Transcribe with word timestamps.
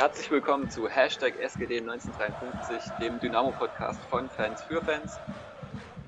Herzlich 0.00 0.30
willkommen 0.30 0.70
zu 0.70 0.88
Hashtag 0.88 1.34
SGD1953, 1.44 3.00
dem 3.00 3.20
Dynamo-Podcast 3.20 4.00
von 4.04 4.30
Fans 4.30 4.62
für 4.62 4.82
Fans. 4.82 5.18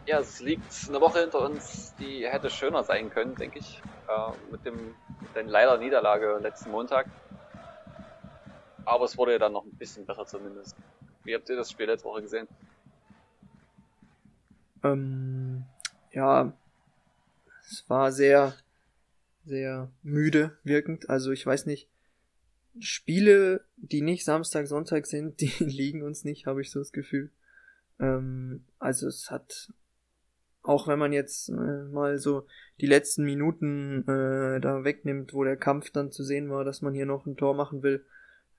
Ja, 0.06 0.18
es 0.18 0.40
liegt 0.40 0.64
eine 0.88 0.98
Woche 1.02 1.20
hinter 1.20 1.42
uns, 1.42 1.94
die 1.96 2.26
hätte 2.26 2.48
schöner 2.48 2.84
sein 2.84 3.10
können, 3.10 3.34
denke 3.34 3.58
ich, 3.58 3.82
äh, 4.08 4.32
mit 4.50 4.64
dem 4.64 4.94
den 5.36 5.46
leider 5.46 5.76
Niederlage 5.76 6.38
letzten 6.40 6.70
Montag. 6.70 7.06
Aber 8.86 9.04
es 9.04 9.18
wurde 9.18 9.32
ja 9.32 9.38
dann 9.38 9.52
noch 9.52 9.66
ein 9.66 9.76
bisschen 9.76 10.06
besser 10.06 10.24
zumindest. 10.24 10.74
Wie 11.24 11.34
habt 11.34 11.50
ihr 11.50 11.56
das 11.56 11.70
Spiel 11.70 11.84
letzte 11.84 12.08
Woche 12.08 12.22
gesehen? 12.22 12.48
Ähm, 14.82 15.66
ja, 16.12 16.50
es 17.68 17.84
war 17.88 18.10
sehr, 18.10 18.54
sehr 19.44 19.90
müde 20.02 20.56
wirkend. 20.64 21.10
Also 21.10 21.30
ich 21.30 21.44
weiß 21.44 21.66
nicht, 21.66 21.91
Spiele, 22.78 23.64
die 23.76 24.02
nicht 24.02 24.24
Samstag, 24.24 24.66
Sonntag 24.66 25.06
sind, 25.06 25.40
die 25.40 25.52
liegen 25.58 26.02
uns 26.02 26.24
nicht, 26.24 26.46
habe 26.46 26.60
ich 26.60 26.70
so 26.70 26.78
das 26.78 26.92
Gefühl. 26.92 27.30
Ähm, 28.00 28.64
also 28.78 29.06
es 29.06 29.30
hat, 29.30 29.72
auch 30.62 30.88
wenn 30.88 30.98
man 30.98 31.12
jetzt 31.12 31.48
äh, 31.48 31.52
mal 31.52 32.18
so 32.18 32.46
die 32.80 32.86
letzten 32.86 33.24
Minuten 33.24 34.02
äh, 34.08 34.60
da 34.60 34.84
wegnimmt, 34.84 35.34
wo 35.34 35.44
der 35.44 35.56
Kampf 35.56 35.90
dann 35.90 36.10
zu 36.10 36.24
sehen 36.24 36.50
war, 36.50 36.64
dass 36.64 36.82
man 36.82 36.94
hier 36.94 37.06
noch 37.06 37.26
ein 37.26 37.36
Tor 37.36 37.54
machen 37.54 37.82
will, 37.82 38.04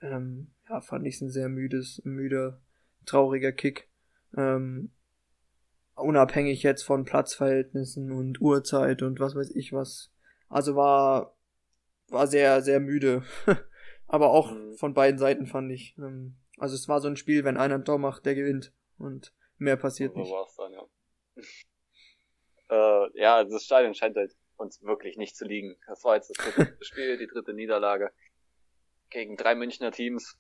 ähm, 0.01 0.47
ja, 0.69 0.81
fand 0.81 1.05
ich 1.07 1.15
es 1.15 1.21
ein 1.21 1.29
sehr 1.29 1.49
müdes, 1.49 2.01
müder, 2.03 2.59
trauriger 3.05 3.51
Kick. 3.51 3.89
Ähm, 4.35 4.91
unabhängig 5.95 6.63
jetzt 6.63 6.83
von 6.83 7.05
Platzverhältnissen 7.05 8.11
und 8.11 8.41
Uhrzeit 8.41 9.01
und 9.01 9.19
was 9.19 9.35
weiß 9.35 9.51
ich 9.51 9.73
was. 9.73 10.11
Also 10.49 10.75
war, 10.75 11.35
war 12.09 12.27
sehr, 12.27 12.61
sehr 12.61 12.79
müde. 12.79 13.23
Aber 14.13 14.29
auch 14.29 14.51
mhm. 14.51 14.75
von 14.75 14.93
beiden 14.93 15.17
Seiten 15.17 15.47
fand 15.47 15.71
ich. 15.71 15.97
Ähm, 15.97 16.35
also 16.59 16.75
es 16.75 16.87
war 16.87 17.01
so 17.01 17.07
ein 17.07 17.15
Spiel, 17.15 17.43
wenn 17.45 17.57
einer 17.57 17.73
ein 17.73 17.83
Tor 17.83 17.97
macht, 17.97 18.27
der 18.27 18.35
gewinnt. 18.35 18.71
Und 18.99 19.33
mehr 19.57 19.75
passiert 19.75 20.13
so 20.13 20.19
nicht. 20.19 20.31
War's 20.31 20.55
dann, 20.55 20.71
ja. 20.71 20.85
äh, 23.05 23.19
ja, 23.19 23.43
das 23.43 23.63
Stadion 23.63 23.95
scheint 23.95 24.15
halt 24.15 24.35
uns 24.57 24.83
wirklich 24.83 25.17
nicht 25.17 25.35
zu 25.35 25.45
liegen. 25.45 25.79
Das 25.87 26.03
war 26.03 26.13
jetzt 26.13 26.29
das 26.29 26.37
dritte 26.37 26.77
Spiel, 26.85 27.17
die 27.17 27.25
dritte 27.25 27.55
Niederlage 27.55 28.11
gegen 29.09 29.35
drei 29.35 29.55
Münchner 29.55 29.89
Teams. 29.89 30.37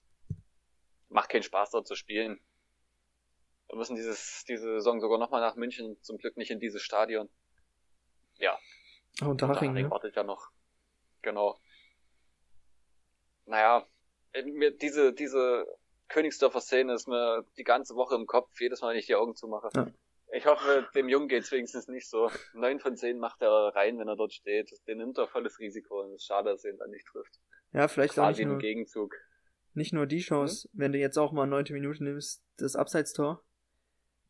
Macht 1.09 1.31
keinen 1.31 1.41
Spaß 1.41 1.71
dort 1.71 1.87
zu 1.87 1.95
spielen. 1.95 2.39
Wir 3.69 3.77
müssen 3.77 3.95
dieses, 3.95 4.45
diese 4.47 4.65
Saison 4.65 5.01
sogar 5.01 5.17
nochmal 5.17 5.41
nach 5.41 5.55
München, 5.55 5.97
zum 6.03 6.19
Glück 6.19 6.37
nicht 6.37 6.51
in 6.51 6.59
dieses 6.59 6.83
Stadion. 6.83 7.27
Ja. 8.37 8.55
Unterhaching, 9.21 9.31
Unterhaching 9.31 9.73
ne? 9.73 9.89
wartet 9.89 10.15
ja 10.15 10.21
noch. 10.21 10.51
Genau 11.23 11.57
naja, 13.45 13.85
mir 14.45 14.71
diese, 14.71 15.13
diese 15.13 15.65
Königsdorfer 16.07 16.61
Szene 16.61 16.93
ist 16.93 17.07
mir 17.07 17.45
die 17.57 17.63
ganze 17.63 17.95
Woche 17.95 18.15
im 18.15 18.25
Kopf, 18.25 18.59
jedes 18.59 18.81
Mal, 18.81 18.91
wenn 18.91 18.99
ich 18.99 19.07
die 19.07 19.15
Augen 19.15 19.35
zumache. 19.35 19.69
Ja. 19.75 19.87
Ich 20.35 20.45
hoffe, 20.47 20.87
dem 20.95 21.09
Jungen 21.09 21.27
geht's 21.27 21.51
wenigstens 21.51 21.87
nicht 21.87 22.09
so. 22.09 22.31
Neun 22.53 22.79
von 22.79 22.95
zehn 22.95 23.19
macht 23.19 23.41
er 23.41 23.49
rein, 23.75 23.99
wenn 23.99 24.07
er 24.07 24.15
dort 24.15 24.33
steht. 24.33 24.71
Den 24.87 24.97
nimmt 24.97 25.17
er 25.17 25.27
volles 25.27 25.59
Risiko 25.59 26.01
und 26.01 26.09
es 26.09 26.21
ist 26.21 26.25
schade, 26.25 26.49
dass 26.49 26.63
er 26.65 26.71
ihn 26.71 26.79
dann 26.79 26.89
nicht 26.89 27.05
trifft. 27.05 27.39
Ja, 27.71 27.87
vielleicht 27.87 28.15
Quasi 28.15 28.41
auch 28.41 28.45
nicht 28.45 28.47
nur, 28.47 28.57
Gegenzug. 28.57 29.15
Nicht 29.75 29.93
nur 29.93 30.07
die 30.07 30.21
Chance, 30.21 30.69
mhm. 30.71 30.79
wenn 30.79 30.91
du 30.91 30.97
jetzt 30.97 31.17
auch 31.17 31.31
mal 31.31 31.45
neunte 31.45 31.73
Minuten 31.73 32.05
nimmst, 32.05 32.43
das 32.57 32.75
Abseitstor, 32.75 33.43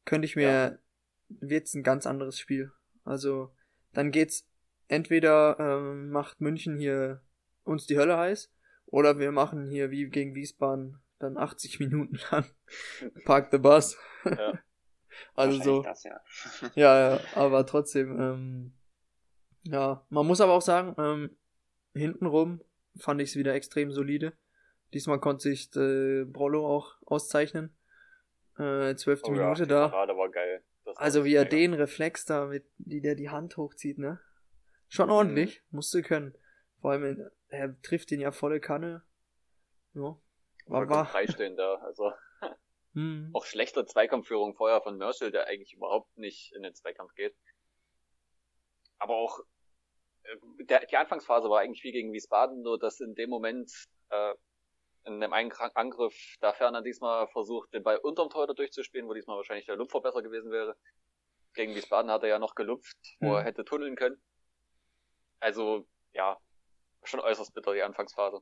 könnte 0.06 0.26
ich 0.26 0.36
mir, 0.36 0.48
ja. 0.48 0.78
wird's 1.30 1.74
ein 1.74 1.84
ganz 1.84 2.06
anderes 2.06 2.38
Spiel. 2.38 2.72
Also, 3.06 3.54
dann 3.94 4.12
geht's, 4.12 4.46
entweder 4.88 5.58
ähm, 5.60 6.10
macht 6.10 6.42
München 6.42 6.78
hier 6.78 7.22
uns 7.64 7.86
die 7.86 7.98
Hölle 7.98 8.18
heiß, 8.18 8.52
oder 8.94 9.18
wir 9.18 9.32
machen 9.32 9.72
hier 9.72 9.90
wie 9.90 10.06
gegen 10.06 10.36
Wiesbaden 10.36 11.00
dann 11.18 11.36
80 11.36 11.80
Minuten 11.80 12.20
lang 12.30 12.46
Park 13.26 13.50
the 13.52 13.58
Bus. 13.58 13.98
Ja. 14.24 14.60
also 15.36 15.64
so. 15.64 15.82
Das, 15.82 16.04
ja. 16.04 16.22
ja, 16.76 17.16
ja, 17.16 17.20
aber 17.34 17.66
trotzdem, 17.66 18.20
ähm, 18.22 18.74
ja, 19.64 20.06
man 20.10 20.28
muss 20.28 20.42
aber 20.42 20.54
auch 20.54 20.62
sagen, 20.62 20.94
ähm, 21.00 21.36
hintenrum 21.96 22.62
fand 22.98 23.20
ich 23.20 23.30
es 23.30 23.36
wieder 23.36 23.56
extrem 23.56 23.92
solide. 23.92 24.34
Diesmal 24.94 25.20
konnte 25.20 25.50
sich 25.50 25.76
äh, 25.76 26.26
Brollo 26.26 26.68
auch 26.68 26.96
auszeichnen. 27.04 27.76
Äh, 28.60 28.94
zwölfte 28.94 29.32
oh, 29.32 29.34
Minute 29.34 29.64
ja, 29.64 29.66
da. 29.66 29.92
war 29.92 30.30
geil. 30.30 30.62
also 30.98 31.26
wie 31.26 31.34
er 31.34 31.46
den 31.46 31.74
Reflex 31.74 32.26
da, 32.26 32.46
mit, 32.46 32.66
wie 32.78 33.02
der 33.02 33.16
die 33.16 33.32
Hand 33.32 33.58
hochzieht, 33.58 33.98
ne? 33.98 34.20
Schon 34.88 35.08
mhm. 35.08 35.14
ordentlich, 35.14 35.64
musste 35.72 36.04
können. 36.04 36.36
Vor 36.80 36.92
allem 36.92 37.06
in, 37.06 37.30
er 37.54 37.80
trifft 37.82 38.12
ihn 38.12 38.20
ja 38.20 38.32
volle 38.32 38.60
Kanne. 38.60 39.04
Ja. 39.94 40.18
War, 40.66 40.90
war. 40.90 41.06
freistehen 41.06 41.56
da, 41.56 41.76
also. 41.76 42.12
hm. 42.94 43.30
Auch 43.34 43.46
schlechter 43.46 43.86
Zweikampfführung 43.86 44.56
vorher 44.56 44.82
von 44.82 44.98
Merschel, 44.98 45.32
der 45.32 45.48
eigentlich 45.48 45.74
überhaupt 45.74 46.18
nicht 46.18 46.54
in 46.56 46.64
den 46.64 46.74
Zweikampf 46.74 47.14
geht. 47.14 47.36
Aber 48.98 49.16
auch 49.16 49.40
äh, 50.24 50.64
der, 50.66 50.86
die 50.88 50.98
Anfangsphase 50.98 51.50
war 51.50 51.60
eigentlich 51.60 51.84
wie 51.84 51.92
gegen 51.92 52.12
Wiesbaden, 52.12 52.64
nur 52.64 52.80
dass 52.80 53.00
in 53.00 53.14
dem 53.14 53.30
Moment 53.30 53.72
äh, 54.10 54.34
in 55.06 55.20
dem 55.20 55.34
einen 55.34 55.52
Angriff 55.76 56.16
da 56.40 56.54
Ferner 56.54 56.82
diesmal 56.82 57.28
versucht, 57.28 57.74
den 57.74 57.84
Ball 57.84 57.98
unterm 57.98 58.30
Tor 58.30 58.48
durchzuspielen, 58.48 59.08
wo 59.08 59.14
diesmal 59.14 59.38
wahrscheinlich 59.38 59.66
der 59.66 59.76
Lupfer 59.76 60.02
besser 60.02 60.24
gewesen 60.24 60.50
wäre. 60.50 60.78
Gegen 61.54 61.76
Wiesbaden 61.76 62.10
hat 62.10 62.24
er 62.24 62.30
ja 62.30 62.40
noch 62.40 62.56
gelupft, 62.56 62.98
wo 63.20 63.28
hm. 63.28 63.36
er 63.36 63.44
hätte 63.44 63.64
tunneln 63.66 63.96
können. 63.96 64.20
Also, 65.40 65.86
ja, 66.14 66.40
schon 67.08 67.20
äußerst 67.20 67.54
bitter, 67.54 67.74
die 67.74 67.84
Anfangsphase. 67.84 68.42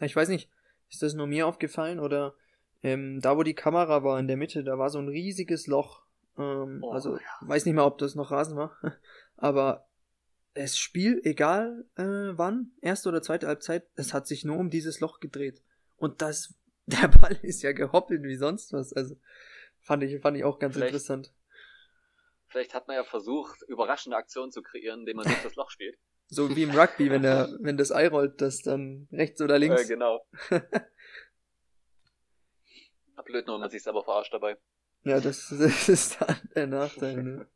Ich 0.00 0.14
weiß 0.14 0.28
nicht, 0.28 0.50
ist 0.90 1.02
das 1.02 1.14
nur 1.14 1.26
mir 1.26 1.46
aufgefallen 1.46 2.00
oder 2.00 2.34
ähm, 2.82 3.20
da 3.20 3.36
wo 3.36 3.42
die 3.42 3.54
Kamera 3.54 4.04
war 4.04 4.18
in 4.18 4.28
der 4.28 4.36
Mitte, 4.36 4.64
da 4.64 4.78
war 4.78 4.90
so 4.90 4.98
ein 4.98 5.08
riesiges 5.08 5.66
Loch. 5.66 6.04
Ähm, 6.36 6.80
oh, 6.82 6.92
also 6.92 7.16
ja. 7.16 7.22
weiß 7.40 7.64
nicht 7.64 7.74
mal, 7.74 7.84
ob 7.84 7.98
das 7.98 8.14
noch 8.14 8.30
Rasen 8.30 8.56
war, 8.56 8.76
aber 9.36 9.88
das 10.54 10.78
Spiel, 10.78 11.20
egal 11.24 11.84
äh, 11.96 12.36
wann, 12.38 12.72
erste 12.80 13.08
oder 13.08 13.22
zweite 13.22 13.48
Halbzeit, 13.48 13.86
es 13.96 14.14
hat 14.14 14.26
sich 14.26 14.44
nur 14.44 14.56
um 14.56 14.70
dieses 14.70 15.00
Loch 15.00 15.20
gedreht. 15.20 15.62
Und 15.96 16.22
das, 16.22 16.54
der 16.86 17.08
Ball 17.08 17.38
ist 17.42 17.62
ja 17.62 17.72
gehoppelt 17.72 18.22
wie 18.22 18.36
sonst 18.36 18.72
was. 18.72 18.92
Also 18.92 19.16
fand 19.80 20.02
ich, 20.04 20.20
fand 20.20 20.36
ich 20.36 20.44
auch 20.44 20.58
ganz 20.58 20.74
vielleicht, 20.74 20.92
interessant. 20.92 21.32
Vielleicht 22.46 22.74
hat 22.74 22.86
man 22.86 22.96
ja 22.96 23.04
versucht, 23.04 23.62
überraschende 23.62 24.16
Aktionen 24.16 24.52
zu 24.52 24.62
kreieren, 24.62 25.00
indem 25.00 25.16
man 25.16 25.26
durch 25.26 25.42
das 25.42 25.56
Loch 25.56 25.70
spielt. 25.70 25.98
So 26.26 26.54
wie 26.56 26.62
im 26.62 26.70
Rugby, 26.70 27.10
wenn 27.10 27.22
der, 27.22 27.48
wenn 27.60 27.76
das 27.76 27.92
Ei 27.92 28.08
rollt, 28.08 28.40
das 28.40 28.62
dann 28.62 29.08
rechts 29.12 29.40
oder 29.40 29.58
links. 29.58 29.84
Äh, 29.84 29.88
genau. 29.88 30.26
Blöd 33.24 33.46
nur, 33.46 33.58
man 33.58 33.70
sich 33.70 33.82
selber 33.82 34.04
verarscht 34.04 34.32
dabei. 34.32 34.56
Ja, 35.02 35.20
das, 35.20 35.48
das 35.58 35.88
ist 35.88 36.20
dann 36.20 36.36
der 36.54 36.66
Nachteil, 36.66 37.22
ne? 37.22 37.46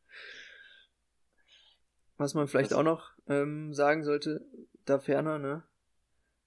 Was 2.17 2.35
man 2.35 2.49
vielleicht 2.49 2.75
auch 2.75 2.83
noch 2.83 3.13
ähm, 3.29 3.73
sagen 3.73 4.03
sollte, 4.03 4.45
da 4.85 4.99
ferner, 4.99 5.39
ne? 5.39 5.63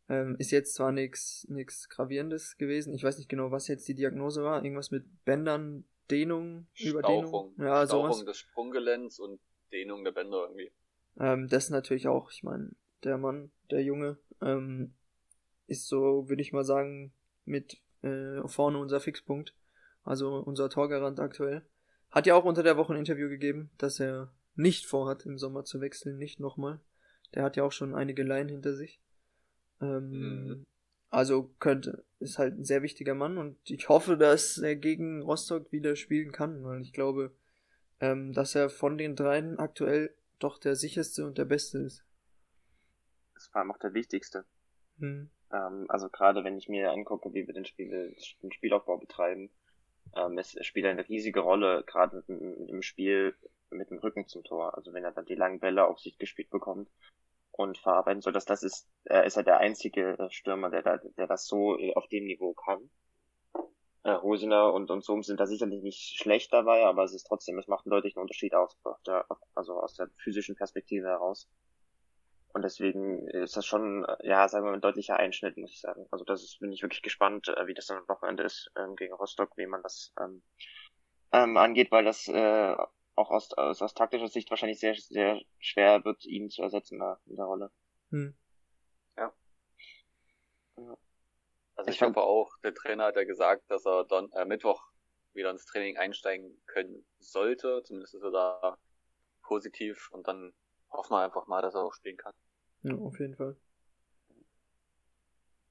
Ähm, 0.09 0.35
ist 0.37 0.51
jetzt 0.51 0.73
zwar 0.75 0.91
nichts 0.91 1.47
nix 1.47 1.87
Gravierendes 1.87 2.57
gewesen. 2.57 2.93
Ich 2.93 3.03
weiß 3.03 3.17
nicht 3.17 3.29
genau, 3.29 3.51
was 3.51 3.69
jetzt 3.69 3.87
die 3.87 3.95
Diagnose 3.95 4.43
war. 4.43 4.63
Irgendwas 4.63 4.91
mit 4.91 5.05
Bändern, 5.23 5.85
Dehnung, 6.09 6.67
Überdehnung. 6.77 7.55
Ja, 7.57 7.85
Stauchung 7.87 8.11
sowas. 8.11 8.25
des 8.25 8.37
Sprunggelenks 8.37 9.19
und 9.19 9.39
Dehnung 9.71 10.03
der 10.03 10.11
Bänder 10.11 10.43
irgendwie. 10.43 10.73
Ähm, 11.19 11.47
das 11.47 11.69
natürlich 11.69 12.07
auch, 12.07 12.31
ich 12.31 12.43
meine, 12.43 12.71
der 13.03 13.17
Mann, 13.17 13.51
der 13.69 13.83
Junge, 13.83 14.17
ähm, 14.41 14.93
ist 15.67 15.87
so, 15.87 16.27
würde 16.27 16.41
ich 16.41 16.53
mal 16.53 16.63
sagen, 16.63 17.13
mit 17.45 17.81
äh, 18.01 18.47
vorne 18.47 18.77
unser 18.77 18.99
Fixpunkt. 18.99 19.55
Also 20.03 20.37
unser 20.37 20.69
Torgarant 20.69 21.19
aktuell. 21.19 21.63
Hat 22.09 22.25
ja 22.25 22.35
auch 22.35 22.45
unter 22.45 22.63
der 22.63 22.77
Woche 22.77 22.93
ein 22.93 22.99
Interview 22.99 23.29
gegeben, 23.29 23.71
dass 23.77 23.99
er 23.99 24.33
nicht 24.55 24.85
vorhat, 24.85 25.25
im 25.25 25.37
Sommer 25.37 25.63
zu 25.63 25.79
wechseln, 25.79 26.17
nicht 26.17 26.39
nochmal. 26.39 26.79
Der 27.33 27.43
hat 27.43 27.55
ja 27.55 27.63
auch 27.63 27.71
schon 27.71 27.95
einige 27.95 28.23
Laien 28.23 28.49
hinter 28.49 28.75
sich. 28.75 28.99
Ähm, 29.79 30.09
mhm. 30.09 30.65
Also 31.09 31.53
könnte, 31.59 32.03
ist 32.19 32.37
halt 32.37 32.57
ein 32.57 32.65
sehr 32.65 32.81
wichtiger 32.83 33.15
Mann 33.15 33.37
und 33.37 33.57
ich 33.69 33.89
hoffe, 33.89 34.17
dass 34.17 34.57
er 34.57 34.75
gegen 34.75 35.21
Rostock 35.21 35.71
wieder 35.71 35.95
spielen 35.95 36.31
kann, 36.31 36.63
weil 36.63 36.81
ich 36.81 36.93
glaube, 36.93 37.33
ähm, 37.99 38.33
dass 38.33 38.55
er 38.55 38.69
von 38.69 38.97
den 38.97 39.15
dreien 39.15 39.59
aktuell 39.59 40.13
doch 40.43 40.57
der 40.57 40.75
sicherste 40.75 41.25
und 41.25 41.37
der 41.37 41.45
beste 41.45 41.79
ist. 41.79 42.05
Das 43.33 43.49
war 43.53 43.69
auch 43.69 43.77
der 43.77 43.93
wichtigste. 43.93 44.45
Hm. 44.99 45.29
Ähm, 45.51 45.85
also 45.89 46.09
gerade 46.09 46.43
wenn 46.43 46.57
ich 46.57 46.69
mir 46.69 46.91
angucke, 46.91 47.33
wie 47.33 47.47
wir 47.47 47.53
den, 47.53 47.65
Spiel, 47.65 48.15
den 48.41 48.51
Spielaufbau 48.51 48.97
betreiben, 48.97 49.49
ähm, 50.15 50.37
es, 50.37 50.55
spielt 50.61 50.85
eine 50.85 51.07
riesige 51.07 51.39
Rolle, 51.39 51.83
gerade 51.85 52.23
im 52.27 52.81
Spiel 52.81 53.35
mit 53.69 53.89
dem 53.89 53.99
Rücken 53.99 54.27
zum 54.27 54.43
Tor. 54.43 54.77
Also 54.77 54.93
wenn 54.93 55.03
er 55.03 55.11
dann 55.11 55.25
die 55.25 55.35
langen 55.35 55.59
Bälle 55.59 55.85
auf 55.85 55.99
sich 55.99 56.17
gespielt 56.17 56.49
bekommt 56.49 56.89
und 57.51 57.77
verarbeiten 57.77 58.21
soll, 58.21 58.33
dass 58.33 58.45
das 58.45 58.63
ist, 58.63 58.89
er 59.05 59.25
ist 59.25 59.37
er 59.37 59.43
der 59.43 59.57
einzige 59.57 60.17
Stürmer, 60.29 60.69
der 60.69 60.83
da, 60.83 60.97
der 60.97 61.27
das 61.27 61.47
so 61.47 61.77
auf 61.95 62.07
dem 62.09 62.25
Niveau 62.25 62.53
kann 62.53 62.89
äh, 64.03 64.17
Hosener 64.17 64.73
und, 64.73 64.89
und 64.89 65.03
Sohm 65.03 65.23
sind 65.23 65.39
da 65.39 65.45
sicherlich 65.45 65.83
nicht 65.83 66.17
schlecht 66.17 66.51
dabei, 66.53 66.85
aber 66.85 67.03
es 67.03 67.13
ist 67.13 67.25
trotzdem, 67.25 67.57
es 67.59 67.67
macht 67.67 67.85
einen 67.85 67.91
deutlichen 67.91 68.19
Unterschied 68.19 68.53
aus, 68.53 68.77
der, 69.05 69.25
also 69.55 69.79
aus 69.79 69.95
der 69.95 70.09
physischen 70.17 70.55
Perspektive 70.55 71.07
heraus. 71.07 71.47
Und 72.53 72.63
deswegen 72.63 73.27
ist 73.29 73.55
das 73.55 73.65
schon, 73.65 74.05
ja, 74.23 74.47
sagen 74.47 74.65
wir 74.65 74.71
mal, 74.71 74.77
ein 74.77 74.81
deutlicher 74.81 75.17
Einschnitt, 75.17 75.57
muss 75.57 75.71
ich 75.71 75.79
sagen. 75.79 76.05
Also 76.11 76.25
das 76.25 76.43
ist, 76.43 76.59
bin 76.59 76.71
ich 76.73 76.81
wirklich 76.81 77.01
gespannt, 77.01 77.47
äh, 77.47 77.67
wie 77.67 77.73
das 77.73 77.85
dann 77.85 77.99
am 77.99 78.07
Wochenende 78.09 78.43
ist 78.43 78.71
ähm, 78.75 78.95
gegen 78.95 79.13
Rostock, 79.13 79.55
wie 79.55 79.67
man 79.67 79.81
das 79.83 80.13
ähm, 80.19 80.41
ähm, 81.31 81.55
angeht, 81.55 81.91
weil 81.91 82.03
das 82.03 82.27
äh, 82.27 82.75
auch 83.15 83.31
aus, 83.31 83.53
aus, 83.53 83.81
aus 83.81 83.93
taktischer 83.93 84.27
Sicht 84.27 84.49
wahrscheinlich 84.49 84.79
sehr, 84.79 84.95
sehr 84.95 85.39
schwer 85.59 86.03
wird, 86.03 86.25
ihn 86.25 86.49
zu 86.49 86.61
ersetzen 86.61 86.99
da, 86.99 87.19
in 87.25 87.37
der 87.37 87.45
Rolle. 87.45 87.71
Hm. 88.09 88.35
Ja. 89.17 89.33
ja. 90.77 90.97
Also 91.81 91.89
ich, 91.89 91.95
ich 91.95 92.01
hoffe 92.03 92.21
auch, 92.21 92.55
der 92.59 92.75
Trainer 92.75 93.05
hat 93.05 93.15
ja 93.15 93.23
gesagt, 93.23 93.63
dass 93.71 93.87
er 93.87 94.05
dann 94.05 94.31
äh, 94.33 94.45
Mittwoch 94.45 94.83
wieder 95.33 95.49
ins 95.49 95.65
Training 95.65 95.97
einsteigen 95.97 96.61
können 96.67 97.03
sollte. 97.17 97.81
Zumindest 97.83 98.13
ist 98.13 98.21
er 98.21 98.31
da 98.31 98.77
positiv 99.41 100.09
und 100.11 100.27
dann 100.27 100.53
hoffen 100.91 101.13
wir 101.13 101.23
einfach 101.23 101.47
mal, 101.47 101.63
dass 101.63 101.73
er 101.73 101.83
auch 101.83 101.93
spielen 101.93 102.17
kann. 102.17 102.33
Ja, 102.83 102.93
auf 102.93 103.19
jeden 103.19 103.35
Fall. 103.35 103.55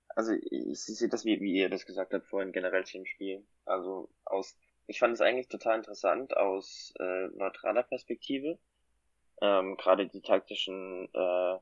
Also 0.08 0.32
ich 0.32 0.80
sehe 0.80 1.08
das, 1.08 1.24
wie, 1.24 1.40
wie 1.40 1.52
ihr 1.52 1.68
das 1.68 1.86
gesagt 1.86 2.12
habt 2.12 2.26
vorhin, 2.26 2.50
generell 2.50 2.84
zum 2.84 3.06
Spiel. 3.06 3.46
Also 3.64 4.10
aus 4.24 4.58
ich 4.88 4.98
fand 4.98 5.14
es 5.14 5.20
eigentlich 5.20 5.46
total 5.46 5.76
interessant 5.76 6.36
aus 6.36 6.92
äh, 6.98 7.28
neutraler 7.28 7.84
Perspektive. 7.84 8.58
Ähm, 9.40 9.76
Gerade 9.76 10.08
die 10.08 10.22
taktischen 10.22 11.08
äh, 11.14 11.58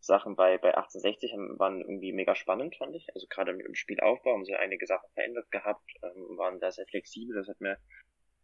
Sachen 0.00 0.36
bei, 0.36 0.58
bei 0.58 0.74
1860 0.74 1.32
waren 1.58 1.80
irgendwie 1.80 2.12
mega 2.12 2.34
spannend, 2.34 2.76
fand 2.76 2.94
ich. 2.96 3.08
Also 3.14 3.26
gerade 3.28 3.52
mit 3.52 3.66
dem 3.66 3.74
Spielaufbau 3.74 4.32
haben 4.32 4.44
sie 4.44 4.54
einige 4.54 4.86
Sachen 4.86 5.08
verändert 5.14 5.50
gehabt, 5.50 5.90
ähm, 6.02 6.38
waren 6.38 6.60
da 6.60 6.70
sehr 6.70 6.86
flexibel. 6.86 7.36
Das 7.36 7.48
hat 7.48 7.60
mir 7.60 7.78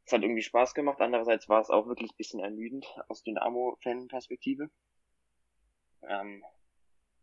das 0.04 0.12
hat 0.12 0.22
irgendwie 0.22 0.42
Spaß 0.42 0.74
gemacht. 0.74 1.00
Andererseits 1.00 1.48
war 1.48 1.60
es 1.60 1.70
auch 1.70 1.88
wirklich 1.88 2.12
ein 2.12 2.16
bisschen 2.16 2.40
ermüdend 2.40 2.86
aus 3.08 3.24
Dynamo-Fan-Perspektive. 3.24 4.70
Ähm, 6.08 6.44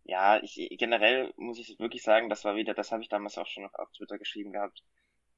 ja, 0.04 0.44
ich 0.44 0.68
generell 0.78 1.34
muss 1.38 1.60
ich 1.60 1.80
wirklich 1.80 2.04
sagen, 2.04 2.30
das 2.30 2.44
war 2.44 2.56
wieder, 2.56 2.74
das 2.74 2.92
habe 2.92 3.02
ich 3.02 3.08
damals 3.08 3.38
auch 3.38 3.48
schon 3.48 3.70
auf 3.74 3.92
Twitter 3.92 4.18
geschrieben 4.18 4.52
gehabt 4.52 4.84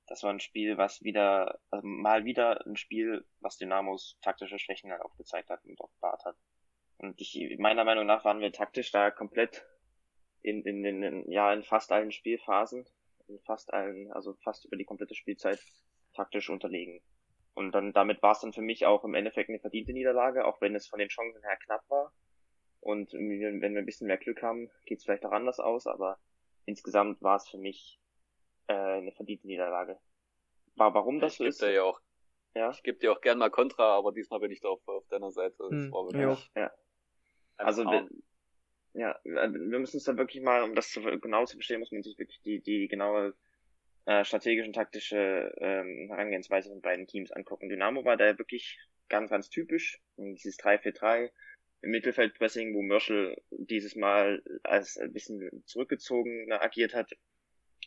das 0.07 0.23
war 0.23 0.31
ein 0.31 0.39
Spiel, 0.39 0.77
was 0.77 1.01
wieder, 1.03 1.59
also 1.71 1.85
mal 1.85 2.25
wieder 2.25 2.65
ein 2.65 2.75
Spiel, 2.75 3.25
was 3.39 3.57
Dynamos 3.57 4.17
taktische 4.21 4.59
Schwächen 4.59 4.91
halt 4.91 5.01
aufgezeigt 5.01 5.49
hat 5.49 5.63
und 5.65 5.79
offenbart 5.79 6.23
hat. 6.25 6.35
Und 6.97 7.19
ich, 7.19 7.57
meiner 7.59 7.83
Meinung 7.83 8.05
nach 8.05 8.23
waren 8.25 8.39
wir 8.39 8.51
taktisch 8.51 8.91
da 8.91 9.11
komplett 9.11 9.65
in, 10.41 10.63
in, 10.63 10.85
in, 10.85 11.03
in, 11.03 11.31
ja, 11.31 11.51
in 11.53 11.63
fast 11.63 11.91
allen 11.91 12.11
Spielphasen, 12.11 12.85
in 13.27 13.39
fast 13.39 13.73
allen, 13.73 14.11
also 14.11 14.33
fast 14.43 14.65
über 14.65 14.77
die 14.77 14.85
komplette 14.85 15.15
Spielzeit 15.15 15.59
taktisch 16.13 16.49
unterlegen. 16.49 17.01
Und 17.53 17.71
dann, 17.71 17.93
damit 17.93 18.21
war 18.21 18.33
es 18.33 18.41
dann 18.41 18.53
für 18.53 18.61
mich 18.61 18.85
auch 18.85 19.03
im 19.03 19.15
Endeffekt 19.15 19.49
eine 19.49 19.59
verdiente 19.59 19.93
Niederlage, 19.93 20.45
auch 20.45 20.61
wenn 20.61 20.75
es 20.75 20.87
von 20.87 20.99
den 20.99 21.09
Chancen 21.09 21.41
her 21.41 21.57
knapp 21.57 21.83
war. 21.89 22.11
Und 22.81 23.13
wenn 23.13 23.29
wir 23.39 23.81
ein 23.81 23.85
bisschen 23.85 24.07
mehr 24.07 24.17
Glück 24.17 24.43
haben, 24.43 24.69
geht 24.85 24.99
es 24.99 25.05
vielleicht 25.05 25.25
auch 25.25 25.31
anders 25.31 25.59
aus, 25.59 25.87
aber 25.87 26.19
insgesamt 26.65 27.21
war 27.21 27.37
es 27.37 27.47
für 27.47 27.57
mich 27.57 27.99
äh, 28.67 28.73
eine 28.73 29.11
verdiente 29.13 29.47
Niederlage. 29.47 29.99
War, 30.75 30.93
warum 30.93 31.19
das 31.19 31.37
so 31.37 31.45
ist? 31.45 31.61
Ja 31.61 31.83
auch, 31.83 31.99
ja? 32.53 32.69
Ich 32.71 32.83
gebe 32.83 32.99
dir 32.99 33.11
auch 33.11 33.21
gern 33.21 33.39
mal 33.39 33.49
Kontra, 33.49 33.95
aber 33.95 34.11
diesmal 34.11 34.39
bin 34.39 34.51
ich 34.51 34.59
da 34.59 34.69
auf, 34.69 34.87
auf 34.87 35.07
deiner 35.07 35.31
Seite. 35.31 35.63
Hm, 35.67 35.91
ja. 36.13 36.37
ja. 36.55 36.71
Also, 37.57 37.85
wir, 37.85 38.07
ja, 38.93 39.19
wir 39.23 39.79
müssen 39.79 39.97
es 39.97 40.03
dann 40.03 40.17
wirklich 40.17 40.41
mal, 40.43 40.63
um 40.63 40.75
das 40.75 40.91
zu, 40.91 41.01
genau 41.01 41.45
zu 41.45 41.57
verstehen, 41.57 41.79
muss 41.79 41.91
man 41.91 42.03
sich 42.03 42.17
wirklich 42.17 42.41
die, 42.41 42.61
die 42.61 42.87
genaue 42.87 43.35
äh, 44.05 44.23
strategische 44.23 44.67
und 44.67 44.73
taktische 44.73 45.53
ähm, 45.57 46.07
Herangehensweise 46.09 46.69
von 46.69 46.81
beiden 46.81 47.07
Teams 47.07 47.31
angucken. 47.31 47.69
Dynamo 47.69 48.05
war 48.05 48.17
da 48.17 48.37
wirklich 48.37 48.79
ganz, 49.09 49.29
ganz 49.29 49.49
typisch. 49.49 50.01
Dieses 50.17 50.59
3-4-3 50.59 51.31
im 51.81 51.91
Mittelfeldpressing, 51.91 52.73
wo 52.73 52.81
Mörschel 52.81 53.41
dieses 53.51 53.95
Mal 53.95 54.43
als 54.63 54.97
ein 54.97 55.13
bisschen 55.13 55.63
zurückgezogen 55.65 56.51
agiert 56.51 56.93
hat, 56.93 57.11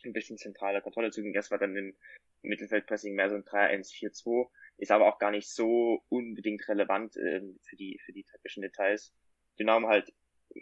ein 0.03 0.13
bisschen 0.13 0.37
zentrale 0.37 0.81
Kontrolle 0.81 1.11
zu 1.11 1.21
gehen. 1.21 1.33
Das 1.33 1.51
war 1.51 1.57
dann 1.57 1.75
im 1.75 1.95
Mittelfeldpressing 2.41 3.15
mehr 3.15 3.29
so 3.29 3.35
ein 3.35 3.43
3-1-4-2, 3.43 4.49
ist 4.77 4.91
aber 4.91 5.07
auch 5.07 5.19
gar 5.19 5.31
nicht 5.31 5.49
so 5.49 6.03
unbedingt 6.09 6.67
relevant 6.69 7.17
äh, 7.17 7.41
für 7.63 7.75
die 7.75 7.99
für 8.05 8.13
die 8.13 8.23
taktischen 8.23 8.61
Details. 8.61 9.13
Dynamo 9.59 9.87
halt 9.87 10.13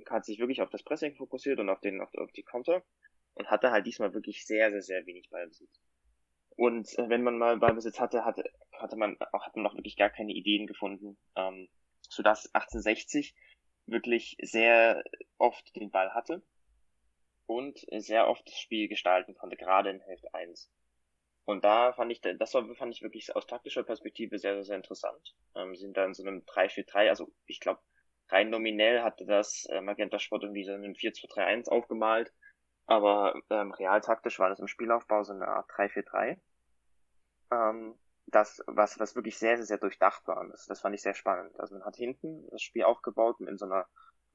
hat 0.09 0.25
sich 0.25 0.39
wirklich 0.39 0.61
auf 0.61 0.69
das 0.69 0.83
Pressing 0.83 1.15
fokussiert 1.15 1.59
und 1.59 1.69
auf 1.69 1.79
den 1.79 2.01
auf, 2.01 2.13
auf 2.15 2.31
die 2.31 2.43
Konter 2.43 2.83
und 3.35 3.49
hatte 3.49 3.71
halt 3.71 3.85
diesmal 3.85 4.13
wirklich 4.13 4.45
sehr 4.45 4.71
sehr 4.71 4.81
sehr 4.81 5.05
wenig 5.05 5.29
Ballbesitz. 5.29 5.81
Und 6.55 6.87
äh, 6.97 7.09
wenn 7.09 7.23
man 7.23 7.37
mal 7.37 7.57
Ballbesitz 7.57 7.99
hatte, 7.99 8.25
hatte 8.25 8.43
hatte 8.73 8.97
man 8.97 9.17
auch 9.31 9.45
hat 9.45 9.55
man 9.55 9.63
noch 9.63 9.75
wirklich 9.75 9.95
gar 9.97 10.09
keine 10.09 10.33
Ideen 10.33 10.67
gefunden, 10.67 11.17
ähm, 11.35 11.69
so 12.09 12.23
dass 12.23 12.53
1860 12.53 13.35
wirklich 13.85 14.37
sehr 14.41 15.03
oft 15.37 15.75
den 15.75 15.91
Ball 15.91 16.13
hatte 16.13 16.43
und 17.45 17.79
sehr 17.91 18.27
oft 18.27 18.45
das 18.45 18.59
Spiel 18.59 18.87
gestalten 18.87 19.33
konnte, 19.35 19.55
gerade 19.55 19.89
in 19.89 20.01
Hälfte 20.01 20.33
1. 20.33 20.69
Und 21.45 21.63
da 21.63 21.93
fand 21.93 22.11
ich, 22.11 22.19
das 22.19 22.53
war, 22.53 22.75
fand 22.75 22.93
ich 22.93 23.01
wirklich 23.01 23.33
aus 23.35 23.47
taktischer 23.47 23.83
Perspektive 23.83 24.37
sehr, 24.37 24.55
sehr, 24.55 24.65
sehr 24.65 24.75
interessant. 24.75 25.33
Ähm, 25.55 25.75
sind 25.75 25.95
da 25.95 26.05
in 26.05 26.13
so 26.13 26.23
einem 26.23 26.41
3-4-3, 26.41 27.07
also 27.07 27.31
ich 27.45 27.61
glaube, 27.61 27.79
rein 28.29 28.49
nominell 28.49 29.01
hatte 29.01 29.25
das 29.25 29.65
äh, 29.69 29.81
Magenta 29.81 30.19
Sport 30.19 30.43
irgendwie 30.43 30.63
so 30.63 30.73
einen 30.73 30.93
4-2-3-1 30.93 31.69
aufgemalt, 31.69 32.33
aber 32.85 33.35
ähm, 33.49 33.71
real 33.71 34.01
taktisch 34.01 34.39
war 34.39 34.49
das 34.49 34.59
im 34.59 34.67
Spielaufbau 34.67 35.23
so 35.23 35.33
eine 35.33 35.47
Art 35.47 35.69
3-4-3. 35.71 36.39
Ähm, 37.51 37.95
das, 38.27 38.61
was, 38.67 38.99
was 38.99 39.15
wirklich 39.15 39.37
sehr, 39.37 39.57
sehr, 39.57 39.65
sehr 39.65 39.77
durchdacht 39.77 40.27
war. 40.27 40.41
Und 40.41 40.49
das, 40.51 40.65
das 40.65 40.81
fand 40.81 40.95
ich 40.95 41.01
sehr 41.01 41.13
spannend. 41.13 41.57
Also 41.59 41.75
man 41.75 41.85
hat 41.85 41.95
hinten 41.95 42.45
das 42.49 42.61
Spiel 42.61 42.83
aufgebaut 42.83 43.39
in 43.39 43.57
so 43.57 43.65
einer 43.65 43.87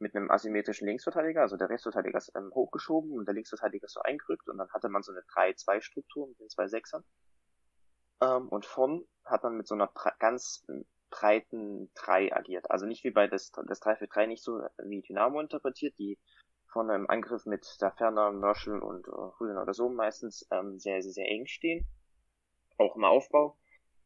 mit 0.03 0.17
einem 0.17 0.31
asymmetrischen 0.31 0.87
Linksverteidiger, 0.87 1.43
also 1.43 1.57
der 1.57 1.71
Rechtsverteidiger 1.71 2.19
ist 2.19 2.33
ähm, 2.35 2.51
hochgeschoben 2.53 3.13
und 3.13 3.25
der 3.27 3.35
Linksverteidiger 3.35 3.85
ist 3.85 3.95
so 3.95 4.03
eingerückt 4.03 4.49
und 4.49 4.59
dann 4.59 4.69
hatte 4.73 4.89
man 4.89 5.03
so 5.03 5.13
eine 5.13 5.23
3-2-Struktur 5.23 6.29
mit 6.29 6.41
den 6.41 6.49
zwei 6.49 6.67
Sechsern. 6.67 7.05
Ähm, 8.21 8.49
und 8.49 8.67
vorn 8.67 9.05
hat 9.25 9.45
man 9.45 9.57
mit 9.57 9.69
so 9.69 9.75
einer 9.75 9.91
ganz 10.19 10.67
breiten 11.13 11.91
3 11.95 12.35
agiert. 12.35 12.71
Also 12.71 12.87
nicht 12.87 13.05
wie 13.05 13.11
bei 13.11 13.29
das, 13.29 13.53
das 13.53 13.81
3-4-3 13.83 14.27
nicht 14.27 14.43
so 14.43 14.61
wie 14.83 15.03
Dynamo 15.03 15.41
interpretiert, 15.41 15.97
die 15.99 16.19
von 16.67 16.91
einem 16.91 17.07
Angriff 17.07 17.45
mit 17.45 17.67
der 17.81 17.93
Ferner, 17.93 18.33
Merschel 18.33 18.81
und 18.81 19.07
äh, 19.07 19.11
Rüden 19.11 19.59
oder 19.59 19.75
so 19.75 19.91
meistens 19.91 20.49
ähm, 20.51 20.81
sehr, 20.81 21.03
sehr, 21.03 21.13
sehr 21.13 21.29
eng 21.29 21.47
stehen. 21.47 21.87
Auch 22.79 22.97
im 22.97 23.05
Aufbau. 23.05 23.57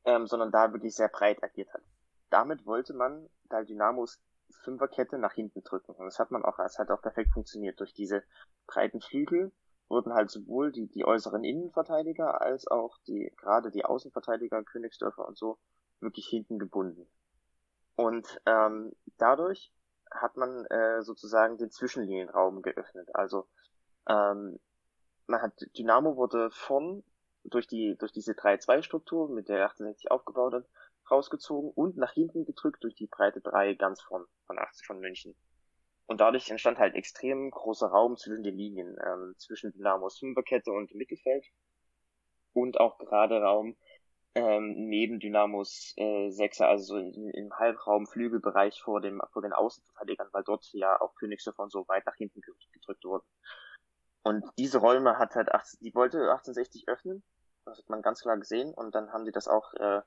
Ähm, 0.04 0.26
sondern 0.26 0.52
da 0.52 0.72
wirklich 0.72 0.94
sehr 0.94 1.08
breit 1.08 1.42
agiert 1.42 1.72
hat. 1.72 1.82
Damit 2.30 2.66
wollte 2.66 2.94
man, 2.94 3.28
da 3.48 3.62
Dynamos 3.62 4.20
Fünferkette 4.62 5.18
nach 5.18 5.32
hinten 5.32 5.62
drücken. 5.62 5.92
Und 5.92 6.06
das 6.06 6.18
hat 6.18 6.30
man 6.30 6.44
auch, 6.44 6.58
es 6.58 6.78
hat 6.78 6.90
auch 6.90 7.02
perfekt 7.02 7.32
funktioniert. 7.32 7.80
Durch 7.80 7.92
diese 7.92 8.22
breiten 8.66 9.00
Flügel 9.00 9.52
wurden 9.88 10.14
halt 10.14 10.30
sowohl 10.30 10.72
die, 10.72 10.86
die 10.86 11.04
äußeren 11.04 11.44
Innenverteidiger 11.44 12.40
als 12.40 12.66
auch 12.66 12.98
die, 13.06 13.32
gerade 13.36 13.70
die 13.70 13.84
Außenverteidiger, 13.84 14.62
Königsdörfer 14.64 15.26
und 15.26 15.36
so, 15.36 15.58
wirklich 16.00 16.26
hinten 16.26 16.59
gebunden. 16.59 17.07
Und 17.97 18.41
ähm, 18.47 18.93
dadurch 19.19 19.73
hat 20.11 20.37
man 20.37 20.67
äh, 20.67 21.03
sozusagen 21.03 21.59
den 21.59 21.71
Zwischenlinienraum 21.71 22.62
geöffnet. 22.62 23.15
Also 23.15 23.49
ähm, 24.09 24.59
man 25.26 25.43
hat 25.43 25.55
Dynamo 25.76 26.17
wurde 26.17 26.50
von 26.50 27.03
durch 27.45 27.67
die 27.67 27.97
durch 27.99 28.12
diese 28.12 28.33
3-2-Struktur, 28.33 29.29
mit 29.29 29.49
der 29.49 29.62
1860 29.62 30.11
aufgebaut 30.11 30.55
hat, 30.55 30.67
rausgezogen 31.11 31.71
und 31.71 31.97
nach 31.97 32.12
hinten 32.12 32.45
gedrückt 32.45 32.83
durch 32.83 32.95
die 32.95 33.07
breite 33.07 33.41
3 33.41 33.75
ganz 33.75 34.03
von, 34.03 34.26
von 34.47 34.59
80 34.59 34.87
von 34.87 35.00
München. 35.00 35.35
Und 36.07 36.21
dadurch 36.21 36.49
entstand 36.50 36.79
halt 36.79 36.95
extrem 36.95 37.50
großer 37.50 37.88
Raum 37.88 38.17
zwischen 38.17 38.45
den 38.45 38.57
Linien, 38.57 38.97
ähm, 39.05 39.35
zwischen 39.38 39.73
Dynamos 39.73 40.19
Fünferkette 40.19 40.71
und 40.71 40.95
Mittelfeld. 40.95 41.45
Und 42.53 42.79
auch 42.81 42.99
gerade 42.99 43.41
Raum 43.41 43.76
ähm, 44.37 44.75
neben 44.88 45.19
Dynamos 45.19 45.95
äh, 45.97 46.31
Sechser, 46.31 46.69
also 46.69 46.97
in, 46.99 47.31
im 47.31 47.52
Halbraum, 47.55 48.07
Flügelbereich 48.07 48.83
vor 48.83 49.00
dem 49.00 49.23
vor 49.33 49.40
den 49.40 49.55
Außenverteidigern, 49.55 50.28
weil 50.33 50.45
dort 50.45 50.69
ja 50.73 51.00
auch 51.00 51.14
Königsdorf 51.14 51.59
und 51.59 51.73
so 51.73 51.88
weit 51.88 52.05
nach 52.05 52.16
hinten 52.16 52.43
gedrückt 52.43 53.05
wurden. 53.05 53.26
Und 54.23 54.45
diese 54.59 54.78
Räume 54.78 55.19
hat 55.19 55.35
halt 55.35 55.52
18, 55.52 55.78
die 55.81 55.95
wollte 55.95 56.19
1860 56.19 56.87
öffnen, 56.88 57.23
das 57.64 57.78
hat 57.78 57.88
man 57.88 58.02
ganz 58.02 58.21
klar 58.21 58.37
gesehen, 58.37 58.75
und 58.75 58.95
dann 58.95 59.11
haben 59.11 59.25
die 59.25 59.33
das 59.33 59.49
auch 59.49 59.73
äh, 59.75 60.02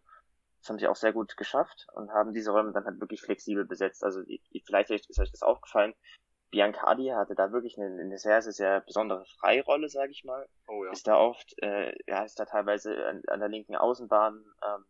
das 0.60 0.70
haben 0.70 0.78
sie 0.78 0.88
auch 0.88 0.96
sehr 0.96 1.14
gut 1.14 1.38
geschafft 1.38 1.88
und 1.94 2.12
haben 2.12 2.34
diese 2.34 2.52
Räume 2.52 2.72
dann 2.72 2.86
halt 2.86 3.00
wirklich 3.00 3.22
flexibel 3.22 3.66
besetzt. 3.66 4.04
Also 4.04 4.22
vielleicht 4.66 4.92
ist 4.92 5.20
euch 5.20 5.32
das 5.32 5.42
aufgefallen. 5.42 5.94
Biancardi 6.52 7.10
hatte 7.10 7.36
da 7.36 7.52
wirklich 7.52 7.78
eine, 7.78 8.02
eine 8.02 8.18
sehr, 8.18 8.42
sehr, 8.42 8.54
sehr 8.54 8.82
besondere 8.82 9.26
Freirolle, 9.26 9.90
sage 9.90 10.12
ich 10.12 10.24
mal. 10.24 10.48
Oh, 10.68 10.84
ja. 10.86 10.92
Ist 10.92 11.08
da 11.08 11.18
oft, 11.18 11.54
äh, 11.62 11.94
ja, 12.08 12.24
ist 12.24 12.40
da 12.40 12.46
teilweise 12.46 13.06
an, 13.06 13.22
an 13.28 13.40
der 13.40 13.50
linken 13.50 13.76
Außenbahn 13.76 14.44
ähm, 14.64 14.86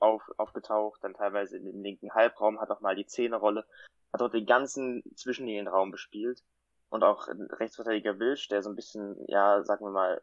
auf, 0.00 0.22
aufgetaucht, 0.36 1.02
dann 1.04 1.14
teilweise 1.14 1.56
im 1.56 1.82
linken 1.82 2.12
Halbraum, 2.14 2.60
hat 2.60 2.70
auch 2.70 2.80
mal 2.80 2.96
die 2.96 3.06
Zehnerrolle, 3.06 3.64
hat 4.12 4.20
dort 4.20 4.34
den 4.34 4.46
ganzen 4.46 5.02
Zwischenlinienraum 5.14 5.90
bespielt. 5.90 6.42
Und 6.90 7.02
auch 7.02 7.26
Rechtsverteidiger 7.28 8.18
Wilsch, 8.20 8.48
der 8.48 8.62
so 8.62 8.70
ein 8.70 8.76
bisschen, 8.76 9.16
ja, 9.26 9.64
sagen 9.64 9.84
wir 9.84 9.90
mal, 9.90 10.22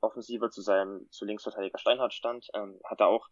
offensiver 0.00 0.50
zu 0.50 0.60
seinem, 0.60 1.10
zu 1.10 1.24
Linksverteidiger 1.24 1.78
Steinhardt 1.78 2.12
stand, 2.12 2.48
ähm, 2.54 2.78
hat 2.84 3.00
da 3.00 3.06
auch 3.06 3.28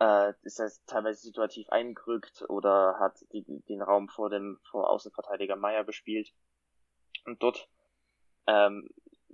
äh, 0.00 0.32
ist 0.42 0.58
er 0.58 0.70
teilweise 0.86 1.20
situativ 1.20 1.68
eingerückt 1.70 2.44
oder 2.48 2.98
hat 2.98 3.24
die, 3.32 3.44
den 3.68 3.82
Raum 3.82 4.08
vor 4.08 4.30
dem 4.30 4.58
vor 4.70 4.90
Außenverteidiger 4.90 5.56
Meier 5.56 5.84
bespielt. 5.84 6.32
Und 7.24 7.42
dort, 7.42 7.68
ähm, 8.46 8.88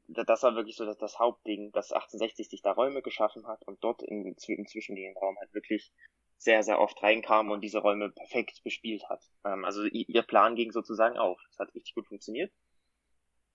das 0.09 0.43
war 0.43 0.55
wirklich 0.55 0.77
so 0.77 0.85
das, 0.85 0.99
das 0.99 1.19
Hauptding, 1.19 1.73
dass 1.73 1.93
1860 1.93 2.49
sich 2.49 2.62
da 2.62 2.73
Räume 2.73 3.03
geschaffen 3.03 3.47
hat 3.47 3.62
und 3.67 3.83
dort 3.83 4.03
im, 4.03 4.27
im 4.27 5.17
Raum 5.17 5.37
halt 5.38 5.53
wirklich 5.55 5.93
sehr, 6.38 6.62
sehr 6.62 6.81
oft 6.81 7.03
reinkam 7.03 7.50
und 7.50 7.62
diese 7.62 7.81
Räume 7.81 8.11
perfekt 8.11 8.62
bespielt 8.62 9.09
hat. 9.09 9.23
Ähm, 9.45 9.65
also 9.65 9.85
ihr 9.85 10.23
Plan 10.23 10.55
ging 10.55 10.73
sozusagen 10.73 11.19
auf. 11.19 11.41
Es 11.50 11.59
hat 11.59 11.75
richtig 11.75 11.95
gut 11.95 12.07
funktioniert. 12.07 12.53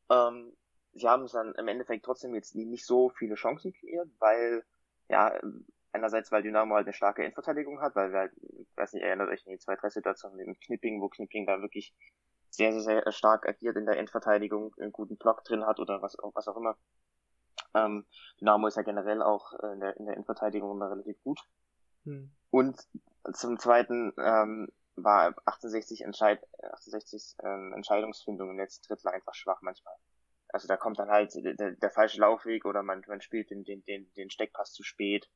Ähm, 0.10 0.56
sie 0.94 1.08
haben 1.08 1.24
es 1.24 1.32
dann 1.32 1.54
im 1.56 1.68
Endeffekt 1.68 2.06
trotzdem 2.06 2.36
jetzt 2.36 2.56
nicht 2.56 2.86
so 2.86 3.10
viele 3.10 3.36
Chancen 3.36 3.74
kreiert, 3.74 4.10
weil, 4.20 4.66
ja, 5.10 5.34
einerseits, 5.94 6.32
weil 6.32 6.44
Dynamo 6.44 6.76
halt 6.76 6.88
eine 6.88 6.94
starke 6.94 7.24
Endverteidigung 7.24 7.80
hat, 7.82 7.96
weil 7.96 8.12
wir 8.12 8.20
halt, 8.20 8.34
ich 8.42 8.76
weiß 8.76 8.94
nicht, 8.94 9.04
erinnert 9.04 9.30
euch 9.30 9.46
an 9.46 9.52
die 9.52 9.60
zwei, 9.60 9.76
drei 9.76 9.90
Situationen 9.90 10.38
mit 10.38 10.48
dem 10.48 10.60
Knipping, 10.60 11.02
wo 11.02 11.10
Knipping 11.10 11.46
da 11.46 11.62
wirklich 11.62 11.94
sehr, 12.50 12.74
sehr, 12.74 12.82
sehr 12.82 13.12
stark 13.12 13.48
agiert 13.48 13.78
in 13.78 13.86
der 13.86 13.98
Endverteidigung, 13.98 14.76
einen 14.80 14.92
guten 14.92 15.18
Block 15.18 15.44
drin 15.44 15.66
hat 15.66 15.80
oder 15.80 16.02
was, 16.02 16.18
was 16.34 16.48
auch 16.48 16.58
immer. 16.58 16.78
Ähm, 17.76 18.06
Dynamo 18.40 18.68
ist 18.68 18.78
ja 18.78 18.84
generell 18.84 19.22
auch 19.22 19.54
in 19.74 19.80
der, 19.80 19.98
in 19.98 20.06
der 20.06 20.18
Endverteidigung 20.18 20.72
immer 20.72 20.92
relativ 20.92 21.22
gut. 21.24 21.40
Hm. 22.06 22.32
Und 22.52 22.88
zum 23.34 23.58
Zweiten 23.58 24.14
ähm, 24.18 24.68
war 24.96 25.34
68 25.46 26.02
Entscheid 26.02 26.40
68 26.74 27.38
ähm, 27.44 27.74
Entscheidungsfindung 27.74 28.52
im 28.52 28.58
letzten 28.58 28.88
Drittel 28.88 29.10
einfach 29.10 29.34
schwach 29.34 29.62
manchmal. 29.62 29.96
Also 30.50 30.68
da 30.68 30.78
kommt 30.78 31.00
dann 31.00 31.10
halt 31.10 31.34
der, 31.34 31.72
der 31.72 31.90
falsche 31.90 32.20
Laufweg 32.20 32.66
oder 32.66 32.84
man, 32.84 33.04
man 33.08 33.22
spielt 33.22 33.50
den, 33.50 33.64
den, 33.64 33.84
den, 33.86 34.12
den 34.14 34.30
Steckpass 34.30 34.74
zu 34.74 34.84
spät 34.84 35.28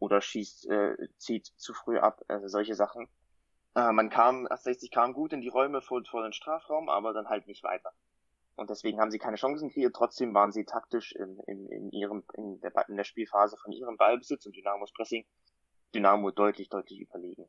oder 0.00 0.20
schießt, 0.20 0.68
äh, 0.68 0.96
zieht 1.18 1.46
zu 1.56 1.72
früh 1.72 1.98
ab, 1.98 2.24
also 2.26 2.48
solche 2.48 2.74
Sachen. 2.74 3.08
Äh, 3.76 3.92
man 3.92 4.10
kam, 4.10 4.48
68 4.50 4.90
kam 4.90 5.12
gut 5.12 5.32
in 5.32 5.40
die 5.40 5.48
Räume 5.48 5.80
vor, 5.80 6.02
vor 6.10 6.22
den 6.24 6.32
Strafraum, 6.32 6.88
aber 6.88 7.12
dann 7.12 7.28
halt 7.28 7.46
nicht 7.46 7.62
weiter. 7.62 7.92
Und 8.56 8.68
deswegen 8.68 9.00
haben 9.00 9.10
sie 9.10 9.18
keine 9.18 9.36
Chancen 9.36 9.70
kreiert, 9.70 9.94
trotzdem 9.94 10.34
waren 10.34 10.52
sie 10.52 10.64
taktisch 10.64 11.12
in, 11.12 11.38
in, 11.46 11.68
in 11.68 11.90
ihrem, 11.92 12.24
in 12.34 12.60
der, 12.60 12.72
in 12.88 12.96
der 12.96 13.04
Spielphase 13.04 13.56
von 13.56 13.72
ihrem 13.72 13.96
Ballbesitz 13.96 14.44
und 14.44 14.56
Dynamos 14.56 14.92
Pressing 14.92 15.24
Dynamo 15.94 16.30
deutlich, 16.30 16.68
deutlich 16.68 17.00
überlegen. 17.00 17.48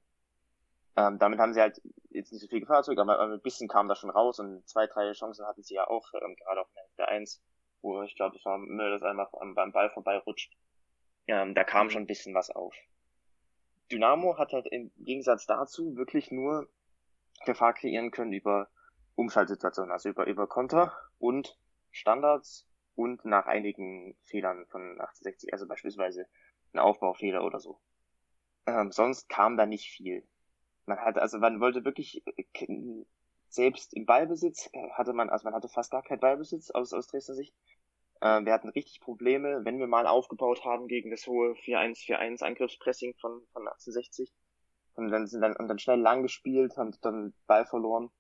Ähm, 0.95 1.19
damit 1.19 1.39
haben 1.39 1.53
sie 1.53 1.61
halt 1.61 1.81
jetzt 2.09 2.31
nicht 2.31 2.41
so 2.41 2.47
viel 2.47 2.59
Gefahr 2.59 2.83
aber 2.87 3.19
ein 3.19 3.41
bisschen 3.41 3.69
kam 3.69 3.87
da 3.87 3.95
schon 3.95 4.09
raus 4.09 4.39
und 4.39 4.67
zwei, 4.67 4.87
drei 4.87 5.11
Chancen 5.13 5.45
hatten 5.45 5.63
sie 5.63 5.75
ja 5.75 5.87
auch, 5.87 6.11
ähm, 6.13 6.35
gerade 6.35 6.61
auf 6.61 6.67
der 6.97 7.07
1, 7.07 7.41
wo 7.81 8.01
ich 8.03 8.15
glaube, 8.15 8.35
es 8.35 8.45
war 8.45 8.57
Müller, 8.57 8.91
das 8.91 9.03
einfach 9.03 9.31
beim 9.31 9.71
Ball 9.71 9.89
vorbeirutscht. 9.89 10.53
Ähm, 11.31 11.55
da 11.55 11.63
kam 11.63 11.89
schon 11.89 12.03
ein 12.03 12.07
bisschen 12.07 12.35
was 12.35 12.49
auf. 12.49 12.75
Dynamo 13.89 14.37
hat 14.37 14.51
halt 14.51 14.67
im 14.67 14.91
Gegensatz 14.97 15.45
dazu 15.45 15.95
wirklich 15.95 16.29
nur 16.29 16.67
Gefahr 17.45 17.73
kreieren 17.73 18.11
können 18.11 18.33
über 18.33 18.67
Umschaltsituationen, 19.15 19.91
also 19.93 20.09
über, 20.09 20.27
über 20.27 20.47
Konter 20.47 20.93
und 21.19 21.57
Standards 21.89 22.67
und 22.95 23.23
nach 23.23 23.45
einigen 23.45 24.17
Fehlern 24.23 24.65
von 24.67 24.81
1860, 24.81 25.53
also 25.53 25.67
beispielsweise 25.69 26.27
ein 26.73 26.79
Aufbaufehler 26.79 27.45
oder 27.45 27.61
so. 27.61 27.79
Ähm, 28.65 28.91
sonst 28.91 29.29
kam 29.29 29.55
da 29.55 29.65
nicht 29.65 29.89
viel. 29.89 30.27
Man 30.85 30.99
hat, 30.99 31.17
also 31.17 31.37
man 31.37 31.61
wollte 31.61 31.85
wirklich, 31.85 32.23
äh, 32.25 33.05
selbst 33.47 33.93
im 33.93 34.05
Ballbesitz 34.05 34.69
äh, 34.73 34.89
hatte 34.91 35.13
man, 35.13 35.29
also 35.29 35.45
man 35.45 35.53
hatte 35.53 35.69
fast 35.69 35.91
gar 35.91 36.03
keinen 36.03 36.19
Ballbesitz 36.19 36.71
aus, 36.71 36.91
aus 36.91 37.07
Dresdner 37.07 37.35
Sicht. 37.35 37.55
Äh, 38.21 38.45
wir 38.45 38.53
hatten 38.53 38.69
richtig 38.69 39.01
Probleme, 39.01 39.65
wenn 39.65 39.79
wir 39.79 39.87
mal 39.87 40.07
aufgebaut 40.07 40.63
haben 40.63 40.87
gegen 40.87 41.11
das 41.11 41.27
hohe 41.27 41.55
4-1-4-1 41.55 42.43
Angriffspressing 42.43 43.15
von, 43.19 43.41
von 43.51 43.67
1860. 43.67 44.31
Und 44.93 45.09
dann 45.09 45.27
sind 45.27 45.41
dann, 45.41 45.55
und 45.55 45.67
dann 45.67 45.79
schnell 45.79 45.99
lang 45.99 46.21
gespielt, 46.21 46.77
haben 46.77 46.95
dann 47.01 47.33
Ball 47.47 47.65
verloren. 47.65 48.11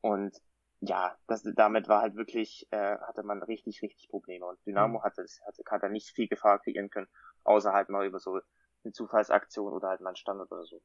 Und 0.00 0.36
ja, 0.80 1.16
das, 1.26 1.42
damit 1.56 1.88
war 1.88 2.02
halt 2.02 2.16
wirklich, 2.16 2.66
äh, 2.70 2.98
hatte 2.98 3.22
man 3.22 3.42
richtig, 3.42 3.82
richtig 3.82 4.08
Probleme. 4.08 4.46
Und 4.46 4.58
Dynamo 4.66 4.98
mhm. 4.98 5.02
hatte, 5.02 5.24
hatte, 5.46 5.62
hat 5.70 5.82
da 5.82 5.88
nicht 5.88 6.10
viel 6.10 6.28
Gefahr 6.28 6.58
kreieren 6.58 6.90
können, 6.90 7.08
außer 7.44 7.72
halt 7.72 7.88
mal 7.88 8.06
über 8.06 8.18
so 8.18 8.40
eine 8.84 8.92
Zufallsaktion 8.92 9.72
oder 9.72 9.88
halt 9.88 10.00
mal 10.00 10.10
ein 10.10 10.16
Standard 10.16 10.50
oder 10.50 10.64
so. 10.64 10.80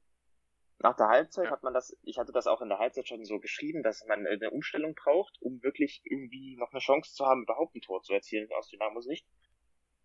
Nach 0.83 0.95
der 0.95 1.07
Halbzeit 1.07 1.45
ja. 1.45 1.51
hat 1.51 1.63
man 1.63 1.73
das, 1.73 1.95
ich 2.03 2.17
hatte 2.17 2.31
das 2.31 2.47
auch 2.47 2.61
in 2.61 2.69
der 2.69 2.79
Halbzeit 2.79 3.07
schon 3.07 3.23
so 3.23 3.39
geschrieben, 3.39 3.83
dass 3.83 4.05
man 4.07 4.25
eine 4.25 4.49
Umstellung 4.49 4.95
braucht, 4.95 5.39
um 5.41 5.61
wirklich 5.61 6.01
irgendwie 6.05 6.55
noch 6.57 6.71
eine 6.71 6.79
Chance 6.79 7.13
zu 7.13 7.25
haben, 7.25 7.43
überhaupt 7.43 7.75
ein 7.75 7.81
Tor 7.81 8.01
zu 8.01 8.13
erzielen 8.13 8.49
aus 8.57 8.69
Dynamo 8.69 9.01
Sicht. 9.01 9.27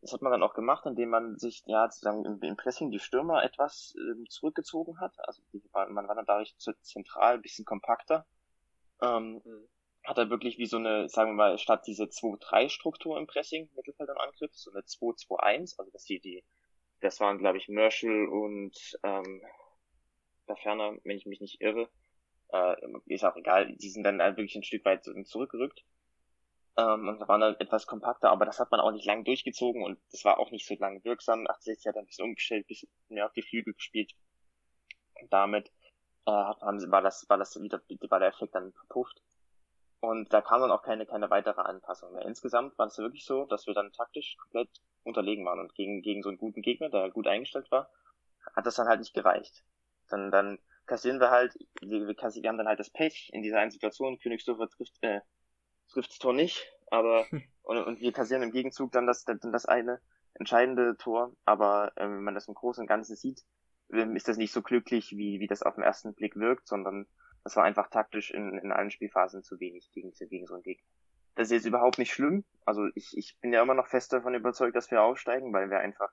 Das 0.03 0.13
hat 0.13 0.23
man 0.23 0.33
dann 0.33 0.43
auch 0.43 0.55
gemacht, 0.55 0.85
indem 0.85 1.09
man 1.09 1.39
sich 1.39 1.63
ja 1.67 1.89
sozusagen 1.89 2.25
im, 2.25 2.41
im 2.43 2.57
Pressing 2.57 2.91
die 2.91 2.99
Stürmer 2.99 3.43
etwas 3.43 3.95
ähm, 3.97 4.27
zurückgezogen 4.29 5.01
hat. 5.01 5.15
Also 5.19 5.43
die, 5.53 5.63
man 5.73 6.07
war 6.07 6.15
dann 6.15 6.27
dadurch 6.27 6.55
zentral 6.59 7.35
ein 7.35 7.43
bisschen 7.43 7.65
kompakter. 7.65 8.27
Ähm, 9.03 9.41
mhm. 9.45 9.69
Hat 10.05 10.19
er 10.19 10.31
wirklich 10.31 10.59
wie 10.59 10.67
so 10.67 10.77
eine, 10.77 11.09
sagen 11.09 11.33
wir 11.33 11.37
mal, 11.37 11.59
statt 11.59 11.87
diese 11.87 12.05
2-3-Struktur 12.05 13.19
im 13.19 13.27
Pressing, 13.27 13.71
Mittelfeld 13.75 14.11
und 14.11 14.21
Angriff, 14.21 14.55
so 14.55 14.71
eine 14.71 14.81
2-2-1, 14.81 15.79
also 15.79 15.91
dass 15.91 16.05
die, 16.05 16.21
die 16.21 16.45
das 17.01 17.21
waren, 17.21 17.39
glaube 17.39 17.59
ich, 17.59 17.69
Merschel 17.69 18.29
und 18.29 18.99
ähm, 19.03 19.43
da 20.47 20.57
ferner, 20.57 20.97
wenn 21.05 21.17
ich 21.17 21.27
mich 21.27 21.41
nicht 21.41 21.61
irre. 21.61 21.89
Äh, 22.49 22.77
ist 23.07 23.25
auch 23.25 23.37
egal, 23.37 23.75
die 23.77 23.91
sind 23.91 24.05
dann 24.05 24.23
halt 24.23 24.37
wirklich 24.37 24.57
ein 24.57 24.63
Stück 24.63 24.85
weit 24.85 25.05
zurückgerückt. 25.05 25.85
Ähm, 26.79 27.09
und 27.09 27.27
waren 27.27 27.41
dann 27.41 27.57
etwas 27.59 27.87
kompakter, 27.87 28.31
aber 28.31 28.45
das 28.45 28.61
hat 28.61 28.71
man 28.71 28.81
auch 28.81 28.93
nicht 28.93 29.07
lang 29.07 29.25
durchgezogen 29.25 29.83
und 29.83 29.99
das 30.13 30.25
war 30.25 30.39
auch 30.39 30.51
nicht 30.51 30.67
so 30.67 30.75
lang 30.75 31.03
wirksam. 31.05 31.47
68 31.47 31.87
hat 31.87 31.97
ein 31.97 32.07
bisschen 32.07 32.27
umgestellt, 32.27 32.65
ein 32.65 32.69
bisschen 32.69 32.91
mehr 33.09 33.27
auf 33.27 33.33
die 33.33 33.43
Flügel 33.43 33.73
gespielt. 33.73 34.13
Und 35.21 35.33
damit 35.33 35.73
äh, 36.27 36.31
haben 36.31 36.79
sie, 36.79 36.91
war 36.91 37.03
das, 37.03 37.29
war 37.29 37.39
das 37.39 37.61
wieder, 37.61 37.81
war 38.11 38.19
der 38.19 38.29
Effekt 38.29 38.55
dann 38.55 38.73
verpufft. 38.73 39.23
Und 40.01 40.33
da 40.33 40.43
kam 40.43 40.61
dann 40.61 40.71
auch 40.71 40.83
keine, 40.83 41.07
keine 41.07 41.31
weitere 41.31 41.63
Anpassung 41.63 42.13
mehr. 42.13 42.27
Insgesamt 42.27 42.79
war 42.79 42.87
es 42.87 42.99
wirklich 42.99 43.25
so, 43.25 43.47
dass 43.47 43.67
wir 43.67 43.75
dann 43.75 43.93
taktisch 43.93 44.37
komplett 44.37 44.69
unterlegen 45.05 45.45
waren 45.47 45.61
und 45.61 45.75
gegen, 45.75 46.03
gegen 46.03 46.23
so 46.23 46.29
einen 46.29 46.39
guten 46.39 46.63
Gegner, 46.63 46.91
der 46.91 47.11
gut 47.11 47.27
eingestellt 47.27 47.71
war, 47.71 47.89
hat 48.55 48.67
das 48.67 48.75
dann 48.75 48.89
halt 48.89 49.01
nicht 49.01 49.15
gereicht. 49.15 49.65
Dann, 50.09 50.31
dann 50.31 50.59
kassieren 50.87 51.21
wir 51.21 51.31
halt, 51.31 51.55
wir, 51.81 52.07
wir, 52.07 52.15
kassieren, 52.15 52.45
wir 52.45 52.49
haben 52.51 52.59
dann 52.59 52.69
halt 52.69 52.81
das 52.81 52.91
Pech 52.91 53.31
in 53.33 53.43
dieser 53.43 53.59
einen 53.59 53.71
Situation, 53.71 54.19
Königsdorfer 54.19 54.69
trifft, 54.69 54.97
äh, 55.03 55.21
trifft 55.89 56.11
das 56.11 56.19
Tor 56.19 56.33
nicht, 56.33 56.73
aber, 56.91 57.27
und, 57.63 57.79
und 57.79 58.01
wir 58.01 58.13
kassieren 58.13 58.43
im 58.43 58.53
Gegenzug 58.53 58.93
dann 58.93 59.07
das, 59.07 59.25
dann 59.25 59.41
das 59.53 59.67
eine 59.67 60.01
entscheidende 60.35 60.97
Tor, 60.97 61.35
aber 61.45 61.93
äh, 61.97 62.03
wenn 62.03 62.23
man 62.23 62.35
das 62.35 62.49
im 62.49 62.55
Großen 62.55 62.83
und 62.83 62.89
Ganzen 62.89 63.17
sieht, 63.17 63.43
ähm, 63.93 64.17
ist 64.17 64.29
das 64.29 64.37
nicht 64.37 64.53
so 64.53 64.63
glücklich, 64.63 65.13
wie, 65.13 65.41
wie 65.41 65.47
das 65.47 65.63
auf 65.63 65.75
den 65.75 65.85
ersten 65.85 66.15
Blick 66.15 66.37
wirkt, 66.37 66.67
sondern 66.67 67.07
das 67.45 67.57
war 67.57 67.65
einfach 67.65 67.89
taktisch 67.89 68.31
in, 68.33 68.59
in 68.59 68.73
allen 68.73 68.91
Spielphasen 68.91 69.43
zu 69.43 69.61
wenig 69.61 69.91
gegen, 69.93 70.13
gegen 70.13 70.47
so 70.47 70.55
einen 70.55 70.63
Gegner. 70.63 70.87
Das 71.37 71.49
ist 71.49 71.53
jetzt 71.53 71.67
überhaupt 71.67 71.99
nicht 71.99 72.13
schlimm. 72.13 72.45
Also 72.65 72.89
ich, 72.95 73.17
ich 73.17 73.37
bin 73.41 73.53
ja 73.53 73.63
immer 73.63 73.75
noch 73.75 73.87
fest 73.87 74.13
davon 74.13 74.35
überzeugt, 74.35 74.75
dass 74.75 74.91
wir 74.91 75.03
aufsteigen, 75.03 75.53
weil 75.53 75.71
wir 75.71 75.79
einfach 75.79 76.11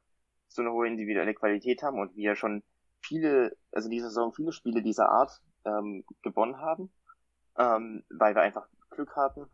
so 0.50 0.62
eine 0.62 0.72
hohe 0.72 0.86
individuelle 0.86 1.34
Qualität 1.34 1.82
haben 1.82 2.00
und 2.00 2.16
wir 2.16 2.36
schon 2.36 2.62
viele, 3.04 3.56
also 3.72 3.90
diese 3.90 4.08
Saison 4.08 4.34
viele 4.34 4.52
Spiele 4.52 4.82
dieser 4.82 5.10
Art 5.10 5.42
ähm, 5.66 6.04
gewonnen 6.22 6.58
haben, 6.58 6.92
ähm, 7.58 8.04
weil 8.10 8.36
wir 8.36 8.42
einfach 8.42 8.68
Glück 8.90 9.16
hatten. 9.16 9.50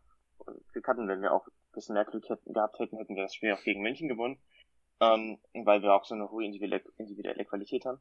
Glück 0.72 0.88
hatten, 0.88 1.08
wenn 1.08 1.22
wir 1.22 1.32
auch 1.32 1.46
ein 1.46 1.72
bisschen 1.72 1.94
mehr 1.94 2.04
Glück 2.04 2.28
hätten, 2.28 2.52
gehabt 2.52 2.78
hätten, 2.78 2.96
hätten 2.96 3.14
wir 3.14 3.24
das 3.24 3.34
Spiel 3.34 3.52
auch 3.52 3.62
gegen 3.62 3.82
München 3.82 4.08
gewonnen, 4.08 4.38
ähm, 5.00 5.38
weil 5.52 5.82
wir 5.82 5.94
auch 5.94 6.04
so 6.04 6.14
eine 6.14 6.30
hohe 6.30 6.44
individuelle, 6.44 6.82
individuelle 6.96 7.44
Qualität 7.44 7.84
haben. 7.84 8.00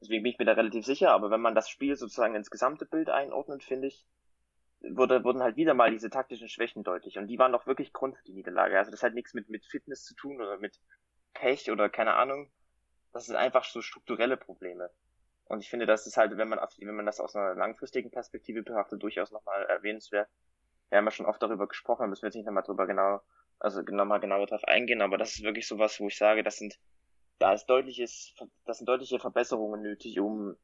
Deswegen 0.00 0.24
bin 0.24 0.32
ich 0.32 0.38
mir 0.38 0.44
da 0.44 0.52
relativ 0.52 0.84
sicher, 0.84 1.12
aber 1.12 1.30
wenn 1.30 1.40
man 1.40 1.54
das 1.54 1.68
Spiel 1.68 1.94
sozusagen 1.94 2.34
ins 2.34 2.50
gesamte 2.50 2.86
Bild 2.86 3.08
einordnet, 3.08 3.62
finde 3.62 3.86
ich, 3.88 4.04
wurde, 4.80 5.22
wurden 5.24 5.42
halt 5.42 5.56
wieder 5.56 5.74
mal 5.74 5.90
diese 5.90 6.10
taktischen 6.10 6.48
Schwächen 6.48 6.82
deutlich. 6.82 7.18
Und 7.18 7.28
die 7.28 7.38
waren 7.38 7.52
doch 7.52 7.66
wirklich 7.66 7.92
Grund 7.92 8.16
für 8.16 8.24
die 8.24 8.32
Niederlage. 8.32 8.78
Also 8.78 8.90
das 8.90 9.02
hat 9.02 9.14
nichts 9.14 9.32
mit, 9.32 9.48
mit 9.48 9.64
Fitness 9.64 10.04
zu 10.04 10.14
tun 10.14 10.40
oder 10.40 10.58
mit 10.58 10.80
Pech 11.34 11.70
oder 11.70 11.88
keine 11.88 12.14
Ahnung. 12.14 12.50
Das 13.12 13.26
sind 13.26 13.36
einfach 13.36 13.64
so 13.64 13.82
strukturelle 13.82 14.36
Probleme. 14.36 14.90
Und 15.44 15.60
ich 15.60 15.68
finde, 15.68 15.86
das 15.86 16.06
ist 16.06 16.16
halt, 16.16 16.36
wenn 16.36 16.48
man, 16.48 16.58
wenn 16.78 16.94
man 16.94 17.06
das 17.06 17.20
aus 17.20 17.36
einer 17.36 17.54
langfristigen 17.54 18.10
Perspektive 18.10 18.62
betrachtet, 18.62 19.02
durchaus 19.02 19.30
nochmal 19.30 19.64
erwähnenswert. 19.64 20.28
Wir 20.88 20.98
haben 20.98 21.04
ja 21.04 21.10
schon 21.10 21.26
oft 21.26 21.42
darüber 21.42 21.68
gesprochen, 21.68 22.02
da 22.02 22.06
müssen 22.06 22.22
wir 22.22 22.28
jetzt 22.28 22.36
nicht 22.36 22.46
nochmal 22.46 22.62
drüber 22.62 22.86
genau, 22.86 23.20
also 23.58 23.82
nochmal 23.82 24.20
genauer 24.20 24.46
drauf 24.46 24.64
eingehen, 24.64 25.02
aber 25.02 25.18
das 25.18 25.34
ist 25.34 25.42
wirklich 25.42 25.66
sowas, 25.66 25.98
wo 26.00 26.08
ich 26.08 26.16
sage, 26.16 26.42
das 26.42 26.56
sind 26.56 26.78
da 27.38 27.52
ist 27.54 27.66
deutliches, 27.66 28.34
das 28.64 28.78
sind 28.78 28.88
deutliche 28.88 29.18
Verbesserungen 29.18 29.82
nötig, 29.82 30.20
um 30.20 30.56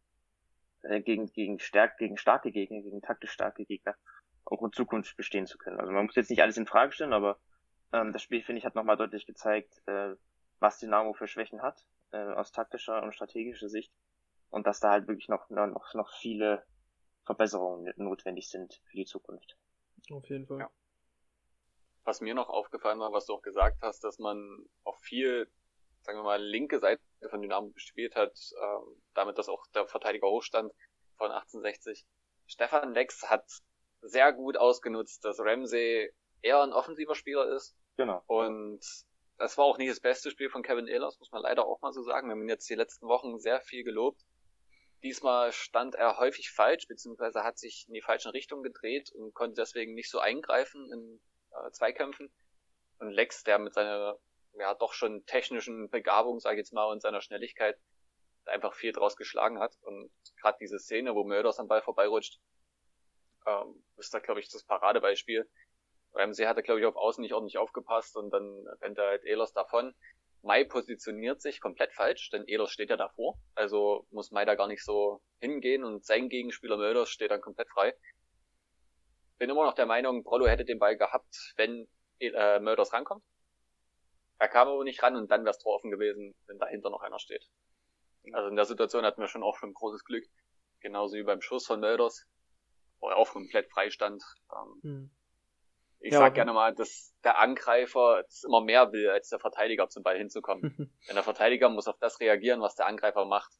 äh, 0.82 1.00
gegen, 1.00 1.26
gegen, 1.32 1.58
stärk, 1.58 1.98
gegen 1.98 2.16
starke 2.16 2.52
Gegner, 2.52 2.80
gegen 2.82 3.02
taktisch 3.02 3.32
starke 3.32 3.64
Gegner 3.64 3.96
auch 4.44 4.62
in 4.62 4.72
Zukunft 4.72 5.16
bestehen 5.16 5.46
zu 5.46 5.58
können. 5.58 5.80
Also 5.80 5.92
man 5.92 6.06
muss 6.06 6.14
jetzt 6.14 6.30
nicht 6.30 6.40
alles 6.40 6.56
in 6.56 6.66
Frage 6.66 6.92
stellen, 6.92 7.12
aber 7.12 7.38
ähm, 7.92 8.12
das 8.12 8.22
Spiel, 8.22 8.42
finde 8.42 8.60
ich, 8.60 8.64
hat 8.64 8.74
nochmal 8.74 8.96
deutlich 8.96 9.26
gezeigt, 9.26 9.82
äh, 9.86 10.14
was 10.60 10.78
Dynamo 10.78 11.12
für 11.14 11.26
Schwächen 11.26 11.62
hat, 11.62 11.84
äh, 12.12 12.32
aus 12.34 12.52
taktischer 12.52 13.02
und 13.02 13.14
strategischer 13.14 13.68
Sicht. 13.68 13.92
Und 14.50 14.66
dass 14.66 14.80
da 14.80 14.90
halt 14.90 15.08
wirklich 15.08 15.28
noch, 15.28 15.48
noch, 15.50 15.94
noch 15.94 16.10
viele 16.20 16.64
Verbesserungen 17.24 17.92
notwendig 17.96 18.48
sind 18.48 18.80
für 18.86 18.96
die 18.96 19.04
Zukunft. 19.04 19.56
Auf 20.10 20.28
jeden 20.28 20.46
Fall. 20.46 20.60
Ja. 20.60 20.70
Was 22.04 22.22
mir 22.22 22.34
noch 22.34 22.48
aufgefallen 22.48 22.98
war, 22.98 23.12
was 23.12 23.26
du 23.26 23.34
auch 23.34 23.42
gesagt 23.42 23.82
hast, 23.82 24.02
dass 24.02 24.18
man 24.18 24.66
auch 24.84 24.98
viel 25.00 25.50
sagen 26.02 26.20
wir 26.20 26.24
mal, 26.24 26.42
linke 26.42 26.78
Seite 26.78 27.02
von 27.28 27.42
Dynamo 27.42 27.70
gespielt 27.70 28.16
hat, 28.16 28.32
ähm, 28.62 29.02
damit 29.14 29.36
das 29.36 29.48
auch 29.48 29.66
der 29.74 29.86
Verteidiger 29.86 30.28
hochstand 30.28 30.72
von 31.16 31.30
1860. 31.30 32.06
Stefan 32.46 32.94
Lex 32.94 33.28
hat 33.28 33.44
sehr 34.00 34.32
gut 34.32 34.56
ausgenutzt, 34.56 35.24
dass 35.24 35.38
Ramsey 35.38 36.10
eher 36.40 36.62
ein 36.62 36.72
offensiver 36.72 37.14
Spieler 37.14 37.54
ist. 37.54 37.76
Genau. 37.96 38.22
Und 38.26 38.80
das 39.38 39.56
war 39.56 39.64
auch 39.64 39.78
nicht 39.78 39.90
das 39.90 40.00
beste 40.00 40.30
Spiel 40.30 40.50
von 40.50 40.62
Kevin 40.62 40.88
Ehlers, 40.88 41.18
muss 41.18 41.32
man 41.32 41.42
leider 41.42 41.66
auch 41.66 41.80
mal 41.80 41.92
so 41.92 42.02
sagen. 42.02 42.28
Wir 42.28 42.32
haben 42.32 42.42
ihn 42.42 42.48
jetzt 42.48 42.68
die 42.68 42.74
letzten 42.74 43.06
Wochen 43.06 43.38
sehr 43.38 43.60
viel 43.60 43.84
gelobt. 43.84 44.20
Diesmal 45.04 45.52
stand 45.52 45.94
er 45.94 46.18
häufig 46.18 46.50
falsch, 46.50 46.88
beziehungsweise 46.88 47.44
hat 47.44 47.56
sich 47.56 47.84
in 47.86 47.94
die 47.94 48.02
falsche 48.02 48.32
Richtung 48.32 48.64
gedreht 48.64 49.12
und 49.12 49.32
konnte 49.32 49.54
deswegen 49.54 49.94
nicht 49.94 50.10
so 50.10 50.18
eingreifen 50.18 50.92
in 50.92 51.20
äh, 51.52 51.70
Zweikämpfen. 51.70 52.32
Und 52.98 53.10
Lex, 53.10 53.44
der 53.44 53.60
mit 53.60 53.74
seiner 53.74 54.18
ja 54.54 54.74
doch 54.74 54.92
schon 54.92 55.24
technischen 55.26 55.88
Begabung, 55.88 56.40
sage 56.40 56.56
ich 56.56 56.66
jetzt 56.66 56.72
mal, 56.72 56.86
und 56.86 57.00
seiner 57.00 57.20
Schnelligkeit 57.20 57.78
einfach 58.44 58.74
viel 58.74 58.92
draus 58.92 59.16
geschlagen 59.16 59.60
hat. 59.60 59.76
Und 59.82 60.10
gerade 60.40 60.58
diese 60.60 60.80
Szene, 60.80 61.14
wo 61.14 61.22
Mörders 61.22 61.60
am 61.60 61.68
Ball 61.68 61.82
vorbeirutscht, 61.82 62.40
ähm, 63.46 63.84
ist 63.96 64.12
da, 64.12 64.18
glaube 64.18 64.40
ich, 64.40 64.48
das 64.48 64.64
Paradebeispiel. 64.64 65.48
Ramsey 66.14 66.46
hatte, 66.46 66.62
glaube 66.62 66.80
ich, 66.80 66.86
auf 66.86 66.96
Außen 66.96 67.22
nicht 67.22 67.34
ordentlich 67.34 67.58
aufgepasst 67.58 68.16
und 68.16 68.30
dann 68.30 68.66
rennt 68.80 68.98
er 68.98 69.06
halt 69.06 69.24
Ehlers 69.24 69.52
davon. 69.52 69.94
Mai 70.42 70.64
positioniert 70.64 71.42
sich 71.42 71.60
komplett 71.60 71.92
falsch, 71.92 72.30
denn 72.30 72.44
Ehlers 72.44 72.70
steht 72.70 72.90
ja 72.90 72.96
davor. 72.96 73.38
Also 73.54 74.06
muss 74.10 74.30
Mai 74.30 74.44
da 74.44 74.54
gar 74.54 74.68
nicht 74.68 74.84
so 74.84 75.20
hingehen 75.40 75.84
und 75.84 76.04
sein 76.04 76.28
Gegenspieler 76.28 76.76
Mölders 76.76 77.10
steht 77.10 77.30
dann 77.30 77.40
komplett 77.40 77.68
frei. 77.68 77.94
Bin 79.38 79.50
immer 79.50 79.64
noch 79.64 79.74
der 79.74 79.86
Meinung, 79.86 80.24
Brollo 80.24 80.46
hätte 80.46 80.64
den 80.64 80.78
Ball 80.78 80.96
gehabt, 80.96 81.52
wenn 81.56 81.88
äh, 82.20 82.58
Mölders 82.60 82.92
rankommt. 82.92 83.24
Er 84.38 84.48
kam 84.48 84.68
aber 84.68 84.84
nicht 84.84 85.02
ran 85.02 85.16
und 85.16 85.30
dann 85.30 85.42
wäre 85.42 85.50
es 85.50 85.58
Tor 85.58 85.74
offen 85.74 85.90
gewesen, 85.90 86.34
wenn 86.46 86.58
dahinter 86.58 86.90
noch 86.90 87.02
einer 87.02 87.18
steht. 87.18 87.48
Also 88.32 88.48
in 88.48 88.56
der 88.56 88.64
Situation 88.64 89.04
hatten 89.04 89.20
wir 89.20 89.28
schon 89.28 89.42
auch 89.42 89.56
schon 89.56 89.74
großes 89.74 90.04
Glück. 90.04 90.24
Genauso 90.80 91.16
wie 91.16 91.24
beim 91.24 91.40
Schuss 91.40 91.66
von 91.66 91.80
Mölders, 91.80 92.26
wo 93.00 93.08
er 93.08 93.16
auch 93.16 93.30
komplett 93.30 93.70
frei 93.70 93.90
stand. 93.90 94.22
Ähm, 94.52 94.80
hm. 94.82 95.10
Ich 96.00 96.12
ja, 96.12 96.18
sag 96.18 96.34
gerne 96.34 96.52
mal, 96.52 96.74
dass 96.74 97.14
der 97.24 97.38
Angreifer 97.38 98.24
immer 98.44 98.60
mehr 98.60 98.92
will, 98.92 99.10
als 99.10 99.28
der 99.28 99.40
Verteidiger 99.40 99.88
zum 99.88 100.02
Ball 100.02 100.16
hinzukommen. 100.16 100.62
Denn 101.08 101.14
der 101.14 101.24
Verteidiger 101.24 101.68
muss 101.68 101.88
auf 101.88 101.98
das 101.98 102.20
reagieren, 102.20 102.60
was 102.60 102.76
der 102.76 102.86
Angreifer 102.86 103.24
macht. 103.24 103.52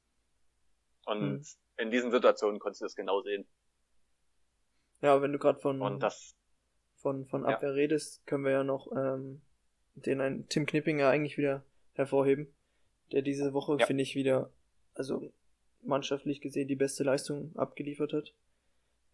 Und 1.05 1.21
hm. 1.21 1.43
in 1.79 1.91
diesen 1.91 2.11
Situationen 2.11 2.61
konntest 2.61 2.83
du 2.83 2.85
das 2.85 2.95
genau 2.95 3.23
sehen. 3.23 3.49
Ja, 5.01 5.21
wenn 5.23 5.33
du 5.33 5.39
gerade 5.39 5.59
von, 5.59 6.01
das, 6.01 6.37
von, 6.97 7.25
von 7.27 7.45
Abwehr 7.45 7.71
ja. 7.71 7.75
redest, 7.75 8.27
können 8.27 8.45
wir 8.45 8.53
ja 8.53 8.65
noch 8.65 8.91
ähm, 8.93 9.43
den 9.95 10.21
einen 10.21 10.49
Tim 10.49 10.67
Knippinger 10.67 11.09
eigentlich 11.09 11.39
wieder 11.39 11.65
hervorheben, 11.95 12.55
der 13.13 13.23
diese 13.23 13.53
Woche, 13.53 13.77
ja. 13.79 13.87
finde 13.87 14.03
ich, 14.03 14.15
wieder, 14.15 14.53
also 14.95 15.33
mannschaftlich 15.83 16.41
gesehen, 16.41 16.69
die 16.69 16.77
beste 16.77 17.05
Leistung 17.05 17.57
abgeliefert 17.57 18.13
hat. 18.13 18.35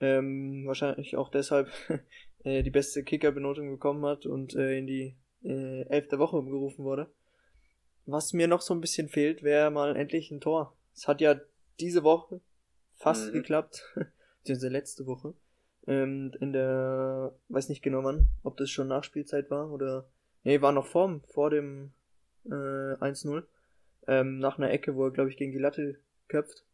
Ähm, 0.01 0.65
wahrscheinlich 0.67 1.17
auch 1.17 1.29
deshalb 1.29 1.71
äh, 2.45 2.63
die 2.63 2.71
beste 2.71 3.03
Kicker-Benotung 3.03 3.71
bekommen 3.71 4.05
hat 4.07 4.27
und 4.27 4.55
äh, 4.55 4.79
in 4.79 4.87
die 4.87 5.17
äh, 5.43 5.83
elfte 5.89 6.19
Woche 6.19 6.37
umgerufen 6.37 6.85
wurde. 6.85 7.11
Was 8.07 8.33
mir 8.33 8.49
noch 8.49 8.61
so 8.61 8.75
ein 8.75 8.81
bisschen 8.81 9.09
fehlt, 9.09 9.43
wäre 9.43 9.71
mal 9.71 9.97
endlich 9.97 10.31
ein 10.31 10.41
Tor. 10.41 10.77
Es 10.95 11.09
hat 11.09 11.21
ja 11.21 11.41
diese 11.81 12.05
Woche 12.05 12.41
fast 12.95 13.29
mhm. 13.29 13.33
geklappt, 13.33 13.83
beziehungsweise 14.41 14.69
letzte 14.69 15.07
Woche. 15.07 15.35
Ähm, 15.87 16.33
in 16.41 16.53
der, 16.53 17.35
weiß 17.49 17.69
nicht 17.69 17.83
genau 17.83 18.05
wann, 18.05 18.29
ob 18.43 18.57
das 18.57 18.71
schon 18.71 18.89
Nachspielzeit 18.89 19.51
war 19.51 19.71
oder, 19.71 20.07
nee, 20.45 20.61
war 20.61 20.73
noch 20.73 20.87
vor, 20.87 21.21
vor 21.29 21.51
dem 21.51 21.93
äh, 22.47 22.51
1-0. 22.51 23.43
Ähm, 24.07 24.39
nach 24.39 24.59
einer 24.59 24.71
Ecke, 24.71 24.95
wo 24.97 25.07
er, 25.07 25.11
glaube 25.11 25.31
ich, 25.31 25.37
gegen 25.37 25.53
die 25.53 25.59
Latte 25.59 25.99
köpft. 26.29 26.65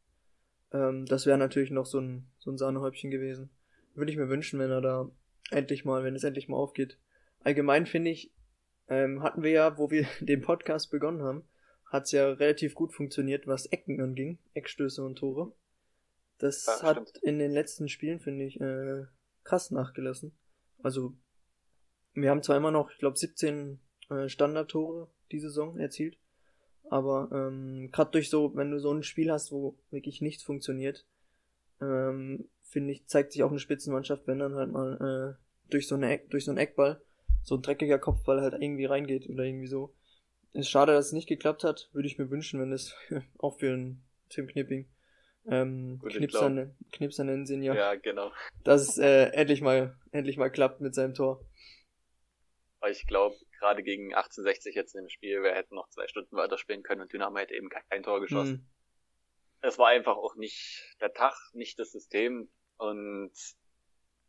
Ähm, 0.72 1.06
das 1.06 1.26
wäre 1.26 1.38
natürlich 1.38 1.70
noch 1.70 1.86
so 1.86 2.00
ein, 2.00 2.26
so 2.38 2.50
ein 2.50 2.58
Sahnehäubchen 2.58 3.10
gewesen. 3.10 3.50
Würde 3.94 4.10
ich 4.10 4.18
mir 4.18 4.28
wünschen, 4.28 4.58
wenn 4.58 4.70
er 4.70 4.80
da 4.80 5.10
endlich 5.50 5.84
mal, 5.84 6.04
wenn 6.04 6.14
es 6.14 6.24
endlich 6.24 6.48
mal 6.48 6.56
aufgeht. 6.56 6.98
Allgemein 7.40 7.86
finde 7.86 8.10
ich, 8.10 8.32
ähm, 8.88 9.22
hatten 9.22 9.42
wir 9.42 9.50
ja, 9.50 9.78
wo 9.78 9.90
wir 9.90 10.06
den 10.20 10.42
Podcast 10.42 10.90
begonnen 10.90 11.22
haben, 11.22 11.44
hat 11.86 12.04
es 12.04 12.12
ja 12.12 12.30
relativ 12.30 12.74
gut 12.74 12.92
funktioniert, 12.92 13.46
was 13.46 13.66
Ecken 13.66 14.00
anging, 14.00 14.38
Eckstöße 14.54 15.04
und 15.04 15.16
Tore. 15.16 15.52
Das 16.38 16.66
ja, 16.66 16.82
hat 16.82 17.08
stimmt. 17.08 17.24
in 17.24 17.38
den 17.38 17.52
letzten 17.52 17.88
Spielen, 17.88 18.20
finde 18.20 18.44
ich, 18.44 18.60
äh, 18.60 19.04
krass 19.44 19.70
nachgelassen. 19.70 20.32
Also, 20.82 21.14
wir 22.14 22.30
haben 22.30 22.42
zwar 22.42 22.56
immer 22.56 22.70
noch, 22.70 22.90
ich 22.90 22.98
glaube, 22.98 23.18
17 23.18 23.80
äh, 24.08 24.28
Standardtore 24.28 25.08
die 25.32 25.40
Saison 25.40 25.78
erzielt, 25.78 26.18
aber 26.88 27.28
ähm, 27.32 27.90
gerade 27.92 28.10
durch 28.10 28.30
so, 28.30 28.54
wenn 28.56 28.70
du 28.70 28.80
so 28.80 28.92
ein 28.92 29.02
Spiel 29.02 29.30
hast, 29.30 29.52
wo 29.52 29.78
wirklich 29.90 30.20
nichts 30.20 30.42
funktioniert, 30.42 31.06
ähm, 31.80 32.48
finde 32.70 32.92
ich, 32.92 33.06
zeigt 33.06 33.32
sich 33.32 33.42
auch 33.42 33.50
eine 33.50 33.60
Spitzenmannschaft, 33.60 34.26
wenn 34.26 34.38
dann 34.38 34.54
halt 34.54 34.72
mal 34.72 35.36
äh, 35.36 35.70
durch 35.70 35.86
so 35.86 35.94
eine 35.94 36.10
Eck, 36.10 36.30
durch 36.30 36.44
so 36.44 36.50
einen 36.50 36.58
Eckball, 36.58 37.02
so 37.42 37.56
ein 37.56 37.62
dreckiger 37.62 37.98
Kopfball 37.98 38.40
halt 38.40 38.54
irgendwie 38.54 38.86
reingeht 38.86 39.28
oder 39.28 39.44
irgendwie 39.44 39.66
so. 39.66 39.94
Ist 40.52 40.70
schade, 40.70 40.92
dass 40.92 41.06
es 41.06 41.12
nicht 41.12 41.28
geklappt 41.28 41.62
hat. 41.62 41.90
Würde 41.92 42.08
ich 42.08 42.18
mir 42.18 42.30
wünschen, 42.30 42.60
wenn 42.60 42.72
es 42.72 42.94
auch 43.38 43.58
für 43.58 43.72
einen 43.72 44.02
Tim 44.28 44.46
Knipping 44.46 44.88
ähm, 45.46 46.00
Knipser, 46.06 46.70
Knipser 46.92 47.24
nennen 47.24 47.46
sie 47.46 47.54
ihn 47.54 47.62
ja. 47.62 47.74
Ja, 47.74 47.94
genau. 47.94 48.32
Dass 48.62 48.82
es 48.82 48.98
äh, 48.98 49.30
endlich 49.32 49.62
mal 49.62 49.98
endlich 50.12 50.36
mal 50.36 50.50
klappt 50.50 50.80
mit 50.80 50.94
seinem 50.94 51.14
Tor. 51.14 51.44
Ich 52.88 53.06
glaube, 53.06 53.36
gerade 53.58 53.82
gegen 53.82 54.14
1860 54.14 54.74
jetzt 54.74 54.94
im 54.94 55.08
Spiel, 55.08 55.42
wir 55.42 55.54
hätten 55.54 55.74
noch 55.74 55.88
zwei 55.90 56.08
Stunden 56.08 56.36
weiterspielen 56.36 56.82
können 56.82 57.02
und 57.02 57.12
Dynamo 57.12 57.38
hätte 57.38 57.54
eben 57.54 57.68
kein 57.68 58.02
Tor 58.02 58.20
geschossen. 58.20 58.52
Mhm. 58.52 58.66
Es 59.62 59.78
war 59.78 59.88
einfach 59.88 60.16
auch 60.16 60.36
nicht 60.36 60.96
der 61.00 61.12
Tag, 61.12 61.34
nicht 61.52 61.78
das 61.78 61.92
System 61.92 62.48
und 62.80 63.32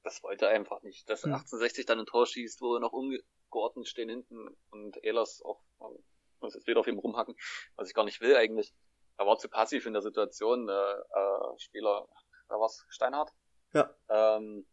das 0.04 0.24
wollte 0.24 0.48
einfach 0.50 0.82
nicht. 0.84 1.10
Dass 1.10 1.24
mhm. 1.24 1.34
1860 1.34 1.86
dann 1.86 2.00
ein 2.00 2.06
Tor 2.06 2.26
schießt, 2.26 2.62
wo 2.62 2.78
noch 2.80 2.92
ungeordnet 2.92 3.88
stehen 3.88 4.10
hinten 4.10 4.50
und 4.72 5.04
Ehlers 5.04 5.42
auch, 5.44 5.62
muss 6.42 6.56
jetzt 6.56 6.68
wieder 6.68 6.82
auf 6.82 6.88
ihm 6.88 7.00
rumhacken, 7.00 7.36
was 7.76 7.88
ich 7.88 7.94
gar 7.94 8.04
nicht 8.04 8.20
will 8.20 8.36
eigentlich. 8.36 8.74
Er 9.18 9.26
war 9.26 9.38
zu 9.38 9.48
passiv 9.48 9.86
in 9.86 9.94
der 9.94 10.02
Situation, 10.02 10.68
der 10.68 11.06
äh, 11.14 11.60
Spieler, 11.60 12.08
da 12.50 12.60
war's 12.60 12.86
Steinhardt. 12.90 13.32
Ja. 13.74 13.96
Ähm, 14.10 14.66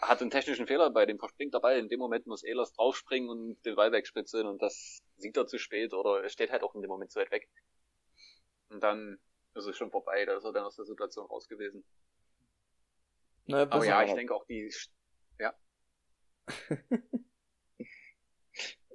hat 0.00 0.20
einen 0.20 0.30
technischen 0.30 0.68
Fehler 0.68 0.90
bei 0.90 1.06
dem 1.06 1.18
verspringt 1.18 1.54
der 1.54 1.60
Ball. 1.60 1.78
In 1.78 1.88
dem 1.88 1.98
Moment 1.98 2.26
muss 2.26 2.44
Ehlers 2.44 2.72
draufspringen 2.72 3.30
und 3.30 3.64
den 3.64 3.74
Ball 3.74 3.90
wegspitzeln 3.90 4.46
und 4.46 4.62
das 4.62 5.02
sieht 5.16 5.36
er 5.36 5.48
zu 5.48 5.58
spät 5.58 5.92
oder 5.92 6.22
er 6.22 6.28
steht 6.28 6.52
halt 6.52 6.62
auch 6.62 6.76
in 6.76 6.82
dem 6.82 6.90
Moment 6.90 7.10
zu 7.10 7.18
weit 7.18 7.32
weg. 7.32 7.48
Und 8.68 8.80
dann 8.80 9.18
ist 9.54 9.66
es 9.66 9.76
schon 9.76 9.90
vorbei, 9.90 10.24
da 10.24 10.36
ist 10.36 10.44
er 10.44 10.52
dann 10.52 10.64
aus 10.64 10.76
der 10.76 10.84
Situation 10.84 11.26
raus 11.26 11.48
gewesen. 11.48 11.84
Naja, 13.48 13.66
Aber 13.70 13.84
ja, 13.84 14.02
ich 14.04 14.12
denke 14.12 14.34
auch 14.34 14.44
die, 14.46 14.70
ja. 15.38 15.54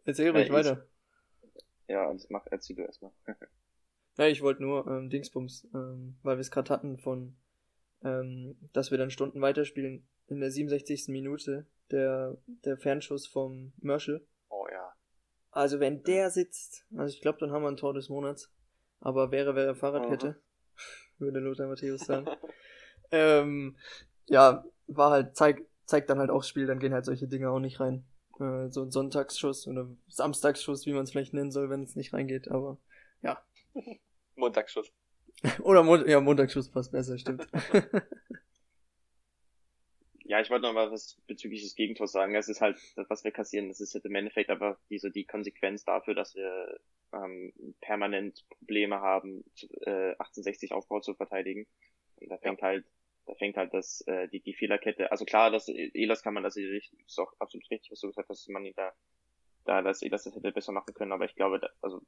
Erzähl 0.05 0.29
ruhig 0.31 0.47
ja, 0.47 0.53
weiter. 0.53 0.87
Ja, 1.87 2.07
und 2.07 2.29
mach, 2.29 2.45
erzähl 2.51 2.75
du 2.75 2.83
erstmal. 2.83 3.11
ja, 4.17 4.27
ich 4.27 4.41
wollte 4.41 4.61
nur 4.61 4.85
ähm, 4.87 5.09
Dingsbums, 5.09 5.67
ähm, 5.73 6.17
weil 6.23 6.37
wir 6.37 6.41
es 6.41 6.51
gerade 6.51 6.69
hatten 6.69 6.97
von, 6.99 7.35
ähm, 8.03 8.57
dass 8.73 8.91
wir 8.91 8.97
dann 8.97 9.11
Stunden 9.11 9.41
weiterspielen 9.41 10.07
in 10.27 10.39
der 10.39 10.51
67. 10.51 11.07
Minute 11.09 11.65
der, 11.91 12.37
der 12.45 12.77
Fernschuss 12.77 13.25
vom 13.27 13.73
Mörschel. 13.77 14.27
Oh 14.49 14.67
ja. 14.71 14.93
Also 15.51 15.79
wenn 15.79 16.03
der 16.03 16.29
sitzt, 16.29 16.85
also 16.95 17.13
ich 17.13 17.21
glaube, 17.21 17.39
dann 17.39 17.51
haben 17.51 17.63
wir 17.63 17.69
ein 17.69 17.77
Tor 17.77 17.93
des 17.93 18.09
Monats. 18.09 18.51
Aber 18.99 19.31
wäre, 19.31 19.55
wer 19.55 19.75
Fahrradkette, 19.75 20.29
mhm. 20.29 20.35
würde 21.17 21.39
Lothar 21.39 21.67
Matthäus 21.67 22.01
sagen. 22.05 22.27
ähm, 23.11 23.77
ja, 24.27 24.63
war 24.87 25.11
halt, 25.11 25.35
zeigt, 25.35 25.63
zeigt 25.85 26.09
dann 26.09 26.19
halt 26.19 26.29
auch 26.29 26.43
Spiel, 26.43 26.65
dann 26.65 26.79
gehen 26.79 26.93
halt 26.93 27.05
solche 27.05 27.27
Dinge 27.27 27.49
auch 27.49 27.59
nicht 27.59 27.79
rein. 27.79 28.05
Äh, 28.39 28.69
so 28.69 28.83
ein 28.83 28.91
Sonntagsschuss 28.91 29.67
oder 29.67 29.87
Samstagsschuss, 30.07 30.85
wie 30.85 30.93
man 30.93 31.03
es 31.03 31.11
vielleicht 31.11 31.33
nennen 31.33 31.51
soll, 31.51 31.69
wenn 31.69 31.83
es 31.83 31.95
nicht 31.95 32.13
reingeht, 32.13 32.49
aber 32.49 32.77
ja. 33.21 33.41
Montagsschuss. 34.35 34.91
oder 35.63 35.83
Mon 35.83 36.07
ja, 36.07 36.19
Montagsschuss 36.19 36.69
passt 36.69 36.91
besser, 36.91 37.17
stimmt. 37.17 37.47
ja, 40.25 40.39
ich 40.41 40.49
wollte 40.49 40.67
noch 40.67 40.73
mal 40.73 40.91
was 40.91 41.21
bezüglich 41.27 41.63
des 41.63 41.75
Gegentors 41.75 42.11
sagen. 42.11 42.35
Es 42.35 42.47
ist 42.47 42.61
halt, 42.61 42.77
das, 42.95 43.09
was 43.09 43.23
wir 43.23 43.31
kassieren, 43.31 43.67
das 43.67 43.79
ist 43.81 43.93
halt 43.93 44.05
im 44.05 44.15
Endeffekt 44.15 44.49
aber 44.49 44.79
diese, 44.89 45.11
die 45.11 45.25
Konsequenz 45.25 45.83
dafür, 45.83 46.15
dass 46.15 46.35
wir 46.35 46.79
ähm, 47.13 47.53
permanent 47.81 48.43
Probleme 48.49 49.01
haben, 49.01 49.43
äh, 49.81 50.11
1860 50.17 50.71
Aufbau 50.71 50.99
zu 50.99 51.13
verteidigen. 51.13 51.67
Und 52.17 52.29
da 52.29 52.37
fängt 52.37 52.61
ja. 52.61 52.67
halt, 52.67 52.85
da 53.25 53.33
fängt 53.35 53.57
halt 53.57 53.73
das, 53.73 54.01
äh, 54.07 54.27
die, 54.27 54.41
die 54.41 54.53
Fehlerkette, 54.53 55.11
also 55.11 55.25
klar, 55.25 55.51
das 55.51 55.69
Elas 55.69 56.23
kann 56.23 56.33
man, 56.33 56.43
das 56.43 56.57
ist 56.57 57.19
auch 57.19 57.33
absolut 57.39 57.69
richtig, 57.69 57.91
was 57.91 57.99
du 57.99 58.07
gesagt 58.07 58.29
hast, 58.29 58.41
dass 58.47 58.53
man 58.53 58.65
ihn 58.65 58.73
da, 58.75 58.93
da, 59.65 59.81
dass 59.81 60.01
Elas 60.01 60.23
das 60.23 60.35
hätte 60.35 60.51
besser 60.51 60.71
machen 60.71 60.93
können, 60.93 61.11
aber 61.11 61.25
ich 61.25 61.35
glaube, 61.35 61.59
da, 61.59 61.69
also, 61.81 62.01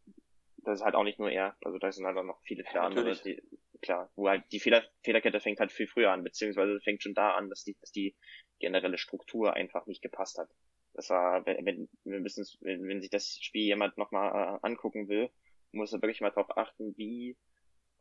das 0.58 0.80
ist 0.80 0.86
halt 0.86 0.96
auch 0.96 1.04
nicht 1.04 1.20
nur 1.20 1.32
er, 1.32 1.56
also 1.64 1.78
da 1.78 1.92
sind 1.92 2.06
halt 2.06 2.18
auch 2.18 2.24
noch 2.24 2.42
viele, 2.42 2.64
viele 2.64 2.80
ja, 2.80 2.86
andere, 2.86 3.16
die, 3.24 3.42
klar, 3.82 4.12
wo 4.16 4.28
halt 4.28 4.44
die 4.52 4.60
Fehler, 4.60 4.84
Fehlerkette 5.04 5.40
fängt 5.40 5.60
halt 5.60 5.72
viel 5.72 5.88
früher 5.88 6.12
an, 6.12 6.24
beziehungsweise 6.24 6.80
fängt 6.82 7.04
schon 7.04 7.14
da 7.14 7.32
an, 7.32 7.50
dass 7.50 7.64
die, 7.64 7.78
dass 7.80 7.92
die 7.92 8.16
generelle 8.60 8.98
Struktur 8.98 9.54
einfach 9.54 9.86
nicht 9.86 10.02
gepasst 10.02 10.38
hat. 10.38 10.50
Das 10.94 11.10
war, 11.10 11.46
wenn, 11.46 11.66
wenn, 11.66 11.90
wenn, 12.04 12.88
wenn 12.88 13.02
sich 13.02 13.10
das 13.10 13.38
Spiel 13.42 13.64
jemand 13.64 13.98
nochmal 13.98 14.56
äh, 14.56 14.60
angucken 14.62 15.08
will, 15.08 15.30
muss 15.72 15.94
er 15.94 16.02
wirklich 16.02 16.22
mal 16.22 16.30
darauf 16.30 16.58
achten, 16.58 16.96
wie 16.98 17.38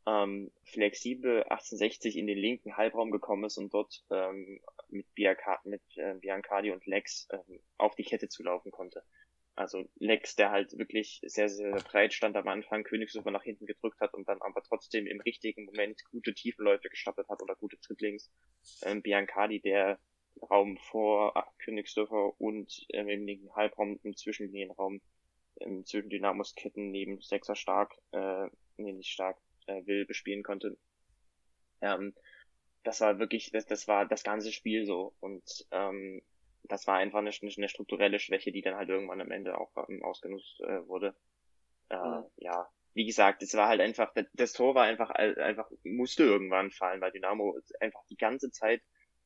ähm, 0.06 0.50
flexibel 0.64 1.42
1860 1.44 2.16
in 2.16 2.26
den 2.26 2.38
linken 2.38 2.76
Halbraum 2.76 3.10
gekommen 3.10 3.44
ist 3.44 3.58
und 3.58 3.72
dort 3.72 4.04
ähm, 4.10 4.60
mit, 4.88 5.12
Bianca 5.14 5.60
mit 5.64 5.82
äh, 5.96 6.14
Biancardi 6.14 6.70
und 6.72 6.86
Lex 6.86 7.28
ähm, 7.32 7.60
auf 7.78 7.94
die 7.94 8.04
Kette 8.04 8.28
zu 8.28 8.42
laufen 8.42 8.70
konnte. 8.70 9.02
Also 9.56 9.84
Lex, 9.96 10.34
der 10.34 10.50
halt 10.50 10.76
wirklich 10.76 11.20
sehr, 11.24 11.48
sehr 11.48 11.76
breit 11.76 12.12
stand 12.12 12.36
am 12.36 12.48
Anfang, 12.48 12.82
Königshofer 12.82 13.30
nach 13.30 13.44
hinten 13.44 13.66
gedrückt 13.66 14.00
hat 14.00 14.12
und 14.12 14.28
dann 14.28 14.42
aber 14.42 14.62
trotzdem 14.62 15.06
im 15.06 15.20
richtigen 15.20 15.64
Moment 15.66 16.02
gute 16.10 16.34
Tiefenläufe 16.34 16.88
gestattert 16.88 17.28
hat 17.28 17.40
oder 17.40 17.54
gute 17.54 17.78
Trittlinks. 17.80 18.30
Ähm, 18.82 19.00
Biancardi, 19.00 19.60
der 19.60 20.00
Raum 20.50 20.76
vor 20.76 21.34
Königsdörfer 21.58 22.40
und 22.40 22.84
ähm, 22.92 23.08
im 23.08 23.24
linken 23.24 23.54
Halbraum, 23.54 24.00
im 24.02 24.16
Zwischenlinienraum, 24.16 25.00
ähm, 25.60 25.86
zwischen 25.86 26.10
Dynamos 26.10 26.56
Ketten 26.56 26.90
neben 26.90 27.20
Sechser 27.20 27.54
stark, 27.54 27.94
äh, 28.10 28.48
nee, 28.76 28.92
nicht 28.92 29.10
stark, 29.10 29.38
äh, 29.66 29.86
will 29.86 30.06
bespielen 30.06 30.42
konnte. 30.42 30.76
Ähm, 31.80 32.14
das 32.82 33.00
war 33.00 33.18
wirklich, 33.18 33.50
das, 33.50 33.66
das 33.66 33.88
war 33.88 34.06
das 34.06 34.22
ganze 34.22 34.52
Spiel 34.52 34.86
so 34.86 35.14
und 35.20 35.66
ähm, 35.70 36.22
das 36.64 36.86
war 36.86 36.96
einfach 36.96 37.18
eine, 37.18 37.30
eine 37.30 37.68
strukturelle 37.68 38.18
Schwäche, 38.18 38.52
die 38.52 38.62
dann 38.62 38.76
halt 38.76 38.88
irgendwann 38.88 39.20
am 39.20 39.30
Ende 39.30 39.58
auch 39.58 39.70
ähm, 39.88 40.02
ausgenutzt 40.02 40.60
äh, 40.60 40.86
wurde. 40.86 41.14
Äh, 41.88 41.96
mhm. 41.96 42.24
Ja, 42.36 42.68
wie 42.94 43.04
gesagt, 43.04 43.42
es 43.42 43.54
war 43.54 43.68
halt 43.68 43.80
einfach, 43.80 44.14
das 44.32 44.52
Tor 44.52 44.74
war 44.74 44.84
einfach, 44.84 45.10
einfach 45.10 45.70
musste 45.82 46.22
irgendwann 46.22 46.70
fallen, 46.70 47.00
weil 47.00 47.12
Dynamo 47.12 47.58
einfach 47.80 48.04
die 48.06 48.16
ganze 48.16 48.50
Zeit 48.50 48.82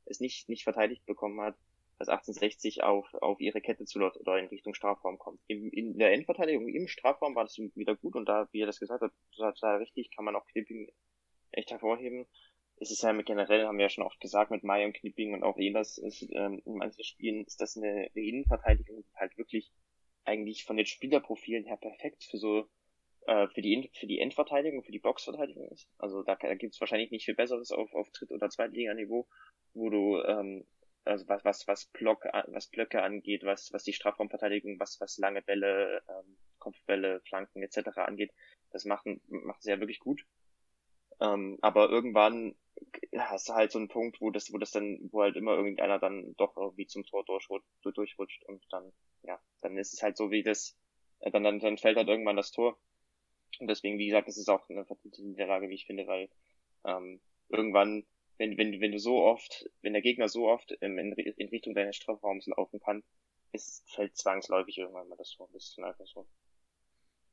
es 0.07 0.20
nicht, 0.20 0.48
nicht 0.48 0.64
verteidigt 0.64 1.05
bekommen 1.05 1.40
hat, 1.40 1.55
dass 1.99 2.09
1860 2.09 2.85
auf, 2.85 3.13
auf 3.15 3.41
ihre 3.41 3.61
Kette 3.61 3.85
zuläuft 3.85 4.17
oder 4.19 4.39
in 4.39 4.47
Richtung 4.47 4.75
Strafraum 4.75 5.19
kommt. 5.19 5.41
In, 5.49 5.71
in 5.71 5.99
der 5.99 6.13
Endverteidigung 6.13 6.69
im 6.69 6.87
Strafraum 6.87 7.35
war 7.35 7.45
das 7.45 7.59
wieder 7.59 7.97
gut 7.97 8.15
und 8.15 8.29
da, 8.29 8.49
wie 8.53 8.61
er 8.61 8.67
das 8.67 8.79
gesagt 8.79 9.03
hat, 9.03 9.13
total 9.35 9.79
richtig, 9.79 10.11
kann 10.15 10.25
man 10.25 10.37
auch 10.37 10.47
Knipping 10.47 10.91
echt 11.51 11.71
hervorheben. 11.71 12.27
Es 12.77 12.93
ist 12.93 13.03
ja 13.03 13.13
generell, 13.23 13.67
haben 13.67 13.79
wir 13.79 13.87
ja 13.87 13.89
schon 13.89 14.05
oft 14.05 14.21
gesagt, 14.21 14.53
mit 14.53 14.63
Mai 14.63 14.85
und 14.85 14.95
Knipping 14.95 15.35
und 15.35 15.43
auch 15.43 15.59
Ehlers 15.59 15.99
ist, 15.99 16.23
ähm, 16.33 16.63
in 16.65 16.77
manchen 16.77 17.03
Spielen 17.03 17.45
ist 17.45 17.61
das 17.61 17.77
eine, 17.77 18.07
Innenverteidigung, 18.15 19.03
die 19.03 19.19
halt 19.19 19.37
wirklich 19.37 19.73
eigentlich 20.25 20.65
von 20.65 20.77
den 20.77 20.87
Spielerprofilen 20.87 21.65
her 21.65 21.79
perfekt 21.79 22.23
für 22.31 22.39
so 22.39 22.69
äh, 23.27 23.49
für 23.49 23.63
die 23.63 23.91
für 23.99 24.07
die 24.07 24.21
Endverteidigung, 24.21 24.85
für 24.85 24.93
die 24.93 25.01
Boxverteidigung 25.01 25.69
ist. 25.71 25.89
Also 25.99 26.23
da, 26.23 26.37
da 26.37 26.55
gibt 26.55 26.75
es 26.75 26.81
wahrscheinlich 26.81 27.11
nicht 27.11 27.25
viel 27.25 27.35
Besseres 27.35 27.73
auf, 27.73 27.93
auf 27.95 28.09
Dritt- 28.11 28.31
oder 28.31 28.49
Zweitliganiveau, 28.49 29.27
wo 29.75 29.91
du 29.91 30.23
ähm, 30.23 30.67
also 31.09 31.27
was, 31.29 31.44
was, 31.44 31.66
was 31.66 31.87
Block, 31.87 32.25
was 32.49 32.68
Blöcke 32.68 33.03
angeht, 33.03 33.42
was, 33.44 33.73
was 33.73 33.85
die 33.85 33.92
Strafraumverteidigung, 33.92 34.79
was, 34.79 35.01
was 35.01 35.18
lange 35.18 35.42
Bälle, 35.42 36.03
ähm, 36.09 36.37
Kopfbälle, 36.59 37.21
Flanken 37.23 37.62
etc. 37.62 37.88
angeht, 37.97 38.33
das 38.71 38.85
machen, 38.85 39.21
macht 39.29 39.62
sie 39.62 39.71
ja 39.71 39.81
wirklich 39.81 40.01
gut. 40.01 40.25
Ähm, 41.21 41.59
aber 41.62 41.88
irgendwann 41.88 42.55
hast 43.16 43.49
du 43.49 43.55
halt 43.55 43.73
so 43.73 43.79
einen 43.79 43.88
Punkt, 43.88 44.21
wo 44.21 44.31
das, 44.31 44.53
wo 44.53 44.59
das 44.59 44.71
dann, 44.71 45.09
wo 45.11 45.23
halt 45.23 45.37
immer 45.37 45.57
irgendeiner 45.57 45.99
dann 45.99 46.35
doch 46.37 46.57
irgendwie 46.57 46.87
zum 46.87 47.05
Tor 47.05 47.25
durchrutscht, 47.25 47.66
durchrutscht 47.83 48.44
und 48.44 48.64
dann, 48.71 48.92
ja, 49.23 49.40
dann 49.62 49.77
ist 49.77 49.94
es 49.94 50.03
halt 50.03 50.16
so 50.16 50.31
wie 50.31 50.42
das, 50.42 50.77
äh, 51.21 51.31
dann, 51.31 51.42
dann, 51.42 51.59
dann 51.59 51.79
fällt 51.79 51.97
halt 51.97 52.09
irgendwann 52.09 52.37
das 52.37 52.53
Tor. 52.53 52.79
Und 53.59 53.68
deswegen, 53.68 53.99
wie 53.99 54.07
gesagt, 54.07 54.29
das 54.29 54.37
ist 54.37 54.49
auch 54.49 54.68
eine 54.68 54.85
verdiente 54.85 55.23
Niederlage, 55.23 55.68
wie 55.68 55.75
ich 55.75 55.87
finde, 55.87 56.07
weil 56.07 56.29
ähm, 56.85 57.21
irgendwann 57.49 58.07
wenn, 58.38 58.57
wenn, 58.57 58.81
wenn 58.81 58.92
du 58.92 58.98
so 58.98 59.20
oft, 59.20 59.68
wenn 59.83 59.92
der 59.92 60.03
Gegner 60.03 60.29
so 60.29 60.48
oft 60.48 60.72
in, 60.72 60.96
in 60.98 61.48
Richtung 61.48 61.74
deines 61.74 61.96
Strafraums 61.96 62.46
laufen 62.46 62.81
kann, 62.81 63.03
es 63.53 63.85
fällt 63.87 64.16
zwangsläufig 64.16 64.79
irgendwann 64.79 65.09
mal 65.09 65.16
das 65.16 65.31
Tor. 65.31 65.48
Das 65.53 65.64
ist 65.64 65.79
einfach 65.79 66.07
so. 66.07 66.27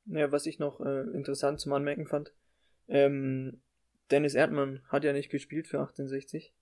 Ja, 0.08 0.32
was 0.32 0.46
ich 0.46 0.60
noch 0.60 0.82
äh, 0.82 1.02
interessant 1.14 1.60
zum 1.60 1.74
Anmerken 1.74 2.08
fand, 2.08 2.34
ähm, 2.88 3.62
Dennis 4.12 4.36
Erdmann 4.36 4.84
hat 4.90 5.04
ja 5.04 5.14
nicht 5.14 5.30
gespielt 5.30 5.68
für 5.68 5.80
1860. 5.80 6.54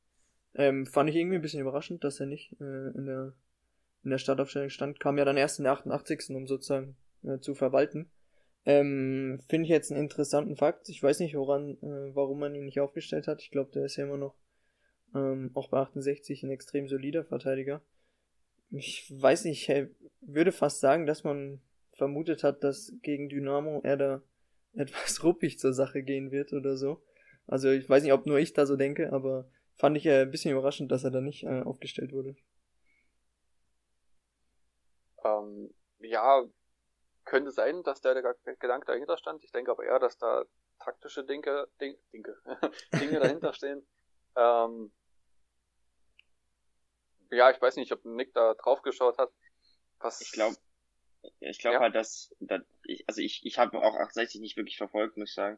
Ähm, 0.55 0.85
fand 0.85 1.09
ich 1.09 1.15
irgendwie 1.15 1.35
ein 1.35 1.41
bisschen 1.41 1.61
überraschend, 1.61 2.03
dass 2.03 2.19
er 2.19 2.25
nicht 2.25 2.53
äh, 2.61 2.91
in 2.95 3.05
der 3.05 3.33
in 4.03 4.11
der 4.11 4.17
Startaufstellung 4.17 4.69
stand. 4.69 4.99
Kam 4.99 5.17
ja 5.17 5.25
dann 5.25 5.37
erst 5.37 5.59
in 5.59 5.63
der 5.63 5.73
88. 5.73 6.35
um 6.35 6.47
sozusagen 6.47 6.95
äh, 7.23 7.39
zu 7.39 7.55
verwalten. 7.55 8.09
Ähm, 8.65 9.39
Finde 9.49 9.65
ich 9.65 9.69
jetzt 9.69 9.91
einen 9.91 10.01
interessanten 10.01 10.55
Fakt. 10.55 10.87
Ich 10.89 11.03
weiß 11.03 11.19
nicht, 11.19 11.35
woran, 11.35 11.77
äh, 11.81 12.15
warum 12.15 12.39
man 12.39 12.55
ihn 12.55 12.65
nicht 12.65 12.79
aufgestellt 12.79 13.27
hat. 13.27 13.41
Ich 13.41 13.51
glaube, 13.51 13.71
der 13.71 13.85
ist 13.85 13.97
ja 13.97 14.05
immer 14.05 14.17
noch 14.17 14.35
ähm, 15.13 15.51
auch 15.53 15.69
bei 15.69 15.79
68 15.79 16.43
ein 16.43 16.51
extrem 16.51 16.87
solider 16.87 17.25
Verteidiger. 17.25 17.81
Ich 18.69 19.11
weiß 19.15 19.45
nicht, 19.45 19.69
ich 19.69 19.87
würde 20.21 20.51
fast 20.51 20.79
sagen, 20.79 21.05
dass 21.05 21.23
man 21.23 21.61
vermutet 21.91 22.43
hat, 22.43 22.63
dass 22.63 22.93
gegen 23.01 23.29
Dynamo 23.29 23.81
er 23.83 23.97
da 23.97 24.23
etwas 24.75 25.23
ruppig 25.23 25.59
zur 25.59 25.73
Sache 25.73 26.01
gehen 26.01 26.31
wird 26.31 26.53
oder 26.53 26.77
so. 26.77 27.03
Also 27.45 27.69
ich 27.69 27.87
weiß 27.87 28.03
nicht, 28.03 28.13
ob 28.13 28.25
nur 28.25 28.39
ich 28.39 28.53
da 28.53 28.65
so 28.65 28.77
denke, 28.77 29.11
aber 29.11 29.49
fand 29.75 29.97
ich 29.97 30.09
ein 30.09 30.31
bisschen 30.31 30.51
überraschend, 30.51 30.91
dass 30.91 31.03
er 31.03 31.11
da 31.11 31.21
nicht 31.21 31.43
äh, 31.43 31.61
aufgestellt 31.61 32.13
wurde. 32.13 32.35
Ähm, 35.23 35.69
ja, 35.99 36.43
könnte 37.25 37.51
sein, 37.51 37.83
dass 37.83 38.01
der, 38.01 38.13
der 38.15 38.55
Gedanke 38.55 38.87
dahinter 38.87 39.17
stand. 39.17 39.43
Ich 39.43 39.51
denke 39.51 39.71
aber 39.71 39.85
eher, 39.85 39.99
dass 39.99 40.17
da 40.17 40.43
taktische 40.79 41.23
Dinge, 41.23 41.67
Ding, 41.79 41.97
Dinge, 42.11 42.35
Dinge 42.93 43.19
dahinter 43.19 43.53
stehen. 43.53 43.85
Ähm, 44.35 44.91
ja, 47.31 47.49
ich 47.49 47.61
weiß 47.61 47.77
nicht, 47.77 47.91
ob 47.91 48.03
Nick 48.05 48.33
da 48.33 48.53
drauf 48.55 48.81
geschaut 48.81 49.17
hat. 49.17 49.31
Was 49.99 50.21
ich 50.21 50.31
glaube, 50.31 50.57
ich 51.39 51.59
glaube 51.59 51.75
ja. 51.75 51.81
halt, 51.81 51.95
dass, 51.95 52.35
dass 52.39 52.61
ich, 52.85 53.07
also 53.07 53.21
ich, 53.21 53.45
ich 53.45 53.57
habe 53.57 53.81
auch 53.81 53.95
68 53.95 54.41
nicht 54.41 54.57
wirklich 54.57 54.77
verfolgt, 54.77 55.17
muss 55.17 55.29
ich 55.29 55.35
sagen. 55.35 55.57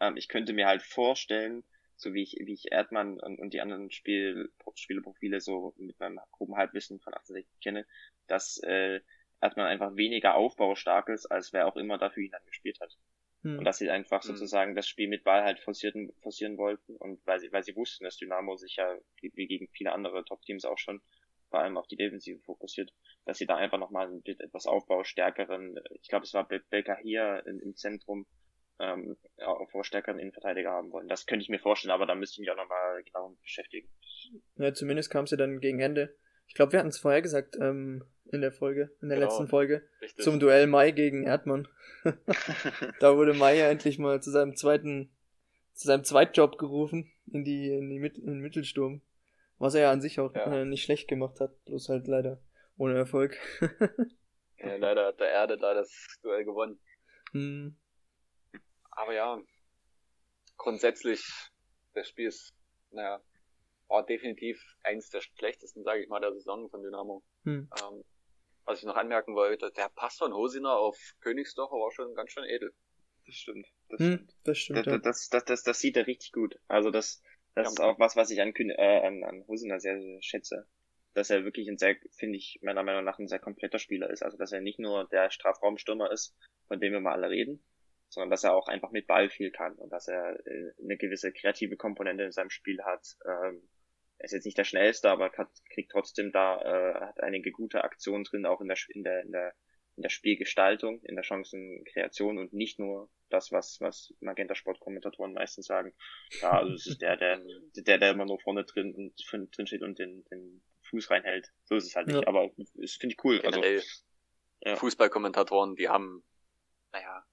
Ähm, 0.00 0.16
ich 0.16 0.28
könnte 0.28 0.52
mir 0.52 0.66
halt 0.66 0.82
vorstellen, 0.82 1.62
so 1.96 2.14
wie 2.14 2.22
ich, 2.22 2.36
wie 2.40 2.54
ich 2.54 2.72
Erdmann 2.72 3.20
und, 3.20 3.38
und 3.38 3.52
die 3.52 3.60
anderen 3.60 3.90
Spiel, 3.90 4.50
Spieleprofile 4.74 5.40
so 5.40 5.74
mit 5.76 6.00
meinem 6.00 6.20
groben 6.32 6.56
Halbwissen 6.56 6.98
von 7.00 7.14
68 7.14 7.60
kenne, 7.60 7.86
dass 8.26 8.58
äh, 8.58 9.00
hat 9.42 9.56
man 9.56 9.66
einfach 9.66 9.96
weniger 9.96 10.36
aufbaustark 10.36 11.08
ist, 11.08 11.26
als 11.26 11.52
wer 11.52 11.66
auch 11.66 11.76
immer 11.76 11.98
dafür 11.98 12.22
ihn 12.22 12.30
dann 12.30 12.46
gespielt 12.46 12.78
hat. 12.80 12.96
Hm. 13.42 13.58
Und 13.58 13.64
dass 13.64 13.78
sie 13.78 13.90
einfach 13.90 14.22
hm. 14.22 14.28
sozusagen 14.28 14.74
das 14.74 14.86
Spiel 14.88 15.08
mit 15.08 15.24
Ball 15.24 15.42
halt 15.42 15.58
forcieren, 15.60 16.12
forcieren 16.22 16.56
wollten 16.56 16.96
und 16.96 17.20
weil 17.26 17.40
sie, 17.40 17.52
weil 17.52 17.64
sie 17.64 17.76
wussten, 17.76 18.04
dass 18.04 18.16
Dynamo 18.16 18.56
sich 18.56 18.76
ja 18.76 18.96
wie 19.20 19.46
gegen 19.46 19.68
viele 19.68 19.92
andere 19.92 20.24
Top-Teams 20.24 20.64
auch 20.64 20.78
schon 20.78 21.02
vor 21.50 21.60
allem 21.60 21.76
auf 21.76 21.86
die 21.86 21.96
Defensive 21.96 22.40
fokussiert, 22.44 22.92
dass 23.26 23.36
sie 23.36 23.46
da 23.46 23.56
einfach 23.56 23.78
nochmal 23.78 24.08
mit 24.08 24.40
etwas 24.40 24.66
aufbaustärkeren, 24.66 25.78
ich 26.00 26.08
glaube 26.08 26.24
es 26.24 26.32
war 26.32 26.48
Belka 26.48 26.96
hier 27.02 27.44
im, 27.46 27.76
Zentrum, 27.76 28.26
ähm, 28.80 29.16
stärkeren 29.82 30.18
Innenverteidiger 30.18 30.70
haben 30.70 30.90
wollen. 30.92 31.08
Das 31.08 31.26
könnte 31.26 31.42
ich 31.42 31.50
mir 31.50 31.58
vorstellen, 31.58 31.92
aber 31.92 32.06
da 32.06 32.14
müsste 32.14 32.36
ich 32.36 32.38
mich 32.40 32.50
auch 32.50 32.56
nochmal 32.56 33.02
genau 33.04 33.36
beschäftigen. 33.42 33.88
Ja, 34.56 34.72
zumindest 34.72 35.10
kam 35.10 35.26
sie 35.26 35.36
dann 35.36 35.60
gegen 35.60 35.80
Ende. 35.80 36.16
Ich 36.46 36.54
glaube, 36.54 36.72
wir 36.72 36.78
hatten 36.78 36.88
es 36.88 36.98
vorher 36.98 37.22
gesagt, 37.22 37.56
ähm, 37.60 38.02
in 38.32 38.40
der 38.40 38.50
Folge, 38.50 38.90
in 39.00 39.08
der 39.08 39.18
genau, 39.18 39.30
letzten 39.30 39.46
Folge, 39.46 39.82
richtig. 40.00 40.24
zum 40.24 40.40
Duell 40.40 40.66
Mai 40.66 40.90
gegen 40.90 41.24
Erdmann. 41.24 41.68
da 43.00 43.16
wurde 43.16 43.34
Mai 43.34 43.58
ja 43.58 43.68
endlich 43.68 43.98
mal 43.98 44.22
zu 44.22 44.30
seinem 44.30 44.56
zweiten, 44.56 45.10
zu 45.74 45.86
seinem 45.86 46.02
Zweitjob 46.02 46.58
gerufen 46.58 47.12
in 47.30 47.44
die, 47.44 47.72
in 47.72 47.90
die 47.90 47.98
Mit 47.98 48.18
in 48.18 48.26
den 48.26 48.40
Mittelsturm. 48.40 49.02
Was 49.58 49.74
er 49.74 49.82
ja 49.82 49.92
an 49.92 50.00
sich 50.00 50.18
auch 50.18 50.34
ja. 50.34 50.62
äh, 50.62 50.64
nicht 50.64 50.82
schlecht 50.82 51.08
gemacht 51.08 51.40
hat, 51.40 51.64
bloß 51.66 51.90
halt 51.90 52.08
leider 52.08 52.40
ohne 52.78 52.96
Erfolg. 52.96 53.38
ja, 54.58 54.76
leider 54.76 55.06
hat 55.06 55.20
der 55.20 55.28
Erde 55.28 55.58
da 55.58 55.74
das 55.74 56.18
Duell 56.22 56.44
gewonnen. 56.44 56.80
Hm. 57.32 57.76
Aber 58.90 59.14
ja, 59.14 59.40
grundsätzlich, 60.56 61.24
das 61.94 62.08
Spiel 62.08 62.28
ist, 62.28 62.54
naja, 62.90 63.22
war 63.88 64.04
definitiv 64.04 64.60
eins 64.82 65.10
der 65.10 65.20
schlechtesten, 65.20 65.84
sage 65.84 66.02
ich 66.02 66.08
mal, 66.08 66.20
der 66.20 66.32
Saison 66.32 66.68
von 66.70 66.82
Dynamo. 66.82 67.22
Hm. 67.44 67.68
Ähm, 67.80 68.04
was 68.72 68.80
ich 68.80 68.86
noch 68.86 68.96
anmerken 68.96 69.34
wollte, 69.34 69.70
der 69.70 69.90
Pass 69.94 70.16
von 70.16 70.32
Hosiner 70.32 70.72
auf 70.76 70.98
Königsdorfer 71.20 71.76
war 71.76 71.92
schon 71.92 72.14
ganz 72.14 72.32
schön 72.32 72.44
edel. 72.44 72.72
Das 73.26 73.34
stimmt. 73.34 73.66
Das 73.88 74.00
hm, 74.00 74.06
stimmt. 74.06 74.34
Das, 74.44 74.58
stimmt 74.58 74.78
das, 74.78 74.86
ja. 74.86 74.98
das, 74.98 75.28
das, 75.28 75.44
das, 75.44 75.62
das, 75.62 75.78
sieht 75.78 75.96
er 75.96 76.06
richtig 76.06 76.32
gut. 76.32 76.58
Also 76.68 76.90
das, 76.90 77.22
das 77.54 77.66
ja. 77.66 77.70
ist 77.70 77.80
auch 77.80 77.98
was, 77.98 78.16
was 78.16 78.30
ich 78.30 78.40
an, 78.40 78.52
äh, 78.56 79.06
an, 79.06 79.22
an 79.24 79.46
Hosiner 79.46 79.78
sehr, 79.78 80.00
sehr 80.00 80.22
schätze. 80.22 80.66
Dass 81.14 81.28
er 81.28 81.44
wirklich 81.44 81.68
ein 81.68 81.76
sehr, 81.76 81.96
finde 82.16 82.38
ich, 82.38 82.58
meiner 82.62 82.82
Meinung 82.82 83.04
nach 83.04 83.18
ein 83.18 83.28
sehr 83.28 83.38
kompletter 83.38 83.78
Spieler 83.78 84.08
ist. 84.08 84.22
Also 84.22 84.38
dass 84.38 84.52
er 84.52 84.62
nicht 84.62 84.78
nur 84.78 85.06
der 85.08 85.30
Strafraumstürmer 85.30 86.10
ist, 86.10 86.34
von 86.66 86.80
dem 86.80 86.92
wir 86.92 87.00
mal 87.00 87.12
alle 87.12 87.28
reden, 87.28 87.62
sondern 88.08 88.30
dass 88.30 88.44
er 88.44 88.54
auch 88.54 88.68
einfach 88.68 88.90
mit 88.90 89.06
Ball 89.06 89.28
viel 89.28 89.50
kann 89.50 89.74
und 89.74 89.90
dass 89.90 90.08
er 90.08 90.34
äh, 90.46 90.72
eine 90.82 90.96
gewisse 90.96 91.30
kreative 91.30 91.76
Komponente 91.76 92.24
in 92.24 92.32
seinem 92.32 92.50
Spiel 92.50 92.82
hat. 92.82 93.06
Ähm, 93.26 93.68
er 94.22 94.26
ist 94.26 94.32
jetzt 94.32 94.44
nicht 94.44 94.56
der 94.56 94.64
schnellste, 94.64 95.10
aber 95.10 95.32
hat, 95.32 95.50
kriegt 95.68 95.90
trotzdem 95.90 96.30
da, 96.30 96.60
äh, 96.60 96.94
hat 96.94 97.20
einige 97.20 97.50
gute 97.50 97.82
Aktionen 97.82 98.22
drin, 98.22 98.46
auch 98.46 98.60
in 98.60 98.68
der, 98.68 98.76
in 98.90 99.02
der, 99.02 99.22
in 99.24 99.32
der, 99.32 99.52
in 99.96 100.02
der 100.04 100.10
Spielgestaltung, 100.10 101.02
in 101.02 101.16
der 101.16 101.24
Chancenkreation 101.24 102.38
und 102.38 102.52
nicht 102.52 102.78
nur 102.78 103.10
das, 103.30 103.50
was, 103.50 103.80
was 103.80 104.14
Magenta 104.20 104.54
Sport-Kommentatoren 104.54 105.32
meistens 105.32 105.66
sagen. 105.66 105.92
Ja, 106.40 106.52
also 106.52 106.72
es 106.72 106.86
ist 106.86 107.02
der, 107.02 107.16
der, 107.16 107.42
der, 107.74 107.98
der 107.98 108.12
immer 108.12 108.24
nur 108.24 108.38
vorne 108.38 108.64
drin 108.64 108.94
und 108.94 109.12
drin 109.28 109.66
steht 109.66 109.82
und 109.82 109.98
den, 109.98 110.24
den 110.30 110.62
Fuß 110.88 111.10
reinhält. 111.10 111.52
So 111.64 111.74
ist 111.74 111.86
es 111.86 111.96
halt 111.96 112.06
nicht, 112.06 112.22
ja. 112.22 112.28
aber 112.28 112.48
es 112.80 112.94
finde 112.94 113.14
ich 113.14 113.24
cool. 113.24 113.40
Also, 113.40 113.60
Generell 113.60 113.78
also, 113.78 114.04
ja. 114.60 114.76
Fußballkommentatoren, 114.76 115.74
die 115.74 115.88
haben, 115.88 116.24
naja, 116.92 117.24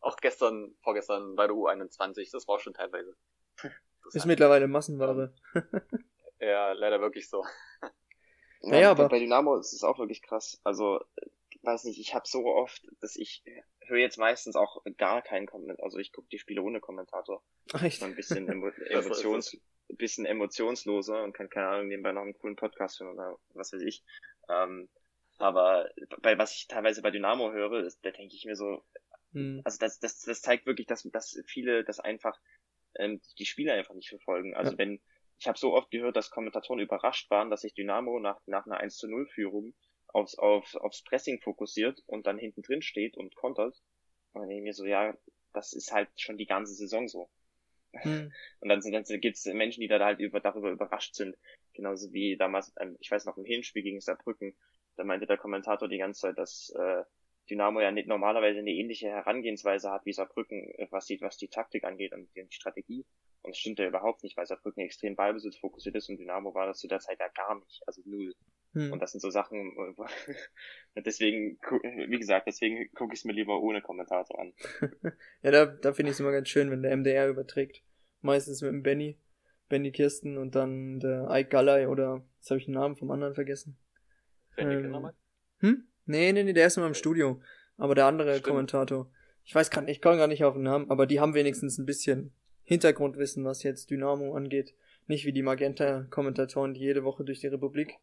Auch 0.00 0.18
gestern, 0.18 0.76
vorgestern 0.82 1.34
bei 1.34 1.46
der 1.46 1.56
U21, 1.56 2.28
das 2.30 2.46
war 2.46 2.60
schon 2.60 2.74
teilweise. 2.74 3.16
Ist 4.12 4.26
mittlerweile 4.26 4.68
Massenware. 4.68 5.32
ja, 6.40 6.72
leider 6.72 7.00
wirklich 7.00 7.28
so. 7.28 7.44
Ja, 8.62 8.72
naja, 8.72 8.90
aber 8.90 9.08
bei 9.08 9.18
Dynamo 9.18 9.56
ist 9.56 9.72
es 9.72 9.82
auch 9.84 9.98
wirklich 9.98 10.20
krass. 10.20 10.60
Also, 10.64 11.00
weiß 11.62 11.84
nicht, 11.84 11.98
ich 11.98 12.14
habe 12.14 12.28
so 12.28 12.44
oft, 12.44 12.86
dass 13.00 13.16
ich 13.16 13.42
höre 13.90 13.98
jetzt 13.98 14.18
meistens 14.18 14.56
auch 14.56 14.82
gar 14.96 15.22
keinen 15.22 15.46
Kommentar. 15.46 15.84
Also 15.84 15.98
ich 15.98 16.12
gucke 16.12 16.28
die 16.30 16.38
Spiele 16.38 16.62
ohne 16.62 16.80
Kommentator. 16.80 17.42
Echt? 17.82 18.02
Ein 18.02 18.14
bisschen 18.14 18.48
emo 18.50 18.68
emotions, 18.68 19.56
bisschen 19.88 20.26
emotionsloser 20.26 21.22
und 21.22 21.32
kann 21.32 21.50
keine 21.50 21.68
Ahnung 21.68 21.88
nebenbei 21.88 22.12
noch 22.12 22.22
einen 22.22 22.34
coolen 22.34 22.56
Podcast 22.56 23.00
hören 23.00 23.14
oder 23.14 23.38
was 23.54 23.72
weiß 23.72 23.82
ich. 23.82 24.04
Ähm, 24.48 24.88
aber 25.38 25.88
bei 26.20 26.38
was 26.38 26.54
ich 26.54 26.68
teilweise 26.68 27.02
bei 27.02 27.10
Dynamo 27.10 27.50
höre, 27.52 27.84
ist, 27.84 28.04
da 28.04 28.10
denke 28.10 28.34
ich 28.34 28.44
mir 28.44 28.56
so, 28.56 28.82
hm. 29.32 29.62
also 29.64 29.78
das, 29.78 29.98
das, 29.98 30.20
das 30.20 30.42
zeigt 30.42 30.66
wirklich, 30.66 30.86
dass, 30.86 31.02
dass 31.04 31.40
viele 31.46 31.84
das 31.84 31.98
einfach 31.98 32.38
ähm, 32.96 33.20
die 33.38 33.46
Spiele 33.46 33.72
einfach 33.72 33.94
nicht 33.94 34.08
verfolgen. 34.08 34.54
Also 34.54 34.72
ja. 34.72 34.78
wenn, 34.78 35.00
ich 35.38 35.48
habe 35.48 35.58
so 35.58 35.74
oft 35.74 35.90
gehört, 35.90 36.16
dass 36.16 36.30
Kommentatoren 36.30 36.80
überrascht 36.80 37.30
waren, 37.30 37.50
dass 37.50 37.62
sich 37.62 37.74
Dynamo 37.74 38.18
nach, 38.20 38.40
nach 38.46 38.66
einer 38.66 38.78
1 38.78 38.96
zu 38.96 39.08
0 39.08 39.26
Führung 39.28 39.74
aufs, 40.08 40.36
auf, 40.36 40.74
aufs 40.76 41.02
Pressing 41.02 41.40
fokussiert 41.40 42.02
und 42.06 42.26
dann 42.26 42.38
hinten 42.38 42.62
drin 42.62 42.82
steht 42.82 43.16
und 43.16 43.34
kontert. 43.34 43.76
Und 44.32 44.42
dann 44.42 44.48
denke 44.48 44.62
ich 44.62 44.64
mir 44.64 44.74
so, 44.74 44.84
ja, 44.84 45.14
das 45.52 45.72
ist 45.72 45.92
halt 45.92 46.08
schon 46.16 46.36
die 46.36 46.46
ganze 46.46 46.74
Saison 46.74 47.08
so. 47.08 47.28
Hm. 47.92 48.32
Und 48.60 48.68
dann, 48.68 48.80
dann 48.80 49.20
gibt 49.20 49.36
es 49.36 49.44
Menschen, 49.46 49.80
die 49.80 49.88
da 49.88 49.98
halt 49.98 50.20
über, 50.20 50.38
darüber 50.38 50.70
überrascht 50.70 51.14
sind. 51.14 51.36
Genauso 51.72 52.12
wie 52.12 52.36
damals, 52.36 52.72
ich 53.00 53.10
weiß 53.10 53.24
noch, 53.24 53.36
im 53.36 53.44
Hinspiel 53.44 53.82
gegen 53.82 54.00
Saarbrücken, 54.00 54.56
da 54.96 55.04
meinte 55.04 55.26
der 55.26 55.38
Kommentator 55.38 55.88
die 55.88 55.98
ganze 55.98 56.20
Zeit, 56.20 56.38
dass 56.38 56.70
äh, 56.78 57.02
Dynamo 57.50 57.80
ja 57.80 57.90
nicht 57.90 58.08
normalerweise 58.08 58.60
eine 58.60 58.70
ähnliche 58.70 59.08
Herangehensweise 59.08 59.90
hat 59.90 60.06
wie 60.06 60.12
Saarbrücken, 60.12 60.70
äh, 60.76 60.86
was 60.90 61.06
die, 61.06 61.20
was 61.20 61.36
die 61.36 61.48
Taktik 61.48 61.84
angeht 61.84 62.12
und 62.12 62.28
die 62.34 62.46
Strategie. 62.50 63.04
Und 63.42 63.50
das 63.50 63.58
stimmt 63.58 63.78
ja 63.78 63.88
überhaupt 63.88 64.22
nicht, 64.22 64.36
weil 64.36 64.46
Saarbrücken 64.46 64.84
extrem 64.84 65.16
Ballbesitz 65.16 65.56
fokussiert 65.56 65.96
ist 65.96 66.08
und 66.08 66.18
Dynamo 66.18 66.54
war 66.54 66.66
das 66.66 66.78
zu 66.78 66.88
der 66.88 67.00
Zeit 67.00 67.18
ja 67.20 67.28
gar 67.28 67.58
nicht, 67.58 67.82
also 67.86 68.02
null. 68.04 68.34
Hm. 68.74 68.92
Und 68.92 69.00
das 69.02 69.12
sind 69.12 69.20
so 69.20 69.30
Sachen, 69.30 69.74
deswegen, 70.94 71.58
wie 72.08 72.18
gesagt, 72.18 72.46
deswegen 72.46 72.90
gucke 72.94 73.14
ich 73.14 73.20
es 73.20 73.24
mir 73.24 73.32
lieber 73.32 73.60
ohne 73.60 73.82
Kommentator 73.82 74.38
an. 74.38 74.52
ja, 75.42 75.50
da, 75.50 75.66
da 75.66 75.92
finde 75.92 76.10
ich 76.10 76.16
es 76.16 76.20
immer 76.20 76.32
ganz 76.32 76.48
schön, 76.48 76.70
wenn 76.70 76.82
der 76.82 76.96
MDR 76.96 77.28
überträgt. 77.28 77.82
Meistens 78.20 78.62
mit 78.62 78.70
dem 78.70 78.82
Benny, 78.82 79.18
Benny 79.68 79.90
Kirsten 79.90 80.38
und 80.38 80.54
dann 80.54 81.00
der 81.00 81.28
Ike 81.30 81.48
Galley 81.48 81.86
oder, 81.86 82.24
jetzt 82.36 82.50
habe 82.50 82.58
ich 82.58 82.66
den 82.66 82.74
Namen 82.74 82.96
vom 82.96 83.10
anderen 83.10 83.34
vergessen. 83.34 83.76
Benny 84.54 84.74
ähm, 84.74 85.10
Hm? 85.60 85.89
Nee, 86.10 86.32
nee, 86.32 86.42
nee, 86.42 86.52
der 86.52 86.66
ist 86.66 86.76
nur 86.76 86.86
im 86.86 86.94
Studio. 86.94 87.40
Aber 87.76 87.94
der 87.94 88.06
andere 88.06 88.32
Stimmt. 88.32 88.46
Kommentator. 88.46 89.10
Ich 89.44 89.54
weiß 89.54 89.70
gar 89.70 89.82
nicht, 89.82 89.96
ich 89.96 90.02
komme 90.02 90.18
gar 90.18 90.26
nicht 90.26 90.44
auf 90.44 90.54
den 90.54 90.64
Namen, 90.64 90.90
aber 90.90 91.06
die 91.06 91.20
haben 91.20 91.34
wenigstens 91.34 91.78
ein 91.78 91.86
bisschen 91.86 92.32
Hintergrundwissen, 92.64 93.44
was 93.44 93.62
jetzt 93.62 93.90
Dynamo 93.90 94.36
angeht. 94.36 94.74
Nicht 95.06 95.24
wie 95.24 95.32
die 95.32 95.42
Magenta-Kommentatoren, 95.42 96.74
die 96.74 96.80
jede 96.80 97.04
Woche 97.04 97.24
durch 97.24 97.40
die 97.40 97.48
Republik 97.48 97.98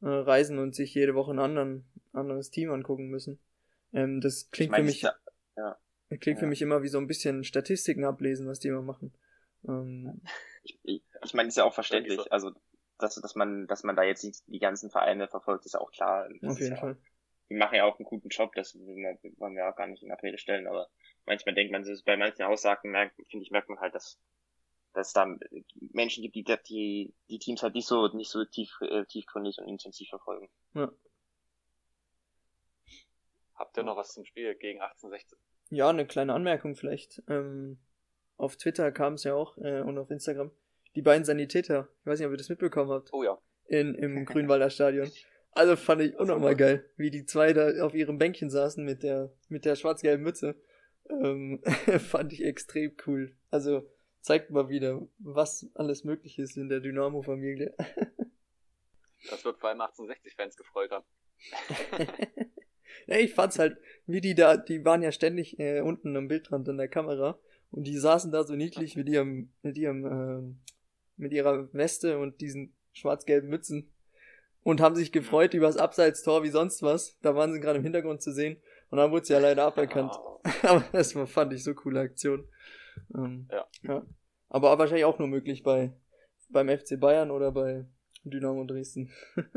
äh, 0.00 0.08
reisen 0.08 0.58
und 0.58 0.74
sich 0.74 0.94
jede 0.94 1.14
Woche 1.14 1.32
ein 1.32 1.38
anderen, 1.38 1.84
anderes 2.12 2.50
Team 2.50 2.70
angucken 2.70 3.08
müssen. 3.08 3.38
Ähm, 3.92 4.20
das 4.20 4.50
klingt 4.50 4.68
ich 4.68 4.70
mein, 4.72 4.80
für 4.82 4.86
mich, 4.86 5.02
ja. 5.02 5.78
klingt 6.08 6.38
ja. 6.38 6.40
für 6.40 6.46
mich 6.46 6.62
immer 6.62 6.82
wie 6.82 6.88
so 6.88 6.98
ein 6.98 7.06
bisschen 7.06 7.44
Statistiken 7.44 8.04
ablesen, 8.04 8.46
was 8.46 8.60
die 8.60 8.68
immer 8.68 8.82
machen. 8.82 9.12
Ähm, 9.68 10.22
ich, 10.62 10.78
ich, 10.82 11.02
ich 11.24 11.34
meine, 11.34 11.48
ist 11.48 11.56
ja 11.56 11.64
auch 11.64 11.74
verständlich. 11.74 12.20
Also, 12.30 12.52
dass, 12.98 13.16
dass 13.16 13.34
man, 13.34 13.66
dass 13.66 13.82
man 13.82 13.96
da 13.96 14.02
jetzt 14.02 14.24
nicht 14.24 14.42
die 14.46 14.58
ganzen 14.58 14.90
Vereine 14.90 15.28
verfolgt, 15.28 15.66
ist 15.66 15.74
ja 15.74 15.80
auch 15.80 15.90
klar. 15.90 16.28
Das 16.40 16.52
Auf 16.52 16.60
jeden 16.60 16.74
ja, 16.74 16.80
Fall. 16.80 16.96
Die 17.48 17.54
machen 17.54 17.76
ja 17.76 17.84
auch 17.84 17.98
einen 17.98 18.06
guten 18.06 18.28
Job, 18.28 18.52
das 18.54 18.74
wollen 18.74 19.56
wir 19.56 19.68
auch 19.68 19.76
gar 19.76 19.86
nicht 19.86 20.02
in 20.02 20.10
Abrede 20.10 20.38
stellen, 20.38 20.66
aber 20.66 20.88
manchmal 21.26 21.54
denkt 21.54 21.72
man, 21.72 21.84
bei 22.04 22.16
manchen 22.16 22.42
Aussagen 22.42 22.90
merkt, 22.90 23.14
finde 23.30 23.44
ich, 23.44 23.50
merkt 23.50 23.68
man 23.68 23.80
halt, 23.80 23.94
dass 23.94 24.20
dass 24.96 25.08
es 25.08 25.12
da 25.12 25.26
Menschen 25.92 26.22
gibt, 26.22 26.34
die, 26.34 26.44
die 26.44 27.14
die 27.28 27.38
Teams 27.38 27.62
halt 27.62 27.74
nicht 27.74 27.86
so 27.86 28.08
nicht 28.08 28.30
so 28.30 28.44
tief 28.46 28.78
äh, 28.80 29.04
tiefgründig 29.04 29.58
und 29.58 29.68
intensiv 29.68 30.08
verfolgen. 30.08 30.48
Ja. 30.74 30.90
Habt 33.54 33.76
ihr 33.76 33.82
noch 33.82 33.96
was 33.96 34.12
zum 34.12 34.24
Spiel 34.24 34.54
gegen 34.54 34.80
1816? 34.80 35.38
Ja, 35.70 35.90
eine 35.90 36.06
kleine 36.06 36.34
Anmerkung 36.34 36.76
vielleicht. 36.76 37.22
Ähm, 37.28 37.78
auf 38.36 38.56
Twitter 38.56 38.92
kam 38.92 39.14
es 39.14 39.24
ja 39.24 39.34
auch 39.34 39.56
äh, 39.58 39.80
und 39.80 39.98
auf 39.98 40.10
Instagram. 40.10 40.50
Die 40.94 41.02
beiden 41.02 41.24
Sanitäter, 41.24 41.88
ich 42.00 42.06
weiß 42.06 42.18
nicht, 42.18 42.26
ob 42.26 42.32
ihr 42.32 42.38
das 42.38 42.48
mitbekommen 42.48 42.90
habt. 42.90 43.12
Oh 43.12 43.22
ja. 43.22 43.38
In, 43.66 43.94
Im 43.94 44.24
Grünwalder 44.26 44.70
Stadion. 44.70 45.10
Also 45.56 45.74
fand 45.74 46.02
ich 46.02 46.18
unnormal 46.18 46.54
geil, 46.54 46.84
wie 46.98 47.10
die 47.10 47.24
zwei 47.24 47.54
da 47.54 47.82
auf 47.82 47.94
ihrem 47.94 48.18
Bänkchen 48.18 48.50
saßen 48.50 48.84
mit 48.84 49.02
der, 49.02 49.32
mit 49.48 49.64
der 49.64 49.74
schwarz-gelben 49.74 50.22
Mütze. 50.22 50.54
Ähm, 51.08 51.62
fand 51.98 52.34
ich 52.34 52.44
extrem 52.44 52.94
cool. 53.06 53.34
Also 53.50 53.88
zeigt 54.20 54.50
mal 54.50 54.68
wieder, 54.68 55.00
was 55.18 55.66
alles 55.72 56.04
möglich 56.04 56.38
ist 56.38 56.58
in 56.58 56.68
der 56.68 56.80
Dynamo-Familie. 56.80 57.74
das 59.30 59.46
wird 59.46 59.58
vor 59.58 59.70
allem 59.70 59.80
1860-Fans 59.80 60.58
gefreut 60.58 60.90
haben. 60.90 61.06
ja, 63.06 63.16
ich 63.16 63.32
fand's 63.32 63.58
halt, 63.58 63.78
wie 64.04 64.20
die 64.20 64.34
da, 64.34 64.58
die 64.58 64.84
waren 64.84 65.00
ja 65.00 65.10
ständig 65.10 65.58
äh, 65.58 65.80
unten 65.80 66.14
am 66.18 66.28
Bildrand 66.28 66.68
an 66.68 66.76
der 66.76 66.88
Kamera 66.88 67.38
und 67.70 67.84
die 67.84 67.96
saßen 67.96 68.30
da 68.30 68.44
so 68.44 68.56
niedlich 68.56 68.94
mit 68.94 69.08
ihrem, 69.08 69.54
mit 69.62 69.78
ihrem, 69.78 70.04
äh, 70.04 70.54
mit 71.16 71.32
ihrer 71.32 71.72
Weste 71.72 72.18
und 72.18 72.42
diesen 72.42 72.76
schwarz-gelben 72.92 73.48
Mützen 73.48 73.90
und 74.66 74.80
haben 74.80 74.96
sich 74.96 75.12
gefreut 75.12 75.54
über 75.54 75.68
das 75.68 75.76
Abseitstor 75.76 76.42
wie 76.42 76.48
sonst 76.48 76.82
was. 76.82 77.16
Da 77.20 77.36
waren 77.36 77.52
sie 77.52 77.60
gerade 77.60 77.78
im 77.78 77.84
Hintergrund 77.84 78.20
zu 78.20 78.32
sehen 78.32 78.60
und 78.90 78.98
dann 78.98 79.12
wurde 79.12 79.24
sie 79.24 79.32
ja 79.32 79.38
leider 79.38 79.64
aberkannt. 79.64 80.12
Aber 80.64 80.84
das 80.90 81.14
war, 81.14 81.28
fand 81.28 81.52
ich 81.52 81.62
so 81.62 81.72
coole 81.72 82.00
Aktion. 82.00 82.48
Ähm, 83.14 83.48
ja. 83.52 83.64
ja. 83.82 84.04
Aber 84.48 84.76
wahrscheinlich 84.76 85.04
auch 85.04 85.20
nur 85.20 85.28
möglich 85.28 85.62
bei 85.62 85.92
beim 86.48 86.68
FC 86.68 86.98
Bayern 86.98 87.30
oder 87.30 87.52
bei 87.52 87.86
Dynamo 88.24 88.64
Dresden. 88.64 89.12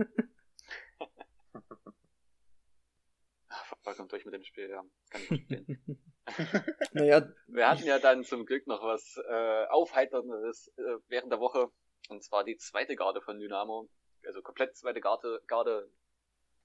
Vollkommen 3.81 4.09
durch 4.09 4.25
mit 4.25 4.35
dem 4.35 4.43
Spiel, 4.43 4.69
ja. 4.69 4.83
Kann 5.09 5.21
ich 5.21 5.27
verstehen. 5.27 6.03
naja. 6.93 7.27
Wir 7.47 7.67
hatten 7.67 7.87
ja 7.87 7.97
dann 7.97 8.23
zum 8.23 8.45
Glück 8.45 8.67
noch 8.67 8.83
was 8.83 9.19
äh, 9.27 9.65
Aufheiterndes 9.69 10.71
äh, 10.77 10.97
während 11.07 11.31
der 11.31 11.39
Woche. 11.39 11.71
Und 12.09 12.23
zwar 12.23 12.43
die 12.43 12.57
zweite 12.57 12.95
Garde 12.95 13.21
von 13.21 13.39
Dynamo. 13.39 13.89
Also 14.25 14.41
komplett 14.41 14.77
zweite 14.77 15.01
Garde, 15.01 15.41
Garde 15.47 15.91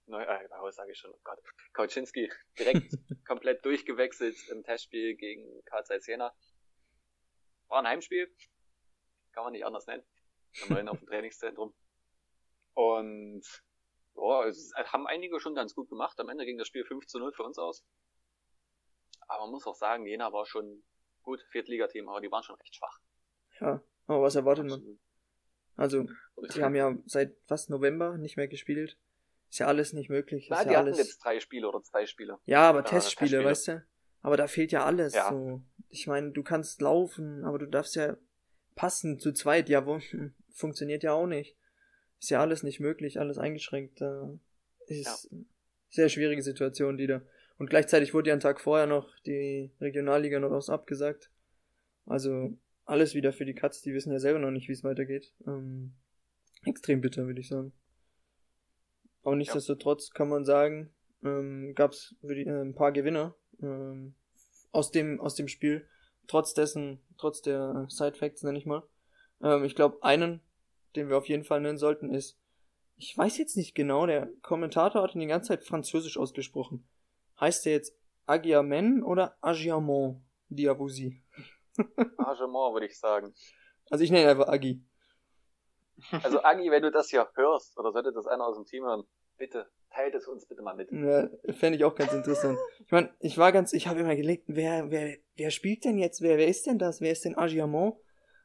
neu, 0.06 0.22
äh, 0.22 0.72
sage 0.72 0.92
ich 0.92 0.98
schon, 0.98 1.12
oh 1.12 1.20
Gott, 1.24 1.38
Kauczynski 1.72 2.30
direkt 2.58 2.92
komplett 3.26 3.64
durchgewechselt 3.64 4.36
im 4.50 4.62
Testspiel 4.62 5.16
gegen 5.16 5.64
Karl 5.64 5.84
Zeiss 5.84 6.06
Jena. 6.06 6.34
War 7.68 7.80
ein 7.80 7.88
Heimspiel. 7.88 8.34
Kann 9.32 9.44
man 9.44 9.52
nicht 9.52 9.64
anders 9.64 9.86
nennen. 9.86 10.04
Immerhin 10.66 10.88
auf 10.88 10.98
dem 10.98 11.06
Trainingszentrum. 11.08 11.74
Und 12.74 13.44
ja, 14.16 14.46
es 14.46 14.72
haben 14.76 15.06
einige 15.06 15.40
schon 15.40 15.54
ganz 15.54 15.74
gut 15.74 15.88
gemacht. 15.88 16.18
Am 16.20 16.28
Ende 16.28 16.44
ging 16.44 16.58
das 16.58 16.68
Spiel 16.68 16.84
5 16.84 17.06
zu 17.06 17.18
0 17.18 17.32
für 17.32 17.42
uns 17.42 17.58
aus. 17.58 17.84
Aber 19.26 19.44
man 19.44 19.52
muss 19.52 19.66
auch 19.66 19.74
sagen, 19.74 20.06
Jena 20.06 20.32
war 20.32 20.46
schon 20.46 20.84
gut, 21.22 21.42
Viertligateam, 21.50 22.08
aber 22.08 22.20
die 22.20 22.30
waren 22.30 22.42
schon 22.42 22.56
recht 22.56 22.76
schwach. 22.76 23.00
Ja, 23.60 23.82
aber 24.06 24.22
was 24.22 24.34
erwartet 24.34 24.66
man? 24.66 25.00
Also, 25.76 26.06
die 26.54 26.62
haben 26.62 26.74
ja 26.74 26.96
seit 27.06 27.36
fast 27.46 27.70
November 27.70 28.16
nicht 28.18 28.36
mehr 28.36 28.48
gespielt. 28.48 28.96
Ist 29.50 29.58
ja 29.58 29.66
alles 29.66 29.92
nicht 29.92 30.10
möglich. 30.10 30.48
Na, 30.50 30.64
die 30.64 30.70
ja 30.70 30.78
hatten 30.78 30.88
alles... 30.88 30.98
jetzt 30.98 31.18
drei 31.24 31.40
Spiele 31.40 31.68
oder 31.68 31.82
zwei 31.82 32.06
Spiele. 32.06 32.38
Ja, 32.44 32.68
aber 32.68 32.84
Testspiele, 32.84 33.42
Testspiele, 33.42 33.44
weißt 33.44 33.68
du? 33.68 33.86
Aber 34.22 34.36
da 34.36 34.46
fehlt 34.46 34.72
ja 34.72 34.84
alles. 34.84 35.14
Ja. 35.14 35.30
So. 35.30 35.62
Ich 35.88 36.06
meine, 36.06 36.32
du 36.32 36.42
kannst 36.42 36.80
laufen, 36.80 37.44
aber 37.44 37.58
du 37.58 37.66
darfst 37.66 37.94
ja 37.94 38.16
passen 38.74 39.18
zu 39.18 39.32
zweit. 39.32 39.68
Ja, 39.68 39.86
wo, 39.86 40.00
funktioniert 40.52 41.02
ja 41.02 41.12
auch 41.12 41.26
nicht. 41.26 41.56
Ist 42.20 42.30
ja 42.30 42.40
alles 42.40 42.62
nicht 42.62 42.80
möglich, 42.80 43.20
alles 43.20 43.38
eingeschränkt. 43.38 44.00
Äh, 44.00 44.38
ist 44.86 45.28
ja. 45.30 45.38
sehr 45.88 46.08
schwierige 46.08 46.42
Situation, 46.42 46.96
die 46.96 47.06
da. 47.06 47.22
Und 47.58 47.70
gleichzeitig 47.70 48.14
wurde 48.14 48.30
ja 48.30 48.34
einen 48.34 48.40
Tag 48.40 48.60
vorher 48.60 48.86
noch 48.86 49.14
die 49.26 49.70
Regionalliga 49.80 50.40
noch 50.40 50.50
aus 50.50 50.70
abgesagt. 50.70 51.30
Also 52.06 52.56
alles 52.84 53.14
wieder 53.14 53.32
für 53.32 53.44
die 53.44 53.54
Katz, 53.54 53.80
die 53.82 53.94
wissen 53.94 54.12
ja 54.12 54.18
selber 54.18 54.38
noch 54.38 54.50
nicht, 54.50 54.68
wie 54.68 54.72
es 54.72 54.84
weitergeht. 54.84 55.32
Ähm, 55.46 55.94
extrem 56.64 57.00
bitter, 57.00 57.26
würde 57.26 57.40
ich 57.40 57.48
sagen. 57.48 57.72
Aber 59.22 59.36
nichtsdestotrotz 59.36 60.10
kann 60.10 60.28
man 60.28 60.44
sagen, 60.44 60.90
ähm, 61.22 61.74
gab 61.74 61.92
es 61.92 62.14
äh, 62.22 62.44
ein 62.44 62.74
paar 62.74 62.92
Gewinner 62.92 63.34
ähm, 63.62 64.14
aus 64.72 64.90
dem 64.90 65.20
aus 65.20 65.34
dem 65.34 65.48
Spiel. 65.48 65.86
Trotz 66.26 66.54
dessen, 66.54 67.00
trotz 67.18 67.42
der 67.42 67.86
Side 67.88 68.14
Facts 68.14 68.42
nenne 68.42 68.58
ich 68.58 68.66
mal. 68.66 68.82
Ähm, 69.42 69.64
ich 69.64 69.74
glaube, 69.74 70.02
einen, 70.02 70.40
den 70.96 71.08
wir 71.08 71.16
auf 71.16 71.28
jeden 71.28 71.44
Fall 71.44 71.60
nennen 71.60 71.78
sollten, 71.78 72.12
ist, 72.12 72.38
ich 72.96 73.16
weiß 73.16 73.38
jetzt 73.38 73.56
nicht 73.56 73.74
genau, 73.74 74.06
der 74.06 74.28
Kommentator 74.42 75.02
hat 75.02 75.14
ihn 75.14 75.20
die 75.20 75.26
ganze 75.26 75.48
Zeit 75.48 75.64
Französisch 75.64 76.16
ausgesprochen. 76.16 76.86
Heißt 77.40 77.66
der 77.66 77.72
jetzt 77.72 77.96
Agiamen 78.26 79.02
oder 79.02 79.36
Agiamont 79.40 80.22
Diabusi? 80.48 81.22
Agiamont 82.18 82.74
würde 82.74 82.86
ich 82.86 82.98
sagen. 82.98 83.34
Also 83.90 84.04
ich 84.04 84.10
nenne 84.10 84.24
ihn 84.24 84.30
einfach 84.30 84.48
Agi. 84.48 84.82
Also 86.22 86.42
Agi, 86.42 86.70
wenn 86.70 86.82
du 86.82 86.90
das 86.90 87.10
hier 87.10 87.28
hörst, 87.34 87.78
oder 87.78 87.92
sollte 87.92 88.12
das 88.12 88.26
einer 88.26 88.46
aus 88.46 88.56
dem 88.56 88.64
Team 88.64 88.84
hören, 88.84 89.04
bitte 89.36 89.70
teilt 89.90 90.14
es 90.14 90.26
uns 90.26 90.46
bitte 90.46 90.62
mal 90.62 90.74
mit. 90.74 90.90
Ja, 90.90 91.28
fände 91.54 91.78
ich 91.78 91.84
auch 91.84 91.94
ganz 91.94 92.12
interessant. 92.12 92.58
Ich 92.84 92.90
meine, 92.90 93.14
ich 93.20 93.38
war 93.38 93.52
ganz, 93.52 93.72
ich 93.72 93.86
habe 93.86 94.00
immer 94.00 94.16
gelegt, 94.16 94.44
wer, 94.48 94.90
wer, 94.90 95.16
wer 95.36 95.50
spielt 95.50 95.84
denn 95.84 95.98
jetzt? 95.98 96.20
Wer, 96.20 96.36
wer 96.36 96.48
ist 96.48 96.66
denn 96.66 96.78
das? 96.78 97.00
Wer 97.00 97.12
ist 97.12 97.24
denn 97.24 97.36
Agiamont? 97.36 97.96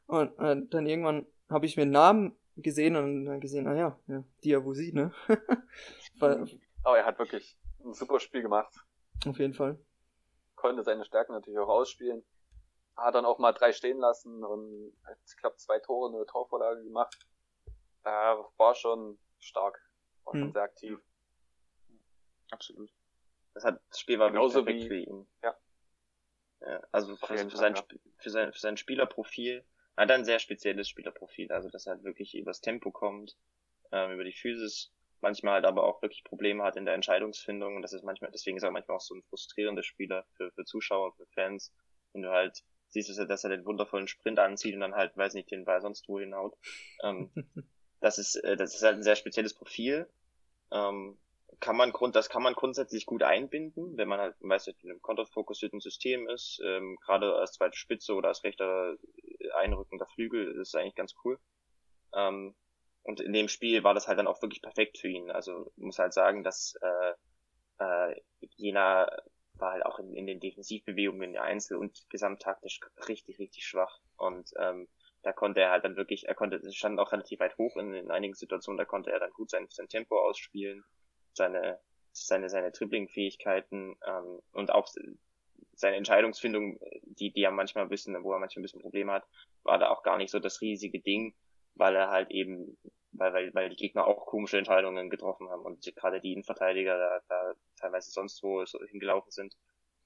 Und 0.06 0.38
äh, 0.38 0.56
dann 0.68 0.86
irgendwann 0.86 1.26
habe 1.48 1.66
ich 1.66 1.76
mir 1.76 1.82
einen 1.82 1.92
Namen 1.92 2.36
gesehen 2.56 2.96
und 2.96 3.24
dann 3.24 3.40
gesehen, 3.40 3.66
ah 3.66 3.74
ja, 3.74 3.98
ja 4.06 4.24
Diavosi, 4.44 4.92
ne? 4.92 5.12
Aber 6.20 6.98
er 6.98 7.06
hat 7.06 7.18
wirklich 7.18 7.56
ein 7.84 7.94
super 7.94 8.20
Spiel 8.20 8.42
gemacht. 8.42 8.74
Auf 9.26 9.38
jeden 9.38 9.54
Fall. 9.54 9.78
Konnte 10.54 10.82
seine 10.82 11.04
Stärken 11.04 11.32
natürlich 11.32 11.58
auch 11.58 11.68
ausspielen. 11.68 12.24
Hat 13.00 13.14
dann 13.14 13.24
auch 13.24 13.38
mal 13.38 13.52
drei 13.52 13.72
stehen 13.72 13.98
lassen 13.98 14.44
und 14.44 14.92
hat, 15.04 15.18
ich 15.26 15.36
glaube, 15.36 15.56
zwei 15.56 15.78
Tore, 15.78 16.14
eine 16.14 16.26
Torvorlage 16.26 16.82
gemacht. 16.82 17.26
Äh, 18.04 18.08
war 18.56 18.74
schon 18.74 19.18
stark. 19.38 19.80
War 20.24 20.34
hm. 20.34 20.40
schon 20.40 20.52
sehr 20.52 20.62
aktiv. 20.62 21.00
Absolut. 22.50 22.90
Das, 23.54 23.64
hat, 23.64 23.80
das 23.88 24.00
Spiel 24.00 24.18
war 24.18 24.30
Genauso 24.30 24.64
perfekt 24.64 24.84
wie, 24.84 24.88
für 24.88 24.96
ihn. 24.96 25.26
Ja. 25.42 25.56
ja 26.60 26.82
also 26.92 27.16
für, 27.16 27.38
für, 27.38 27.56
sein, 27.56 27.74
für, 28.18 28.30
sein, 28.30 28.52
für 28.52 28.60
sein 28.60 28.76
Spielerprofil 28.76 29.64
hat 29.96 30.10
er 30.10 30.16
ein 30.16 30.24
sehr 30.24 30.38
spezielles 30.38 30.88
Spielerprofil. 30.88 31.50
Also 31.52 31.68
dass 31.68 31.86
er 31.86 31.94
halt 31.94 32.04
wirklich 32.04 32.34
übers 32.34 32.60
Tempo 32.60 32.90
kommt, 32.90 33.36
ähm, 33.92 34.12
über 34.12 34.24
die 34.24 34.32
Physis, 34.32 34.92
manchmal 35.20 35.54
halt 35.54 35.66
aber 35.66 35.84
auch 35.84 36.02
wirklich 36.02 36.24
Probleme 36.24 36.62
hat 36.64 36.76
in 36.76 36.84
der 36.84 36.94
Entscheidungsfindung. 36.94 37.76
Und 37.76 37.82
das 37.82 37.92
ist 37.92 38.04
manchmal, 38.04 38.30
deswegen 38.30 38.56
ist 38.56 38.62
er 38.62 38.70
manchmal 38.70 38.96
auch 38.96 39.02
so 39.02 39.14
ein 39.14 39.22
frustrierender 39.24 39.82
Spieler 39.82 40.24
für, 40.36 40.50
für 40.52 40.64
Zuschauer, 40.64 41.12
für 41.14 41.26
Fans. 41.26 41.72
Wenn 42.12 42.22
du 42.22 42.30
halt 42.30 42.64
siehst, 42.92 43.18
dass 43.18 43.44
er 43.44 43.50
den 43.50 43.64
wundervollen 43.64 44.08
Sprint 44.08 44.38
anzieht 44.38 44.74
und 44.74 44.80
dann 44.80 44.94
halt, 44.94 45.16
weiß 45.16 45.34
nicht, 45.34 45.50
den 45.50 45.64
Ball 45.64 45.80
sonst 45.80 46.08
wo 46.08 46.18
hinhaut. 46.20 46.56
Ähm, 47.02 47.30
das 48.00 48.18
ist, 48.18 48.36
äh, 48.36 48.56
das 48.56 48.74
ist 48.74 48.82
halt 48.82 48.96
ein 48.96 49.02
sehr 49.02 49.16
spezielles 49.16 49.54
Profil. 49.54 50.08
Ähm, 50.72 51.18
kann 51.60 51.76
man 51.76 51.92
Grund, 51.92 52.16
das 52.16 52.28
kann 52.28 52.42
man 52.42 52.54
grundsätzlich 52.54 53.06
gut 53.06 53.22
einbinden, 53.22 53.96
wenn 53.96 54.08
man 54.08 54.20
halt 54.20 54.40
meistens 54.40 54.82
in 54.82 54.90
einem 54.90 55.02
konterfokussierten 55.02 55.80
System 55.80 56.28
ist, 56.28 56.60
ähm, 56.64 56.96
gerade 57.04 57.34
als 57.34 57.52
zweite 57.52 57.76
Spitze 57.76 58.14
oder 58.14 58.28
als 58.28 58.44
rechter 58.44 58.96
äh, 59.38 59.50
einrückender 59.52 60.06
Flügel, 60.06 60.58
ist 60.60 60.74
eigentlich 60.74 60.94
ganz 60.94 61.14
cool. 61.24 61.38
Ähm, 62.14 62.54
und 63.02 63.20
in 63.20 63.32
dem 63.32 63.48
Spiel 63.48 63.82
war 63.84 63.94
das 63.94 64.08
halt 64.08 64.18
dann 64.18 64.26
auch 64.26 64.40
wirklich 64.42 64.62
perfekt 64.62 64.98
für 64.98 65.08
ihn. 65.08 65.30
Also 65.30 65.72
muss 65.76 65.98
halt 65.98 66.12
sagen, 66.12 66.44
dass 66.44 66.74
äh, 66.80 67.12
äh, 67.78 68.20
Jena 68.56 69.10
war 69.60 69.72
halt 69.72 69.84
auch 69.86 69.98
in, 69.98 70.14
in 70.14 70.26
den 70.26 70.40
Defensivbewegungen 70.40 71.36
Einzel- 71.36 71.78
und 71.78 72.08
gesamttaktisch 72.10 72.80
richtig, 73.08 73.38
richtig 73.38 73.64
schwach. 73.64 74.00
Und 74.16 74.50
ähm, 74.58 74.88
da 75.22 75.32
konnte 75.32 75.60
er 75.60 75.70
halt 75.70 75.84
dann 75.84 75.96
wirklich, 75.96 76.28
er 76.28 76.34
konnte, 76.34 76.56
es 76.56 76.74
stand 76.74 76.98
auch 76.98 77.12
relativ 77.12 77.40
weit 77.40 77.58
hoch 77.58 77.76
in, 77.76 77.92
in 77.94 78.10
einigen 78.10 78.34
Situationen, 78.34 78.78
da 78.78 78.84
konnte 78.84 79.10
er 79.10 79.20
dann 79.20 79.32
gut 79.32 79.50
sein, 79.50 79.66
sein 79.68 79.88
Tempo 79.88 80.18
ausspielen 80.18 80.84
seine, 81.34 81.80
seine, 82.12 82.48
seine 82.48 82.70
Dribbling-Fähigkeiten 82.70 83.96
ähm, 84.06 84.40
und 84.52 84.72
auch 84.72 84.88
seine 85.72 85.96
Entscheidungsfindung, 85.96 86.78
die, 87.02 87.32
die 87.32 87.42
er 87.42 87.50
manchmal 87.50 87.84
ein 87.84 87.90
bisschen, 87.90 88.22
wo 88.22 88.32
er 88.32 88.38
manchmal 88.38 88.60
ein 88.60 88.64
bisschen 88.64 88.82
Probleme 88.82 89.12
hat, 89.12 89.26
war 89.62 89.78
da 89.78 89.90
auch 89.90 90.02
gar 90.02 90.16
nicht 90.16 90.30
so 90.30 90.38
das 90.38 90.60
riesige 90.60 91.00
Ding, 91.00 91.34
weil 91.74 91.94
er 91.96 92.10
halt 92.10 92.30
eben, 92.30 92.76
weil, 93.12 93.32
weil, 93.32 93.54
weil 93.54 93.68
die 93.70 93.76
Gegner 93.76 94.06
auch 94.06 94.26
komische 94.26 94.58
Entscheidungen 94.58 95.10
getroffen 95.10 95.48
haben 95.48 95.62
und 95.62 95.84
gerade 95.96 96.20
die 96.20 96.32
Innenverteidiger 96.32 96.96
da, 96.96 97.20
da 97.28 97.54
teilweise 97.76 98.10
sonst 98.10 98.42
wo 98.42 98.64
so 98.64 98.78
hingelaufen 98.84 99.30
sind. 99.30 99.56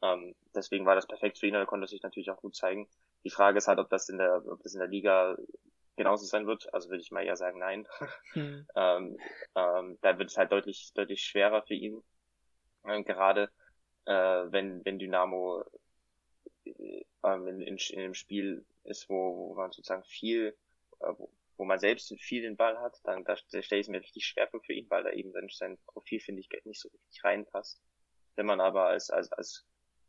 Ähm, 0.03 0.35
deswegen 0.55 0.87
war 0.87 0.95
das 0.95 1.07
perfekt 1.07 1.39
für 1.39 1.47
ihn, 1.47 1.55
er 1.55 1.67
konnte 1.67 1.87
sich 1.87 2.03
natürlich 2.03 2.31
auch 2.31 2.41
gut 2.41 2.57
zeigen. 2.57 2.89
Die 3.25 3.31
Frage 3.31 3.59
ist 3.59 3.69
halt, 3.69 3.79
ob 3.79 3.89
das 3.89 4.09
in 4.09 4.19
der, 4.19 4.43
ob 4.47 4.63
das 4.63 4.75
in 4.75 4.81
der 4.81 4.89
Liga 4.89 5.37
genauso 5.97 6.27
sein 6.27 6.47
wird. 6.47 6.73
Also 6.75 6.91
würde 6.91 7.03
ich 7.03 7.11
mal 7.11 7.25
eher 7.25 7.37
sagen, 7.37 7.59
nein. 7.59 7.87
Hm. 8.33 8.67
ähm, 8.75 9.17
ähm, 9.55 9.99
da 10.01 10.19
wird 10.19 10.31
es 10.31 10.37
halt 10.37 10.51
deutlich, 10.51 10.93
deutlich 10.95 11.23
schwerer 11.23 11.63
für 11.63 11.75
ihn. 11.75 12.03
Ähm, 12.85 13.05
gerade 13.05 13.49
äh, 14.07 14.13
wenn, 14.13 14.85
wenn 14.85 14.99
Dynamo 14.99 15.63
äh, 16.65 17.05
in, 17.23 17.61
in, 17.61 17.77
in 17.77 18.01
einem 18.01 18.15
Spiel 18.15 18.65
ist, 18.83 19.09
wo, 19.09 19.51
wo 19.51 19.55
man 19.55 19.71
sozusagen 19.71 20.03
viel, 20.05 20.57
äh, 21.01 21.13
wo, 21.17 21.31
wo 21.57 21.65
man 21.65 21.79
selbst 21.79 22.13
viel 22.21 22.43
den 22.43 22.57
Ball 22.57 22.79
hat, 22.81 22.97
dann 23.05 23.25
da, 23.25 23.37
da 23.51 23.63
stelle 23.63 23.81
ich 23.81 23.87
es 23.87 23.91
mir 23.91 24.01
richtig 24.01 24.27
schwer 24.27 24.49
für 24.49 24.73
ihn, 24.73 24.89
weil 24.91 25.05
da 25.05 25.11
eben 25.11 25.33
sein, 25.33 25.49
sein 25.51 25.79
Profil, 25.87 26.21
finde 26.21 26.41
ich, 26.41 26.49
nicht 26.65 26.81
so 26.81 26.89
richtig 26.89 27.25
reinpasst. 27.25 27.81
Wenn 28.37 28.47
man 28.47 28.61
aber 28.61 28.87
als, 28.87 29.11
als, 29.11 29.33
als 29.33 29.67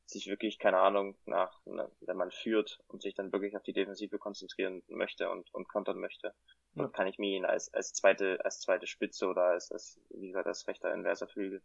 sich 0.08 0.28
wirklich, 0.28 0.60
keine 0.60 0.80
Ahnung, 0.80 1.18
nach, 1.26 1.62
wenn 1.66 2.18
man 2.18 2.32
führt 2.32 2.80
und 2.88 3.02
sich 3.02 3.16
dann 3.16 3.32
wirklich 3.32 3.56
auf 3.56 3.64
die 3.64 3.74
Defensive 3.74 4.18
konzentrieren 4.18 4.84
möchte 4.88 5.30
und, 5.30 5.52
und 5.54 5.68
kontern 5.68 6.00
möchte, 6.00 6.28
ja. 6.74 6.84
dann 6.84 6.92
kann 6.92 7.08
ich 7.08 7.18
mir 7.18 7.36
ihn 7.36 7.46
als, 7.46 7.74
als 7.74 7.94
zweite, 7.94 8.44
als 8.44 8.60
zweite 8.60 8.88
Spitze 8.88 9.28
oder 9.28 9.44
als, 9.44 9.72
als, 9.72 10.00
wie 10.10 10.28
gesagt, 10.28 10.48
als 10.48 10.68
rechter 10.68 10.94
inverser 10.94 11.28
Flügel, 11.28 11.62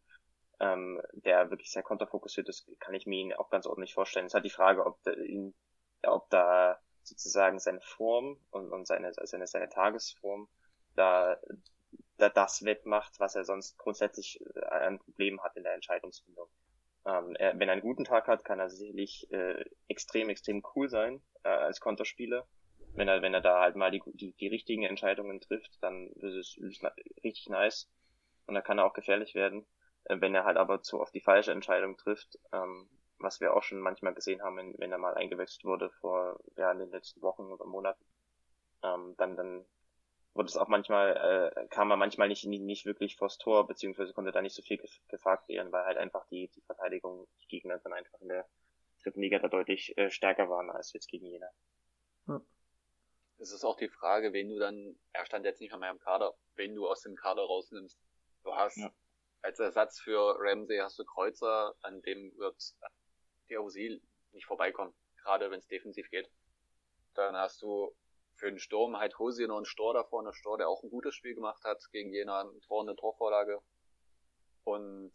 ähm, 0.58 1.00
der 1.12 1.50
wirklich 1.50 1.70
sehr 1.70 1.82
konterfokussiert 1.82 2.48
ist, 2.48 2.70
kann 2.80 2.94
ich 2.94 3.06
mir 3.06 3.20
ihn 3.20 3.32
auch 3.34 3.50
ganz 3.50 3.66
ordentlich 3.66 3.94
vorstellen. 3.94 4.26
Es 4.26 4.34
halt 4.34 4.44
die 4.44 4.50
Frage, 4.50 4.84
ob 4.86 5.02
da, 5.02 5.12
ihn, 5.12 5.54
ob 6.02 6.28
da 6.30 6.78
sozusagen 7.10 7.58
seine 7.58 7.80
Form 7.80 8.38
und, 8.50 8.70
und 8.70 8.86
seine, 8.86 9.12
seine, 9.12 9.46
seine 9.46 9.68
Tagesform 9.68 10.48
da, 10.96 11.36
da 12.16 12.28
das 12.28 12.64
wettmacht, 12.64 13.20
was 13.20 13.34
er 13.34 13.44
sonst 13.44 13.76
grundsätzlich 13.78 14.42
ein 14.70 14.98
Problem 14.98 15.42
hat 15.42 15.56
in 15.56 15.64
der 15.64 15.74
Entscheidungsfindung. 15.74 16.48
Ähm, 17.06 17.34
er, 17.36 17.58
wenn 17.58 17.68
er 17.68 17.72
einen 17.72 17.82
guten 17.82 18.04
Tag 18.04 18.28
hat, 18.28 18.44
kann 18.44 18.60
er 18.60 18.70
sicherlich 18.70 19.30
äh, 19.32 19.64
extrem, 19.88 20.28
extrem 20.28 20.62
cool 20.74 20.88
sein 20.88 21.22
äh, 21.44 21.48
als 21.48 21.80
Konterspieler. 21.80 22.46
Wenn 22.94 23.08
er, 23.08 23.22
wenn 23.22 23.34
er 23.34 23.40
da 23.40 23.60
halt 23.60 23.76
mal 23.76 23.90
die, 23.90 24.02
die, 24.06 24.32
die 24.32 24.48
richtigen 24.48 24.82
Entscheidungen 24.82 25.40
trifft, 25.40 25.78
dann 25.80 26.08
ist 26.16 26.34
es, 26.34 26.56
ist 26.58 26.84
richtig 27.22 27.48
nice. 27.48 27.88
Und 28.46 28.54
da 28.54 28.60
kann 28.60 28.78
er 28.78 28.84
auch 28.84 28.94
gefährlich 28.94 29.34
werden. 29.34 29.66
Äh, 30.04 30.20
wenn 30.20 30.34
er 30.34 30.44
halt 30.44 30.56
aber 30.56 30.82
zu 30.82 31.00
oft 31.00 31.14
die 31.14 31.20
falsche 31.20 31.52
Entscheidung 31.52 31.96
trifft, 31.96 32.38
ähm, 32.52 32.88
was 33.20 33.40
wir 33.40 33.54
auch 33.54 33.62
schon 33.62 33.80
manchmal 33.80 34.14
gesehen 34.14 34.42
haben, 34.42 34.56
wenn, 34.56 34.78
wenn 34.78 34.92
er 34.92 34.98
mal 34.98 35.14
eingewechselt 35.14 35.64
wurde 35.64 35.90
vor 36.00 36.40
ja, 36.56 36.72
in 36.72 36.78
den 36.78 36.90
letzten 36.90 37.22
Wochen 37.22 37.52
oder 37.52 37.64
Monaten, 37.66 38.04
ähm, 38.82 39.14
dann, 39.16 39.36
dann 39.36 39.64
wurde 40.34 40.48
es 40.48 40.56
auch 40.56 40.68
manchmal, 40.68 41.52
äh, 41.56 41.66
kam 41.68 41.90
er 41.90 41.96
manchmal 41.96 42.28
nicht, 42.28 42.44
nicht, 42.46 42.62
nicht 42.62 42.86
wirklich 42.86 43.16
vors 43.16 43.38
Tor, 43.38 43.66
beziehungsweise 43.66 44.12
konnte 44.12 44.32
da 44.32 44.42
nicht 44.42 44.54
so 44.54 44.62
viel 44.62 44.80
Gefahr 45.08 45.38
kreieren, 45.38 45.72
weil 45.72 45.84
halt 45.84 45.98
einfach 45.98 46.26
die, 46.26 46.48
die 46.48 46.62
Verteidigung, 46.62 47.26
die 47.42 47.48
Gegner 47.48 47.78
dann 47.78 47.92
einfach 47.92 48.20
in 48.20 48.28
der 48.28 48.48
dritten 49.02 49.20
Liga 49.20 49.38
da 49.38 49.48
deutlich 49.48 49.96
äh, 49.98 50.10
stärker 50.10 50.48
waren 50.48 50.70
als 50.70 50.92
jetzt 50.92 51.08
gegen 51.08 51.26
Jena. 51.26 51.48
Ja. 52.28 52.40
Es 53.38 53.52
ist 53.52 53.64
auch 53.64 53.76
die 53.76 53.88
Frage, 53.88 54.32
wen 54.32 54.50
du 54.50 54.58
dann, 54.58 54.98
er 55.12 55.24
stand 55.24 55.44
jetzt 55.44 55.60
nicht 55.60 55.76
mehr 55.76 55.90
im 55.90 55.98
Kader, 55.98 56.34
wen 56.54 56.74
du 56.74 56.88
aus 56.88 57.02
dem 57.02 57.16
Kader 57.16 57.42
rausnimmst. 57.42 57.98
Du 58.44 58.54
hast 58.54 58.76
ja. 58.76 58.92
als 59.42 59.58
Ersatz 59.58 59.98
für 59.98 60.36
Ramsey 60.38 60.78
hast 60.78 60.98
du 60.98 61.04
Kreuzer, 61.04 61.74
an 61.80 62.02
dem 62.02 62.36
wird 62.36 62.56
der 63.50 63.62
Osil 63.62 64.00
nicht 64.32 64.46
vorbeikommen, 64.46 64.94
gerade 65.22 65.50
wenn 65.50 65.58
es 65.58 65.66
defensiv 65.66 66.08
geht. 66.10 66.30
Dann 67.14 67.36
hast 67.36 67.60
du 67.62 67.94
für 68.36 68.50
den 68.50 68.58
Sturm 68.58 68.96
halt 68.96 69.14
noch 69.18 69.58
ein 69.58 69.64
Stor 69.64 69.94
da 69.94 70.04
vorne, 70.04 70.32
Stor, 70.32 70.56
der 70.56 70.68
auch 70.68 70.82
ein 70.82 70.90
gutes 70.90 71.14
Spiel 71.14 71.34
gemacht 71.34 71.62
hat 71.64 71.82
gegen 71.92 72.10
Jena, 72.10 72.42
ein 72.42 72.60
Tor, 72.62 72.82
eine 72.82 72.96
Torvorlage. 72.96 73.60
Und 74.64 75.12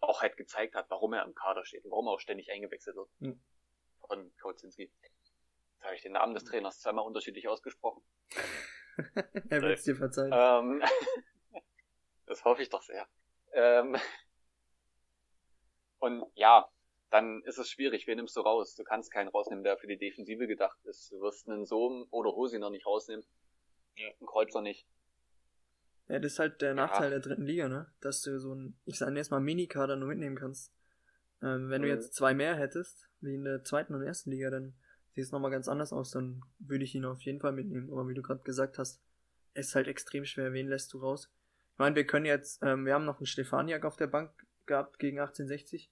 auch 0.00 0.22
halt 0.22 0.36
gezeigt 0.36 0.74
hat, 0.74 0.88
warum 0.88 1.12
er 1.12 1.24
im 1.24 1.34
Kader 1.34 1.64
steht 1.64 1.84
und 1.84 1.90
warum 1.90 2.06
er 2.06 2.12
auch 2.12 2.20
ständig 2.20 2.50
eingewechselt 2.50 2.96
wird. 2.96 3.10
Hm. 3.20 3.40
Von 4.06 4.32
Kozinski. 4.40 4.90
Jetzt 5.02 5.34
habe 5.82 5.94
ich 5.94 6.02
den 6.02 6.12
Namen 6.12 6.34
des 6.34 6.44
Trainers 6.44 6.80
zweimal 6.80 7.04
unterschiedlich 7.04 7.48
ausgesprochen. 7.48 8.02
er 9.50 9.62
wird 9.62 9.78
es 9.78 9.84
dir 9.84 9.96
verzeihen. 9.96 10.32
Ähm, 10.32 10.82
das 12.26 12.44
hoffe 12.44 12.62
ich 12.62 12.70
doch 12.70 12.82
sehr. 12.82 13.06
Ähm, 13.52 13.96
und 15.98 16.24
ja, 16.34 16.70
dann 17.10 17.42
ist 17.42 17.58
es 17.58 17.68
schwierig. 17.68 18.06
Wen 18.06 18.16
nimmst 18.16 18.36
du 18.36 18.40
raus? 18.40 18.74
Du 18.76 18.84
kannst 18.84 19.10
keinen 19.10 19.28
rausnehmen, 19.28 19.64
der 19.64 19.76
für 19.76 19.86
die 19.86 19.98
Defensive 19.98 20.46
gedacht 20.46 20.78
ist. 20.84 21.10
Du 21.10 21.20
wirst 21.20 21.48
einen 21.48 21.66
Sohn 21.66 22.06
oder 22.10 22.30
Hosi 22.30 22.58
noch 22.58 22.70
nicht 22.70 22.86
rausnehmen. 22.86 23.24
Ja. 23.96 24.08
Einen 24.08 24.26
Kreuzer 24.26 24.62
nicht. 24.62 24.86
Ja, 26.08 26.18
das 26.18 26.32
ist 26.32 26.38
halt 26.38 26.60
der 26.60 26.74
Nachteil 26.74 27.04
ja. 27.04 27.10
der 27.10 27.20
dritten 27.20 27.44
Liga, 27.44 27.68
ne? 27.68 27.92
Dass 28.00 28.22
du 28.22 28.38
so 28.38 28.54
ein, 28.54 28.78
ich 28.84 28.98
sage 28.98 29.14
jetzt 29.16 29.30
mal 29.30 29.40
Minikader 29.40 29.96
nur 29.96 30.08
mitnehmen 30.08 30.36
kannst. 30.36 30.72
Ähm, 31.42 31.68
wenn 31.70 31.82
mhm. 31.82 31.86
du 31.86 31.88
jetzt 31.90 32.14
zwei 32.14 32.34
mehr 32.34 32.54
hättest, 32.56 33.08
wie 33.20 33.34
in 33.34 33.44
der 33.44 33.64
zweiten 33.64 33.94
und 33.94 34.02
ersten 34.02 34.30
Liga, 34.30 34.50
dann 34.50 34.74
sieht 35.14 35.24
es 35.24 35.32
nochmal 35.32 35.50
ganz 35.50 35.68
anders 35.68 35.92
aus, 35.92 36.10
dann 36.10 36.42
würde 36.58 36.84
ich 36.84 36.94
ihn 36.94 37.04
auf 37.04 37.22
jeden 37.22 37.40
Fall 37.40 37.52
mitnehmen. 37.52 37.90
Aber 37.90 38.08
wie 38.08 38.14
du 38.14 38.22
gerade 38.22 38.42
gesagt 38.42 38.78
hast, 38.78 39.02
ist 39.54 39.74
halt 39.74 39.88
extrem 39.88 40.24
schwer, 40.24 40.52
wen 40.52 40.68
lässt 40.68 40.92
du 40.92 40.98
raus? 40.98 41.32
Ich 41.72 41.78
meine, 41.78 41.96
wir 41.96 42.06
können 42.06 42.26
jetzt, 42.26 42.62
ähm, 42.62 42.86
wir 42.86 42.94
haben 42.94 43.04
noch 43.04 43.18
einen 43.18 43.26
Stefaniak 43.26 43.84
auf 43.84 43.96
der 43.96 44.06
Bank 44.06 44.32
gehabt 44.66 44.98
gegen 44.98 45.18
1860 45.18 45.90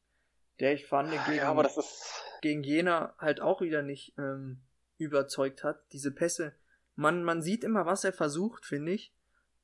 der 0.61 0.75
ich 0.75 0.87
fand 0.87 1.11
gegen, 1.11 1.37
ja, 1.37 1.61
ist... 1.61 2.23
gegen 2.43 2.63
Jena 2.63 3.15
halt 3.19 3.41
auch 3.41 3.61
wieder 3.61 3.83
nicht 3.83 4.15
ähm, 4.19 4.61
überzeugt 4.97 5.65
hat. 5.65 5.81
Diese 5.93 6.13
Pässe, 6.13 6.55
man, 6.95 7.23
man 7.23 7.43
sieht 7.43 7.65
immer, 7.65 7.87
was 7.87 8.05
er 8.05 8.13
versucht, 8.13 8.65
finde 8.65 8.93
ich, 8.93 9.15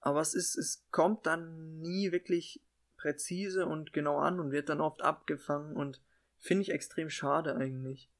aber 0.00 0.20
es 0.20 0.34
ist, 0.34 0.56
es 0.56 0.86
kommt 0.90 1.26
dann 1.26 1.80
nie 1.80 2.12
wirklich 2.12 2.62
präzise 2.96 3.66
und 3.66 3.92
genau 3.92 4.18
an 4.18 4.40
und 4.40 4.52
wird 4.52 4.68
dann 4.68 4.80
oft 4.80 5.02
abgefangen 5.02 5.76
und 5.76 6.00
finde 6.38 6.62
ich 6.62 6.70
extrem 6.70 7.10
schade 7.10 7.56
eigentlich. 7.56 8.10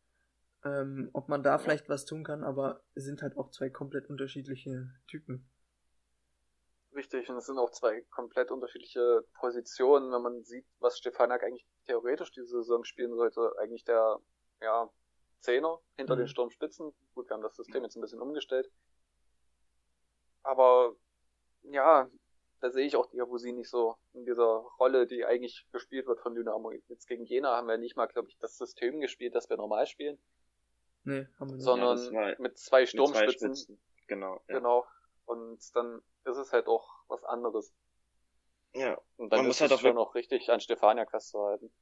Ähm, 0.64 1.10
ob 1.12 1.28
man 1.28 1.42
da 1.42 1.58
vielleicht 1.58 1.90
was 1.90 2.06
tun 2.06 2.24
kann, 2.24 2.42
aber 2.42 2.82
es 2.94 3.04
sind 3.04 3.20
halt 3.20 3.36
auch 3.36 3.50
zwei 3.50 3.68
komplett 3.68 4.08
unterschiedliche 4.08 4.90
Typen. 5.06 5.46
Richtig, 6.94 7.28
und 7.28 7.36
es 7.36 7.46
sind 7.46 7.58
auch 7.58 7.70
zwei 7.70 8.00
komplett 8.10 8.50
unterschiedliche 8.50 9.24
Positionen, 9.34 10.10
wenn 10.12 10.22
man 10.22 10.42
sieht, 10.42 10.66
was 10.78 10.96
Stefanak 10.96 11.42
eigentlich 11.42 11.66
theoretisch 11.84 12.32
diese 12.32 12.46
Saison 12.46 12.84
spielen 12.84 13.14
sollte. 13.14 13.52
Eigentlich 13.58 13.84
der, 13.84 14.18
ja, 14.60 14.90
Zehner 15.40 15.80
hinter 15.96 16.14
mhm. 16.14 16.20
den 16.20 16.28
Sturmspitzen. 16.28 16.92
Gut, 17.14 17.28
wir 17.28 17.34
haben 17.34 17.42
das 17.42 17.56
System 17.56 17.82
jetzt 17.82 17.96
ein 17.96 18.00
bisschen 18.00 18.20
umgestellt. 18.20 18.70
Aber, 20.42 20.96
ja, 21.62 22.10
da 22.60 22.70
sehe 22.70 22.86
ich 22.86 22.96
auch 22.96 23.06
Diabusi 23.06 23.52
nicht 23.52 23.68
so 23.68 23.96
in 24.14 24.24
dieser 24.24 24.64
Rolle, 24.78 25.06
die 25.06 25.24
eigentlich 25.24 25.66
gespielt 25.70 26.06
wird 26.06 26.20
von 26.20 26.34
Dynamo. 26.34 26.72
Jetzt 26.88 27.06
gegen 27.06 27.24
Jena 27.24 27.56
haben 27.56 27.68
wir 27.68 27.76
nicht 27.76 27.96
mal, 27.96 28.06
glaube 28.06 28.28
ich, 28.28 28.38
das 28.38 28.56
System 28.56 29.00
gespielt, 29.00 29.34
das 29.34 29.50
wir 29.50 29.56
normal 29.56 29.86
spielen. 29.86 30.18
Nee, 31.04 31.26
haben 31.38 31.50
wir 31.50 31.56
nicht. 31.56 31.64
Sondern 31.64 32.12
ja, 32.12 32.34
mit 32.38 32.58
zwei 32.58 32.86
Sturmspitzen. 32.86 33.50
Mit 33.50 33.58
zwei 33.58 33.76
genau. 34.06 34.40
Ja. 34.48 34.56
Genau. 34.56 34.86
Und 35.26 35.60
dann 35.76 36.00
ist 36.24 36.38
es 36.38 36.52
halt 36.52 36.66
auch 36.66 36.88
was 37.08 37.22
anderes. 37.24 37.74
Ja. 38.74 39.00
Und 39.16 39.32
dann 39.32 39.40
Man 39.40 39.46
ist 39.46 39.48
muss 39.48 39.60
halt 39.60 39.72
auch 39.72 39.80
schon 39.80 39.94
noch 39.94 40.14
richtig 40.14 40.50
an 40.50 40.60
Stefania 40.60 41.06
halten. 41.06 41.72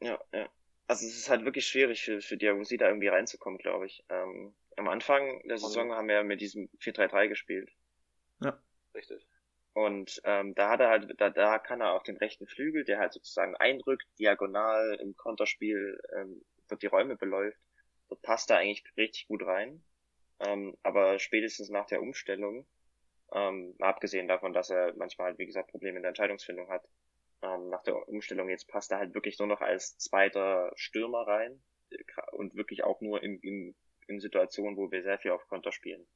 Ja, 0.00 0.20
ja. 0.32 0.48
Also 0.86 1.06
es 1.06 1.16
ist 1.16 1.30
halt 1.30 1.44
wirklich 1.44 1.66
schwierig 1.66 2.02
für, 2.02 2.20
für 2.20 2.36
Diagosi 2.36 2.76
da 2.76 2.88
irgendwie 2.88 3.08
reinzukommen, 3.08 3.58
glaube 3.58 3.86
ich. 3.86 4.04
Ähm, 4.08 4.54
am 4.76 4.88
Anfang 4.88 5.42
der 5.48 5.58
Saison 5.58 5.92
haben 5.92 6.08
wir 6.08 6.22
mit 6.22 6.40
diesem 6.40 6.68
4-3-3 6.80 7.28
gespielt. 7.28 7.70
Ja. 8.40 8.60
Richtig. 8.94 9.26
Und 9.72 10.20
ähm, 10.24 10.54
da 10.54 10.70
hat 10.70 10.80
er 10.80 10.88
halt, 10.88 11.20
da, 11.20 11.30
da 11.30 11.58
kann 11.58 11.80
er 11.80 11.92
auch 11.92 12.02
den 12.02 12.16
rechten 12.16 12.46
Flügel, 12.46 12.84
der 12.84 12.98
halt 12.98 13.12
sozusagen 13.12 13.56
eindrückt, 13.56 14.06
diagonal 14.18 14.98
im 15.02 15.16
Konterspiel 15.16 16.00
ähm, 16.14 16.42
dort 16.68 16.82
die 16.82 16.86
Räume 16.86 17.16
beläuft. 17.16 17.58
Dort 18.08 18.22
passt 18.22 18.50
er 18.50 18.58
eigentlich 18.58 18.84
richtig 18.96 19.26
gut 19.26 19.42
rein. 19.42 19.82
Ähm, 20.38 20.76
aber 20.82 21.18
spätestens 21.18 21.68
nach 21.70 21.86
der 21.86 22.00
Umstellung 22.00 22.66
ähm, 23.32 23.74
abgesehen 23.80 24.28
davon, 24.28 24.52
dass 24.52 24.70
er 24.70 24.94
manchmal 24.96 25.28
halt, 25.28 25.38
wie 25.38 25.46
gesagt, 25.46 25.70
Probleme 25.70 25.96
in 25.96 26.02
der 26.02 26.10
Entscheidungsfindung 26.10 26.68
hat. 26.68 26.84
Ähm, 27.42 27.68
nach 27.68 27.82
der 27.82 28.08
Umstellung 28.08 28.48
jetzt 28.48 28.68
passt 28.68 28.90
er 28.92 28.98
halt 28.98 29.14
wirklich 29.14 29.38
nur 29.38 29.48
noch 29.48 29.60
als 29.60 29.98
zweiter 29.98 30.72
Stürmer 30.76 31.26
rein 31.26 31.62
und 32.32 32.54
wirklich 32.54 32.84
auch 32.84 33.00
nur 33.00 33.22
in, 33.22 33.38
in, 33.40 33.76
in 34.08 34.20
Situationen, 34.20 34.76
wo 34.76 34.90
wir 34.90 35.02
sehr 35.02 35.18
viel 35.18 35.32
auf 35.32 35.46
Konter 35.48 35.72
spielen. 35.72 36.06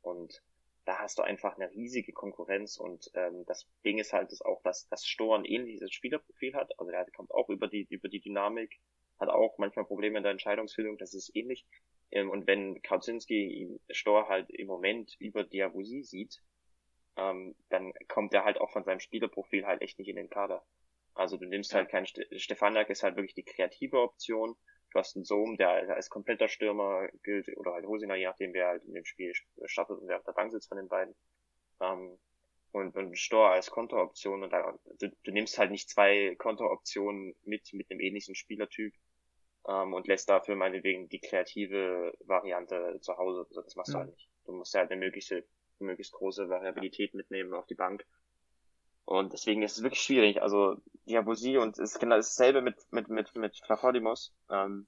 Und 0.00 0.42
da 0.84 0.98
hast 0.98 1.18
du 1.18 1.22
einfach 1.22 1.56
eine 1.56 1.70
riesige 1.70 2.12
Konkurrenz 2.12 2.76
und 2.76 3.10
ähm, 3.14 3.44
das 3.46 3.66
Ding 3.84 3.98
ist 3.98 4.12
halt 4.12 4.30
ist 4.32 4.44
auch, 4.44 4.62
dass 4.62 4.86
das 4.88 5.06
Stor 5.06 5.42
ähnliches 5.44 5.90
Spielerprofil 5.92 6.54
hat. 6.54 6.78
Also 6.78 6.90
der 6.90 7.06
kommt 7.16 7.30
auch 7.30 7.48
über 7.48 7.68
die 7.68 7.86
über 7.88 8.08
die 8.08 8.20
Dynamik, 8.20 8.78
hat 9.18 9.28
auch 9.28 9.56
manchmal 9.58 9.86
Probleme 9.86 10.18
in 10.18 10.22
der 10.22 10.32
Entscheidungsfindung, 10.32 10.98
das 10.98 11.14
ist 11.14 11.34
ähnlich. 11.34 11.66
Ähm, 12.14 12.30
und 12.30 12.46
wenn 12.46 12.80
Kautzinski 12.82 13.78
Stor 13.90 14.28
halt 14.28 14.48
im 14.50 14.68
Moment 14.68 15.14
über 15.18 15.44
Diabusi 15.44 16.02
sieht, 16.02 16.40
ähm, 17.16 17.54
dann 17.68 17.92
kommt 18.08 18.32
er 18.32 18.44
halt 18.44 18.58
auch 18.58 18.70
von 18.70 18.84
seinem 18.84 19.00
Spielerprofil 19.00 19.66
halt 19.66 19.82
echt 19.82 19.98
nicht 19.98 20.08
in 20.08 20.16
den 20.16 20.30
Kader. 20.30 20.64
Also 21.14 21.36
du 21.36 21.46
nimmst 21.46 21.72
ja. 21.72 21.78
halt 21.78 21.90
keinen 21.90 22.06
Ste 22.06 22.26
Stefanak 22.38 22.88
ist 22.88 23.02
halt 23.02 23.16
wirklich 23.16 23.34
die 23.34 23.44
kreative 23.44 24.00
Option. 24.00 24.56
Du 24.92 24.98
hast 25.00 25.16
einen 25.16 25.24
Sohm, 25.24 25.56
der 25.56 25.70
als 25.94 26.08
kompletter 26.08 26.48
Stürmer 26.48 27.08
gilt, 27.24 27.48
oder 27.56 27.72
halt 27.72 27.84
Hosina, 27.84 28.14
je 28.14 28.26
nachdem 28.26 28.54
wer 28.54 28.68
halt 28.68 28.84
in 28.84 28.94
dem 28.94 29.04
Spiel 29.04 29.32
startet 29.64 29.98
und 29.98 30.08
wer 30.08 30.18
auf 30.18 30.24
der 30.24 30.32
Bank 30.32 30.52
sitzt 30.52 30.68
von 30.68 30.78
den 30.78 30.88
beiden. 30.88 31.14
Ähm, 31.80 32.16
und, 32.70 32.96
und 32.96 33.16
Stor 33.18 33.50
als 33.50 33.70
Konteroption 33.70 34.42
und 34.42 34.52
dann, 34.52 34.78
du, 34.98 35.08
du 35.22 35.30
nimmst 35.32 35.58
halt 35.58 35.70
nicht 35.70 35.88
zwei 35.88 36.34
Konteroptionen 36.38 37.34
mit, 37.44 37.72
mit 37.72 37.90
einem 37.90 38.00
ähnlichen 38.00 38.34
Spielertyp, 38.34 38.92
ähm, 39.68 39.94
und 39.94 40.06
lässt 40.06 40.28
dafür 40.28 40.56
meinetwegen 40.56 41.08
die 41.08 41.20
kreative 41.20 42.12
Variante 42.20 42.98
zu 43.00 43.16
Hause. 43.16 43.46
Also 43.48 43.62
das 43.62 43.76
machst 43.76 43.90
mhm. 43.90 43.92
du 43.92 43.98
halt 44.00 44.10
nicht. 44.10 44.28
Du 44.46 44.52
musst 44.52 44.74
halt 44.74 44.90
eine 44.90 45.00
möglichst, 45.00 45.34
möglichst 45.78 46.12
große 46.12 46.48
Variabilität 46.48 47.14
mitnehmen 47.14 47.54
auf 47.54 47.66
die 47.66 47.74
Bank. 47.74 48.04
Und 49.06 49.32
deswegen 49.32 49.62
ist 49.62 49.76
es 49.76 49.82
wirklich 49.82 50.02
schwierig. 50.02 50.42
Also 50.42 50.76
Diabosi 51.06 51.58
und 51.58 51.78
es 51.78 51.92
ist 51.92 52.00
genau 52.00 52.16
dasselbe 52.16 52.62
mit 52.62 52.76
mit 52.90 53.08
mit 53.08 53.34
mit 53.34 53.56
Flachodimos. 53.64 54.34
Ähm, 54.50 54.86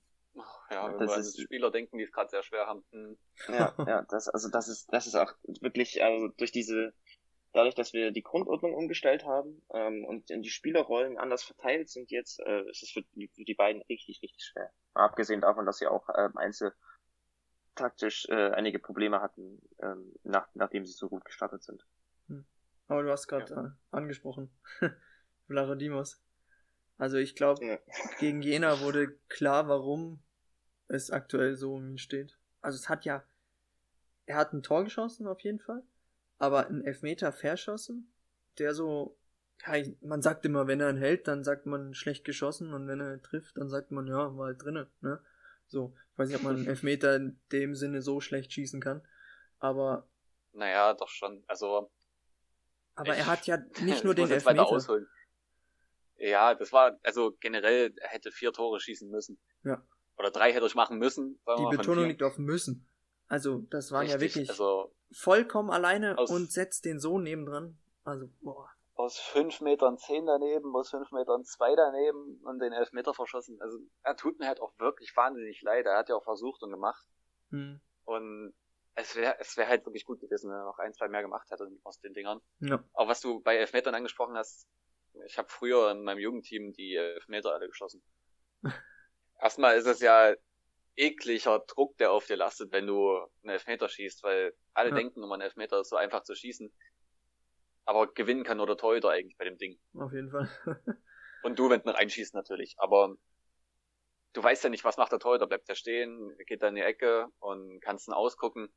ja, 0.71 0.91
wenn 0.91 0.99
das 0.99 1.17
ist, 1.17 1.41
Spieler 1.41 1.71
denken, 1.71 1.99
die 1.99 2.05
es 2.05 2.13
gerade 2.13 2.31
sehr 2.31 2.43
schwer 2.43 2.67
haben. 2.67 2.85
Hm. 2.93 3.19
Ja, 3.49 3.75
ja, 3.87 4.03
das 4.09 4.29
also 4.29 4.49
das 4.49 4.69
ist 4.69 4.93
das 4.93 5.07
ist 5.07 5.17
auch 5.17 5.33
wirklich 5.61 6.03
also 6.03 6.29
durch 6.29 6.53
diese 6.53 6.95
dadurch, 7.57 7.75
dass 7.75 7.95
wir 7.95 8.11
die 8.11 8.23
Grundordnung 8.23 8.75
umgestellt 8.75 9.25
haben 9.25 9.63
ähm, 9.73 10.05
und 10.05 10.29
die 10.29 10.51
Spielerrollen 10.51 11.17
anders 11.17 11.43
verteilt 11.43 11.89
sind 11.89 12.11
jetzt, 12.11 12.39
äh, 12.41 12.69
ist 12.69 12.83
es 12.83 12.91
für 12.91 13.03
die, 13.15 13.29
für 13.29 13.45
die 13.45 13.55
beiden 13.55 13.81
richtig, 13.83 14.21
richtig 14.23 14.45
schwer. 14.45 14.71
Abgesehen 14.93 15.41
davon, 15.41 15.65
dass 15.65 15.79
sie 15.79 15.87
auch 15.87 16.07
ähm, 16.15 16.37
einzeltaktisch 16.37 18.29
äh, 18.29 18.51
einige 18.51 18.79
Probleme 18.79 19.23
hatten, 19.23 19.63
ähm, 19.81 20.13
nach, 20.23 20.47
nachdem 20.53 20.85
sie 20.85 20.93
so 20.93 21.09
gut 21.09 21.25
gestartet 21.25 21.63
sind. 21.63 21.87
Hm. 22.29 22.45
Aber 22.89 23.03
du 23.03 23.11
hast 23.11 23.27
gerade 23.27 23.53
ja. 23.53 23.65
äh, 23.65 23.71
angesprochen, 23.91 24.51
Vlarodimos. 25.47 26.23
Also 26.99 27.17
ich 27.17 27.37
glaube, 27.37 27.65
ja. 27.65 27.79
gegen 28.19 28.43
Jena 28.43 28.81
wurde 28.81 29.17
klar, 29.29 29.67
warum 29.67 30.23
es 30.89 31.11
aktuell 31.11 31.57
so 31.57 31.75
um 31.75 31.89
ihn 31.89 31.99
steht. 31.99 32.39
Also 32.61 32.77
es 32.77 32.91
hat 32.91 33.07
ja, 33.07 33.25
er 34.27 34.37
hat 34.37 34.53
ein 34.53 34.63
Tor 34.63 34.85
geschossen 34.85 35.27
auf 35.27 35.41
jeden 35.41 35.61
Fall 35.61 35.83
aber 36.39 36.67
ein 36.67 36.85
Elfmeter 36.85 37.33
verschossen, 37.33 38.13
der 38.59 38.75
so, 38.75 39.17
ja, 39.67 39.83
man 40.01 40.23
sagt 40.23 40.45
immer, 40.45 40.67
wenn 40.67 40.81
er 40.81 40.89
einen 40.89 40.99
hält, 40.99 41.29
dann 41.29 41.45
sagt 41.45 41.67
man 41.67 41.95
schlecht 41.95 42.25
geschossen 42.25 42.73
und 42.73 42.87
wenn 42.89 43.01
er 43.01 43.23
trifft, 43.23 43.57
dann 43.57 43.69
sagt 43.69 43.91
man, 43.91 44.07
ja, 44.07 44.37
war 44.37 44.47
halt 44.47 44.63
drinne, 44.63 44.91
ne? 45.01 45.21
So, 45.69 45.95
ich 46.13 46.19
weiß 46.19 46.29
nicht, 46.29 46.39
ob 46.39 46.45
man 46.45 46.57
einen 46.57 46.67
Elfmeter 46.69 47.17
in 47.17 47.41
dem 47.53 47.75
Sinne 47.75 48.03
so 48.03 48.21
schlecht 48.21 48.53
schießen 48.53 48.81
kann, 48.81 49.03
aber. 49.59 50.09
Naja, 50.53 50.95
doch 50.95 51.09
schon, 51.09 51.43
also. 51.47 51.91
Aber 52.95 53.13
ich, 53.13 53.19
er 53.19 53.27
hat 53.27 53.47
ja 53.47 53.59
nicht 53.83 54.05
nur 54.05 54.15
den 54.15 54.31
Elfmeter. 54.31 55.07
Ja, 56.19 56.55
das 56.55 56.73
war, 56.73 56.99
also 57.03 57.37
generell, 57.41 57.93
er 58.01 58.09
hätte 58.09 58.33
vier 58.33 58.53
Tore 58.53 58.81
schießen 58.81 59.11
müssen. 59.11 59.39
Ja. 59.65 59.87
Oder 60.17 60.31
drei 60.31 60.51
hätte 60.51 60.65
ich 60.65 60.75
machen 60.75 60.99
müssen. 60.99 61.39
Die 61.59 61.77
Betonung 61.77 62.07
liegt 62.07 62.23
auf 62.23 62.39
müssen. 62.39 62.89
Also, 63.29 63.67
das 63.71 63.93
waren 63.93 64.07
Richtig, 64.07 64.15
ja 64.15 64.21
wirklich. 64.21 64.51
Also, 64.51 64.96
vollkommen 65.13 65.71
alleine 65.71 66.19
aus, 66.19 66.31
und 66.31 66.51
setzt 66.53 66.85
den 66.85 67.01
Sohn 67.01 67.23
nebendran. 67.23 67.79
Also, 68.05 68.29
boah. 68.41 68.71
Aus 68.95 69.19
fünf 69.19 69.61
Metern 69.61 69.99
zehn 69.99 70.25
daneben, 70.25 70.75
aus 70.75 70.91
fünf 70.91 71.11
Metern 71.13 71.45
zwei 71.45 71.77
daneben 71.77 72.41
und 72.45 72.61
den 72.61 72.73
Elfmeter 72.73 73.13
verschossen. 73.13 73.61
Also, 73.61 73.79
er 74.03 74.17
tut 74.17 74.39
mir 74.39 74.47
halt 74.47 74.61
auch 74.61 74.73
wirklich 74.79 75.15
wahnsinnig 75.15 75.61
leid. 75.63 75.85
Er 75.87 75.99
hat 75.99 76.09
ja 76.09 76.17
auch 76.17 76.25
versucht 76.25 76.63
und 76.63 76.71
gemacht. 76.71 77.07
Hm. 77.51 77.81
Und 78.05 78.55
es 78.95 79.15
wäre 79.15 79.37
es 79.39 79.57
wäre 79.57 79.69
halt 79.69 79.85
wirklich 79.85 80.07
gut 80.07 80.21
gewesen, 80.21 80.51
wenn 80.51 80.57
er 80.57 80.65
noch 80.65 80.79
ein, 80.79 80.95
zwei 80.95 81.09
mehr 81.09 81.23
gemacht 81.23 81.51
hätte 81.51 81.71
aus 81.85 82.01
den 82.01 82.15
Dingern. 82.15 82.41
Ja. 82.61 82.83
Auch 82.95 83.09
was 83.09 83.21
du 83.21 83.41
bei 83.41 83.57
Elfmetern 83.57 83.95
angesprochen 83.95 84.37
hast, 84.37 84.67
ich 85.27 85.39
habe 85.39 85.49
früher 85.49 85.91
in 85.91 86.03
meinem 86.03 86.19
Jugendteam 86.19 86.73
die 86.73 86.95
Elfmeter 86.95 87.53
alle 87.53 87.69
geschossen. 87.69 88.03
Erstmal 89.41 89.77
ist 89.77 89.87
es 89.87 90.01
ja 90.01 90.35
ekliger 90.97 91.61
Druck, 91.61 91.97
der 91.99 92.13
auf 92.13 92.27
dir 92.27 92.37
lastet, 92.37 92.73
wenn 92.73 92.87
du 92.87 93.17
einen 93.43 93.51
Elfmeter 93.51 93.89
schießt, 93.89 94.23
weil 94.23 94.55
alle 94.75 94.91
ja. 94.91 94.97
denken 94.97 95.23
immer, 95.23 95.37
ein 95.37 95.43
Elfmeter 95.43 95.81
ist 95.81 95.91
so 95.91 95.97
einfach 95.97 96.23
zu 96.23 96.35
schießen. 96.35 96.73
Aber 97.85 98.13
gewinnen 98.13 98.45
kann 98.45 98.57
nur 98.57 98.67
der 98.67 98.77
Torhüter 98.77 99.11
eigentlich 99.11 99.37
bei 99.37 99.45
dem 99.45 99.59
Ding. 99.59 99.79
Auf 99.95 100.13
jeden 100.13 100.31
Fall. 100.31 100.49
Und 101.43 101.59
du, 101.59 101.71
wenn 101.71 101.83
du 101.83 101.91
reinschießt 101.91 102.35
natürlich. 102.35 102.75
Aber 102.79 103.17
du 104.33 104.43
weißt 104.43 104.65
ja 104.65 104.71
nicht, 104.71 104.85
was 104.85 104.97
macht 104.97 105.13
der 105.13 105.21
Torhüter. 105.21 105.47
Bleibt 105.47 105.69
der 105.69 105.77
stehen, 105.77 106.37
geht 106.47 106.63
da 106.63 106.69
in 106.69 106.75
die 106.75 106.81
Ecke 106.81 107.29
und 107.39 107.81
kannst 107.81 108.09
ihn 108.09 108.13
ausgucken. 108.13 108.69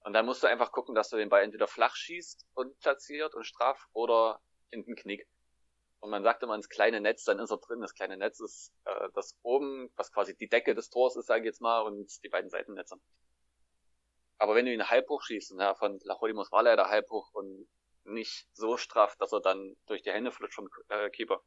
Und 0.00 0.12
dann 0.12 0.26
musst 0.26 0.42
du 0.42 0.46
einfach 0.46 0.70
gucken, 0.70 0.94
dass 0.94 1.08
du 1.08 1.16
den 1.16 1.30
Ball 1.30 1.42
entweder 1.42 1.66
flach 1.66 1.96
schießt 1.96 2.46
und 2.52 2.78
platziert 2.80 3.34
und 3.34 3.44
straff 3.44 3.88
oder 3.94 4.40
in 4.70 4.84
den 4.84 4.96
Knick 4.96 5.26
und 6.04 6.10
man 6.10 6.22
sagt 6.22 6.42
immer 6.42 6.54
ins 6.54 6.68
kleine 6.68 7.00
Netz, 7.00 7.24
dann 7.24 7.38
ist 7.38 7.50
er 7.50 7.56
drin. 7.56 7.80
Das 7.80 7.94
kleine 7.94 8.18
Netz 8.18 8.38
ist 8.38 8.74
äh, 8.84 9.08
das 9.14 9.38
oben, 9.40 9.90
was 9.96 10.12
quasi 10.12 10.36
die 10.36 10.50
Decke 10.50 10.74
des 10.74 10.90
Tors 10.90 11.16
ist, 11.16 11.24
sage 11.24 11.40
ich 11.40 11.46
jetzt 11.46 11.62
mal, 11.62 11.80
und 11.80 12.22
die 12.22 12.28
beiden 12.28 12.50
Seitennetze. 12.50 12.96
Aber 14.36 14.54
wenn 14.54 14.66
du 14.66 14.74
ihn 14.74 14.90
halb 14.90 15.08
hoch 15.08 15.22
schießt, 15.22 15.52
und 15.52 15.60
ja, 15.60 15.74
von 15.74 15.98
Lachodimos 16.04 16.52
war 16.52 16.62
leider 16.62 16.90
halb 16.90 17.08
hoch 17.08 17.32
und 17.32 17.66
nicht 18.04 18.46
so 18.52 18.76
straff, 18.76 19.16
dass 19.16 19.32
er 19.32 19.40
dann 19.40 19.76
durch 19.86 20.02
die 20.02 20.10
Hände 20.10 20.30
flutscht 20.30 20.56
vom 20.56 20.68
äh, 20.88 21.08
Keeper, 21.08 21.42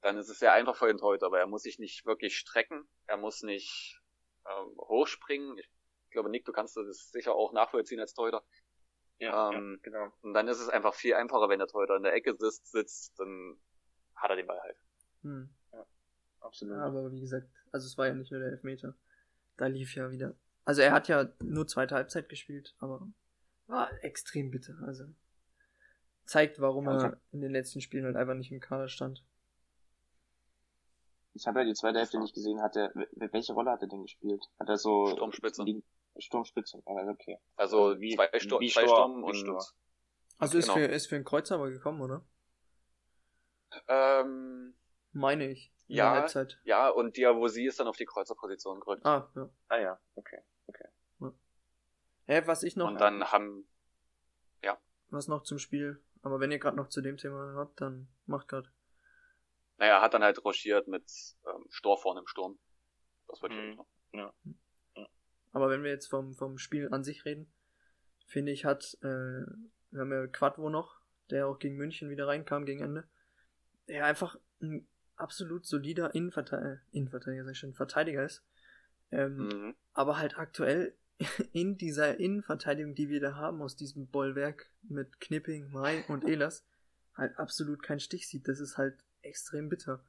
dann 0.00 0.16
ist 0.16 0.28
es 0.28 0.38
sehr 0.38 0.52
einfach 0.52 0.76
für 0.76 0.86
den 0.86 0.98
Torhüter, 0.98 1.26
aber 1.26 1.40
er 1.40 1.48
muss 1.48 1.62
sich 1.62 1.80
nicht 1.80 2.06
wirklich 2.06 2.36
strecken, 2.36 2.88
er 3.08 3.16
muss 3.16 3.42
nicht 3.42 4.00
ähm, 4.48 4.76
hochspringen. 4.78 5.58
Ich 5.58 6.10
glaube, 6.10 6.30
Nick, 6.30 6.44
du 6.44 6.52
kannst 6.52 6.76
das 6.76 7.10
sicher 7.10 7.34
auch 7.34 7.52
nachvollziehen 7.52 7.98
als 7.98 8.14
Torhüter. 8.14 8.44
Ja, 9.18 9.50
ähm, 9.50 9.80
ja, 9.82 9.90
genau. 9.90 10.12
Und 10.22 10.34
dann 10.34 10.46
ist 10.46 10.60
es 10.60 10.68
einfach 10.68 10.94
viel 10.94 11.14
einfacher, 11.14 11.48
wenn 11.48 11.58
der 11.58 11.66
Torhüter 11.66 11.96
in 11.96 12.04
der 12.04 12.12
Ecke 12.12 12.36
sitzt, 12.36 12.70
sitzt, 12.70 13.18
dann 13.18 13.58
hat 14.22 14.30
er 14.30 14.36
den 14.36 14.46
Ball 14.46 14.60
halt. 14.60 14.76
Hm. 15.22 15.48
Ja, 15.72 15.86
absolut. 16.40 16.78
aber 16.78 17.12
wie 17.12 17.20
gesagt, 17.20 17.48
also 17.70 17.86
es 17.86 17.98
war 17.98 18.06
ja 18.06 18.14
nicht 18.14 18.30
nur 18.30 18.40
der 18.40 18.50
Elfmeter. 18.50 18.94
Da 19.56 19.66
lief 19.66 19.94
ja 19.94 20.10
wieder. 20.10 20.34
Also 20.64 20.82
er 20.82 20.92
hat 20.92 21.08
ja 21.08 21.28
nur 21.42 21.66
zweite 21.66 21.94
Halbzeit 21.94 22.28
gespielt, 22.28 22.74
aber 22.78 23.06
war 23.66 23.90
extrem 24.04 24.50
bitter. 24.50 24.76
Also 24.86 25.04
zeigt, 26.24 26.60
warum 26.60 26.86
ja, 26.86 27.02
er 27.02 27.20
in 27.32 27.40
den 27.40 27.52
letzten 27.52 27.80
Spielen 27.80 28.04
halt 28.04 28.16
einfach 28.16 28.34
nicht 28.34 28.52
im 28.52 28.60
Kader 28.60 28.88
stand. 28.88 29.24
Ich 31.34 31.46
habe 31.46 31.60
ja 31.60 31.64
die 31.64 31.74
zweite 31.74 31.98
Hälfte 31.98 32.20
nicht 32.20 32.34
gesehen. 32.34 32.60
Hat 32.60 32.76
er, 32.76 32.92
welche 33.14 33.54
Rolle 33.54 33.70
hat 33.70 33.82
er 33.82 33.88
denn 33.88 34.02
gespielt? 34.02 34.44
Hat 34.60 34.68
er 34.68 34.76
so 34.76 35.06
Sturmspitze? 35.06 35.64
Sturmspitze, 36.18 36.82
also 36.84 37.10
okay. 37.10 37.38
Also 37.56 37.98
wie, 37.98 38.14
zwei, 38.14 38.38
Stur 38.38 38.60
wie 38.60 38.68
zwei 38.68 38.82
Sturm 38.82 39.24
und 39.24 39.34
Sturm. 39.34 39.62
Also 40.38 40.58
ist, 40.58 40.66
genau. 40.66 40.74
für, 40.76 40.84
ist 40.86 41.06
für 41.06 41.16
einen 41.16 41.24
Kreuzer 41.24 41.54
aber 41.54 41.70
gekommen, 41.70 42.02
oder? 42.02 42.22
Ähm, 43.88 44.74
Meine 45.12 45.50
ich. 45.50 45.72
Ja, 45.88 46.26
ja, 46.64 46.88
und 46.88 47.18
Diavosi 47.18 47.66
ist 47.66 47.78
dann 47.78 47.86
auf 47.86 47.96
die 47.96 48.06
Kreuzerposition 48.06 48.80
gerückt. 48.80 49.04
Ah, 49.04 49.30
ja. 49.34 49.50
Ah 49.68 49.78
ja, 49.78 50.00
okay, 50.14 50.38
okay. 50.66 50.88
Ja. 51.20 51.32
Hä, 52.24 52.42
was 52.46 52.62
ich 52.62 52.76
noch... 52.76 52.88
Und 52.88 53.00
dann 53.00 53.30
haben... 53.30 53.68
Ja. 54.62 54.78
Was 55.10 55.28
noch 55.28 55.42
zum 55.42 55.58
Spiel? 55.58 56.02
Aber 56.22 56.40
wenn 56.40 56.50
ihr 56.50 56.58
gerade 56.58 56.78
noch 56.78 56.88
zu 56.88 57.02
dem 57.02 57.18
Thema 57.18 57.54
habt, 57.56 57.80
dann 57.80 58.08
macht 58.24 58.48
gerade. 58.48 58.72
Naja, 59.76 60.00
hat 60.00 60.14
dann 60.14 60.22
halt 60.22 60.42
rochiert 60.44 60.88
mit 60.88 61.04
ähm, 61.46 61.66
Stor 61.68 61.98
vorne 61.98 62.20
im 62.20 62.26
Sturm. 62.26 62.58
Das 63.28 63.42
wollte 63.42 63.56
ich 63.56 63.76
mhm. 63.76 63.84
ja. 64.12 64.32
ja. 64.94 65.08
Aber 65.52 65.68
wenn 65.68 65.82
wir 65.82 65.90
jetzt 65.90 66.08
vom, 66.08 66.34
vom 66.34 66.56
Spiel 66.56 66.88
an 66.92 67.04
sich 67.04 67.24
reden, 67.24 67.52
finde 68.26 68.52
ich, 68.52 68.64
hat, 68.64 68.96
äh, 69.02 69.44
wir 69.90 70.00
haben 70.00 70.12
ja 70.12 70.26
Quadvo 70.26 70.70
noch, 70.70 71.00
der 71.30 71.48
auch 71.48 71.58
gegen 71.58 71.76
München 71.76 72.08
wieder 72.08 72.26
reinkam 72.26 72.64
gegen 72.64 72.82
Ende. 72.82 73.08
Der 73.88 74.06
einfach 74.06 74.38
ein 74.60 74.86
absolut 75.16 75.66
solider 75.66 76.14
Innenverteidiger, 76.14 76.80
Innenverteidiger, 76.90 77.44
sag 77.44 77.52
ich 77.52 77.58
schon, 77.58 77.74
Verteidiger 77.74 78.24
ist. 78.24 78.44
Ähm, 79.10 79.36
mhm. 79.36 79.74
Aber 79.92 80.18
halt 80.18 80.38
aktuell 80.38 80.96
in 81.52 81.76
dieser 81.76 82.18
Innenverteidigung, 82.18 82.94
die 82.94 83.08
wir 83.08 83.20
da 83.20 83.36
haben, 83.36 83.62
aus 83.62 83.76
diesem 83.76 84.08
Bollwerk 84.08 84.70
mit 84.82 85.20
Knipping, 85.20 85.70
Mai 85.70 86.04
und 86.08 86.24
Elas, 86.28 86.64
halt 87.14 87.38
absolut 87.38 87.82
keinen 87.82 88.00
Stich 88.00 88.28
sieht. 88.28 88.48
Das 88.48 88.60
ist 88.60 88.78
halt 88.78 89.04
extrem 89.22 89.68
bitter. 89.68 90.04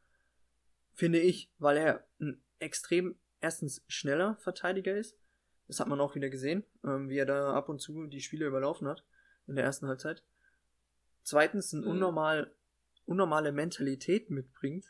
Finde 0.94 1.20
ich, 1.20 1.52
weil 1.58 1.78
er 1.78 2.08
ein 2.20 2.42
extrem, 2.60 3.16
erstens 3.42 3.84
schneller 3.88 4.38
Verteidiger 4.38 4.96
ist. 4.96 5.18
Das 5.68 5.80
hat 5.80 5.88
man 5.88 6.00
auch 6.00 6.16
wieder 6.16 6.30
gesehen, 6.30 6.64
ähm, 6.84 7.10
wie 7.10 7.18
er 7.18 7.26
da 7.26 7.54
ab 7.54 7.70
und 7.70 7.80
zu 7.80 8.06
die 8.08 8.22
Spiele 8.22 8.46
überlaufen 8.46 8.88
hat 8.88 9.04
in 9.48 9.56
der 9.56 9.66
ersten 9.66 9.88
Halbzeit. 9.88 10.24
Zweitens 11.24 11.74
ein 11.74 11.82
mhm. 11.82 11.88
unnormal, 11.88 12.54
unnormale 13.06 13.52
Mentalität 13.52 14.30
mitbringt, 14.30 14.86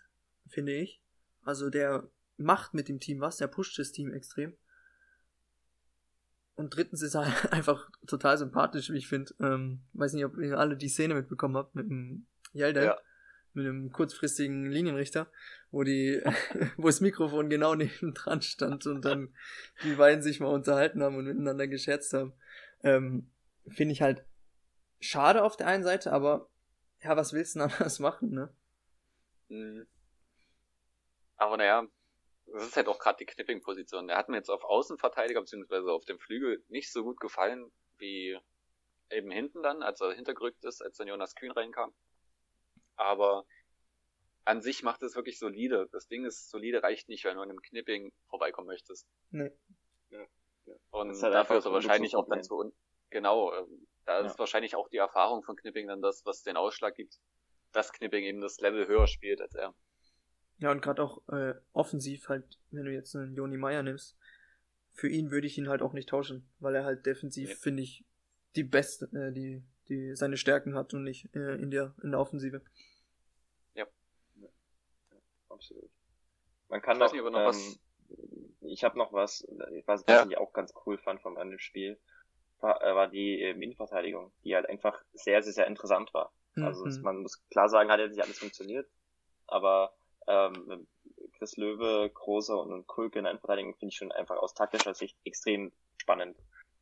finde 0.48 0.74
ich. 0.74 1.02
Also 1.42 1.70
der 1.70 2.10
macht 2.38 2.74
mit 2.74 2.90
dem 2.90 3.00
Team 3.00 3.20
was, 3.20 3.38
der 3.38 3.48
pusht 3.48 3.78
das 3.80 3.92
Team 3.92 4.12
extrem. 4.12 4.56
Und 6.56 6.76
drittens 6.76 7.02
ist 7.02 7.16
er 7.16 7.24
einfach 7.52 7.90
total 8.08 8.38
sympathisch, 8.38 8.90
wie 8.92 8.98
ich 8.98 9.08
finde. 9.08 9.34
Ähm, 9.40 9.82
weiß 9.94 10.14
nicht, 10.14 10.26
ob 10.26 10.38
ihr 10.38 10.58
alle 10.58 10.78
die 10.78 10.90
Szene 10.90 11.16
mitbekommen 11.16 11.58
habt 11.58 11.76
mit 11.76 11.90
dem 11.90 12.28
Yelda. 12.54 12.84
Ja. 12.84 12.98
Mit 13.56 13.68
einem 13.68 13.92
kurzfristigen 13.92 14.72
Linienrichter, 14.72 15.28
wo 15.70 15.84
die, 15.84 16.24
wo 16.78 16.88
das 16.88 17.02
Mikrofon 17.02 17.52
genau 17.52 17.76
neben 17.76 18.14
dran 18.16 18.42
stand 18.42 18.88
und 18.88 19.06
dann 19.06 19.32
die 19.84 19.94
beiden 19.94 20.24
sich 20.24 20.40
mal 20.40 20.48
unterhalten 20.48 21.04
haben 21.04 21.16
und 21.18 21.26
miteinander 21.26 21.68
gescherzt 21.68 22.14
haben. 22.14 22.34
Ähm, 22.82 23.30
finde 23.68 23.94
ich 23.94 24.02
halt 24.02 24.26
schade 25.00 25.44
auf 25.44 25.56
der 25.56 25.68
einen 25.68 25.84
Seite, 25.84 26.12
aber 26.12 26.50
ja, 27.04 27.18
was 27.18 27.34
willst 27.34 27.56
du 27.56 27.60
denn 27.60 27.70
anders 27.72 28.00
machen, 28.00 28.32
ne? 28.32 28.54
Mhm. 29.50 29.88
Aber 31.38 31.58
naja, 31.58 31.88
das 32.46 32.68
ist 32.68 32.78
halt 32.78 32.88
auch 32.88 33.00
gerade 33.00 33.18
die 33.18 33.26
Knipping-Position. 33.26 34.08
Der 34.08 34.18
hat 34.18 34.30
mir 34.30 34.38
jetzt 34.38 34.50
auf 34.50 34.64
Außenverteidiger 34.64 35.42
beziehungsweise 35.42 35.92
auf 35.92 36.06
dem 36.06 36.20
Flügel 36.20 36.64
nicht 36.70 36.92
so 36.92 37.04
gut 37.04 37.20
gefallen 37.20 37.72
wie 37.98 38.38
eben 39.10 39.32
hinten 39.32 39.62
dann, 39.64 39.84
als 39.84 40.02
er 40.02 40.14
hintergerückt 40.14 40.64
ist, 40.66 40.82
als 40.82 40.98
dann 40.98 41.08
Jonas 41.08 41.36
Kühn 41.36 41.52
reinkam. 41.52 41.94
Aber 42.96 43.46
an 44.46 44.62
sich 44.62 44.84
macht 44.84 45.04
es 45.04 45.16
wirklich 45.16 45.40
solide. 45.40 45.88
Das 45.92 46.08
Ding 46.08 46.26
ist, 46.26 46.50
solide 46.50 46.84
reicht 46.84 47.10
nicht, 47.10 47.24
wenn 47.24 47.36
du 47.36 47.42
an 47.42 47.50
einem 47.50 47.62
Knipping 47.62 48.12
vorbeikommen 48.28 48.68
möchtest. 48.68 49.08
Nee. 49.32 49.52
Ja. 50.10 50.26
Und 50.92 51.12
ist 51.12 51.24
halt 51.24 51.34
dafür 51.34 51.58
ist 51.58 51.66
er 51.66 51.74
wahrscheinlich 51.74 52.16
auch 52.16 52.28
dann 52.28 52.44
so, 52.44 52.72
genau, 53.10 53.54
ähm, 53.54 53.88
da 54.06 54.20
ja. 54.20 54.26
ist 54.26 54.40
wahrscheinlich 54.40 54.76
auch 54.76 54.90
die 54.90 54.98
Erfahrung 54.98 55.44
von 55.44 55.56
Knipping 55.56 55.88
dann 55.88 56.02
das, 56.02 56.26
was 56.26 56.44
den 56.44 56.58
Ausschlag 56.58 56.96
gibt, 56.96 57.20
dass 57.72 57.94
Knipping 57.94 58.24
eben 58.24 58.42
das 58.42 58.60
Level 58.60 58.88
höher 58.88 59.08
spielt 59.08 59.42
als 59.42 59.56
er. 59.56 59.74
Ja, 60.60 60.72
und 60.72 60.82
gerade 60.82 61.04
auch 61.04 61.28
äh, 61.30 61.56
offensiv 61.74 62.30
halt, 62.30 62.60
wenn 62.72 62.86
du 62.86 62.92
jetzt 62.92 63.16
einen 63.16 63.36
Joni 63.36 63.58
Meyer 63.58 63.84
nimmst, 63.84 64.18
für 64.94 65.10
ihn 65.10 65.32
würde 65.32 65.48
ich 65.48 65.58
ihn 65.58 65.70
halt 65.70 65.82
auch 65.82 65.94
nicht 65.94 66.10
tauschen, 66.10 66.48
weil 66.60 66.76
er 66.76 66.86
halt 66.86 67.06
defensiv, 67.06 67.50
ja. 67.50 67.56
finde 67.56 67.84
ich, 67.84 68.06
die 68.56 68.64
beste, 68.64 69.06
äh, 69.06 69.32
die, 69.32 69.64
die 69.90 70.16
seine 70.16 70.38
Stärken 70.38 70.76
hat 70.76 70.94
und 70.94 71.04
nicht 71.04 71.34
äh, 71.36 71.56
in 71.56 71.72
der 71.72 71.96
in 72.04 72.12
der 72.12 72.20
Offensive. 72.20 72.62
Ja. 73.74 73.88
ja. 74.36 74.48
Absolut. 75.50 75.90
Man 76.70 76.82
kann 76.82 77.02
ich 77.02 77.12
doch, 77.12 77.32
noch, 77.32 77.40
ähm, 77.40 77.46
was... 77.46 77.80
ich 78.62 78.84
habe 78.84 78.98
noch 78.98 79.12
was, 79.12 79.46
was, 79.86 80.04
ja. 80.08 80.26
ich 80.30 80.38
auch 80.38 80.54
ganz 80.54 80.74
cool 80.86 80.98
fand 80.98 81.22
vom 81.22 81.38
anderen 81.38 81.60
Spiel, 81.60 82.00
war, 82.64 82.82
äh, 82.82 82.96
war 82.96 83.08
die 83.08 83.42
äh, 83.42 83.52
Innenverteidigung, 83.52 84.32
die 84.44 84.56
halt 84.56 84.68
einfach 84.68 85.00
sehr, 85.14 85.44
sehr, 85.44 85.54
sehr 85.54 85.68
interessant 85.68 86.14
war. 86.14 86.34
Mhm. 86.56 86.64
Also 86.64 86.86
man 87.02 87.18
muss 87.18 87.44
klar 87.50 87.70
sagen, 87.70 87.92
hat 87.92 88.00
ja 88.00 88.08
nicht 88.08 88.22
alles 88.22 88.40
funktioniert, 88.40 88.90
aber 89.48 89.94
ähm, 90.28 90.88
Chris 91.38 91.58
Löwe, 91.58 92.10
Große 92.14 92.56
und 92.56 92.88
Kulke 92.88 93.20
in 93.20 93.26
der 93.26 93.32
Innenverteidigung 93.32 93.76
finde 93.76 93.92
ich 93.92 93.98
schon 93.98 94.12
einfach 94.12 94.38
aus 94.38 94.54
taktischer 94.54 94.94
Sicht 94.94 95.18
extrem 95.26 95.72
spannend. 95.98 96.38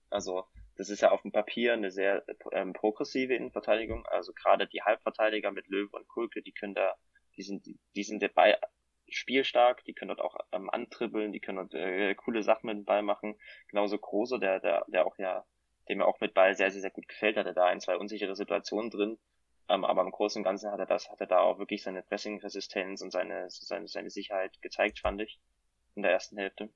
Also 0.09 0.45
das 0.77 0.89
ist 0.89 1.01
ja 1.01 1.11
auf 1.11 1.21
dem 1.21 1.31
Papier 1.31 1.73
eine 1.73 1.91
sehr 1.91 2.23
ähm, 2.51 2.73
progressive 2.73 3.35
Innenverteidigung. 3.35 4.05
Also 4.07 4.33
gerade 4.33 4.67
die 4.67 4.81
Halbverteidiger 4.81 5.51
mit 5.51 5.67
Löwe 5.67 5.95
und 5.95 6.07
Kulke, 6.07 6.41
die 6.41 6.51
können 6.51 6.75
da, 6.75 6.95
die 7.37 7.43
sind, 7.43 7.65
die 7.95 8.03
sind 8.03 8.21
dabei 8.21 8.57
spielstark, 9.09 9.83
die 9.85 9.93
können 9.93 10.09
dort 10.09 10.21
auch 10.21 10.37
ähm, 10.51 10.69
antribbeln, 10.69 11.31
die 11.31 11.39
können 11.39 11.57
dort 11.57 11.73
äh, 11.73 12.15
coole 12.15 12.43
Sachen 12.43 12.67
mit 12.67 12.77
dem 12.77 12.85
Ball 12.85 13.03
machen. 13.03 13.35
Genauso 13.67 13.97
Große, 13.97 14.39
der, 14.39 14.59
der, 14.59 14.85
der 14.87 15.05
auch 15.05 15.17
ja, 15.17 15.45
dem 15.91 15.99
mir 15.99 16.07
auch 16.07 16.19
mit 16.19 16.33
Ball 16.33 16.55
sehr, 16.55 16.71
sehr, 16.71 16.81
sehr 16.81 16.91
gut 16.91 17.07
gefällt, 17.07 17.37
hatte 17.37 17.53
da 17.53 17.65
ein, 17.65 17.81
zwei 17.81 17.97
unsichere 17.97 18.35
Situationen 18.35 18.89
drin, 18.89 19.17
ähm, 19.69 19.85
aber 19.85 20.01
im 20.01 20.11
Großen 20.11 20.39
und 20.39 20.43
Ganzen 20.43 20.71
hat 20.71 20.79
er 20.79 20.85
das, 20.85 21.09
hat 21.09 21.19
er 21.19 21.27
da 21.27 21.39
auch 21.39 21.59
wirklich 21.59 21.83
seine 21.83 22.01
Pressing-Resistenz 22.01 23.01
und 23.01 23.11
seine, 23.11 23.49
seine, 23.49 23.87
seine 23.87 24.09
Sicherheit 24.09 24.61
gezeigt, 24.61 24.99
fand 24.99 25.21
ich, 25.21 25.39
in 25.95 26.03
der 26.03 26.11
ersten 26.11 26.37
Hälfte. 26.37 26.69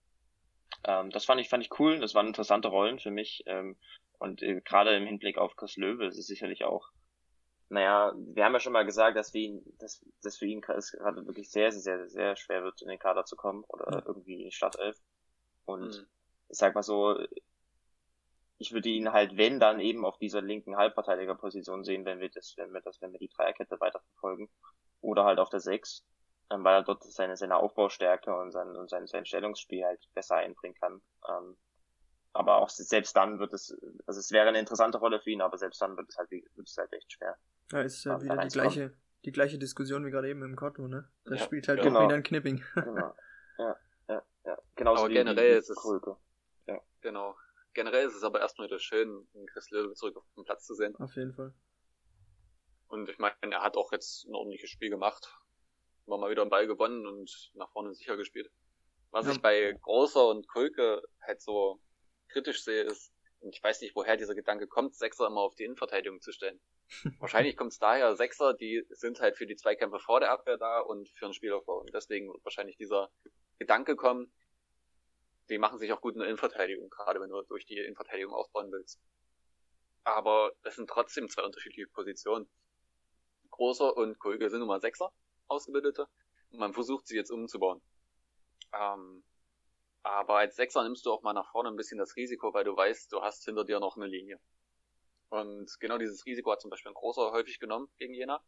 Ähm, 0.84 1.10
das 1.10 1.26
fand 1.26 1.42
ich, 1.42 1.50
fand 1.50 1.64
ich 1.64 1.80
cool, 1.80 2.00
das 2.00 2.14
waren 2.14 2.28
interessante 2.28 2.68
Rollen 2.68 3.00
für 3.00 3.12
mich, 3.12 3.44
ähm, 3.48 3.78
und 4.20 4.42
äh, 4.44 4.62
gerade 4.62 4.96
im 4.96 5.06
Hinblick 5.06 5.38
auf 5.38 5.56
Chris 5.56 5.78
Löwe 5.78 6.06
ist 6.06 6.18
es 6.18 6.28
sicherlich 6.28 6.64
auch, 6.64 6.90
naja, 7.70 8.14
wir 8.16 8.46
haben 8.46 8.54
ja 8.54 8.60
schon 8.60 8.74
mal 8.74 8.86
gesagt, 8.86 9.18
dass 9.18 9.34
wir 9.34 9.42
ihn, 9.42 9.64
dass, 9.80 10.06
dass 10.22 10.38
für 10.38 10.46
ihn 10.46 10.62
es 10.76 10.92
gerade 10.92 11.26
wirklich 11.26 11.50
sehr, 11.50 11.72
sehr, 11.72 11.82
sehr, 11.82 12.10
sehr 12.10 12.36
schwer 12.36 12.64
wird, 12.64 12.82
in 12.82 12.90
den 12.90 13.00
Kader 13.00 13.26
zu 13.26 13.36
kommen 13.36 13.64
oder 13.68 14.04
irgendwie 14.06 14.36
in 14.36 14.50
die 14.50 14.52
Startelf. 14.52 14.98
Und 15.66 15.88
mhm. 15.88 16.08
ich 16.50 16.58
sag 16.58 16.76
mal 16.76 16.84
so, 16.84 17.18
ich 18.58 18.72
würde 18.74 18.90
ihn 18.90 19.12
halt, 19.12 19.38
wenn, 19.38 19.60
dann 19.60 19.80
eben 19.80 20.06
auf 20.06 20.18
dieser 20.18 20.42
linken 20.42 20.78
Halbverteidigerposition 20.78 21.84
sehen, 21.84 22.06
wenn 22.06 22.20
wir 22.20 22.30
das, 22.30 22.54
wenn 22.58 22.74
wir 22.74 22.82
das, 22.82 23.02
wenn 23.02 23.12
wir 23.12 23.20
die 23.20 23.30
Dreierkette 23.30 23.80
weiterverfolgen. 23.80 24.50
Oder 25.02 25.26
halt 25.26 25.40
auf 25.40 25.50
der 25.50 25.60
Sechs, 25.60 26.06
ähm, 26.50 26.64
weil 26.64 26.76
er 26.76 26.84
dort 26.84 27.04
seine, 27.04 27.38
seine 27.38 27.58
Aufbaustärke 27.58 28.34
und 28.34 28.52
sein, 28.52 28.76
und 28.76 28.90
sein, 28.90 29.08
sein 29.08 29.26
Stellungsspiel 29.26 29.84
halt 29.84 30.02
besser 30.14 30.38
einbringen 30.38 30.76
kann. 30.80 31.02
Ähm, 31.30 31.58
aber 32.34 32.58
auch 32.58 32.70
selbst 32.70 33.16
dann 33.16 33.40
wird 33.40 33.54
es, 33.54 33.78
also 34.08 34.20
es 34.20 34.32
wäre 34.32 34.48
eine 34.48 34.60
interessante 34.60 34.98
Rolle 34.98 35.20
für 35.20 35.30
ihn, 35.30 35.42
aber 35.42 35.58
selbst 35.58 35.82
dann 35.82 35.96
wird 35.96 36.10
es 36.10 36.18
halt, 36.18 36.32
wird 36.32 36.68
es 36.68 36.76
halt 36.78 36.92
echt 36.94 37.12
schwer. 37.12 37.38
Ja, 37.72 37.82
ist 37.82 38.04
ja 38.04 38.22
wieder 38.22 38.38
die 38.38 38.48
gleiche, 38.48 38.94
die 39.26 39.32
gleiche 39.32 39.58
Diskussion 39.58 40.06
wie 40.06 40.12
gerade 40.12 40.30
eben 40.30 40.44
im 40.44 40.56
Kotto, 40.56 40.88
ne? 40.88 41.08
Da 41.26 41.36
ja, 41.36 41.42
spielt 41.42 41.68
halt 41.68 41.82
genau. 41.82 42.06
wieder 42.06 42.16
ein 42.16 42.24
Knipping. 42.24 42.64
genau. 42.74 43.14
Ja, 43.58 43.74
ja, 44.10 44.22
ja. 44.44 44.58
Genauso 44.76 45.04
aber 45.04 45.10
wie 45.10 45.14
generell 45.14 45.58
ist 45.58 45.70
es, 45.70 45.78
ja. 46.68 46.78
genau 47.00 47.38
generell 47.76 48.08
ist 48.08 48.16
es 48.16 48.24
aber 48.24 48.40
erstmal 48.40 48.68
wieder 48.68 48.80
schön, 48.80 49.28
Chris 49.48 49.70
Löwe 49.70 49.94
zurück 49.94 50.18
auf 50.18 50.26
den 50.36 50.44
Platz 50.44 50.66
zu 50.66 50.74
sehen. 50.74 50.96
Auf 50.96 51.16
jeden 51.16 51.34
Fall. 51.34 51.54
Und 52.88 53.10
ich 53.10 53.20
meine, 53.20 53.36
er 53.42 53.62
hat 53.62 53.78
auch 53.78 53.92
jetzt 53.92 54.26
ein 54.26 54.34
ordentliches 54.34 54.70
Spiel 54.70 54.90
gemacht. 54.90 55.38
War 56.06 56.18
mal 56.18 56.32
wieder 56.32 56.42
einen 56.42 56.52
Ball 56.52 56.66
gewonnen 56.66 57.06
und 57.06 57.52
nach 57.54 57.72
vorne 57.72 57.94
sicher 57.94 58.18
gespielt. 58.18 58.50
Was 59.12 59.26
ja. 59.26 59.34
ich 59.34 59.42
bei 59.42 59.78
Großer 59.82 60.28
und 60.28 60.48
Kulke 60.48 61.04
halt 61.22 61.42
so 61.42 61.82
kritisch 62.30 62.64
sehe, 62.64 62.84
ist, 62.84 63.14
und 63.40 63.56
ich 63.56 63.64
weiß 63.64 63.82
nicht, 63.82 63.96
woher 63.96 64.18
dieser 64.18 64.36
Gedanke 64.36 64.68
kommt, 64.68 64.96
Sechser 64.96 65.28
immer 65.28 65.42
auf 65.42 65.56
die 65.56 65.64
Innenverteidigung 65.64 66.22
zu 66.22 66.32
stellen. 66.32 66.60
wahrscheinlich 67.20 67.58
kommt 67.58 67.74
es 67.74 67.80
daher, 67.80 68.16
Sechser, 68.16 68.54
die 68.54 68.86
sind 68.90 69.20
halt 69.20 69.38
für 69.38 69.48
die 69.48 69.56
Zweikämpfe 69.56 70.00
vor 70.00 70.20
der 70.20 70.32
Abwehr 70.32 70.58
da 70.58 70.80
und 70.80 71.10
für 71.10 71.26
den 71.26 71.34
Spielaufbau. 71.34 71.80
Und 71.80 71.94
deswegen 71.94 72.32
wird 72.32 72.44
wahrscheinlich 72.46 72.78
dieser 72.78 73.12
Gedanke 73.58 73.96
kommen, 73.96 74.32
die 75.50 75.58
machen 75.58 75.80
sich 75.80 75.92
auch 75.94 76.02
gut 76.02 76.14
in 76.14 76.20
der 76.20 76.28
Innenverteidigung, 76.28 76.90
gerade 76.90 77.22
wenn 77.22 77.30
du 77.30 77.42
durch 77.44 77.66
die 77.66 77.78
Innenverteidigung 77.78 78.34
aufbauen 78.34 78.72
willst. 78.72 79.00
Aber 80.04 80.52
es 80.64 80.76
sind 80.76 80.90
trotzdem 80.90 81.30
zwei 81.30 81.44
unterschiedliche 81.44 81.88
Positionen. 81.88 82.48
Großer 83.52 83.96
und 83.96 84.20
Kulge 84.20 84.50
sind 84.50 84.60
nun 84.60 84.68
mal 84.68 84.82
Sechser, 84.82 85.12
Ausgebildete. 85.48 86.08
Und 86.52 86.60
man 86.60 86.74
versucht 86.74 87.08
sie 87.08 87.16
jetzt 87.16 87.32
umzubauen. 87.32 87.82
Ähm, 88.74 89.24
aber 90.04 90.38
als 90.38 90.56
Sechser 90.56 90.84
nimmst 90.84 91.06
du 91.06 91.12
auch 91.12 91.24
mal 91.24 91.34
nach 91.34 91.52
vorne 91.52 91.70
ein 91.70 91.76
bisschen 91.76 91.98
das 91.98 92.16
Risiko, 92.16 92.54
weil 92.54 92.64
du 92.64 92.76
weißt, 92.76 93.12
du 93.12 93.22
hast 93.22 93.44
hinter 93.46 93.66
dir 93.66 93.80
noch 93.80 93.96
eine 93.96 94.06
Linie. 94.06 94.40
Und 95.30 95.80
genau 95.80 95.98
dieses 95.98 96.26
Risiko 96.26 96.52
hat 96.52 96.62
zum 96.62 96.70
Beispiel 96.70 96.92
ein 96.92 96.96
Großer 96.96 97.32
häufig 97.32 97.60
genommen 97.60 97.90
gegen 97.98 98.14
Jena. 98.14 98.44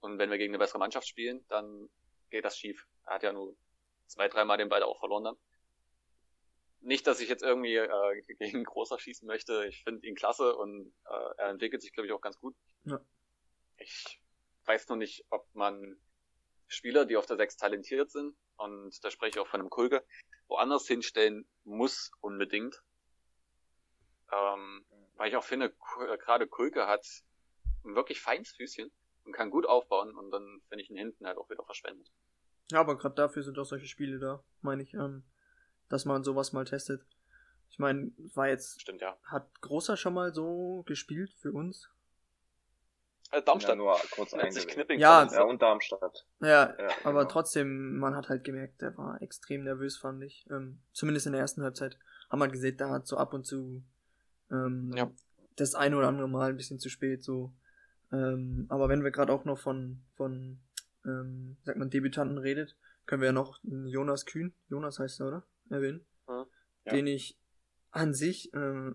Und 0.00 0.18
wenn 0.18 0.30
wir 0.30 0.38
gegen 0.38 0.52
eine 0.52 0.58
bessere 0.58 0.78
Mannschaft 0.78 1.06
spielen, 1.06 1.44
dann 1.48 1.88
geht 2.30 2.44
das 2.44 2.58
schief. 2.58 2.88
Er 3.04 3.14
hat 3.14 3.22
ja 3.22 3.32
nur 3.32 3.54
zwei, 4.06 4.28
dreimal 4.28 4.58
den 4.58 4.68
Ball 4.68 4.82
auch 4.82 4.98
verloren 4.98 5.24
dann. 5.24 5.36
Nicht, 6.80 7.06
dass 7.06 7.20
ich 7.20 7.28
jetzt 7.28 7.42
irgendwie 7.42 7.76
äh, 7.76 8.22
gegen 8.38 8.64
Großer 8.64 8.98
schießen 8.98 9.26
möchte. 9.26 9.66
Ich 9.66 9.82
finde 9.84 10.06
ihn 10.06 10.14
klasse 10.14 10.56
und 10.56 10.92
äh, 11.06 11.34
er 11.38 11.48
entwickelt 11.50 11.82
sich, 11.82 11.92
glaube 11.92 12.06
ich, 12.06 12.12
auch 12.12 12.20
ganz 12.20 12.38
gut. 12.38 12.54
Ja. 12.84 13.00
Ich 13.76 14.20
weiß 14.64 14.88
nur 14.88 14.98
nicht, 14.98 15.24
ob 15.30 15.46
man 15.54 15.96
Spieler, 16.68 17.04
die 17.04 17.16
auf 17.16 17.26
der 17.26 17.36
6 17.36 17.56
talentiert 17.56 18.10
sind, 18.10 18.36
und 18.56 19.02
da 19.02 19.10
spreche 19.10 19.30
ich 19.30 19.38
auch 19.40 19.48
von 19.48 19.60
einem 19.60 19.70
Kulke, 19.70 20.04
woanders 20.48 20.86
hinstellen 20.86 21.48
muss 21.64 22.10
unbedingt. 22.20 22.82
Ähm, 24.32 24.84
weil 25.16 25.28
ich 25.28 25.36
auch 25.36 25.44
finde, 25.44 25.74
äh, 26.00 26.18
gerade 26.18 26.46
Kulke 26.46 26.86
hat 26.86 27.06
ein 27.84 27.94
wirklich 27.94 28.20
feines 28.20 28.52
Füßchen 28.52 28.92
und 29.24 29.32
kann 29.32 29.50
gut 29.50 29.66
aufbauen 29.66 30.14
und 30.14 30.30
dann 30.30 30.60
finde 30.68 30.84
ich 30.84 30.90
ihn 30.90 30.96
hinten 30.96 31.26
halt 31.26 31.38
auch 31.38 31.48
wieder 31.48 31.64
verschwendet. 31.64 32.10
Ja, 32.70 32.80
aber 32.80 32.96
gerade 32.96 33.14
dafür 33.14 33.42
sind 33.42 33.58
auch 33.58 33.64
solche 33.64 33.86
Spiele 33.86 34.18
da, 34.18 34.44
meine 34.60 34.82
ich, 34.82 34.94
ähm, 34.94 35.24
dass 35.90 36.06
man 36.06 36.24
sowas 36.24 36.54
mal 36.54 36.64
testet. 36.64 37.04
Ich 37.70 37.78
meine, 37.78 38.12
war 38.34 38.48
jetzt. 38.48 38.80
Stimmt, 38.80 39.02
ja. 39.02 39.16
Hat 39.24 39.60
Großer 39.60 39.96
schon 39.96 40.14
mal 40.14 40.32
so 40.32 40.82
gespielt 40.86 41.32
für 41.38 41.52
uns? 41.52 41.90
Äh, 43.32 43.42
Darmstadt. 43.42 43.70
Ja, 43.70 43.76
nur 43.76 43.96
kurz 44.10 44.32
ja, 44.32 45.24
ja, 45.24 45.42
und 45.42 45.62
Darmstadt. 45.62 46.26
Ja, 46.40 46.74
ja 46.76 46.88
aber 47.04 47.20
genau. 47.20 47.32
trotzdem, 47.32 47.98
man 47.98 48.16
hat 48.16 48.28
halt 48.28 48.42
gemerkt, 48.42 48.80
der 48.80 48.96
war 48.96 49.22
extrem 49.22 49.62
nervös, 49.62 49.98
fand 49.98 50.24
ich. 50.24 50.46
Ähm, 50.50 50.80
zumindest 50.92 51.26
in 51.26 51.32
der 51.32 51.40
ersten 51.40 51.62
Halbzeit. 51.62 51.96
Haben 52.28 52.40
wir 52.40 52.48
gesehen, 52.48 52.76
da 52.76 52.90
hat 52.90 53.06
so 53.06 53.16
ab 53.16 53.34
und 53.34 53.44
zu 53.44 53.84
ähm, 54.50 54.92
ja. 54.96 55.10
das 55.56 55.74
eine 55.74 55.96
oder 55.96 56.08
andere 56.08 56.28
Mal 56.28 56.50
ein 56.50 56.56
bisschen 56.56 56.80
zu 56.80 56.88
spät 56.88 57.22
so. 57.22 57.52
Ähm, 58.12 58.66
aber 58.68 58.88
wenn 58.88 59.04
wir 59.04 59.12
gerade 59.12 59.32
auch 59.32 59.44
noch 59.44 59.58
von, 59.58 60.02
von 60.16 60.58
ähm, 61.04 61.56
sagt 61.62 61.78
man, 61.78 61.90
Debütanten 61.90 62.38
redet, 62.38 62.76
können 63.06 63.22
wir 63.22 63.26
ja 63.28 63.32
noch 63.32 63.60
Jonas 63.62 64.26
Kühn, 64.26 64.52
Jonas 64.68 64.98
heißt 64.98 65.20
er, 65.20 65.28
oder? 65.28 65.42
Erwähnen. 65.70 66.06
Ja. 66.28 66.46
Den 66.90 67.06
ich 67.06 67.38
an 67.90 68.14
sich 68.14 68.52
äh, 68.54 68.92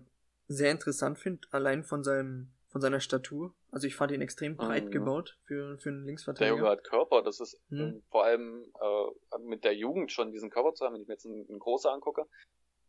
sehr 0.48 0.70
interessant 0.70 1.18
finde, 1.18 1.46
allein 1.50 1.84
von 1.84 2.04
seinem 2.04 2.52
von 2.76 2.82
seiner 2.82 3.00
Statur. 3.00 3.54
Also 3.70 3.86
ich 3.86 3.96
fand 3.96 4.12
ihn 4.12 4.20
extrem 4.20 4.56
breit 4.56 4.86
mhm. 4.86 4.90
gebaut 4.90 5.38
für, 5.44 5.78
für 5.78 5.88
einen 5.88 6.04
Linksverteidiger. 6.04 6.56
Der 6.56 6.58
Junge 6.58 6.70
hat 6.70 6.84
Körper, 6.84 7.22
das 7.22 7.40
ist 7.40 7.58
mhm. 7.70 8.02
vor 8.10 8.24
allem 8.24 8.70
äh, 8.78 9.38
mit 9.38 9.64
der 9.64 9.74
Jugend 9.74 10.12
schon 10.12 10.30
diesen 10.30 10.50
Körper 10.50 10.74
zu 10.74 10.84
haben, 10.84 10.92
wenn 10.92 11.00
ich 11.00 11.08
mir 11.08 11.14
jetzt 11.14 11.24
einen, 11.24 11.48
einen 11.48 11.58
Großer 11.58 11.90
angucke, 11.90 12.26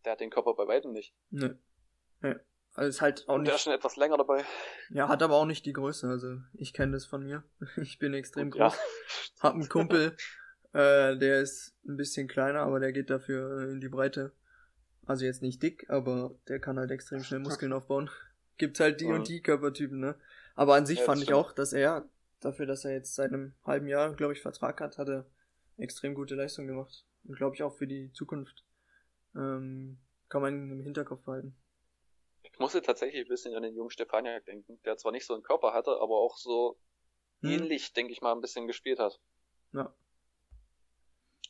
der 0.03 0.11
hat 0.11 0.19
den 0.19 0.29
Körper 0.29 0.55
bei 0.55 0.67
weitem 0.67 0.91
nicht. 0.91 1.13
Nee. 1.29 1.51
Ja. 2.21 2.35
Also 2.73 2.89
ist 2.89 3.01
halt 3.01 3.29
auch 3.29 3.35
Und 3.35 3.43
nicht. 3.43 3.49
Der 3.49 3.55
ist 3.55 3.61
schon 3.61 3.73
etwas 3.73 3.95
länger 3.95 4.17
dabei. 4.17 4.43
Ja, 4.89 5.07
hat 5.07 5.23
aber 5.23 5.35
auch 5.35 5.45
nicht 5.45 5.65
die 5.65 5.73
Größe. 5.73 6.09
Also 6.09 6.37
ich 6.53 6.73
kenne 6.73 6.91
das 6.91 7.05
von 7.05 7.23
mir. 7.23 7.43
Ich 7.81 7.97
bin 7.97 8.13
extrem 8.13 8.51
groß. 8.51 8.73
Ja. 8.73 8.79
Hab 9.39 9.53
einen 9.53 9.69
Kumpel, 9.69 10.17
äh, 10.77 11.17
der 11.17 11.41
ist 11.41 11.75
ein 11.87 11.97
bisschen 11.97 12.27
kleiner, 12.27 12.61
aber 12.61 12.79
der 12.79 12.91
geht 12.91 13.09
dafür 13.09 13.71
in 13.71 13.81
die 13.81 13.89
Breite. 13.89 14.31
Also 15.07 15.25
jetzt 15.25 15.41
nicht 15.41 15.63
dick, 15.63 15.89
aber 15.89 16.35
der 16.47 16.59
kann 16.59 16.77
halt 16.77 16.91
extrem 16.91 17.23
schnell 17.23 17.39
Muskeln 17.39 17.73
aufbauen. 17.73 18.11
Gibt 18.57 18.79
halt 18.79 19.01
die 19.01 19.07
ja. 19.07 19.15
und 19.15 19.27
die 19.27 19.41
Körpertypen, 19.41 19.99
ne? 19.99 20.15
Aber 20.55 20.75
an 20.75 20.85
sich 20.85 20.99
ja, 20.99 21.05
fand 21.05 21.23
ich 21.23 21.33
auch, 21.33 21.51
dass 21.51 21.73
er, 21.73 22.07
dafür, 22.41 22.67
dass 22.67 22.85
er 22.85 22.91
jetzt 22.91 23.15
seit 23.15 23.33
einem 23.33 23.55
halben 23.63 23.87
Jahr, 23.87 24.13
glaube 24.13 24.33
ich, 24.33 24.41
Vertrag 24.41 24.79
hat, 24.79 24.99
hat 24.99 25.09
er 25.09 25.25
extrem 25.77 26.13
gute 26.13 26.35
Leistung 26.35 26.67
gemacht. 26.67 27.05
Und 27.23 27.35
glaube 27.35 27.55
ich 27.55 27.63
auch 27.63 27.73
für 27.75 27.87
die 27.87 28.11
Zukunft. 28.13 28.63
Ähm, 29.35 29.97
kann 30.29 30.41
man 30.43 30.71
im 30.71 30.81
Hinterkopf 30.81 31.23
behalten. 31.23 31.55
Ich 32.43 32.59
musste 32.59 32.83
tatsächlich 32.83 33.25
ein 33.25 33.29
bisschen 33.29 33.55
an 33.55 33.63
den 33.63 33.75
jungen 33.75 33.89
Stefaniak 33.89 34.45
denken, 34.45 34.79
der 34.85 34.97
zwar 34.97 35.11
nicht 35.11 35.25
so 35.25 35.33
einen 35.33 35.43
Körper 35.43 35.73
hatte, 35.73 35.91
aber 35.91 36.17
auch 36.17 36.37
so 36.37 36.77
hm. 37.41 37.49
ähnlich, 37.49 37.93
denke 37.93 38.13
ich 38.13 38.21
mal, 38.21 38.33
ein 38.33 38.41
bisschen 38.41 38.67
gespielt 38.67 38.99
hat. 38.99 39.19
Ja. 39.73 39.93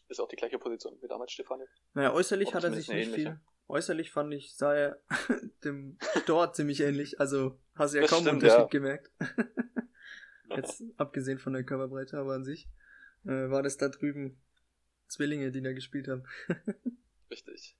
Ist 0.09 0.19
auch 0.19 0.27
die 0.27 0.35
gleiche 0.35 0.57
Position 0.57 0.97
wie 1.01 1.07
damals 1.07 1.31
Stefaniak. 1.31 1.69
Naja, 1.93 2.13
äußerlich 2.13 2.53
hat 2.53 2.63
er 2.63 2.71
sich 2.71 2.87
nicht 2.87 3.13
viel. 3.13 3.39
Äußerlich 3.67 4.11
fand 4.11 4.33
ich, 4.33 4.55
sah 4.55 4.73
er 4.73 5.01
dem 5.65 5.97
Tor 6.25 6.53
ziemlich 6.53 6.79
ähnlich. 6.79 7.19
Also 7.19 7.59
hast 7.75 7.93
du 7.93 7.97
ja 7.97 8.03
das 8.03 8.11
kaum 8.11 8.21
stimmt, 8.21 8.43
Unterschied 8.43 8.59
ja. 8.59 8.67
gemerkt. 8.67 9.11
Jetzt 10.55 10.83
abgesehen 10.95 11.39
von 11.39 11.51
der 11.51 11.63
Körperbreite, 11.63 12.17
aber 12.17 12.35
an 12.35 12.45
sich 12.45 12.69
äh, 13.25 13.49
war 13.49 13.63
das 13.63 13.75
da 13.75 13.89
drüben 13.89 14.41
Zwillinge, 15.07 15.51
die 15.51 15.61
da 15.61 15.73
gespielt 15.73 16.07
haben. 16.07 16.23
Richtig. 17.29 17.75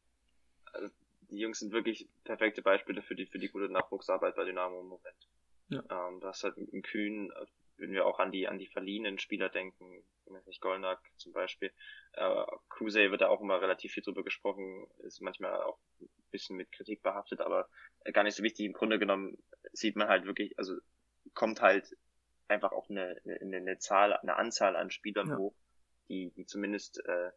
Also 0.65 0.93
die 1.29 1.37
Jungs 1.37 1.59
sind 1.59 1.71
wirklich 1.71 2.09
perfekte 2.25 2.61
Beispiele 2.61 3.01
für 3.01 3.15
die, 3.15 3.25
für 3.25 3.39
die 3.39 3.49
gute 3.49 3.69
Nachwuchsarbeit 3.69 4.35
bei 4.35 4.43
Dynamo 4.43 4.81
im 4.81 4.87
Moment. 4.87 5.29
Ja. 5.69 5.83
Ähm, 5.89 6.19
du 6.19 6.27
hast 6.27 6.43
halt 6.43 6.57
einen 6.57 6.81
Kühn, 6.81 7.31
wenn 7.77 7.91
wir 7.91 8.05
auch 8.05 8.19
an 8.19 8.31
die, 8.31 8.47
an 8.47 8.59
die 8.59 8.67
verliehenen 8.67 9.19
Spieler 9.19 9.49
denken, 9.49 10.03
nicht 10.45 10.61
Golnack 10.61 10.99
zum 11.17 11.33
Beispiel, 11.33 11.71
äh, 12.13 12.45
Krusey 12.69 13.11
wird 13.11 13.21
da 13.21 13.29
auch 13.29 13.41
immer 13.41 13.61
relativ 13.61 13.93
viel 13.93 14.03
drüber 14.03 14.23
gesprochen, 14.23 14.87
ist 14.99 15.21
manchmal 15.21 15.61
auch 15.61 15.79
ein 16.01 16.09
bisschen 16.31 16.57
mit 16.57 16.71
Kritik 16.71 17.01
behaftet, 17.03 17.41
aber 17.41 17.69
gar 18.13 18.23
nicht 18.23 18.35
so 18.35 18.43
wichtig. 18.43 18.65
Im 18.65 18.73
Grunde 18.73 18.99
genommen 18.99 19.37
sieht 19.73 19.95
man 19.95 20.07
halt 20.07 20.25
wirklich, 20.25 20.57
also 20.57 20.75
kommt 21.33 21.61
halt 21.61 21.95
einfach 22.47 22.71
auch 22.71 22.89
eine, 22.89 23.19
eine, 23.25 23.57
eine 23.57 23.77
Zahl, 23.79 24.13
eine 24.13 24.35
Anzahl 24.37 24.75
an 24.75 24.91
Spielern 24.91 25.29
ja. 25.29 25.37
hoch, 25.37 25.55
die, 26.09 26.31
die 26.35 26.45
zumindest 26.45 27.03
äh, 27.05 27.31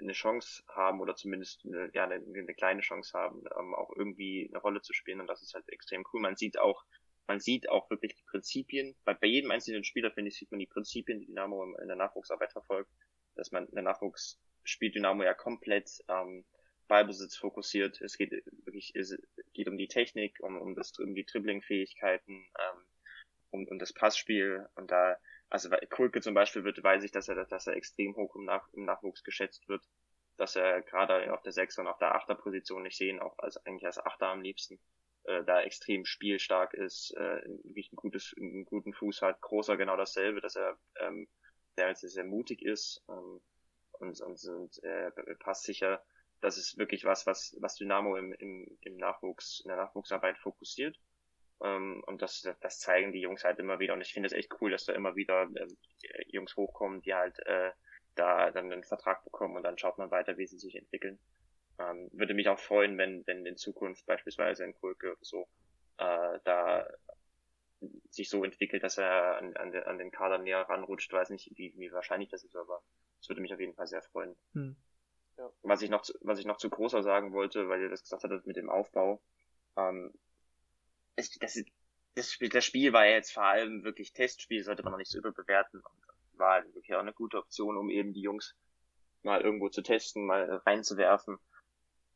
eine 0.00 0.12
Chance 0.12 0.62
haben 0.68 1.00
oder 1.00 1.14
zumindest 1.16 1.64
eine, 1.64 1.90
ja, 1.94 2.04
eine, 2.04 2.14
eine 2.14 2.54
kleine 2.54 2.80
Chance 2.80 3.18
haben, 3.18 3.44
ähm, 3.58 3.74
auch 3.74 3.90
irgendwie 3.94 4.48
eine 4.50 4.60
Rolle 4.60 4.82
zu 4.82 4.92
spielen 4.92 5.20
und 5.20 5.26
das 5.26 5.42
ist 5.42 5.54
halt 5.54 5.68
extrem 5.68 6.04
cool. 6.12 6.20
Man 6.20 6.36
sieht 6.36 6.58
auch, 6.58 6.84
man 7.30 7.38
sieht 7.38 7.68
auch 7.68 7.88
wirklich 7.90 8.16
die 8.16 8.24
Prinzipien, 8.24 8.96
bei, 9.04 9.14
bei 9.14 9.28
jedem 9.28 9.52
einzelnen 9.52 9.84
Spieler, 9.84 10.10
finde 10.10 10.30
ich, 10.30 10.36
sieht 10.36 10.50
man 10.50 10.58
die 10.58 10.66
Prinzipien, 10.66 11.20
die 11.20 11.26
Dynamo 11.26 11.76
in 11.76 11.86
der 11.86 11.96
Nachwuchsarbeit 11.96 12.50
verfolgt, 12.50 12.90
dass 13.36 13.52
man 13.52 13.68
in 13.68 13.74
der 13.76 13.84
Nachwuchs 13.84 14.40
spielt 14.64 14.96
Dynamo 14.96 15.22
ja 15.22 15.32
komplett 15.32 15.88
ähm, 16.08 16.44
Ballbesitz 16.88 17.36
fokussiert. 17.36 18.00
Es 18.00 18.18
geht 18.18 18.32
wirklich, 18.64 18.96
es 18.96 19.16
geht 19.52 19.68
um 19.68 19.78
die 19.78 19.86
Technik, 19.86 20.38
um, 20.40 20.60
um 20.60 20.74
das, 20.74 20.98
um 20.98 21.14
die 21.14 21.24
Dribbling-Fähigkeiten, 21.24 22.32
ähm, 22.32 22.84
um, 23.50 23.68
um 23.68 23.78
das 23.78 23.92
Passspiel. 23.92 24.68
Und 24.74 24.90
da 24.90 25.16
also 25.50 25.70
Kulke 25.88 26.20
zum 26.22 26.34
Beispiel 26.34 26.64
wird, 26.64 26.82
weiß 26.82 27.04
ich, 27.04 27.12
dass 27.12 27.28
er, 27.28 27.44
dass 27.44 27.68
er 27.68 27.76
extrem 27.76 28.16
hoch 28.16 28.34
im, 28.34 28.44
Nach 28.44 28.68
im 28.72 28.86
Nachwuchs 28.86 29.22
geschätzt 29.22 29.68
wird, 29.68 29.84
dass 30.36 30.56
er 30.56 30.82
gerade 30.82 31.32
auf 31.32 31.42
der 31.42 31.52
6 31.52 31.78
und 31.78 31.86
auf 31.86 31.98
der 31.98 32.16
8er 32.16 32.34
Position 32.34 32.82
nicht 32.82 32.96
sehen, 32.96 33.20
auch 33.20 33.38
als 33.38 33.56
eigentlich 33.66 33.86
als 33.86 33.98
Achter 33.98 34.26
am 34.26 34.42
liebsten, 34.42 34.80
äh, 35.24 35.44
da 35.44 35.62
extrem 35.62 36.04
spielstark 36.04 36.74
ist, 36.74 37.14
äh, 37.16 37.42
wirklich 37.64 37.92
ein 37.92 37.96
gutes, 37.96 38.34
einen 38.38 38.64
guten 38.64 38.92
Fuß 38.92 39.22
hat, 39.22 39.40
großer 39.40 39.76
genau 39.76 39.96
dasselbe, 39.96 40.40
dass 40.40 40.56
er 40.56 40.78
ähm, 41.00 41.28
der 41.76 41.94
sehr, 41.94 42.10
sehr 42.10 42.24
mutig 42.24 42.62
ist 42.62 43.02
ähm, 43.08 43.40
und, 43.92 44.20
und, 44.20 44.44
und 44.44 44.82
äh, 44.82 45.10
passt 45.38 45.64
sicher. 45.64 46.02
Das 46.40 46.56
ist 46.56 46.78
wirklich 46.78 47.04
was, 47.04 47.26
was, 47.26 47.56
was 47.60 47.76
Dynamo 47.76 48.16
im, 48.16 48.32
im, 48.32 48.78
im 48.80 48.96
Nachwuchs, 48.96 49.60
in 49.60 49.68
der 49.68 49.76
Nachwuchsarbeit 49.76 50.38
fokussiert. 50.38 50.98
Ähm, 51.62 52.02
und 52.06 52.22
das, 52.22 52.48
das 52.60 52.78
zeigen 52.78 53.12
die 53.12 53.20
Jungs 53.20 53.44
halt 53.44 53.58
immer 53.58 53.78
wieder. 53.78 53.92
Und 53.92 54.00
ich 54.00 54.12
finde 54.12 54.26
es 54.26 54.32
echt 54.32 54.50
cool, 54.60 54.70
dass 54.70 54.86
da 54.86 54.94
immer 54.94 55.16
wieder 55.16 55.48
äh, 55.54 55.66
Jungs 56.28 56.56
hochkommen, 56.56 57.02
die 57.02 57.14
halt 57.14 57.38
äh, 57.46 57.72
da 58.14 58.50
dann 58.50 58.72
einen 58.72 58.84
Vertrag 58.84 59.22
bekommen 59.24 59.56
und 59.56 59.62
dann 59.62 59.78
schaut 59.78 59.98
man 59.98 60.10
weiter, 60.10 60.38
wie 60.38 60.46
sie 60.46 60.58
sich 60.58 60.76
entwickeln. 60.76 61.18
Ähm, 61.80 62.10
würde 62.12 62.34
mich 62.34 62.48
auch 62.48 62.58
freuen, 62.58 62.98
wenn, 62.98 63.26
wenn 63.26 63.46
in 63.46 63.56
Zukunft 63.56 64.04
beispielsweise 64.06 64.64
ein 64.64 64.74
Kulke 64.74 65.12
oder 65.12 65.20
so 65.22 65.48
äh, 65.96 66.38
da 66.44 66.86
sich 68.10 68.28
so 68.28 68.44
entwickelt, 68.44 68.82
dass 68.82 68.98
er 68.98 69.38
an, 69.38 69.56
an, 69.56 69.74
an 69.74 69.98
den 69.98 70.10
Kader 70.10 70.38
näher 70.38 70.68
ranrutscht. 70.68 71.12
Weiß 71.12 71.30
nicht, 71.30 71.50
wie, 71.56 71.72
wie 71.76 71.90
wahrscheinlich 71.92 72.28
das 72.28 72.44
ist, 72.44 72.56
aber 72.56 72.82
es 73.20 73.28
würde 73.28 73.40
mich 73.40 73.54
auf 73.54 73.60
jeden 73.60 73.74
Fall 73.74 73.86
sehr 73.86 74.02
freuen. 74.02 74.36
Hm. 74.52 74.76
Ja. 75.38 75.50
Was 75.62 75.80
ich 75.80 75.88
noch, 75.88 76.02
zu, 76.02 76.12
was 76.20 76.38
ich 76.38 76.44
noch 76.44 76.58
zu 76.58 76.68
großer 76.68 77.02
sagen 77.02 77.32
wollte, 77.32 77.68
weil 77.68 77.80
ihr 77.80 77.88
das 77.88 78.02
gesagt 78.02 78.24
hattet 78.24 78.46
mit 78.46 78.56
dem 78.56 78.68
Aufbau, 78.68 79.22
ähm, 79.76 80.12
das, 81.16 81.30
das, 81.38 81.62
das, 82.14 82.32
Spiel, 82.32 82.50
das 82.50 82.64
Spiel 82.64 82.92
war 82.92 83.06
ja 83.06 83.12
jetzt 83.12 83.32
vor 83.32 83.44
allem 83.44 83.84
wirklich 83.84 84.12
Testspiel, 84.12 84.62
sollte 84.62 84.82
man 84.82 84.92
noch 84.92 84.98
nicht 84.98 85.10
so 85.10 85.18
überbewerten. 85.18 85.80
Und 85.80 86.38
war 86.38 86.54
halt 86.54 86.74
wirklich 86.74 86.94
auch 86.94 87.00
eine 87.00 87.12
gute 87.12 87.38
Option, 87.38 87.76
um 87.76 87.88
eben 87.88 88.12
die 88.12 88.22
Jungs 88.22 88.56
mal 89.22 89.40
irgendwo 89.40 89.68
zu 89.68 89.82
testen, 89.82 90.26
mal 90.26 90.62
reinzuwerfen. 90.66 91.38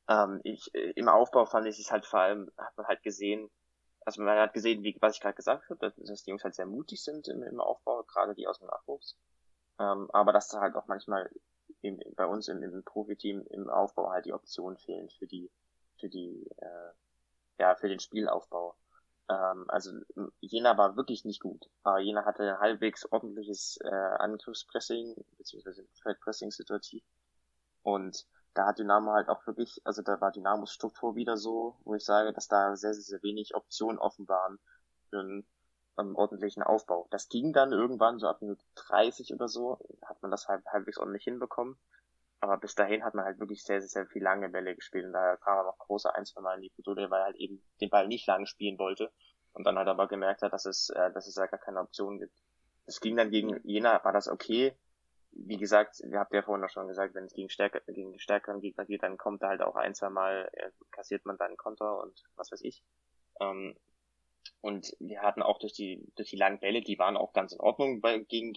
Ähm, 0.09 0.41
ich, 0.45 0.75
äh, 0.75 0.93
Im 0.97 1.09
Aufbau 1.09 1.47
fand 1.47 1.67
ich 1.67 1.79
es 1.79 1.91
halt 1.91 2.07
vor 2.07 2.21
allem, 2.21 2.51
hat 2.59 2.77
man 2.77 2.87
halt 2.87 3.03
gesehen, 3.03 3.51
also 4.05 4.23
man 4.23 4.39
hat 4.39 4.53
gesehen, 4.53 4.83
wie, 4.83 4.97
was 5.01 5.15
ich 5.15 5.21
gerade 5.21 5.35
gesagt 5.35 5.69
habe, 5.71 5.79
dass, 5.79 5.95
dass 5.97 6.25
die 6.25 6.31
Jungs 6.31 6.45
halt 6.45 6.55
sehr 6.55 6.67
mutig 6.67 7.03
sind 7.03 7.29
im, 7.29 7.43
im 7.43 7.61
Aufbau, 7.61 8.03
gerade 8.05 8.35
die 8.35 8.47
aus 8.47 8.59
dem 8.59 8.69
Nachwuchs. 8.69 9.17
Ähm, 9.79 10.09
aber 10.13 10.33
dass 10.33 10.49
da 10.49 10.61
halt 10.61 10.77
auch 10.77 10.87
manchmal 10.87 11.31
im, 11.81 12.01
bei 12.17 12.27
uns 12.27 12.49
im, 12.49 12.63
im 12.63 12.85
Profiteam 12.85 13.47
im 13.51 13.69
Aufbau 13.71 14.11
halt 14.11 14.27
die 14.27 14.33
Optionen 14.33 14.79
fehlen 14.79 15.09
für 15.11 15.27
die, 15.27 15.51
für 15.99 16.09
die, 16.09 16.49
äh, 16.59 16.93
ja, 17.59 17.75
für 17.77 17.89
den 17.89 18.01
Spielaufbau. 18.01 18.77
Ähm, 19.31 19.65
also 19.69 19.91
Jena 20.41 20.77
war 20.77 20.97
wirklich 20.97 21.25
nicht 21.25 21.41
gut. 21.41 21.71
Aber 21.83 21.99
Jena 21.99 22.25
hatte 22.25 22.59
halbwegs 22.59 23.11
ordentliches 23.11 23.79
äh, 23.83 23.89
Angriffspressing, 23.89 25.15
beziehungsweise 25.39 25.87
Feldpressing 26.03 26.51
situativ. 26.51 27.03
Und 27.83 28.27
da 28.55 28.67
hat 28.67 28.79
Dynamo 28.79 29.13
halt 29.13 29.29
auch 29.29 29.47
wirklich, 29.47 29.81
also 29.85 30.03
da 30.03 30.21
war 30.21 30.31
Dynamos 30.33 30.73
Struktur 30.73 31.17
wieder 31.17 31.37
so, 31.37 31.77
wo 31.85 31.95
ich 31.95 32.05
sage, 32.05 32.33
dass 32.33 32.49
da 32.49 32.77
sehr, 32.77 32.95
sehr, 32.95 33.03
sehr 33.03 33.23
wenig 33.23 33.55
Optionen 33.55 33.99
offen 33.99 34.29
waren 34.29 34.59
für 35.11 35.21
einen 35.21 35.47
ähm, 35.99 36.17
ordentlichen 36.17 36.63
Aufbau. 36.63 37.09
Das 37.11 37.29
ging 37.29 37.53
dann 37.53 37.73
irgendwann 37.73 38.19
so 38.19 38.29
ab 38.29 38.41
Minute 38.41 38.65
30 38.77 39.35
oder 39.35 39.49
so, 39.49 39.79
hat 40.07 40.23
man 40.23 40.31
das 40.31 40.49
halt 40.49 40.65
halbwegs 40.67 40.99
ordentlich 40.99 41.25
hinbekommen. 41.25 41.77
Aber 42.41 42.59
bis 42.59 42.75
dahin 42.75 43.05
hat 43.05 43.15
man 43.15 43.25
halt 43.25 43.41
wirklich 43.41 43.65
sehr, 43.65 43.81
sehr, 43.81 43.89
sehr 43.89 44.07
viel 44.07 44.23
lange 44.23 44.49
Bälle 44.51 44.75
gespielt 44.75 45.07
und 45.07 45.13
daher 45.13 45.37
kam 45.39 45.59
er 45.59 45.65
noch 45.65 45.79
große 45.79 46.15
ein, 46.15 46.27
zwei 46.27 46.43
Mal 46.43 46.57
in 46.57 46.63
die 46.63 46.73
Bredouille, 46.77 47.11
weil 47.11 47.21
er 47.21 47.27
halt 47.27 47.37
eben 47.37 47.63
den 47.81 47.91
Ball 47.91 48.07
nicht 48.07 48.27
lange 48.27 48.47
spielen 48.47 48.79
wollte 48.79 49.11
und 49.53 49.65
dann 49.67 49.79
halt 49.79 49.89
aber 49.89 50.09
gemerkt 50.09 50.43
hat, 50.43 50.53
dass 50.53 50.67
es, 50.67 50.91
äh, 50.91 51.11
dass 51.13 51.27
es 51.27 51.35
da 51.35 51.47
gar 51.47 51.61
keine 51.61 51.81
Option 51.81 52.19
gibt. 52.19 52.37
Es 52.87 53.01
ging 53.01 53.17
dann 53.17 53.31
gegen 53.31 53.61
Jena, 53.67 54.05
war 54.05 54.13
das 54.13 54.29
okay. 54.29 54.77
Wie 55.37 55.57
gesagt, 55.57 56.01
wir 56.05 56.21
habt 56.21 56.33
ja 56.33 56.43
vorhin 56.43 56.63
noch 56.63 56.71
schon 56.71 56.89
gesagt, 56.89 57.15
wenn 57.15 57.25
es 57.25 57.35
gegen 57.35 57.51
stärker, 57.51 57.81
gegen 57.89 58.19
stärkeren 58.21 58.61
Gegner 58.61 58.87
geht, 58.87 59.03
dann 59.03 59.19
kommt 59.19 59.43
da 59.43 59.49
halt 59.49 59.63
auch 59.63 59.77
ein, 59.77 59.95
zwei 59.95 60.09
Mal, 60.09 60.49
äh, 60.53 60.71
kassiert 60.93 61.27
man 61.27 61.37
dann 61.37 61.57
Konter 61.57 62.01
und 62.01 62.23
was 62.37 62.53
weiß 62.53 62.63
ich. 62.63 62.83
Ähm, 63.41 63.77
und 64.61 64.95
wir 65.01 65.23
hatten 65.23 65.43
auch 65.43 65.59
durch 65.59 65.73
die, 65.73 66.07
durch 66.17 66.31
die 66.31 66.37
langen 66.37 66.61
Bälle, 66.61 66.83
die 66.83 66.99
waren 66.99 67.17
auch 67.17 67.33
ganz 67.33 67.53
in 67.53 67.61
Ordnung 67.61 68.01
bei, 68.01 68.19
gegen 68.21 68.55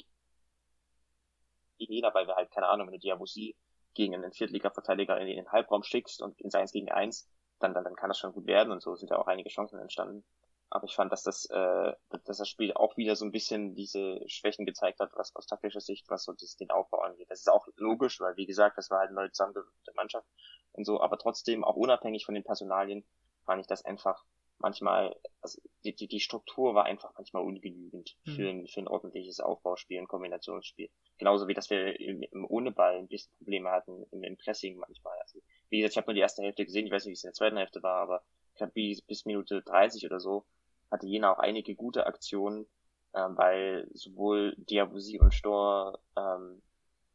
Jena, 1.77 2.13
weil 2.13 2.27
wir 2.27 2.35
halt, 2.35 2.51
keine 2.51 2.67
Ahnung, 2.67 2.87
wenn 2.87 2.93
du 2.93 2.99
Diabusi 2.99 3.55
gegen 3.93 4.15
einen 4.15 4.31
Viertliga-Verteidiger 4.31 5.19
in 5.19 5.27
den 5.27 5.51
Halbraum 5.51 5.83
schickst 5.83 6.21
und 6.21 6.39
ins 6.41 6.55
1 6.55 6.71
gegen 6.71 6.89
1, 6.89 7.29
dann, 7.59 7.73
dann, 7.73 7.83
dann 7.83 7.95
kann 7.95 8.09
das 8.09 8.19
schon 8.19 8.33
gut 8.33 8.45
werden 8.45 8.71
und 8.71 8.81
so 8.81 8.95
sind 8.95 9.09
ja 9.09 9.17
auch 9.17 9.27
einige 9.27 9.49
Chancen 9.49 9.79
entstanden. 9.79 10.23
Aber 10.69 10.85
ich 10.85 10.95
fand, 10.95 11.11
dass 11.11 11.23
das, 11.23 11.45
äh, 11.45 11.93
dass 12.09 12.37
das 12.37 12.49
Spiel 12.49 12.73
auch 12.73 12.97
wieder 12.97 13.15
so 13.15 13.25
ein 13.25 13.31
bisschen 13.31 13.73
diese 13.73 14.21
Schwächen 14.27 14.65
gezeigt 14.65 14.99
hat, 14.99 15.11
was 15.15 15.35
aus 15.35 15.47
taktischer 15.47 15.79
Sicht, 15.79 16.09
was 16.09 16.23
so 16.23 16.33
das, 16.33 16.57
den 16.57 16.71
Aufbau 16.71 16.99
angeht. 16.99 17.31
Das 17.31 17.39
ist 17.39 17.49
auch 17.49 17.67
logisch, 17.77 18.19
weil 18.19 18.35
wie 18.35 18.45
gesagt, 18.45 18.77
das 18.77 18.89
war 18.89 18.99
halt 18.99 19.09
eine 19.09 19.21
neu 19.21 19.29
zusammengewürfelte 19.29 19.93
Mannschaft 19.95 20.27
und 20.73 20.85
so, 20.85 20.99
aber 21.01 21.17
trotzdem, 21.17 21.63
auch 21.63 21.75
unabhängig 21.75 22.25
von 22.25 22.35
den 22.35 22.43
Personalien, 22.43 23.05
fand 23.45 23.61
ich 23.61 23.67
das 23.67 23.85
einfach 23.85 24.25
manchmal, 24.59 25.15
also 25.41 25.61
die, 25.83 25.95
die, 25.95 26.07
die 26.07 26.19
Struktur 26.19 26.75
war 26.75 26.85
einfach 26.85 27.13
manchmal 27.15 27.43
ungenügend 27.43 28.17
mhm. 28.25 28.31
für, 28.31 28.49
ein, 28.49 28.67
für 28.67 28.81
ein 28.81 28.87
ordentliches 28.87 29.39
Aufbauspiel, 29.39 29.99
ein 29.99 30.07
Kombinationsspiel. 30.07 30.89
Genauso 31.17 31.47
wie 31.47 31.53
dass 31.53 31.69
wir 31.69 31.99
im, 31.99 32.23
im 32.23 32.45
ohne 32.45 32.71
Ball 32.71 32.97
ein 32.97 33.07
bisschen 33.07 33.31
Probleme 33.37 33.69
hatten 33.71 34.03
im, 34.11 34.23
im 34.23 34.37
Pressing 34.37 34.77
manchmal. 34.77 35.17
Also, 35.19 35.39
wie 35.69 35.77
gesagt, 35.77 35.93
ich 35.93 35.97
habe 35.97 36.07
nur 36.07 36.15
die 36.15 36.21
erste 36.21 36.41
Hälfte 36.41 36.65
gesehen, 36.65 36.85
ich 36.85 36.91
weiß 36.91 37.05
nicht, 37.05 37.11
wie 37.11 37.13
es 37.13 37.23
in 37.23 37.29
der 37.29 37.33
zweiten 37.33 37.57
Hälfte 37.57 37.81
war, 37.83 38.01
aber 38.01 38.23
ich 38.55 38.73
bis, 38.73 39.01
bis 39.01 39.25
Minute 39.25 39.61
30 39.61 40.05
oder 40.05 40.19
so 40.19 40.45
hatte 40.91 41.07
Jena 41.07 41.33
auch 41.33 41.39
einige 41.39 41.75
gute 41.75 42.05
Aktionen, 42.05 42.67
ähm, 43.15 43.37
weil 43.37 43.87
sowohl 43.93 44.55
Diabusi 44.57 45.19
und 45.19 45.33
Stor 45.33 45.99
ähm, 46.17 46.61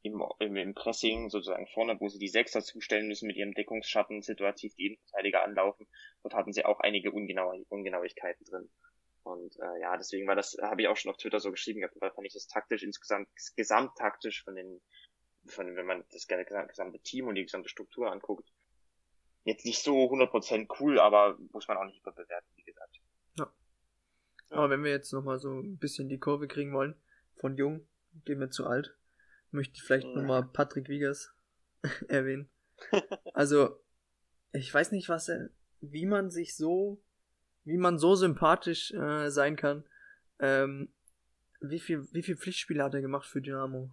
im, 0.03 0.23
im, 0.41 0.57
im 0.57 0.75
Pressing 0.75 1.31
sozusagen 1.31 1.67
vorne, 1.69 1.99
wo 2.01 2.09
sie 2.09 2.19
die 2.19 2.29
Sechser 2.29 2.61
zustellen 2.63 3.07
müssen 3.07 3.27
mit 3.27 3.37
ihrem 3.37 3.55
Deckungsschatten, 3.55 4.23
situativ 4.23 4.75
die 4.75 4.87
Innenverteidiger 4.87 5.45
anlaufen. 5.45 5.87
Dort 6.23 6.35
hatten 6.35 6.53
sie 6.53 6.65
auch 6.65 6.81
einige 6.81 7.13
Ungenau 7.13 7.55
Ungenauigkeiten 7.69 8.45
drin. 8.45 8.71
Und 9.23 9.57
äh, 9.61 9.81
ja, 9.81 9.97
deswegen 9.97 10.27
war 10.27 10.35
das, 10.35 10.57
habe 10.61 10.83
ich 10.83 10.89
auch 10.89 10.97
schon 10.97 11.13
auf 11.13 11.17
Twitter 11.17 11.39
so 11.39 11.53
geschrieben 11.53 11.81
gehabt, 11.81 11.95
weil 12.01 12.11
fand 12.11 12.27
ich 12.27 12.33
das 12.33 12.49
taktisch 12.49 12.83
insgesamt, 12.83 13.29
gesamttaktisch 13.57 14.43
von 14.43 14.57
den, 14.57 14.81
von, 15.47 15.77
wenn 15.77 15.87
man 15.87 16.05
das 16.11 16.27
gesamte 16.27 16.99
Team 17.01 17.29
und 17.29 17.37
die 17.37 17.45
gesamte 17.45 17.69
Struktur 17.69 18.11
anguckt, 18.11 18.49
jetzt 19.45 19.65
nicht 19.65 19.83
so 19.83 19.95
100% 20.07 20.67
cool, 20.81 20.99
aber 20.99 21.39
muss 21.53 21.69
man 21.69 21.77
auch 21.77 21.85
nicht 21.85 22.01
überbewerten, 22.01 22.51
wie 22.57 22.65
gesagt. 22.65 23.02
Aber 24.53 24.71
wenn 24.71 24.85
wir 24.85 24.91
jetzt 24.91 25.13
nochmal 25.13 25.39
so 25.39 25.61
ein 25.61 25.79
bisschen 25.79 26.09
die 26.09 26.19
Kurve 26.19 26.47
kriegen 26.47 26.73
wollen, 26.73 26.95
von 27.37 27.57
jung 27.57 27.87
gehen 28.25 28.41
wir 28.41 28.51
zu 28.51 28.67
alt 28.67 28.95
möchte 29.53 29.75
ich 29.77 29.83
vielleicht 29.83 30.07
ja. 30.09 30.15
nochmal 30.15 30.45
Patrick 30.45 30.89
Wiegers 30.89 31.33
erwähnen. 32.09 32.49
Also, 33.33 33.81
ich 34.53 34.73
weiß 34.73 34.93
nicht, 34.93 35.09
was 35.09 35.29
er, 35.29 35.51
wie 35.81 36.07
man 36.07 36.31
sich 36.31 36.57
so, 36.57 37.01
wie 37.65 37.77
man 37.77 37.99
so 37.99 38.15
sympathisch 38.15 38.93
äh, 38.93 39.31
sein 39.31 39.57
kann. 39.57 39.85
Ähm, 40.41 40.89
wie 41.61 41.79
viel, 41.79 42.09
wie 42.13 42.23
viel 42.23 42.37
Pflichtspiele 42.37 42.83
hat 42.83 42.95
er 42.95 43.03
gemacht 43.03 43.27
für 43.27 43.41
Dynamo? 43.41 43.91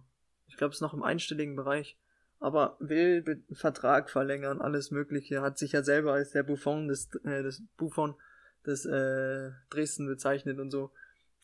Ich 0.48 0.56
glaube, 0.56 0.70
es 0.70 0.78
ist 0.78 0.82
noch 0.82 0.94
im 0.94 1.04
einstelligen 1.04 1.54
Bereich. 1.54 1.96
Aber 2.40 2.76
will 2.80 3.44
Vertrag 3.52 4.08
verlängern, 4.08 4.60
alles 4.60 4.90
Mögliche. 4.90 5.42
Hat 5.42 5.58
sich 5.58 5.72
ja 5.72 5.82
selber 5.82 6.14
als 6.14 6.30
der 6.30 6.42
Buffon 6.42 6.88
des, 6.88 7.14
äh, 7.24 7.42
des 7.42 7.62
Buffon 7.76 8.14
des 8.66 8.84
äh, 8.86 9.50
Dresden 9.70 10.06
bezeichnet 10.06 10.58
und 10.58 10.70
so. 10.70 10.90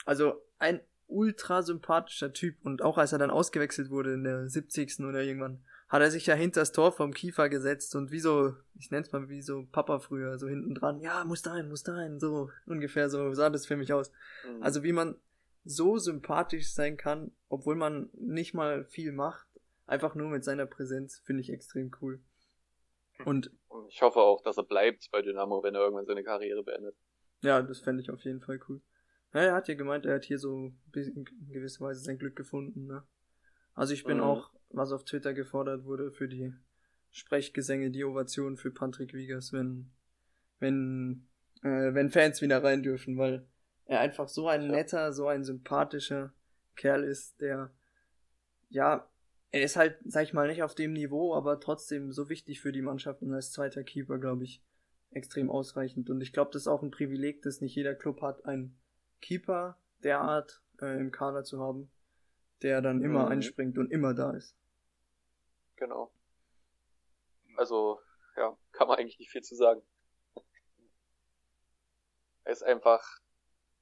Also 0.04 0.42
ein 0.58 0.80
ultra 1.08 1.62
sympathischer 1.62 2.32
Typ 2.32 2.56
und 2.64 2.82
auch 2.82 2.98
als 2.98 3.12
er 3.12 3.18
dann 3.18 3.30
ausgewechselt 3.30 3.90
wurde 3.90 4.14
in 4.14 4.24
der 4.24 4.48
70. 4.48 5.00
oder 5.00 5.22
irgendwann, 5.22 5.62
hat 5.88 6.02
er 6.02 6.10
sich 6.10 6.26
ja 6.26 6.34
hinter 6.34 6.60
das 6.60 6.72
Tor 6.72 6.90
vom 6.90 7.12
Kiefer 7.12 7.48
gesetzt 7.48 7.94
und 7.94 8.10
wie 8.10 8.18
so, 8.18 8.54
ich 8.76 8.90
nenn's 8.90 9.12
mal 9.12 9.28
wie 9.28 9.40
so 9.40 9.66
Papa 9.70 10.00
früher, 10.00 10.36
so 10.38 10.48
hinten 10.48 10.74
dran, 10.74 11.00
ja, 11.00 11.24
muss 11.24 11.42
da 11.42 11.52
rein, 11.52 11.68
muss 11.68 11.84
da 11.84 11.94
rein, 11.94 12.18
so 12.18 12.50
ungefähr 12.66 13.08
so 13.08 13.32
sah 13.34 13.50
das 13.50 13.66
für 13.66 13.76
mich 13.76 13.92
aus. 13.92 14.10
Mhm. 14.48 14.62
Also 14.62 14.82
wie 14.82 14.92
man 14.92 15.16
so 15.64 15.98
sympathisch 15.98 16.72
sein 16.72 16.96
kann, 16.96 17.32
obwohl 17.48 17.76
man 17.76 18.10
nicht 18.14 18.54
mal 18.54 18.84
viel 18.84 19.12
macht, 19.12 19.46
einfach 19.86 20.14
nur 20.14 20.28
mit 20.28 20.44
seiner 20.44 20.66
Präsenz, 20.66 21.20
finde 21.24 21.42
ich 21.42 21.50
extrem 21.50 21.92
cool. 22.00 22.20
Und 23.24 23.50
ich 23.88 24.02
hoffe 24.02 24.20
auch, 24.20 24.42
dass 24.42 24.56
er 24.56 24.64
bleibt 24.64 25.08
bei 25.10 25.22
Dynamo, 25.22 25.62
wenn 25.62 25.74
er 25.74 25.80
irgendwann 25.80 26.06
seine 26.06 26.22
Karriere 26.22 26.62
beendet. 26.62 26.96
Ja, 27.46 27.62
das 27.62 27.78
fände 27.78 28.02
ich 28.02 28.10
auf 28.10 28.24
jeden 28.24 28.40
Fall 28.40 28.58
cool. 28.68 28.80
Ja, 29.32 29.40
er 29.40 29.54
hat 29.54 29.68
ja 29.68 29.74
gemeint, 29.74 30.04
er 30.04 30.16
hat 30.16 30.24
hier 30.24 30.40
so 30.40 30.72
in 30.92 31.24
gewisser 31.48 31.84
Weise 31.84 32.00
sein 32.00 32.18
Glück 32.18 32.34
gefunden, 32.34 32.86
ne? 32.86 33.04
Also 33.72 33.94
ich 33.94 34.02
bin 34.02 34.16
mhm. 34.16 34.24
auch, 34.24 34.50
was 34.70 34.90
auf 34.90 35.04
Twitter 35.04 35.32
gefordert 35.32 35.84
wurde, 35.84 36.10
für 36.10 36.26
die 36.26 36.52
Sprechgesänge, 37.12 37.92
die 37.92 38.04
Ovation 38.04 38.56
für 38.56 38.72
Patrick 38.72 39.14
Wiegers, 39.14 39.52
wenn, 39.52 39.92
wenn, 40.58 41.28
äh, 41.62 41.94
wenn 41.94 42.10
Fans 42.10 42.42
wieder 42.42 42.64
rein 42.64 42.82
dürfen, 42.82 43.16
weil 43.16 43.46
er 43.84 44.00
einfach 44.00 44.26
so 44.26 44.48
ein 44.48 44.66
netter, 44.66 45.12
so 45.12 45.28
ein 45.28 45.44
sympathischer 45.44 46.32
Kerl 46.74 47.04
ist, 47.04 47.40
der, 47.40 47.70
ja, 48.70 49.08
er 49.52 49.62
ist 49.62 49.76
halt, 49.76 49.98
sag 50.04 50.24
ich 50.24 50.32
mal, 50.32 50.48
nicht 50.48 50.64
auf 50.64 50.74
dem 50.74 50.94
Niveau, 50.94 51.32
aber 51.32 51.60
trotzdem 51.60 52.10
so 52.10 52.28
wichtig 52.28 52.60
für 52.60 52.72
die 52.72 52.82
Mannschaft 52.82 53.22
und 53.22 53.32
als 53.32 53.52
zweiter 53.52 53.84
Keeper, 53.84 54.18
glaube 54.18 54.42
ich, 54.42 54.65
extrem 55.10 55.50
ausreichend. 55.50 56.10
Und 56.10 56.20
ich 56.20 56.32
glaube, 56.32 56.50
das 56.52 56.62
ist 56.62 56.68
auch 56.68 56.82
ein 56.82 56.90
Privileg, 56.90 57.42
dass 57.42 57.60
nicht 57.60 57.74
jeder 57.74 57.94
Club 57.94 58.22
hat, 58.22 58.44
ein 58.44 58.76
Keeper 59.20 59.78
derart 60.02 60.62
äh, 60.80 60.98
im 60.98 61.10
Kader 61.10 61.44
zu 61.44 61.60
haben, 61.60 61.90
der 62.62 62.82
dann 62.82 63.02
immer 63.02 63.26
mhm. 63.26 63.32
einspringt 63.32 63.78
und 63.78 63.90
immer 63.90 64.14
da 64.14 64.32
ist. 64.32 64.56
Genau. 65.76 66.10
Also, 67.56 68.00
ja, 68.36 68.56
kann 68.72 68.88
man 68.88 68.98
eigentlich 68.98 69.18
nicht 69.18 69.30
viel 69.30 69.42
zu 69.42 69.54
sagen. 69.54 69.82
Er 72.44 72.52
ist 72.52 72.62
einfach 72.62 73.20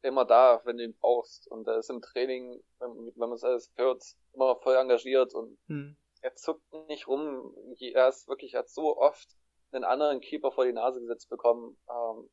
immer 0.03 0.25
da, 0.25 0.61
wenn 0.65 0.77
du 0.77 0.85
ihn 0.85 0.95
brauchst. 0.95 1.49
Und 1.49 1.67
er 1.67 1.79
ist 1.79 1.91
im 1.91 2.01
Training, 2.01 2.63
wenn, 2.79 2.91
wenn 2.91 3.29
man 3.29 3.33
es 3.33 3.45
alles 3.45 3.73
hört, 3.77 4.03
immer 4.33 4.57
voll 4.57 4.77
engagiert 4.77 5.35
und 5.35 5.59
hm. 5.67 5.97
er 6.21 6.35
zuckt 6.35 6.63
nicht 6.89 7.09
rum. 7.09 7.55
Er 7.81 8.09
ist 8.09 8.29
wirklich, 8.29 8.55
hat 8.55 8.69
so 8.69 8.97
oft 8.97 9.29
einen 9.73 9.85
anderen 9.85 10.21
Keeper 10.21 10.53
vor 10.53 10.65
die 10.65 10.73
Nase 10.73 11.01
gesetzt 11.01 11.29
bekommen. 11.29 11.77
Ähm, 11.89 12.31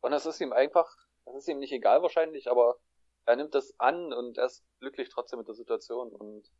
und 0.00 0.12
es 0.12 0.26
ist 0.26 0.40
ihm 0.40 0.52
einfach 0.52 0.94
das 1.24 1.36
ist 1.36 1.48
ihm 1.48 1.58
nicht 1.58 1.72
egal 1.72 2.02
wahrscheinlich, 2.02 2.50
aber 2.50 2.78
er 3.24 3.36
nimmt 3.36 3.54
das 3.54 3.78
an 3.78 4.12
und 4.12 4.38
er 4.38 4.46
ist 4.46 4.64
glücklich 4.80 5.08
trotzdem 5.08 5.38
mit 5.38 5.48
der 5.48 5.54
Situation 5.54 6.10
und 6.10 6.50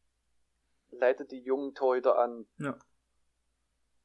leitet 0.90 1.32
die 1.32 1.40
jungen 1.40 1.74
Torhüter 1.74 2.18
an. 2.18 2.47
Ja. 2.59 2.78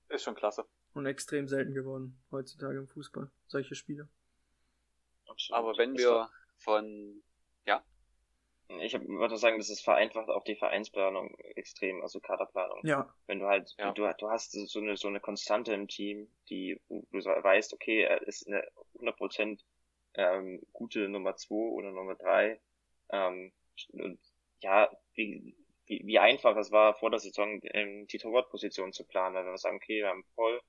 Ist 0.09 0.23
schon 0.23 0.35
klasse. 0.35 0.65
Und 0.93 1.05
extrem 1.05 1.47
selten 1.47 1.73
geworden 1.73 2.23
heutzutage 2.31 2.77
im 2.79 2.87
Fußball, 2.87 3.29
solche 3.47 3.75
Spiele. 3.75 4.09
Absolut. 5.27 5.59
Aber 5.59 5.77
wenn 5.77 5.95
wir 5.95 6.29
von, 6.55 7.21
ja? 7.65 7.83
Ich 8.81 8.93
würde 8.93 9.37
sagen, 9.37 9.57
das 9.57 9.69
ist 9.69 9.81
vereinfacht 9.81 10.29
auch 10.29 10.43
die 10.43 10.55
Vereinsplanung 10.55 11.37
extrem, 11.55 12.01
also 12.01 12.19
Kaderplanung. 12.19 12.81
Ja. 12.83 13.13
Wenn 13.25 13.39
du 13.39 13.47
halt, 13.47 13.73
ja. 13.77 13.91
du, 13.93 14.13
du 14.17 14.29
hast 14.29 14.51
so 14.51 14.79
eine, 14.79 14.97
so 14.97 15.07
eine 15.07 15.21
Konstante 15.21 15.73
im 15.73 15.87
Team, 15.87 16.29
die, 16.49 16.79
du 16.89 17.03
weißt, 17.11 17.73
okay, 17.73 18.01
er 18.01 18.21
ist 18.27 18.45
eine 18.47 18.67
100% 18.99 19.61
ähm, 20.15 20.61
gute 20.73 21.07
Nummer 21.07 21.35
2 21.35 21.55
oder 21.55 21.91
Nummer 21.91 22.15
3. 22.15 22.59
Ähm, 23.09 23.53
und 23.93 24.19
ja, 24.59 24.89
wie, 25.13 25.55
wie, 25.85 26.01
wie 26.05 26.19
einfach 26.19 26.57
es 26.57 26.71
war, 26.71 26.93
vor 26.93 27.09
der 27.09 27.19
Saison 27.19 27.61
ähm, 27.63 28.07
die 28.07 28.17
Torwartposition 28.17 28.91
zu 28.91 29.05
planen. 29.05 29.35
Wenn 29.35 29.45
wir 29.45 29.57
sagen, 29.57 29.77
okay, 29.77 30.01
wir 30.01 30.09
haben 30.09 30.25
Paul, 30.35 30.59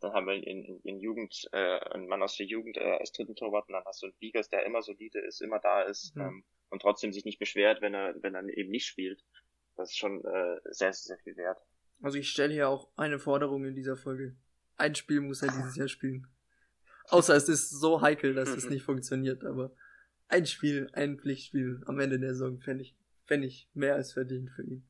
dann 0.00 0.12
haben 0.12 0.26
wir 0.26 0.34
in, 0.34 0.64
in, 0.64 0.80
in 0.82 1.00
Jugend 1.00 1.48
äh, 1.52 1.78
einen 1.90 2.06
Mann 2.06 2.22
aus 2.22 2.36
der 2.36 2.46
Jugend 2.46 2.76
äh, 2.76 2.98
als 2.98 3.12
dritten 3.12 3.34
Torwart 3.34 3.68
und 3.68 3.74
dann 3.74 3.84
hast 3.84 4.02
du 4.02 4.06
einen 4.06 4.14
Biegers, 4.20 4.48
der 4.48 4.64
immer 4.64 4.82
solide 4.82 5.18
ist, 5.20 5.40
immer 5.40 5.58
da 5.58 5.82
ist 5.82 6.14
mhm. 6.14 6.22
ähm, 6.22 6.44
und 6.70 6.82
trotzdem 6.82 7.12
sich 7.12 7.24
nicht 7.24 7.38
beschwert, 7.38 7.82
wenn 7.82 7.94
er, 7.94 8.14
wenn 8.22 8.34
er 8.34 8.44
eben 8.56 8.70
nicht 8.70 8.86
spielt. 8.86 9.22
Das 9.76 9.90
ist 9.90 9.98
schon 9.98 10.24
äh, 10.24 10.60
sehr, 10.70 10.92
sehr 10.92 11.18
viel 11.18 11.36
wert. 11.36 11.58
Also 12.02 12.18
ich 12.18 12.30
stelle 12.30 12.52
hier 12.52 12.68
auch 12.68 12.88
eine 12.96 13.18
Forderung 13.18 13.64
in 13.64 13.74
dieser 13.74 13.96
Folge. 13.96 14.36
Ein 14.76 14.94
Spiel 14.94 15.20
muss 15.20 15.42
er 15.42 15.48
dieses 15.52 15.76
Jahr 15.76 15.88
spielen. 15.88 16.26
Außer 17.08 17.34
es 17.34 17.48
ist 17.48 17.70
so 17.70 18.00
heikel, 18.00 18.34
dass 18.34 18.50
es 18.50 18.64
nicht 18.70 18.84
funktioniert, 18.84 19.44
aber 19.44 19.72
ein 20.28 20.46
Spiel, 20.46 20.88
ein 20.92 21.18
Pflichtspiel 21.18 21.82
am 21.86 21.98
Ende 21.98 22.18
der 22.18 22.34
Saison 22.34 22.60
fände 22.60 22.84
ich, 22.84 22.96
fänd 23.26 23.44
ich 23.44 23.68
mehr 23.74 23.96
als 23.96 24.12
verdient 24.12 24.50
für 24.50 24.62
ihn. 24.62 24.86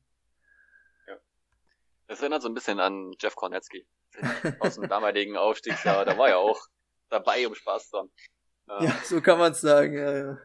Ja. 1.07 1.17
Das 2.07 2.19
erinnert 2.21 2.43
so 2.43 2.49
ein 2.49 2.53
bisschen 2.53 2.79
an 2.79 3.11
Jeff 3.19 3.35
Kornetzky 3.35 3.87
aus 4.59 4.75
dem 4.75 4.87
damaligen 4.87 5.37
Aufstiegsjahr. 5.37 6.05
Da 6.05 6.17
war 6.17 6.29
ja 6.29 6.37
auch 6.37 6.59
dabei, 7.09 7.47
um 7.47 7.55
Spaß 7.55 7.89
zu 7.89 7.97
haben. 7.97 8.11
Ja, 8.67 8.95
so 9.03 9.19
kann 9.19 9.39
man 9.39 9.51
es 9.51 9.61
sagen, 9.61 9.97
ja, 9.97 10.17
ja. 10.17 10.37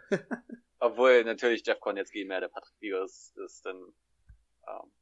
Obwohl 0.78 1.24
natürlich 1.24 1.64
Jeff 1.66 1.80
Kornetzky 1.80 2.24
mehr 2.24 2.40
der 2.40 2.48
Patrick 2.48 2.74
Vigas 2.80 3.32
ist, 3.44 3.64
denn 3.64 3.94
ähm, 4.68 4.92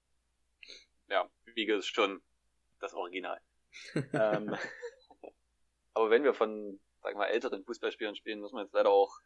ja, 1.08 1.28
Wiege 1.44 1.74
ist 1.74 1.86
schon 1.86 2.22
das 2.80 2.94
Original. 2.94 3.40
ähm, 4.12 4.56
aber 5.94 6.10
wenn 6.10 6.24
wir 6.24 6.34
von, 6.34 6.80
sagen 7.02 7.16
wir 7.16 7.24
mal, 7.24 7.26
älteren 7.26 7.64
Fußballspielern 7.64 8.16
spielen, 8.16 8.40
muss 8.40 8.52
man 8.52 8.64
jetzt 8.64 8.74
leider 8.74 8.90
auch 8.90 9.18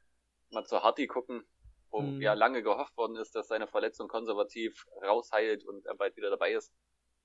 mal 0.50 0.64
zu 0.64 0.82
Harty 0.82 1.06
gucken, 1.06 1.46
wo 1.90 2.00
mhm. 2.00 2.20
ja 2.20 2.34
lange 2.34 2.62
gehofft 2.62 2.96
worden 2.96 3.16
ist, 3.16 3.34
dass 3.34 3.48
seine 3.48 3.66
Verletzung 3.66 4.08
konservativ 4.08 4.86
rausheilt 5.02 5.64
und 5.64 5.86
er 5.86 5.94
bald 5.94 6.16
wieder 6.16 6.30
dabei 6.30 6.52
ist. 6.52 6.72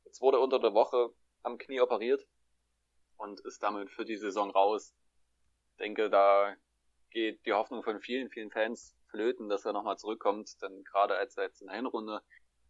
Jetzt 0.05 0.21
wurde 0.21 0.37
er 0.37 0.41
unter 0.41 0.59
der 0.59 0.73
Woche 0.73 1.09
am 1.43 1.57
Knie 1.57 1.81
operiert 1.81 2.25
und 3.17 3.39
ist 3.41 3.63
damit 3.63 3.89
für 3.89 4.05
die 4.05 4.17
Saison 4.17 4.51
raus. 4.51 4.93
Ich 5.71 5.77
denke, 5.77 6.09
da 6.09 6.55
geht 7.09 7.45
die 7.45 7.53
Hoffnung 7.53 7.83
von 7.83 7.99
vielen, 7.99 8.29
vielen 8.29 8.51
Fans 8.51 8.95
flöten, 9.13 9.47
dass 9.47 9.65
er 9.65 9.73
nochmal 9.73 9.97
zurückkommt, 9.97 10.61
denn 10.61 10.83
gerade 10.83 11.15
als 11.15 11.37
er 11.37 11.43
jetzt 11.43 11.61
in 11.61 11.67
der 11.67 11.75
Hinrunde 11.75 12.21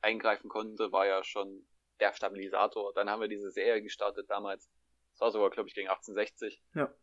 eingreifen 0.02 0.50
konnte, 0.50 0.92
war 0.92 1.08
ja 1.08 1.24
schon 1.24 1.66
der 2.00 2.14
Stabilisator. 2.14 2.94
Dann 2.94 3.10
haben 3.10 3.22
wir 3.22 3.30
diese 3.30 3.50
Serie 3.50 3.82
gestartet 3.82 4.30
damals. 4.30 4.70
Das 5.14 5.22
war 5.22 5.32
sogar, 5.32 5.50
glaube 5.52 5.70
ich, 5.70 5.76
gegen 5.76 5.88
1860. 5.88 6.62
Ja. 6.76 6.94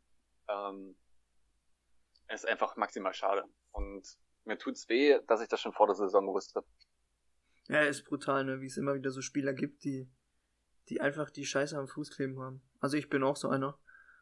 Ähm, 0.49 0.97
ist 2.29 2.47
einfach 2.47 2.77
maximal 2.77 3.15
schade. 3.15 3.45
Und 3.73 4.07
mir 4.45 4.59
tut's 4.59 4.89
weh, 4.89 5.19
dass 5.27 5.41
ich 5.41 5.49
das 5.49 5.61
schon 5.61 5.73
vor 5.73 5.87
der 5.87 5.97
Saison 5.97 6.27
gewusst 6.27 6.55
habe. 6.55 6.67
Ja, 7.69 7.83
ist 7.83 8.05
brutal, 8.05 8.45
ne? 8.45 8.61
wie 8.61 8.67
es 8.67 8.77
immer 8.77 8.95
wieder 8.95 9.11
so 9.11 9.23
Spieler 9.23 9.55
gibt, 9.55 9.85
die, 9.85 10.11
die 10.89 11.01
einfach 11.01 11.31
die 11.31 11.47
Scheiße 11.47 11.79
am 11.79 11.89
Fuß 11.89 12.11
kleben 12.11 12.41
haben. 12.41 12.63
Also 12.81 12.97
ich 12.97 13.09
bin 13.09 13.23
auch 13.23 13.37
so 13.37 13.49
einer, 13.49 13.79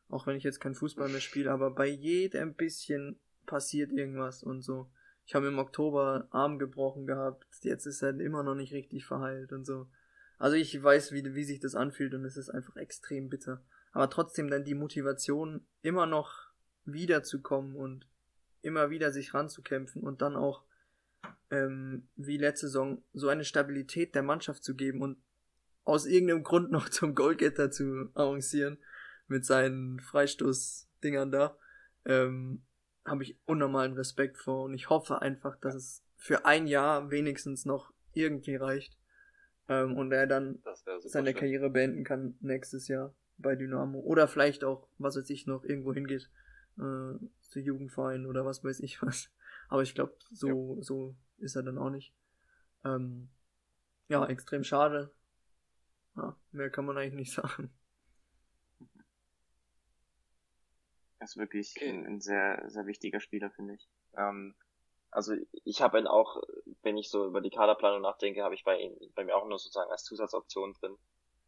auch 0.09 0.27
wenn 0.27 0.37
ich 0.37 0.45
jetzt 0.45 0.61
kein 0.61 0.75
Fußball 0.75 1.09
mehr 1.09 1.21
spiele, 1.21 1.51
aber 1.51 1.71
bei 1.71 1.87
jedem 1.87 2.55
bisschen 2.55 3.19
passiert 3.47 3.91
irgendwas 3.91 4.43
und 4.43 4.63
so. 4.63 4.91
Ich 5.29 5.35
habe 5.35 5.49
im 5.49 5.59
Oktober 5.59 6.27
Arm 6.31 6.59
gebrochen 6.59 7.07
gehabt, 7.07 7.47
jetzt 7.61 7.85
ist 7.85 8.01
er 8.01 8.19
immer 8.19 8.43
noch 8.43 8.55
nicht 8.55 8.73
richtig 8.73 9.05
verheilt 9.05 9.53
und 9.53 9.67
so. 9.67 9.87
Also 10.39 10.57
ich 10.57 10.83
weiß, 10.83 11.13
wie, 11.13 11.35
wie 11.35 11.45
sich 11.45 11.61
das 11.61 11.75
anfühlt 11.75 12.15
und 12.15 12.25
es 12.25 12.39
ist 12.39 12.49
einfach 12.49 12.77
extrem 12.77 13.29
bitter. 13.29 13.63
Aber 13.93 14.09
trotzdem 14.09 14.49
dann 14.49 14.65
die 14.65 14.75
Motivation, 14.75 15.67
immer 15.83 16.07
noch 16.07 16.49
wiederzukommen 16.87 17.77
und 17.77 18.09
immer 18.63 18.89
wieder 18.89 19.13
sich 19.13 19.35
ranzukämpfen 19.35 20.03
und 20.03 20.23
dann 20.23 20.35
auch 20.35 20.65
ähm, 21.51 22.09
wie 22.17 22.39
letzte 22.39 22.69
Saison 22.69 23.05
so 23.13 23.29
eine 23.29 23.45
Stabilität 23.45 24.15
der 24.15 24.23
Mannschaft 24.23 24.65
zu 24.65 24.75
geben 24.75 25.03
und 25.03 25.19
aus 25.85 26.07
irgendeinem 26.07 26.43
Grund 26.43 26.71
noch 26.71 26.89
zum 26.89 27.15
Goalgetter 27.15 27.71
zu 27.71 28.09
avancieren 28.15 28.79
mit 29.27 29.45
seinen 29.45 30.01
Freistoßdingern 30.01 31.31
da, 31.31 31.59
ähm, 32.07 32.63
habe 33.11 33.23
ich 33.23 33.39
unnormalen 33.47 33.95
Respekt 33.95 34.39
vor 34.39 34.65
und 34.65 34.75
ich 34.75 34.91
hoffe 34.91 35.23
einfach, 35.23 35.57
dass 35.57 35.75
es 35.75 36.05
für 36.17 36.45
ein 36.45 36.67
Jahr 36.67 37.11
wenigstens 37.11 37.65
noch 37.65 37.93
irgendwie 38.13 38.57
reicht 38.57 38.99
ähm, 39.69 39.97
und 39.97 40.13
er 40.13 40.27
dann 40.27 40.63
seine 41.05 41.31
schön. 41.31 41.39
Karriere 41.39 41.71
beenden 41.71 42.05
kann 42.05 42.37
nächstes 42.41 42.89
Jahr 42.89 43.15
bei 43.37 43.55
Dynamo 43.55 44.01
oder 44.01 44.29
vielleicht 44.29 44.65
auch, 44.65 44.89
was 44.99 45.17
weiß 45.17 45.31
ich, 45.31 45.47
noch 45.47 45.65
irgendwo 45.65 45.95
hingeht 45.95 46.31
äh, 46.79 47.15
zu 47.41 47.61
Jugendverein 47.61 48.27
oder 48.27 48.45
was 48.45 48.65
weiß 48.65 48.81
ich 48.81 49.01
was. 49.03 49.31
Aber 49.69 49.83
ich 49.83 49.95
glaube, 49.95 50.15
so, 50.31 50.77
ja. 50.77 50.83
so 50.83 51.17
ist 51.39 51.57
er 51.57 51.63
dann 51.63 51.79
auch 51.79 51.91
nicht. 51.91 52.15
Ähm, 52.85 53.29
ja, 54.09 54.27
extrem 54.27 54.65
schade. 54.65 55.13
Ja, 56.17 56.37
mehr 56.53 56.71
kann 56.71 56.87
man 56.87 56.97
eigentlich 56.97 57.15
nicht 57.15 57.33
sagen. 57.35 57.71
Er 61.18 61.18
ist 61.29 61.37
wirklich 61.37 61.75
okay. 61.77 61.91
ein, 61.91 62.07
ein, 62.07 62.21
sehr, 62.21 62.63
sehr 62.69 62.87
wichtiger 62.87 63.21
Spieler, 63.21 63.51
finde 63.51 63.75
ich. 63.75 63.89
Ähm, 64.17 64.55
also 65.11 65.35
ich 65.65 65.81
habe 65.81 65.99
ihn 65.99 66.07
auch, 66.07 66.43
wenn 66.83 66.97
ich 66.97 67.11
so 67.11 67.27
über 67.27 67.41
die 67.41 67.51
Kaderplanung 67.51 68.03
nachdenke, 68.03 68.43
habe 68.43 68.55
ich 68.55 68.65
bei 68.65 68.79
ihm, 68.79 68.97
bei 69.15 69.25
mir 69.25 69.37
auch 69.37 69.47
nur 69.47 69.59
sozusagen 69.59 69.91
als 69.91 70.05
Zusatzoption 70.05 70.75
drin, 70.75 70.97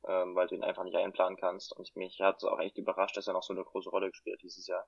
ähm, 0.06 0.34
weil 0.34 0.48
du 0.48 0.54
ihn 0.54 0.64
einfach 0.64 0.84
nicht 0.84 0.96
einplanen 0.96 1.38
kannst. 1.38 1.76
Und 1.76 1.94
mich 1.96 2.20
hat 2.20 2.42
auch 2.44 2.60
echt 2.60 2.78
überrascht, 2.78 3.16
dass 3.16 3.26
er 3.26 3.34
noch 3.34 3.42
so 3.42 3.52
eine 3.52 3.64
große 3.64 3.90
Rolle 3.90 4.10
gespielt 4.10 4.36
hat 4.36 4.42
dieses 4.42 4.66
Jahr. 4.66 4.86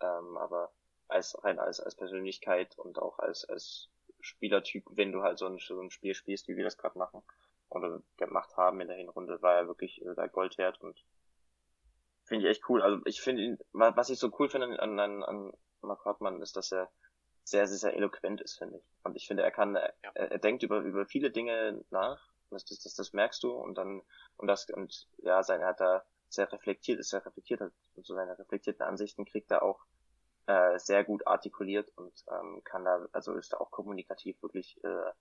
Ähm, 0.00 0.36
aber 0.36 0.72
als 1.08 1.42
rein 1.44 1.58
als, 1.58 1.80
als 1.80 1.96
Persönlichkeit 1.96 2.78
und 2.78 2.98
auch 2.98 3.18
als, 3.18 3.44
als 3.48 3.90
Spielertyp, 4.20 4.84
wenn 4.90 5.12
du 5.12 5.22
halt 5.22 5.38
so 5.38 5.46
ein, 5.46 5.58
so 5.58 5.80
ein 5.80 5.90
Spiel 5.90 6.14
spielst, 6.14 6.48
wie 6.48 6.56
wir 6.56 6.64
das 6.64 6.78
gerade 6.78 6.98
machen 6.98 7.22
oder 7.68 8.02
gemacht 8.16 8.56
haben 8.56 8.80
in 8.80 8.88
der 8.88 8.96
Hinrunde, 8.96 9.40
war 9.42 9.54
er 9.54 9.66
wirklich 9.66 10.04
äh, 10.04 10.14
da 10.14 10.26
Gold 10.26 10.58
wert 10.58 10.80
und 10.80 11.04
finde 12.30 12.46
ich 12.46 12.50
echt 12.56 12.68
cool. 12.68 12.80
Also 12.80 13.02
ich 13.06 13.20
finde 13.20 13.42
ihn, 13.42 13.58
was 13.72 14.08
ich 14.08 14.18
so 14.20 14.30
cool 14.38 14.48
finde 14.48 14.80
an, 14.80 15.00
an, 15.00 15.24
an 15.24 15.52
Mark 15.82 16.04
Hartmann 16.04 16.40
ist, 16.40 16.56
dass 16.56 16.70
er 16.70 16.88
sehr, 17.42 17.66
sehr, 17.66 17.76
sehr 17.76 17.96
eloquent 17.96 18.40
ist, 18.40 18.56
finde 18.56 18.78
ich. 18.78 18.84
Und 19.02 19.16
ich 19.16 19.26
finde, 19.26 19.42
er 19.42 19.50
kann, 19.50 19.74
ja. 19.74 19.90
er, 20.14 20.30
er 20.30 20.38
denkt 20.38 20.62
über, 20.62 20.78
über 20.78 21.06
viele 21.06 21.32
Dinge 21.32 21.84
nach. 21.90 22.30
Das, 22.50 22.64
das, 22.64 22.80
das, 22.80 22.94
das 22.94 23.12
merkst 23.12 23.42
du 23.42 23.50
und 23.52 23.76
dann, 23.78 24.02
und 24.36 24.46
das, 24.46 24.68
und 24.70 25.08
ja, 25.18 25.42
sein, 25.42 25.60
er 25.60 25.68
hat 25.68 25.80
da 25.80 26.04
sehr 26.28 26.50
reflektiert, 26.52 27.00
ist 27.00 27.10
sehr 27.10 27.24
reflektiert 27.24 27.60
hat 27.60 27.72
und 27.94 28.06
so 28.06 28.14
seine 28.14 28.38
reflektierten 28.38 28.82
Ansichten 28.82 29.24
kriegt 29.24 29.50
er 29.50 29.62
auch 29.62 29.84
äh, 30.46 30.78
sehr 30.78 31.04
gut 31.04 31.26
artikuliert 31.26 31.92
und 31.96 32.12
ähm, 32.28 32.62
kann 32.64 32.84
da, 32.84 33.06
also 33.12 33.34
ist 33.34 33.52
da 33.52 33.58
auch 33.58 33.70
kommunikativ 33.70 34.40
wirklich 34.42 34.82
äh, 34.82 35.12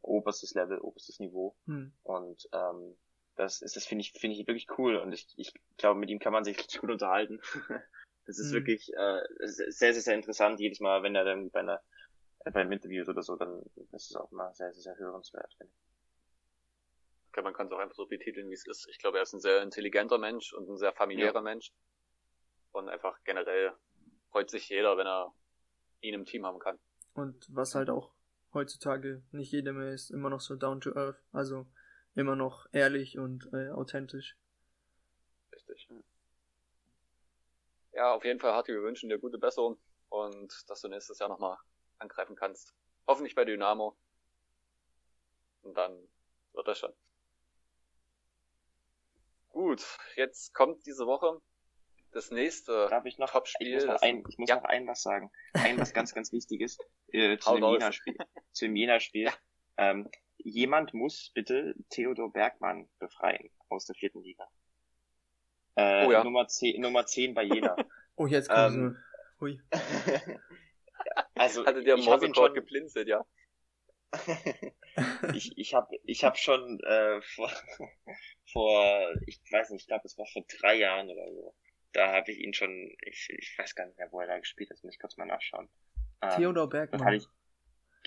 oberstes 0.00 0.54
Level, 0.54 0.78
oberstes 0.78 1.18
Niveau. 1.20 1.56
Hm. 1.66 1.92
Und 2.04 2.48
ähm, 2.52 2.96
das 3.38 3.62
ist, 3.62 3.76
das 3.76 3.86
finde 3.86 4.02
ich, 4.02 4.12
finde 4.12 4.36
ich 4.36 4.46
wirklich 4.46 4.66
cool 4.78 4.96
und 4.96 5.12
ich, 5.12 5.28
ich 5.36 5.54
glaube, 5.76 6.00
mit 6.00 6.10
ihm 6.10 6.18
kann 6.18 6.32
man 6.32 6.44
sich 6.44 6.58
richtig 6.58 6.80
gut 6.80 6.90
unterhalten. 6.90 7.40
das 8.26 8.38
ist 8.38 8.48
hm. 8.48 8.54
wirklich 8.54 8.92
äh, 8.94 9.20
sehr, 9.46 9.94
sehr, 9.94 10.02
sehr 10.02 10.14
interessant 10.14 10.60
jedes 10.60 10.80
Mal, 10.80 11.02
wenn 11.02 11.14
er 11.14 11.24
dann 11.24 11.50
bei 11.50 11.60
einer 11.60 11.80
äh, 12.40 12.50
beim 12.50 12.70
Interviews 12.72 13.08
oder 13.08 13.22
so, 13.22 13.36
dann 13.36 13.62
ist 13.92 14.10
es 14.10 14.16
auch 14.16 14.30
mal 14.32 14.52
sehr, 14.54 14.72
sehr, 14.74 14.82
sehr 14.82 14.98
hörenswert, 14.98 15.54
finde 15.54 15.72
ich. 15.72 15.88
Okay, 17.28 17.42
man 17.42 17.54
kann 17.54 17.66
es 17.66 17.72
auch 17.72 17.78
einfach 17.78 17.94
so 17.94 18.06
betiteln, 18.06 18.50
wie 18.50 18.54
es 18.54 18.66
ist. 18.66 18.88
Ich 18.88 18.98
glaube, 18.98 19.18
er 19.18 19.22
ist 19.22 19.32
ein 19.34 19.40
sehr 19.40 19.62
intelligenter 19.62 20.18
Mensch 20.18 20.52
und 20.52 20.68
ein 20.68 20.76
sehr 20.76 20.92
familiärer 20.92 21.36
ja. 21.36 21.42
Mensch. 21.42 21.72
Und 22.72 22.88
einfach 22.88 23.22
generell 23.24 23.72
freut 24.30 24.50
sich 24.50 24.68
jeder, 24.68 24.96
wenn 24.96 25.06
er 25.06 25.32
ihn 26.00 26.14
im 26.14 26.24
Team 26.24 26.44
haben 26.44 26.58
kann. 26.58 26.78
Und 27.14 27.46
was 27.50 27.74
halt 27.74 27.88
auch 27.88 28.12
heutzutage 28.52 29.22
nicht 29.30 29.52
jeder 29.52 29.72
mehr 29.72 29.92
ist, 29.92 30.10
immer 30.10 30.30
noch 30.30 30.40
so 30.40 30.56
down 30.56 30.80
to 30.80 30.90
earth, 30.94 31.22
also 31.32 31.66
immer 32.18 32.36
noch 32.36 32.66
ehrlich 32.72 33.18
und 33.18 33.48
äh, 33.52 33.70
authentisch. 33.70 34.36
Richtig. 35.52 35.88
Ja, 37.92 38.14
auf 38.14 38.24
jeden 38.24 38.40
Fall, 38.40 38.52
Harti, 38.52 38.72
wir 38.72 38.82
wünschen 38.82 39.08
dir 39.08 39.18
gute 39.18 39.38
Besserung 39.38 39.78
und 40.08 40.52
dass 40.68 40.80
du 40.80 40.88
nächstes 40.88 41.18
Jahr 41.18 41.28
nochmal 41.28 41.56
angreifen 41.98 42.36
kannst. 42.36 42.74
Hoffentlich 43.06 43.34
bei 43.34 43.44
Dynamo. 43.44 43.96
Und 45.62 45.76
dann 45.76 45.96
wird 46.52 46.68
das 46.68 46.78
schon. 46.78 46.92
Gut, 49.50 49.84
jetzt 50.16 50.54
kommt 50.54 50.86
diese 50.86 51.06
Woche 51.06 51.40
das 52.12 52.30
nächste 52.30 52.88
Darf 52.88 53.04
ich 53.04 53.18
noch, 53.18 53.30
Topspiel. 53.30 53.68
Ich 53.68 53.74
muss, 53.74 53.84
noch 53.86 54.02
ein, 54.02 54.24
ich 54.28 54.38
muss 54.38 54.48
ja. 54.48 54.56
noch 54.56 54.64
ein 54.64 54.86
was 54.86 55.02
sagen. 55.02 55.30
Ein 55.52 55.78
was 55.78 55.92
ganz, 55.92 56.14
ganz 56.14 56.32
wichtiges 56.32 56.78
äh, 57.12 57.36
zu, 57.38 57.54
dem 57.54 57.64
Jena-Spiel, 57.64 58.16
zu 58.52 58.64
dem 58.66 58.76
Jena-Spiel. 58.76 59.24
Ja. 59.24 59.32
Ähm, 59.80 60.10
jemand 60.38 60.94
muss 60.94 61.30
bitte 61.34 61.74
Theodor 61.90 62.32
Bergmann 62.32 62.88
befreien 62.98 63.50
aus 63.68 63.86
der 63.86 63.94
vierten 63.94 64.22
Liga. 64.22 64.48
Äh, 65.74 66.06
oh 66.06 66.12
ja. 66.12 66.24
Nummer 66.24 66.48
10, 66.48 66.80
Nummer 66.80 67.06
10 67.06 67.34
bei 67.34 67.44
Jena. 67.44 67.76
oh, 68.16 68.26
jetzt 68.26 68.48
kommt 68.48 68.74
ähm, 68.74 68.96
Hui. 69.40 69.60
also, 71.34 71.64
Hatte 71.64 71.84
der 71.84 71.96
Morsekord 71.96 72.54
geblinzelt, 72.54 73.08
ja. 73.08 73.24
ich 75.34 75.56
ich 75.58 75.74
habe 75.74 75.94
ich 76.04 76.24
hab 76.24 76.38
schon 76.38 76.80
äh, 76.80 77.20
vor, 77.20 77.50
vor, 78.50 79.14
ich 79.26 79.38
weiß 79.52 79.70
nicht, 79.70 79.82
ich 79.82 79.86
glaube, 79.86 80.06
es 80.06 80.16
war 80.16 80.26
vor 80.26 80.44
drei 80.60 80.76
Jahren 80.76 81.10
oder 81.10 81.30
so, 81.30 81.54
da 81.92 82.12
habe 82.12 82.32
ich 82.32 82.38
ihn 82.38 82.54
schon, 82.54 82.96
ich, 83.02 83.28
ich 83.30 83.54
weiß 83.58 83.74
gar 83.74 83.86
nicht 83.86 83.98
mehr, 83.98 84.10
wo 84.10 84.20
er 84.20 84.26
da 84.26 84.38
gespielt 84.38 84.70
hat, 84.70 84.82
muss 84.82 84.94
ich 84.94 85.00
kurz 85.00 85.18
mal 85.18 85.26
nachschauen. 85.26 85.68
Ähm, 86.22 86.30
Theodor 86.30 86.68
Bergmann. 86.68 87.20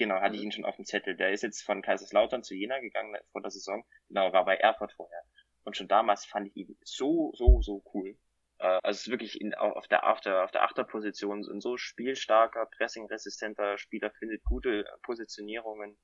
Genau, 0.01 0.19
hatte 0.19 0.35
ich 0.35 0.41
ihn 0.41 0.51
schon 0.51 0.65
auf 0.65 0.77
dem 0.77 0.85
Zettel. 0.85 1.15
Der 1.15 1.31
ist 1.31 1.43
jetzt 1.43 1.61
von 1.61 1.83
Kaiserslautern 1.83 2.41
zu 2.41 2.55
Jena 2.55 2.79
gegangen 2.79 3.15
vor 3.31 3.43
der 3.43 3.51
Saison. 3.51 3.85
Genau, 4.07 4.33
war 4.33 4.45
bei 4.45 4.55
Erfurt 4.55 4.93
vorher. 4.93 5.21
Und 5.63 5.77
schon 5.77 5.87
damals 5.87 6.25
fand 6.25 6.47
ich 6.47 6.55
ihn 6.55 6.75
so, 6.83 7.31
so, 7.35 7.61
so 7.61 7.83
cool. 7.93 8.17
Äh, 8.57 8.79
also 8.81 8.97
es 8.97 9.01
ist 9.01 9.11
wirklich 9.11 9.39
in, 9.39 9.53
auf 9.53 9.87
der, 9.89 10.09
auf 10.11 10.25
auf 10.25 10.51
der 10.51 10.63
Achterposition 10.63 11.45
ein 11.47 11.61
so 11.61 11.77
spielstarker, 11.77 12.65
pressingresistenter 12.65 13.77
Spieler, 13.77 14.09
findet 14.17 14.43
gute 14.43 14.85
Positionierungen, 15.03 15.99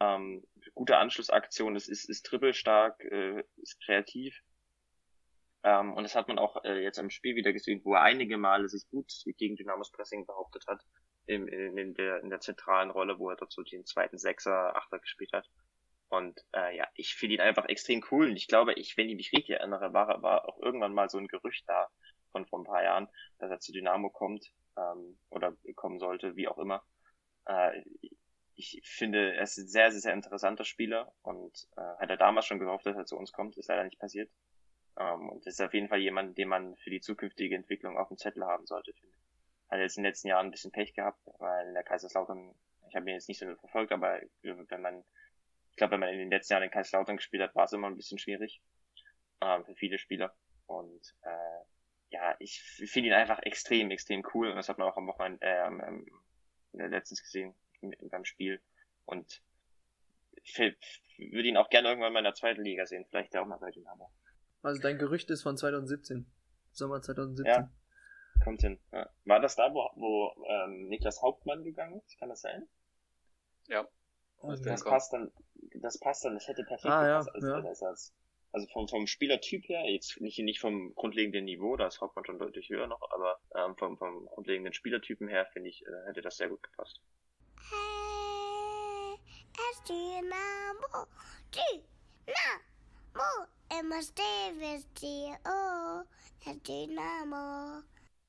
ähm, 0.00 0.42
gute 0.72 0.96
Anschlussaktion, 0.96 1.76
ist, 1.76 1.88
ist, 1.90 2.08
ist 2.08 2.22
dribbelstark, 2.22 2.98
äh, 3.04 3.44
ist 3.56 3.78
kreativ 3.84 4.40
ähm, 5.64 5.94
und 5.94 6.04
das 6.04 6.14
hat 6.14 6.28
man 6.28 6.38
auch 6.38 6.62
äh, 6.64 6.82
jetzt 6.82 6.98
im 6.98 7.08
Spiel 7.10 7.36
wieder 7.36 7.52
gesehen, 7.52 7.80
wo 7.84 7.94
er 7.94 8.02
einige 8.02 8.36
Male 8.36 8.68
sich 8.68 8.86
gut 8.90 9.10
gegen 9.38 9.56
Dynamos 9.56 9.90
Pressing 9.90 10.26
behauptet 10.26 10.64
hat, 10.66 10.82
in, 11.26 11.48
in, 11.48 11.76
in, 11.78 11.94
der, 11.94 12.20
in 12.20 12.30
der 12.30 12.40
zentralen 12.40 12.90
Rolle, 12.90 13.18
wo 13.18 13.30
er 13.30 13.36
dort 13.36 13.52
so 13.52 13.62
den 13.62 13.86
zweiten 13.86 14.18
Sechser, 14.18 14.76
Achter 14.76 14.98
gespielt 14.98 15.32
hat. 15.32 15.48
Und 16.08 16.44
äh, 16.52 16.76
ja, 16.76 16.86
ich 16.94 17.14
finde 17.14 17.36
ihn 17.36 17.40
einfach 17.40 17.66
extrem 17.66 18.04
cool. 18.10 18.26
Und 18.28 18.36
ich 18.36 18.46
glaube, 18.46 18.74
ich, 18.74 18.96
wenn 18.96 19.08
ich 19.08 19.16
mich 19.16 19.32
richtig 19.32 19.56
erinnere, 19.56 19.92
war, 19.92 20.22
war 20.22 20.48
auch 20.48 20.60
irgendwann 20.60 20.94
mal 20.94 21.08
so 21.08 21.18
ein 21.18 21.28
Gerücht 21.28 21.64
da 21.66 21.88
von 22.32 22.46
vor 22.46 22.60
ein 22.60 22.64
paar 22.64 22.82
Jahren, 22.82 23.08
dass 23.38 23.50
er 23.50 23.60
zu 23.60 23.72
Dynamo 23.72 24.10
kommt 24.10 24.52
ähm, 24.76 25.18
oder 25.30 25.56
kommen 25.74 25.98
sollte, 25.98 26.36
wie 26.36 26.48
auch 26.48 26.58
immer. 26.58 26.82
Äh, 27.46 27.82
ich 28.56 28.80
finde, 28.84 29.34
er 29.34 29.42
ist 29.42 29.56
ein 29.56 29.66
sehr, 29.66 29.90
sehr, 29.90 30.00
sehr 30.00 30.12
interessanter 30.12 30.64
Spieler 30.64 31.12
und 31.22 31.66
äh, 31.76 31.80
hat 31.80 32.10
er 32.10 32.16
damals 32.16 32.46
schon 32.46 32.60
gehofft, 32.60 32.86
dass 32.86 32.96
er 32.96 33.04
zu 33.04 33.16
uns 33.16 33.32
kommt, 33.32 33.56
ist 33.56 33.68
leider 33.68 33.84
nicht 33.84 33.98
passiert. 33.98 34.30
Ähm, 34.96 35.28
und 35.28 35.46
ist 35.46 35.60
auf 35.60 35.74
jeden 35.74 35.88
Fall 35.88 35.98
jemand, 35.98 36.38
den 36.38 36.48
man 36.48 36.76
für 36.76 36.90
die 36.90 37.00
zukünftige 37.00 37.56
Entwicklung 37.56 37.98
auf 37.98 38.08
dem 38.08 38.16
Zettel 38.16 38.44
haben 38.44 38.66
sollte, 38.66 38.92
finde 38.92 39.08
ich. 39.08 39.13
Hat 39.70 39.78
jetzt 39.78 39.96
in 39.96 40.02
den 40.02 40.10
letzten 40.10 40.28
Jahren 40.28 40.46
ein 40.46 40.50
bisschen 40.50 40.72
Pech 40.72 40.94
gehabt, 40.94 41.20
weil 41.38 41.72
der 41.72 41.82
Kaiserslautern, 41.82 42.54
ich 42.88 42.96
habe 42.96 43.08
ihn 43.08 43.14
jetzt 43.14 43.28
nicht 43.28 43.38
so 43.38 43.54
verfolgt, 43.56 43.92
aber 43.92 44.20
wenn 44.42 44.82
man, 44.82 45.04
ich 45.70 45.76
glaube, 45.76 45.92
wenn 45.92 46.00
man 46.00 46.10
in 46.10 46.18
den 46.18 46.30
letzten 46.30 46.52
Jahren 46.52 46.64
in 46.64 46.70
Kaiserslautern 46.70 47.16
gespielt 47.16 47.42
hat, 47.42 47.54
war 47.54 47.64
es 47.64 47.72
immer 47.72 47.88
ein 47.88 47.96
bisschen 47.96 48.18
schwierig 48.18 48.62
ähm, 49.40 49.64
für 49.64 49.74
viele 49.74 49.98
Spieler. 49.98 50.34
Und 50.66 51.14
äh, 51.22 51.64
ja, 52.10 52.36
ich 52.38 52.62
finde 52.62 53.08
ihn 53.08 53.14
einfach 53.14 53.40
extrem, 53.42 53.90
extrem 53.90 54.24
cool 54.34 54.48
und 54.48 54.56
das 54.56 54.68
hat 54.68 54.78
man 54.78 54.88
auch 54.88 54.96
am 54.96 55.06
Wochenende 55.08 55.44
äh, 55.44 55.66
ähm, 55.66 56.06
letztens 56.72 57.22
gesehen 57.22 57.54
beim 58.10 58.24
Spiel. 58.24 58.60
Und 59.04 59.42
ich 60.42 60.58
würde 60.58 61.48
ihn 61.48 61.56
auch 61.56 61.68
gerne 61.70 61.88
irgendwann 61.88 62.12
mal 62.12 62.20
in 62.20 62.24
der 62.24 62.34
zweiten 62.34 62.62
Liga 62.62 62.86
sehen, 62.86 63.04
vielleicht 63.08 63.34
ja 63.34 63.42
auch 63.42 63.46
mal 63.46 63.58
bei 63.58 63.70
Dynamo. 63.70 64.10
Also 64.62 64.80
dein 64.80 64.98
Gerücht 64.98 65.30
ist 65.30 65.42
von 65.42 65.56
2017. 65.56 66.26
Sommer 66.72 67.02
2017. 67.02 67.46
Ja, 67.46 67.70
kommt 68.42 68.60
hin. 68.60 68.78
Ja. 68.92 69.08
War 69.24 69.40
das 69.40 69.56
da, 69.56 69.72
wo, 69.72 69.88
wo 69.96 70.34
ähm, 70.48 70.88
Niklas 70.88 71.22
Hauptmann 71.22 71.64
gegangen 71.64 72.00
ist? 72.06 72.18
Kann 72.18 72.28
das 72.28 72.40
sein? 72.40 72.68
Ja. 73.68 73.86
Das, 74.42 74.60
das 74.62 74.84
passt 74.84 75.12
dann, 75.12 75.32
das 75.76 75.98
passt 75.98 76.24
dann, 76.24 76.34
das 76.34 76.46
hätte 76.48 76.64
perfekt 76.64 76.92
ah, 76.92 77.02
gepasst 77.02 77.28
ja, 77.28 77.34
als 77.34 77.44
ja. 77.44 77.68
Ersatz. 77.68 78.14
Also 78.52 78.68
vom, 78.68 78.86
vom 78.86 79.06
Spielertyp 79.06 79.68
her, 79.68 79.84
jetzt 79.90 80.20
nicht, 80.20 80.38
nicht 80.38 80.60
vom 80.60 80.94
grundlegenden 80.94 81.44
Niveau, 81.44 81.76
da 81.76 81.88
ist 81.88 82.00
Hauptmann 82.00 82.24
schon 82.24 82.38
deutlich 82.38 82.68
höher 82.68 82.86
noch, 82.86 83.00
aber 83.10 83.40
ähm, 83.56 83.76
vom, 83.76 83.98
vom 83.98 84.26
grundlegenden 84.26 84.72
Spielertypen 84.72 85.26
her, 85.26 85.46
finde 85.46 85.70
ich, 85.70 85.84
äh, 85.84 86.06
hätte 86.06 86.22
das 86.22 86.36
sehr 86.36 86.48
gut 86.48 86.62
gepasst. 86.62 87.00
Hey, 87.58 89.18
es 89.72 89.82
Dynamo, 89.82 91.06
Dynamo, 91.50 93.24
immer 93.80 94.00
Davis, 94.14 94.86
oh, 95.48 96.02
es 96.48 96.62
Dynamo. 96.62 97.82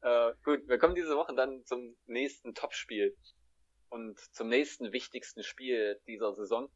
Äh, 0.06 0.36
gut, 0.43 0.68
wir 0.68 0.78
kommen 0.78 0.93
diese 0.93 1.18
Woche 1.18 1.34
dann 1.34 1.66
zum 1.66 1.97
nächsten 2.06 2.53
Topspiel 2.53 3.18
und 3.89 4.20
zum 4.36 4.49
nächsten 4.49 4.91
wichtigsten 4.91 5.41
Spiel 5.41 5.99
dieser 6.06 6.32
Saison, 6.36 6.72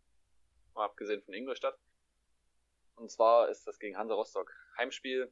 mal 0.74 0.86
abgesehen 0.86 1.22
von 1.22 1.36
Ingolstadt. 1.36 1.78
Und 2.96 3.12
zwar 3.12 3.50
ist 3.50 3.68
das 3.68 3.78
gegen 3.78 3.98
Hansa 3.98 4.16
Rostock. 4.16 4.52
Heimspiel, 4.80 5.32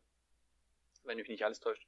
wenn 1.05 1.17
mich 1.17 1.27
nicht 1.27 1.43
alles 1.43 1.59
täuscht. 1.59 1.87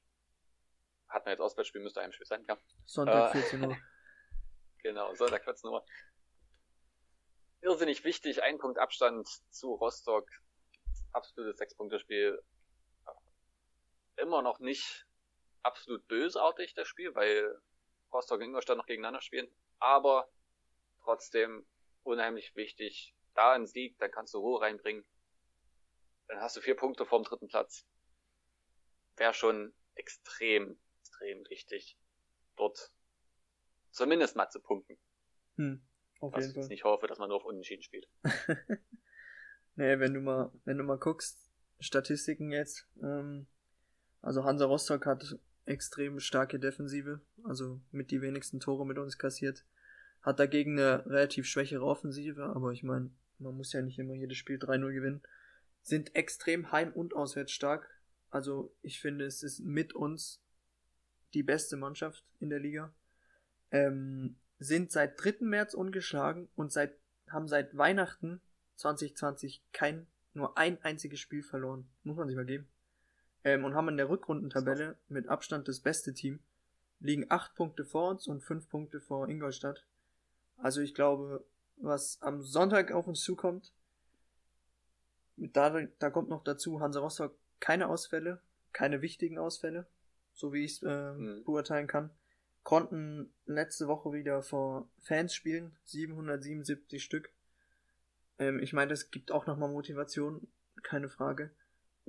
Hat 1.09 1.25
man 1.25 1.33
jetzt 1.33 1.41
Auswärtsspiel, 1.41 1.81
müsste 1.81 2.01
Heimspiel 2.01 2.25
sein, 2.25 2.43
ja. 2.47 2.57
Sonntag 2.87 3.33
14 3.33 3.61
äh, 3.61 3.67
Uhr. 3.67 3.77
genau, 4.81 5.13
Sonntag 5.13 5.43
14 5.43 5.69
Uhr. 5.69 5.85
Irrsinnig 7.61 8.03
wichtig, 8.03 8.41
ein 8.41 8.57
Punkt 8.57 8.79
Abstand 8.79 9.27
zu 9.51 9.75
Rostock. 9.75 10.27
Absolutes 11.11 11.59
Sechs-Punkte-Spiel. 11.59 12.41
Immer 14.15 14.41
noch 14.41 14.57
nicht 14.57 15.05
absolut 15.63 16.07
bösartig, 16.07 16.73
das 16.73 16.87
Spiel, 16.87 17.13
weil 17.15 17.59
Rostock 18.11 18.39
und 18.39 18.45
Ingolstadt 18.45 18.77
noch 18.77 18.85
gegeneinander 18.85 19.21
spielen. 19.21 19.47
Aber 19.79 20.29
trotzdem 21.03 21.65
unheimlich 22.03 22.55
wichtig. 22.55 23.15
Da 23.35 23.53
ein 23.53 23.67
Sieg, 23.67 23.97
dann 23.99 24.11
kannst 24.11 24.33
du 24.33 24.39
Ruhe 24.39 24.61
reinbringen 24.61 25.05
dann 26.29 26.39
hast 26.41 26.55
du 26.55 26.61
vier 26.61 26.75
Punkte 26.75 27.05
vorm 27.05 27.23
dritten 27.23 27.47
Platz. 27.47 27.85
Wäre 29.17 29.33
schon 29.33 29.73
extrem, 29.95 30.79
extrem 31.01 31.43
wichtig, 31.49 31.97
dort 32.55 32.93
zumindest 33.91 34.35
mal 34.35 34.49
zu 34.49 34.61
punkten. 34.61 34.97
Hm, 35.55 35.81
auf 36.19 36.33
Was 36.33 36.45
jeden 36.45 36.53
Fall. 36.53 36.63
ich 36.63 36.69
nicht 36.69 36.83
hoffe, 36.83 37.07
dass 37.07 37.17
man 37.17 37.29
nur 37.29 37.37
auf 37.37 37.45
Unentschieden 37.45 37.81
spielt. 37.81 38.07
nee, 39.75 39.99
wenn 39.99 40.13
du 40.13 40.21
mal, 40.21 40.51
wenn 40.65 40.77
du 40.77 40.83
mal 40.83 40.99
guckst, 40.99 41.49
Statistiken 41.79 42.51
jetzt, 42.51 42.87
ähm, 43.01 43.47
also 44.21 44.43
Hansa 44.43 44.65
Rostock 44.65 45.07
hat 45.07 45.39
extrem 45.69 46.19
starke 46.19 46.59
Defensive, 46.59 47.21
also 47.43 47.79
mit 47.91 48.11
die 48.11 48.21
wenigsten 48.21 48.59
Tore 48.59 48.85
mit 48.85 48.97
uns 48.97 49.17
kassiert. 49.17 49.65
Hat 50.21 50.39
dagegen 50.39 50.79
eine 50.79 51.05
relativ 51.05 51.45
schwächere 51.45 51.85
Offensive, 51.85 52.43
aber 52.43 52.71
ich 52.71 52.83
meine, 52.83 53.11
man 53.37 53.55
muss 53.55 53.71
ja 53.71 53.81
nicht 53.81 53.99
immer 53.99 54.13
jedes 54.13 54.37
Spiel 54.37 54.57
3-0 54.57 54.91
gewinnen 54.91 55.21
sind 55.81 56.15
extrem 56.15 56.71
heim- 56.71 56.93
und 56.93 57.15
auswärts 57.15 57.51
stark. 57.51 57.89
Also 58.29 58.73
ich 58.81 58.99
finde, 58.99 59.25
es 59.25 59.43
ist 59.43 59.59
mit 59.59 59.93
uns 59.93 60.41
die 61.33 61.43
beste 61.43 61.77
Mannschaft 61.77 62.23
in 62.39 62.49
der 62.49 62.59
Liga. 62.59 62.93
Ähm, 63.71 64.37
sind 64.59 64.91
seit 64.91 65.23
3. 65.23 65.45
März 65.45 65.73
ungeschlagen 65.73 66.49
und 66.55 66.71
seit, 66.71 66.95
haben 67.29 67.47
seit 67.47 67.75
Weihnachten 67.77 68.41
2020 68.75 69.63
kein, 69.71 70.07
nur 70.33 70.57
ein 70.57 70.81
einziges 70.83 71.19
Spiel 71.19 71.43
verloren. 71.43 71.89
Muss 72.03 72.17
man 72.17 72.27
sich 72.27 72.35
mal 72.35 72.45
geben. 72.45 72.67
Ähm, 73.43 73.63
und 73.63 73.73
haben 73.73 73.89
in 73.89 73.97
der 73.97 74.09
Rückrundentabelle 74.09 74.97
mit 75.07 75.27
Abstand 75.27 75.67
das 75.67 75.79
beste 75.79 76.13
Team. 76.13 76.39
Liegen 76.99 77.25
8 77.29 77.55
Punkte 77.55 77.85
vor 77.85 78.09
uns 78.09 78.27
und 78.27 78.41
5 78.41 78.69
Punkte 78.69 78.99
vor 78.99 79.29
Ingolstadt. 79.29 79.85
Also 80.57 80.81
ich 80.81 80.93
glaube, 80.93 81.45
was 81.77 82.21
am 82.21 82.41
Sonntag 82.41 82.91
auf 82.91 83.07
uns 83.07 83.21
zukommt, 83.21 83.71
da, 85.37 85.81
da 85.99 86.09
kommt 86.09 86.29
noch 86.29 86.43
dazu, 86.43 86.81
Hansa 86.81 86.99
Rostock 86.99 87.33
keine 87.59 87.87
Ausfälle, 87.87 88.41
keine 88.73 89.01
wichtigen 89.01 89.37
Ausfälle, 89.37 89.87
so 90.33 90.53
wie 90.53 90.65
ich 90.65 90.73
es 90.73 90.83
äh, 90.83 91.13
mhm. 91.13 91.43
beurteilen 91.45 91.87
kann. 91.87 92.11
Konnten 92.63 93.33
letzte 93.45 93.87
Woche 93.87 94.11
wieder 94.11 94.43
vor 94.43 94.89
Fans 94.99 95.33
spielen, 95.33 95.75
777 95.85 97.03
Stück. 97.03 97.31
Ähm, 98.37 98.59
ich 98.59 98.73
meine, 98.73 98.89
das 98.89 99.11
gibt 99.11 99.31
auch 99.31 99.47
nochmal 99.47 99.69
Motivation, 99.69 100.47
keine 100.83 101.09
Frage. 101.09 101.51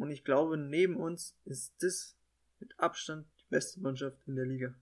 Und 0.01 0.11
ich 0.11 0.25
glaube, 0.25 0.57
neben 0.57 0.97
uns 0.97 1.37
ist 1.45 1.75
das 1.83 2.17
mit 2.59 2.73
Abstand 2.79 3.29
die 3.39 3.45
beste 3.51 3.81
Mannschaft 3.81 4.17
in 4.27 4.35
der 4.35 4.47
Liga. 4.47 4.75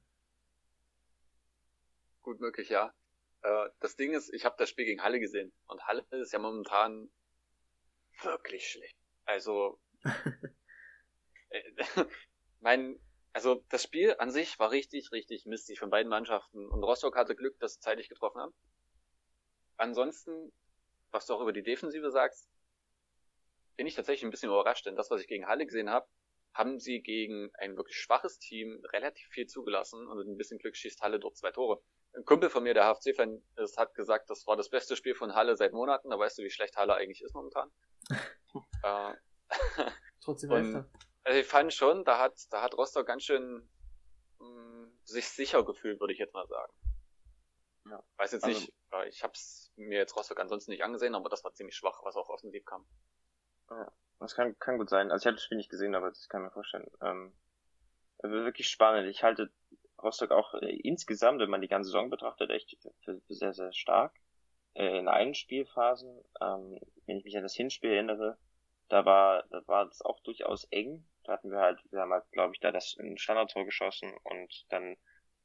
Gut 2.23 2.39
möglich, 2.39 2.69
ja. 2.69 2.95
Äh, 3.43 3.71
das 3.81 3.97
Ding 3.97 4.15
ist, 4.15 4.33
ich 4.33 4.45
habe 4.45 4.55
das 4.59 4.71
Spiel 4.71 4.85
gegen 4.85 5.03
Halle 5.03 5.19
gesehen. 5.19 5.53
Und 5.67 5.85
Halle 5.89 6.07
ist 6.11 6.33
ja 6.33 6.39
momentan 6.39 7.11
wirklich 8.23 8.71
schlecht. 8.71 8.97
Also, 9.25 9.81
äh, 11.49 11.63
mein, 12.61 13.01
also 13.33 13.65
das 13.71 13.83
Spiel 13.83 14.15
an 14.21 14.31
sich 14.31 14.57
war 14.61 14.71
richtig, 14.71 15.11
richtig 15.11 15.47
mistig 15.47 15.81
von 15.81 15.91
beiden 15.91 16.11
Mannschaften. 16.11 16.65
Und 16.69 16.85
Rostock 16.85 17.17
hatte 17.17 17.35
Glück, 17.35 17.59
dass 17.59 17.75
sie 17.75 17.81
zeitig 17.81 18.09
getroffen 18.09 18.41
haben. 18.41 18.55
Ansonsten, 19.79 20.53
was 21.11 21.27
du 21.27 21.35
auch 21.35 21.41
über 21.41 21.53
die 21.53 21.65
Defensive 21.65 22.13
sagst, 22.13 22.49
bin 23.79 23.87
ich 23.87 23.95
tatsächlich 23.95 24.25
ein 24.25 24.31
bisschen 24.31 24.51
überrascht, 24.51 24.85
denn 24.87 24.97
das, 24.97 25.09
was 25.11 25.21
ich 25.21 25.29
gegen 25.29 25.47
Halle 25.47 25.65
gesehen 25.65 25.89
habe, 25.89 26.07
haben 26.53 26.81
sie 26.81 27.01
gegen 27.01 27.51
ein 27.55 27.77
wirklich 27.77 27.97
schwaches 27.97 28.41
Team 28.41 28.83
relativ 28.93 29.29
viel 29.29 29.47
zugelassen 29.47 30.05
und 30.09 30.19
mit 30.19 30.27
ein 30.27 30.37
bisschen 30.37 30.59
Glück 30.59 30.77
schießt 30.77 31.01
Halle 31.01 31.21
dort 31.21 31.37
zwei 31.37 31.53
Tore. 31.53 31.81
Ein 32.13 32.25
Kumpel 32.25 32.51
von 32.51 32.65
mir, 32.65 32.75
der 32.75 32.93
HFC-Fan 32.93 33.41
ist, 33.57 33.79
hat 33.79 33.95
gesagt, 33.95 34.31
das 34.31 34.49
war 34.49 34.57
das 34.57 34.69
beste 34.69 34.97
Spiel 34.97 35.15
von 35.15 35.37
Halle 35.37 35.57
seit 35.57 35.73
Monaten. 35.73 36.11
Da 36.11 36.19
weißt 36.19 36.39
du, 36.39 36.43
wie 36.43 36.51
schlecht 36.51 36.77
Halle 36.77 36.95
eigentlich 36.95 37.23
ist 37.23 37.35
momentan. 37.35 37.71
äh, 38.83 39.15
Trotzdem 40.21 40.51
und, 40.51 40.87
Also 41.23 41.39
ich 41.39 41.47
fand 41.47 41.73
schon, 41.73 42.05
da 42.05 42.19
hat, 42.19 42.35
da 42.51 42.63
hat 42.63 42.77
Rostock 42.77 43.07
ganz 43.07 43.23
schön 43.23 43.69
mh, 44.41 44.49
mm, 44.49 44.99
sich 45.05 45.29
sicher 45.29 45.65
gefühlt, 45.65 46.01
würde 46.01 46.13
ich 46.13 46.19
jetzt 46.19 46.35
mal 46.35 46.49
sagen. 46.49 46.73
Ja. 47.91 48.03
Weiß 48.17 48.33
jetzt 48.33 48.43
also, 48.43 48.59
nicht, 48.59 48.75
ich 49.09 49.23
hab's 49.23 49.71
mir 49.77 49.99
jetzt 49.99 50.17
Rostock 50.17 50.41
ansonsten 50.41 50.73
nicht 50.73 50.83
angesehen, 50.83 51.15
aber 51.15 51.29
das 51.29 51.45
war 51.45 51.55
ziemlich 51.55 51.77
schwach, 51.77 52.01
was 52.03 52.17
auch 52.17 52.29
offensiv 52.29 52.65
kam. 52.65 52.85
Ja, 53.71 53.93
das 54.21 54.35
kann, 54.35 54.59
kann 54.59 54.79
gut 54.79 54.91
sein. 54.91 55.11
Also 55.11 55.23
ich 55.23 55.27
habe 55.27 55.37
das 55.37 55.45
Spiel 55.45 55.59
nicht 55.59 55.71
gesehen, 55.71 55.95
aber 55.95 56.09
das 56.09 56.29
kann 56.29 56.43
mir 56.43 56.51
vorstellen. 56.51 56.91
Ähm, 57.03 57.33
wirklich 58.23 58.69
spannend. 58.69 59.09
Ich 59.09 59.23
halte 59.23 59.51
Rostock 60.03 60.31
auch 60.31 60.55
äh, 60.55 60.77
insgesamt, 60.83 61.41
wenn 61.41 61.51
man 61.51 61.61
die 61.61 61.69
ganze 61.69 61.89
Saison 61.91 62.11
betrachtet, 62.11 62.51
echt 62.51 62.77
für, 63.05 63.21
für 63.27 63.35
sehr, 63.35 63.53
sehr 63.53 63.73
stark. 63.73 64.15
Äh, 64.75 64.99
in 64.99 65.09
allen 65.09 65.35
Spielphasen, 65.35 66.23
ähm, 66.41 66.79
wenn 67.07 67.17
ich 67.17 67.25
mich 67.25 67.37
an 67.37 67.43
das 67.43 67.55
Hinspiel 67.55 67.91
erinnere, 67.91 68.39
da 68.89 69.05
war, 69.05 69.45
da 69.51 69.63
war 69.67 69.87
es 69.89 70.01
auch 70.03 70.21
durchaus 70.21 70.65
eng. 70.71 71.07
Da 71.25 71.33
hatten 71.33 71.51
wir 71.51 71.59
halt, 71.59 71.81
wir 71.91 72.01
haben 72.01 72.13
halt, 72.13 72.31
glaube 72.33 72.55
ich, 72.55 72.61
da 72.61 72.73
das 72.73 72.97
ein 72.99 73.19
Standardtor 73.19 73.65
geschossen 73.65 74.11
und 74.25 74.65
dann 74.71 74.97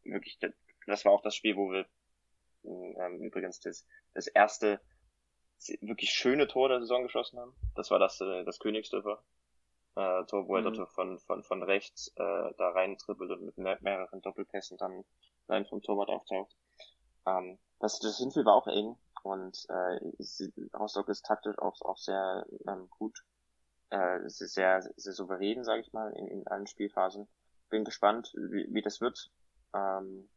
wirklich, 0.03 0.39
das 0.88 1.05
war 1.05 1.11
auch 1.11 1.21
das 1.21 1.36
Spiel, 1.36 1.55
wo 1.55 1.71
wir 1.71 1.86
ähm, 2.63 3.21
übrigens 3.21 3.59
das, 3.59 3.86
das 4.13 4.28
erste 4.28 4.80
wirklich 5.82 6.11
schöne 6.11 6.47
Tor 6.47 6.70
der 6.70 6.80
Saison 6.80 7.03
geschossen 7.03 7.39
haben. 7.39 7.53
Das 7.76 7.91
war 7.91 7.99
das, 7.99 8.20
äh, 8.22 8.43
das 8.43 8.59
Königsdörfer 8.59 9.24
äh, 9.95 10.24
Tor, 10.26 10.47
wo 10.47 10.55
er 10.55 10.61
mhm. 10.61 10.74
dort 10.74 10.91
von, 10.91 11.20
von, 11.20 11.43
von 11.43 11.64
rechts 11.64 12.09
äh, 12.16 12.53
da 12.57 12.70
rein 12.70 12.97
trippelt 12.97 13.32
und 13.32 13.43
mit 13.43 13.57
mehr, 13.57 13.78
mehreren 13.82 14.22
Doppelpässen 14.22 14.78
dann 14.78 15.03
rein 15.47 15.66
vom 15.66 15.82
Torwart 15.82 16.09
auftaucht. 16.09 16.55
Ähm, 17.26 17.59
das, 17.80 17.99
das 17.99 18.18
Hinspiel 18.18 18.45
war 18.45 18.55
auch 18.55 18.68
eng 18.68 18.97
und 19.24 19.66
äh, 19.70 19.99
Rostock 20.78 21.09
ist 21.09 21.26
taktisch 21.26 21.57
auch, 21.59 21.82
auch 21.82 21.97
sehr 21.97 22.45
ähm, 22.68 22.89
gut. 22.89 23.24
Äh, 23.89 24.22
sehr, 24.26 24.82
sehr 24.82 25.14
souverän, 25.14 25.64
sage 25.64 25.82
ich 25.82 25.93
mal, 25.93 26.11
in, 26.14 26.28
in 26.28 26.47
allen 26.47 26.66
Spielphasen. 26.66 27.28
Bin 27.70 27.84
gespannt, 27.84 28.34
wie, 28.36 28.68
wie 28.74 28.82
das 28.82 29.01
wird. 29.01 29.30
Ähm, 29.76 30.28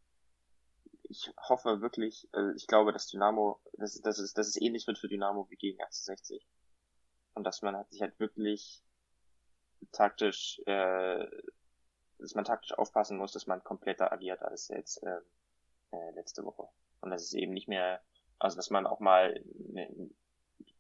ich 1.08 1.32
hoffe 1.48 1.80
wirklich, 1.80 2.28
äh, 2.32 2.54
ich 2.56 2.66
glaube, 2.66 2.92
dass 2.92 3.08
Dynamo, 3.08 3.60
dass, 3.74 4.00
dass, 4.00 4.18
es, 4.18 4.32
dass 4.34 4.48
es 4.48 4.60
ähnlich 4.60 4.86
wird 4.86 4.98
für 4.98 5.08
Dynamo 5.08 5.48
wie 5.50 5.56
gegen 5.56 5.80
1860. 5.80 6.46
Und 7.34 7.44
dass 7.44 7.62
man 7.62 7.76
halt 7.76 7.90
sich 7.90 8.00
halt 8.00 8.18
wirklich 8.18 8.82
taktisch, 9.92 10.60
äh, 10.66 11.26
dass 12.18 12.34
man 12.34 12.44
taktisch 12.44 12.72
aufpassen 12.72 13.18
muss, 13.18 13.32
dass 13.32 13.46
man 13.46 13.62
kompletter 13.62 14.12
agiert 14.12 14.42
als 14.42 14.68
jetzt 14.68 15.02
äh, 15.02 15.20
äh, 15.92 16.10
letzte 16.14 16.44
Woche. 16.44 16.68
Und 17.00 17.10
dass 17.10 17.22
es 17.22 17.34
eben 17.34 17.52
nicht 17.52 17.68
mehr, 17.68 18.02
also 18.38 18.56
dass 18.56 18.70
man 18.70 18.86
auch 18.86 19.00
mal 19.00 19.42
ne, 19.54 20.10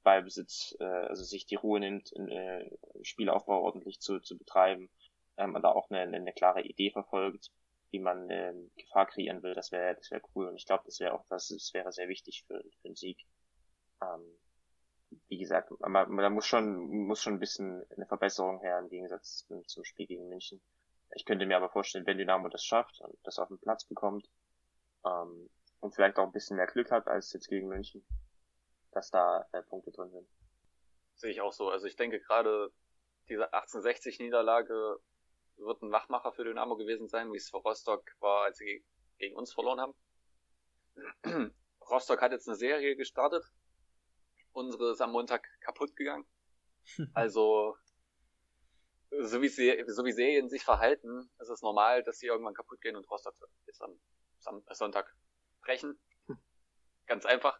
Ballbesitz, 0.02 0.76
äh, 0.80 0.84
also 0.84 1.24
sich 1.24 1.46
die 1.46 1.56
Ruhe 1.56 1.80
nimmt, 1.80 2.12
äh, 2.16 2.70
Spielaufbau 3.02 3.62
ordentlich 3.62 4.00
zu, 4.00 4.20
zu 4.20 4.38
betreiben 4.38 4.88
ähm, 5.36 5.54
und 5.54 5.62
da 5.62 5.72
auch 5.72 5.90
eine, 5.90 6.00
eine 6.00 6.32
klare 6.32 6.62
Idee 6.62 6.90
verfolgt, 6.90 7.50
wie 7.96 8.00
man 8.00 8.28
äh, 8.28 8.52
Gefahr 8.76 9.06
kreieren 9.06 9.42
will, 9.42 9.54
das 9.54 9.72
wäre 9.72 9.94
das 9.94 10.10
wäre 10.10 10.20
cool. 10.34 10.48
Und 10.48 10.56
ich 10.56 10.66
glaube, 10.66 10.84
das 10.84 11.00
wäre 11.00 11.14
auch 11.14 11.24
das, 11.28 11.48
das 11.48 11.72
wäre 11.72 11.90
sehr 11.92 12.08
wichtig 12.08 12.44
für, 12.46 12.62
für 12.62 12.82
den 12.88 12.94
Sieg. 12.94 13.18
Ähm, 14.02 14.22
wie 15.28 15.38
gesagt, 15.38 15.70
man, 15.80 16.14
da 16.16 16.28
muss 16.28 16.46
schon 16.46 17.06
muss 17.06 17.22
schon 17.22 17.34
ein 17.34 17.40
bisschen 17.40 17.84
eine 17.90 18.06
Verbesserung 18.06 18.60
her 18.60 18.78
im 18.78 18.90
Gegensatz 18.90 19.46
zum, 19.46 19.66
zum 19.66 19.84
Spiel 19.84 20.06
gegen 20.06 20.28
München. 20.28 20.60
Ich 21.14 21.24
könnte 21.24 21.46
mir 21.46 21.56
aber 21.56 21.70
vorstellen, 21.70 22.06
wenn 22.06 22.18
Dynamo 22.18 22.48
das 22.48 22.64
schafft 22.64 23.00
und 23.00 23.16
das 23.22 23.38
auf 23.38 23.48
den 23.48 23.58
Platz 23.58 23.86
bekommt 23.86 24.28
ähm, 25.06 25.48
und 25.80 25.94
vielleicht 25.94 26.18
auch 26.18 26.26
ein 26.26 26.32
bisschen 26.32 26.56
mehr 26.56 26.66
Glück 26.66 26.90
hat 26.90 27.06
als 27.06 27.32
jetzt 27.32 27.48
gegen 27.48 27.68
München, 27.68 28.04
dass 28.92 29.10
da 29.10 29.48
äh, 29.52 29.62
Punkte 29.62 29.90
drin 29.90 30.10
sind. 30.10 30.28
Sehe 31.14 31.30
ich 31.30 31.40
auch 31.40 31.52
so. 31.52 31.70
Also 31.70 31.86
ich 31.86 31.96
denke 31.96 32.20
gerade 32.20 32.70
diese 33.28 33.54
1860-Niederlage 33.54 34.98
wird 35.58 35.82
ein 35.82 35.92
Wachmacher 35.92 36.32
für 36.32 36.44
Dynamo 36.44 36.76
gewesen 36.76 37.08
sein, 37.08 37.32
wie 37.32 37.36
es 37.36 37.50
für 37.50 37.58
Rostock 37.58 38.04
war, 38.20 38.44
als 38.44 38.58
sie 38.58 38.84
gegen 39.18 39.36
uns 39.36 39.52
verloren 39.52 39.80
haben. 39.80 39.94
Rostock 41.90 42.20
hat 42.20 42.32
jetzt 42.32 42.48
eine 42.48 42.56
Serie 42.56 42.96
gestartet. 42.96 43.44
Unsere 44.52 44.92
ist 44.92 45.00
am 45.00 45.12
Montag 45.12 45.46
kaputt 45.60 45.94
gegangen. 45.96 46.26
Also, 47.14 47.76
so 49.10 49.42
wie, 49.42 49.48
sie, 49.48 49.84
so 49.88 50.04
wie 50.04 50.12
Serien 50.12 50.48
sich 50.48 50.62
verhalten, 50.62 51.28
ist 51.40 51.48
es 51.48 51.62
normal, 51.62 52.04
dass 52.04 52.18
sie 52.18 52.26
irgendwann 52.26 52.54
kaputt 52.54 52.80
gehen 52.80 52.94
und 52.94 53.10
Rostock 53.10 53.34
ist 53.66 53.82
am 53.82 53.98
Sonntag 54.70 55.16
brechen. 55.62 55.98
Ganz 57.06 57.26
einfach. 57.26 57.58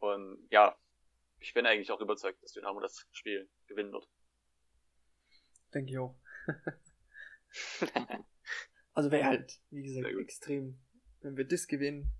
Und 0.00 0.46
ja, 0.50 0.76
ich 1.38 1.54
bin 1.54 1.66
eigentlich 1.66 1.92
auch 1.92 2.00
überzeugt, 2.00 2.42
dass 2.42 2.52
Dynamo 2.52 2.80
das 2.80 3.06
Spiel 3.12 3.48
gewinnen 3.66 3.92
wird. 3.92 4.08
Denke 5.72 5.92
ich 5.92 5.98
auch. 5.98 6.16
also 8.94 9.10
wäre 9.10 9.24
halt, 9.24 9.60
wie 9.70 9.82
gesagt, 9.82 10.06
extrem. 10.18 10.78
Wenn 11.20 11.36
wir 11.36 11.46
das 11.46 11.66
gewinnen, 11.66 12.12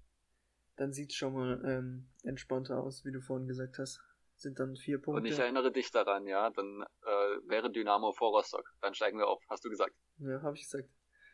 dann 0.76 0.92
sieht 0.92 1.10
es 1.10 1.16
schon 1.16 1.34
mal 1.34 1.62
ähm, 1.64 2.08
entspannter 2.22 2.82
aus, 2.82 3.04
wie 3.04 3.12
du 3.12 3.20
vorhin 3.20 3.46
gesagt 3.46 3.78
hast. 3.78 4.00
Sind 4.36 4.58
dann 4.58 4.76
vier 4.76 5.00
Punkte. 5.00 5.22
Und 5.22 5.26
ich 5.26 5.38
erinnere 5.38 5.70
dich 5.70 5.90
daran, 5.92 6.26
ja, 6.26 6.50
dann 6.50 6.82
äh, 6.82 7.48
wäre 7.48 7.70
Dynamo 7.70 8.12
vor 8.12 8.36
Rostock. 8.36 8.74
Dann 8.80 8.94
steigen 8.94 9.18
wir 9.18 9.28
auf, 9.28 9.42
hast 9.48 9.64
du 9.64 9.70
gesagt. 9.70 9.94
Ja, 10.18 10.42
habe 10.42 10.56
ich 10.56 10.62
gesagt. 10.62 10.88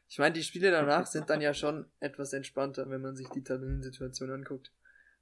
Ich 0.08 0.18
meine, 0.18 0.34
die 0.34 0.42
Spiele 0.42 0.70
danach 0.70 1.06
sind 1.06 1.30
dann 1.30 1.40
ja 1.40 1.54
schon 1.54 1.90
etwas 2.00 2.32
entspannter, 2.32 2.90
wenn 2.90 3.00
man 3.00 3.16
sich 3.16 3.28
die 3.30 3.42
Tabellensituation 3.42 4.30
anguckt. 4.30 4.72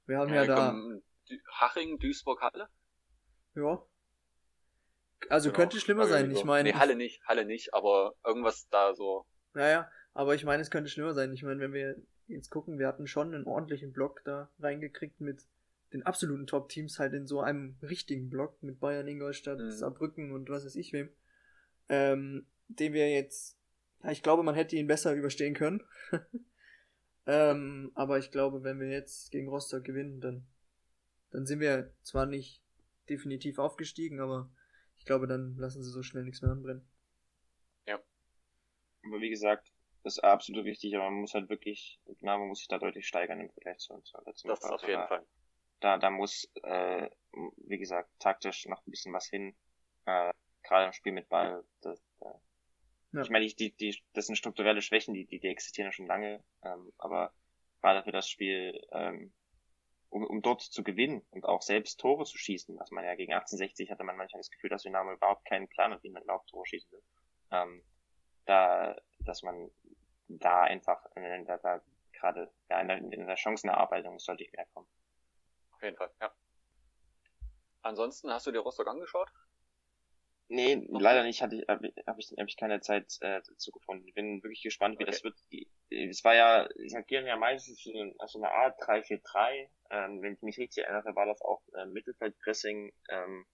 Wir 0.07 0.17
haben 0.17 0.33
ja, 0.33 0.43
ja 0.43 0.45
da. 0.45 0.99
Haching, 1.59 1.99
Duisburg, 1.99 2.41
Halle? 2.41 2.67
Ja, 3.55 3.85
also 5.27 5.49
genau. 5.49 5.57
könnte 5.57 5.79
schlimmer 5.79 6.07
sein, 6.07 6.31
ich 6.31 6.43
meine. 6.43 6.69
Nee, 6.69 6.75
Halle 6.75 6.95
nicht, 6.95 7.21
Halle 7.27 7.45
nicht, 7.45 7.73
aber 7.73 8.15
irgendwas 8.25 8.67
da 8.69 8.93
so. 8.93 9.25
Naja, 9.53 9.89
aber 10.13 10.35
ich 10.35 10.45
meine, 10.45 10.61
es 10.61 10.71
könnte 10.71 10.89
schlimmer 10.89 11.13
sein. 11.13 11.33
Ich 11.33 11.43
meine, 11.43 11.59
wenn 11.59 11.73
wir 11.73 11.95
jetzt 12.27 12.49
gucken, 12.49 12.79
wir 12.79 12.87
hatten 12.87 13.07
schon 13.07 13.33
einen 13.33 13.45
ordentlichen 13.45 13.91
Block 13.91 14.21
da 14.23 14.49
reingekriegt 14.59 15.19
mit 15.19 15.45
den 15.93 16.03
absoluten 16.03 16.45
Top-Teams 16.45 16.99
halt 16.99 17.13
in 17.13 17.25
so 17.25 17.41
einem 17.41 17.75
richtigen 17.81 18.29
Block 18.29 18.61
mit 18.61 18.79
Bayern, 18.79 19.07
Ingolstadt, 19.07 19.59
mhm. 19.59 19.71
Saarbrücken 19.71 20.31
und 20.31 20.49
was 20.49 20.65
weiß 20.65 20.75
ich 20.75 20.93
wem. 20.93 21.09
Ähm, 21.89 22.45
den 22.67 22.93
wir 22.93 23.09
jetzt, 23.09 23.57
ja, 24.03 24.11
ich 24.11 24.21
glaube, 24.21 24.43
man 24.43 24.55
hätte 24.55 24.75
ihn 24.75 24.87
besser 24.87 25.13
überstehen 25.15 25.55
können. 25.55 25.81
ähm, 27.25 27.91
aber 27.95 28.19
ich 28.19 28.29
glaube, 28.29 28.63
wenn 28.63 28.79
wir 28.79 28.89
jetzt 28.89 29.31
gegen 29.31 29.49
Rostock 29.49 29.83
gewinnen, 29.83 30.21
dann, 30.21 30.45
dann 31.31 31.47
sind 31.47 31.59
wir 31.59 31.91
zwar 32.03 32.27
nicht 32.27 32.61
definitiv 33.09 33.57
aufgestiegen, 33.57 34.19
aber 34.19 34.51
ich 34.99 35.05
glaube, 35.05 35.27
dann 35.27 35.55
lassen 35.57 35.81
sie 35.81 35.89
so 35.89 36.03
schnell 36.03 36.23
nichts 36.23 36.41
mehr 36.41 36.51
anbrennen. 36.51 36.87
Ja. 37.87 37.99
Aber 39.05 39.19
wie 39.19 39.29
gesagt, 39.29 39.71
das 40.03 40.17
ist 40.17 40.23
absolut 40.23 40.65
wichtig, 40.65 40.95
aber 40.95 41.05
man 41.05 41.21
muss 41.21 41.33
halt 41.33 41.49
wirklich, 41.49 41.99
Dynamo 42.05 42.45
muss 42.45 42.59
sich 42.59 42.67
da 42.67 42.77
deutlich 42.77 43.07
steigern 43.07 43.39
im 43.39 43.49
Vergleich 43.49 43.79
zu, 43.79 43.93
letzten 44.25 44.47
Das 44.47 44.59
ist 44.59 44.65
auf 44.65 44.87
jeden 44.87 45.07
Fall. 45.07 45.25
Da, 45.79 45.97
da 45.97 46.09
muss, 46.09 46.49
äh, 46.63 47.09
wie 47.57 47.77
gesagt, 47.77 48.09
taktisch 48.19 48.65
noch 48.65 48.85
ein 48.85 48.91
bisschen 48.91 49.13
was 49.13 49.27
hin. 49.27 49.55
Äh, 50.05 50.31
gerade 50.63 50.87
im 50.87 50.93
Spiel 50.93 51.13
mit 51.13 51.29
Ball. 51.29 51.63
Das, 51.81 51.99
äh, 52.19 52.25
ja. 53.13 53.21
Ich 53.21 53.29
meine, 53.29 53.47
die, 53.47 53.71
die, 53.75 53.97
das 54.13 54.27
sind 54.27 54.35
strukturelle 54.35 54.81
Schwächen, 54.81 55.13
die, 55.13 55.25
die, 55.25 55.39
die 55.39 55.47
existieren 55.47 55.87
ja 55.87 55.91
schon 55.91 56.07
lange. 56.07 56.43
Ähm, 56.63 56.91
aber 56.97 57.33
gerade 57.81 58.03
für 58.03 58.11
das 58.11 58.27
Spiel 58.27 58.79
ähm, 58.91 59.33
um, 60.09 60.25
um 60.25 60.41
dort 60.41 60.61
zu 60.61 60.83
gewinnen 60.83 61.25
und 61.31 61.45
auch 61.45 61.61
selbst 61.61 61.99
Tore 61.99 62.25
zu 62.25 62.37
schießen. 62.37 62.77
Was 62.79 62.91
man 62.91 63.05
ja 63.05 63.15
gegen 63.15 63.33
1860 63.33 63.91
hatte 63.91 64.03
man 64.03 64.17
manchmal 64.17 64.39
das 64.39 64.51
Gefühl, 64.51 64.69
dass 64.69 64.83
Dynamo 64.83 65.13
überhaupt 65.13 65.45
keinen 65.45 65.67
Plan 65.67 65.91
hat, 65.91 66.03
wie 66.03 66.09
man 66.09 66.23
überhaupt 66.23 66.49
Tore 66.49 66.65
schießen 66.65 66.91
will. 66.91 67.03
Ähm, 67.51 67.83
da, 68.45 68.95
dass 69.19 69.43
man 69.43 69.69
da 70.27 70.63
einfach 70.63 71.05
äh, 71.15 71.43
da, 71.45 71.57
da 71.57 71.81
gerade 72.13 72.51
ja, 72.69 72.81
in, 72.81 72.87
der, 72.87 72.97
in 72.97 73.27
der 73.27 73.37
Chancenerarbeitung 73.37 74.19
sollte 74.19 74.43
ich 74.43 74.51
mehr 74.51 74.65
kommen. 74.73 74.87
Auf 75.71 75.81
jeden 75.83 75.95
Fall, 75.95 76.11
ja. 76.21 76.31
Ansonsten 77.81 78.31
hast 78.31 78.45
du 78.45 78.51
dir 78.51 78.59
Rostock 78.59 78.87
angeschaut? 78.87 79.31
Nee, 80.51 80.77
okay. 80.77 81.03
leider 81.03 81.23
nicht, 81.23 81.43
hatte 81.43 81.57
ich, 81.57 81.67
habe 81.67 81.87
ich, 81.87 82.07
hab 82.07 82.17
ich, 82.17 82.33
hab 82.35 82.47
ich 82.47 82.57
keine 82.57 82.81
Zeit 82.81 83.17
äh, 83.21 83.39
dazu 83.47 83.71
gefunden. 83.71 84.07
Ich 84.07 84.15
bin 84.15 84.41
wirklich 84.41 84.63
gespannt, 84.63 84.97
wie 84.97 85.03
okay. 85.03 85.11
das 85.11 85.23
wird. 85.23 85.35
Es 85.91 86.23
war 86.23 86.35
ja, 86.35 86.67
ich 86.75 86.97
agieren 86.97 87.27
ja 87.27 87.37
meistens 87.37 87.83
so 87.83 87.91
eine, 87.91 88.15
also 88.17 88.39
eine 88.39 88.51
Art 88.51 88.81
3-4-3. 88.81 89.69
Ähm, 89.91 90.21
wenn 90.23 90.33
ich 90.33 90.41
mich 90.41 90.57
richtig 90.57 90.85
erinnere, 90.85 91.15
war 91.15 91.27
das 91.27 91.41
auch 91.41 91.61
äh, 91.75 91.85
Mittelfeldpressing, 91.85 92.91
ähm, 93.09 93.45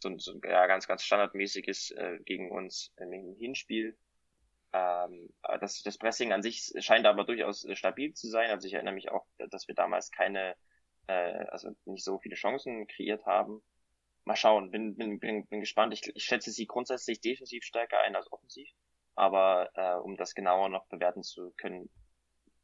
so, 0.00 0.18
so 0.18 0.40
ja, 0.42 0.66
ganz, 0.66 0.88
ganz 0.88 1.04
standardmäßiges 1.04 1.92
äh, 1.92 2.18
gegen 2.24 2.50
uns 2.50 2.92
im 2.96 3.12
Hinspiel. 3.36 3.96
Ähm, 4.72 5.32
das, 5.60 5.82
das 5.82 5.98
Pressing 5.98 6.32
an 6.32 6.42
sich 6.42 6.72
scheint 6.80 7.06
aber 7.06 7.24
durchaus 7.24 7.64
äh, 7.64 7.76
stabil 7.76 8.12
zu 8.14 8.28
sein. 8.28 8.50
Also 8.50 8.66
ich 8.66 8.74
erinnere 8.74 8.94
mich 8.94 9.12
auch, 9.12 9.24
dass 9.50 9.68
wir 9.68 9.76
damals 9.76 10.10
keine, 10.10 10.56
äh, 11.06 11.12
also 11.12 11.70
nicht 11.84 12.04
so 12.04 12.18
viele 12.18 12.34
Chancen 12.34 12.88
kreiert 12.88 13.24
haben 13.24 13.62
mal 14.30 14.36
schauen, 14.36 14.70
bin, 14.70 14.94
bin, 14.94 15.18
bin, 15.18 15.46
bin 15.46 15.60
gespannt. 15.60 15.92
Ich, 15.92 16.02
ich 16.14 16.22
schätze 16.22 16.52
sie 16.52 16.66
grundsätzlich 16.66 17.20
defensiv 17.20 17.64
stärker 17.64 17.98
ein 18.00 18.14
als 18.14 18.30
offensiv. 18.32 18.68
Aber 19.16 19.70
äh, 19.74 19.96
um 19.96 20.16
das 20.16 20.34
genauer 20.34 20.68
noch 20.68 20.86
bewerten 20.86 21.24
zu 21.24 21.50
können, 21.56 21.90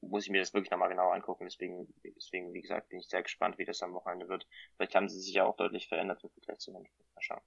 muss 0.00 0.24
ich 0.24 0.30
mir 0.30 0.40
das 0.40 0.54
wirklich 0.54 0.70
nochmal 0.70 0.90
genauer 0.90 1.12
angucken. 1.12 1.44
Deswegen, 1.44 1.92
deswegen, 2.04 2.54
wie 2.54 2.62
gesagt, 2.62 2.88
bin 2.88 3.00
ich 3.00 3.08
sehr 3.08 3.22
gespannt, 3.22 3.58
wie 3.58 3.64
das 3.64 3.82
am 3.82 3.94
Wochenende 3.94 4.28
wird. 4.28 4.46
Vielleicht 4.76 4.94
haben 4.94 5.08
sie 5.08 5.20
sich 5.20 5.34
ja 5.34 5.44
auch 5.44 5.56
deutlich 5.56 5.88
verändert 5.88 6.22
im 6.22 6.30
Vergleich 6.30 6.58
zu. 6.58 6.72
Mal 6.72 6.84
schauen. 7.18 7.42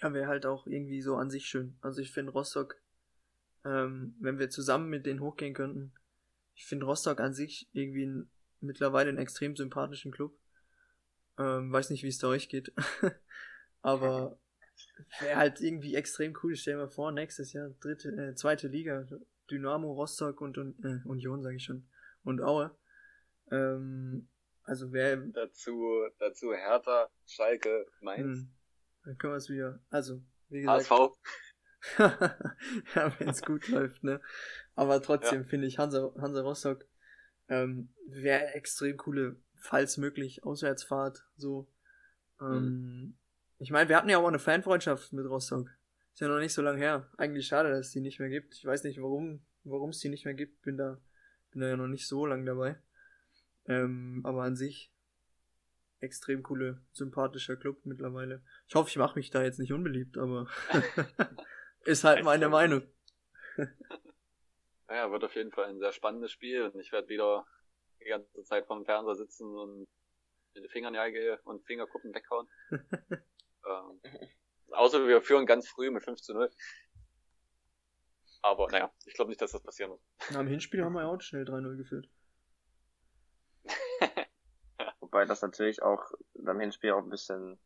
Ja, 0.00 0.12
wäre 0.12 0.28
halt 0.28 0.46
auch 0.46 0.66
irgendwie 0.68 1.02
so 1.02 1.16
an 1.16 1.30
sich 1.30 1.46
schön. 1.46 1.76
Also 1.80 2.00
ich 2.00 2.12
finde 2.12 2.30
Rostock, 2.30 2.80
ähm, 3.64 4.14
wenn 4.20 4.38
wir 4.38 4.50
zusammen 4.50 4.88
mit 4.88 5.04
denen 5.04 5.20
hochgehen 5.20 5.54
könnten, 5.54 5.92
ich 6.54 6.64
finde 6.66 6.86
Rostock 6.86 7.20
an 7.20 7.34
sich 7.34 7.68
irgendwie 7.72 8.06
ein, 8.06 8.30
mittlerweile 8.60 9.08
einen 9.08 9.18
extrem 9.18 9.56
sympathischen 9.56 10.12
Club. 10.12 10.38
Ähm, 11.38 11.72
weiß 11.72 11.90
nicht, 11.90 12.02
wie 12.02 12.08
es 12.08 12.18
da 12.18 12.28
euch 12.28 12.48
geht. 12.48 12.72
Aber 13.82 14.38
wäre 15.20 15.36
halt 15.36 15.60
irgendwie 15.60 15.94
extrem 15.94 16.36
cool. 16.42 16.56
Stell 16.56 16.74
dir 16.74 16.80
mal 16.80 16.88
vor, 16.88 17.12
nächstes 17.12 17.52
Jahr 17.52 17.70
dritte, 17.80 18.08
äh, 18.10 18.34
zweite 18.34 18.68
Liga. 18.68 19.06
Dynamo, 19.50 19.92
Rostock 19.92 20.40
und, 20.40 20.56
und 20.58 20.82
äh, 20.84 21.06
Union, 21.06 21.42
sage 21.42 21.56
ich 21.56 21.64
schon. 21.64 21.86
Und 22.22 22.40
Aue. 22.40 22.76
Ähm, 23.50 24.28
also 24.62 24.92
wer. 24.92 25.16
Dazu, 25.16 26.08
dazu 26.18 26.54
Hertha, 26.54 27.10
Schalke, 27.26 27.86
Mainz. 28.00 28.38
Hm, 28.38 28.50
dann 29.04 29.18
können 29.18 29.32
wir 29.34 29.38
es 29.38 29.50
wieder. 29.50 29.80
Also, 29.90 30.22
wie 30.48 30.60
gesagt. 30.60 30.90
HSV. 30.90 31.18
ja, 32.94 33.14
wenn 33.18 33.28
es 33.28 33.42
gut 33.42 33.68
läuft, 33.68 34.02
ne? 34.02 34.20
Aber 34.74 35.02
trotzdem 35.02 35.42
ja. 35.42 35.48
finde 35.48 35.66
ich 35.66 35.78
Hansa, 35.78 36.14
Hansa 36.18 36.40
Rostock 36.40 36.86
ähm, 37.48 37.92
wäre 38.06 38.54
extrem 38.54 38.96
coole 38.96 39.36
falls 39.64 39.96
möglich, 39.96 40.44
Auswärtsfahrt, 40.44 41.24
so. 41.36 41.66
Ähm, 42.38 42.64
mhm. 42.64 43.14
Ich 43.58 43.70
meine, 43.70 43.88
wir 43.88 43.96
hatten 43.96 44.10
ja 44.10 44.18
auch 44.18 44.28
eine 44.28 44.38
Fanfreundschaft 44.38 45.14
mit 45.14 45.24
Rostock. 45.24 45.70
Ist 46.12 46.20
ja 46.20 46.28
noch 46.28 46.38
nicht 46.38 46.52
so 46.52 46.60
lange 46.60 46.78
her. 46.78 47.08
Eigentlich 47.16 47.46
schade, 47.46 47.70
dass 47.70 47.86
es 47.86 47.92
die 47.92 48.00
nicht 48.00 48.20
mehr 48.20 48.28
gibt. 48.28 48.54
Ich 48.54 48.66
weiß 48.66 48.84
nicht, 48.84 49.00
warum, 49.00 49.40
warum 49.64 49.90
es 49.90 50.00
die 50.00 50.10
nicht 50.10 50.26
mehr 50.26 50.34
gibt. 50.34 50.60
Bin 50.62 50.76
da, 50.76 51.00
bin 51.50 51.62
da 51.62 51.68
ja 51.68 51.76
noch 51.78 51.86
nicht 51.86 52.06
so 52.06 52.26
lang 52.26 52.44
dabei. 52.44 52.76
Ähm, 53.66 54.20
aber 54.24 54.42
an 54.42 54.54
sich 54.54 54.92
extrem 56.00 56.42
coole, 56.42 56.82
sympathischer 56.92 57.56
Club 57.56 57.78
mittlerweile. 57.84 58.42
Ich 58.68 58.74
hoffe, 58.74 58.90
ich 58.90 58.98
mache 58.98 59.18
mich 59.18 59.30
da 59.30 59.42
jetzt 59.42 59.58
nicht 59.58 59.72
unbeliebt, 59.72 60.18
aber 60.18 60.46
ist 61.86 62.04
halt 62.04 62.22
meine 62.22 62.50
Meinung. 62.50 62.82
Naja, 64.86 65.10
wird 65.10 65.24
auf 65.24 65.34
jeden 65.34 65.50
Fall 65.50 65.64
ein 65.64 65.78
sehr 65.78 65.92
spannendes 65.92 66.30
Spiel 66.30 66.62
und 66.62 66.78
ich 66.78 66.92
werde 66.92 67.08
wieder 67.08 67.46
die 68.04 68.10
ganze 68.10 68.44
Zeit 68.44 68.66
vom 68.66 68.84
Fernseher 68.84 69.14
sitzen 69.14 69.46
und 69.56 69.88
mit 70.54 70.64
den 70.64 70.70
Fingernägel 70.70 71.40
und 71.44 71.64
Fingerkuppen 71.66 72.14
weghauen. 72.14 72.48
ähm, 72.70 74.00
außer 74.70 75.06
wir 75.06 75.20
führen 75.22 75.46
ganz 75.46 75.68
früh 75.68 75.90
mit 75.90 76.04
5 76.04 76.20
zu 76.20 76.34
0. 76.34 76.50
Aber 78.42 78.68
naja, 78.70 78.92
ich 79.06 79.14
glaube 79.14 79.30
nicht, 79.30 79.40
dass 79.40 79.52
das 79.52 79.62
passieren 79.62 79.92
wird. 79.92 80.02
Na, 80.30 80.40
Im 80.40 80.48
Hinspiel 80.48 80.84
haben 80.84 80.92
wir 80.92 81.02
ja 81.02 81.08
auch 81.08 81.20
schnell 81.20 81.44
3-0 81.44 81.76
geführt. 81.76 82.08
Wobei 85.00 85.24
das 85.24 85.40
natürlich 85.40 85.82
auch 85.82 86.04
beim 86.34 86.60
Hinspiel 86.60 86.92
auch 86.92 87.02
ein 87.02 87.08
bisschen, 87.08 87.58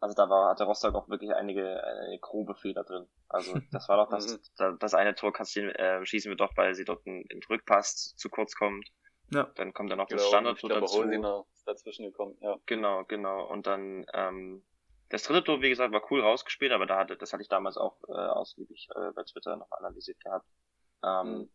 also 0.00 0.16
da 0.16 0.28
war, 0.28 0.50
hatte 0.50 0.64
Rostock 0.64 0.96
auch 0.96 1.08
wirklich 1.08 1.32
einige, 1.32 1.82
einige 1.84 2.18
grobe 2.20 2.56
Fehler 2.56 2.82
drin. 2.82 3.06
Also 3.28 3.54
das 3.70 3.88
war 3.88 3.98
doch 3.98 4.10
das, 4.10 4.40
mhm. 4.58 4.78
das 4.80 4.94
eine 4.94 5.14
Tor 5.14 5.32
kassieren, 5.32 5.70
äh, 5.70 6.04
schießen 6.04 6.28
wir 6.28 6.36
doch, 6.36 6.56
weil 6.56 6.74
sie 6.74 6.84
dort 6.84 7.06
im 7.06 7.24
Rückpass 7.48 8.16
zu 8.16 8.28
kurz 8.28 8.56
kommt. 8.56 8.90
Ja. 9.30 9.50
Dann 9.56 9.72
kommt 9.72 9.90
dann 9.90 9.98
noch 9.98 10.08
genau, 10.08 10.20
das 10.20 10.28
Standardtor 10.28 10.70
dazu. 10.70 10.98
Holziner 10.98 11.44
ist 11.52 11.66
dazwischen 11.66 12.04
gekommen, 12.04 12.36
ja. 12.40 12.56
Genau, 12.66 13.04
genau. 13.04 13.46
Und 13.46 13.66
dann, 13.66 14.06
ähm, 14.12 14.62
das 15.08 15.24
dritte 15.24 15.44
Tor, 15.44 15.62
wie 15.62 15.68
gesagt, 15.68 15.92
war 15.92 16.02
cool 16.10 16.20
rausgespielt, 16.20 16.72
aber 16.72 16.86
da 16.86 16.98
hatte, 16.98 17.16
das 17.16 17.32
hatte 17.32 17.42
ich 17.42 17.48
damals 17.48 17.76
auch 17.76 17.96
äh, 18.08 18.12
ausgiebig 18.12 18.88
äh, 18.94 19.12
bei 19.12 19.24
Twitter 19.24 19.56
noch 19.56 19.70
analysiert 19.72 20.20
gehabt. 20.20 20.46
Ähm, 21.02 21.38
mhm. 21.38 21.50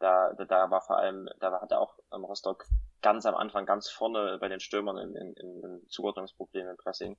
da, 0.00 0.32
da, 0.34 0.44
da 0.44 0.70
war 0.70 0.80
vor 0.80 0.98
allem, 0.98 1.28
da 1.40 1.60
hat 1.60 1.70
er 1.70 1.80
auch 1.80 1.98
ähm, 2.12 2.24
Rostock 2.24 2.64
ganz 3.00 3.26
am 3.26 3.34
Anfang 3.34 3.66
ganz 3.66 3.88
vorne 3.90 4.38
bei 4.40 4.48
den 4.48 4.60
Stürmern 4.60 4.98
in, 4.98 5.14
in, 5.14 5.34
in, 5.34 5.62
in 5.62 5.88
Zuordnungsproblemen 5.88 6.70
im 6.70 6.76
Pressing, 6.76 7.16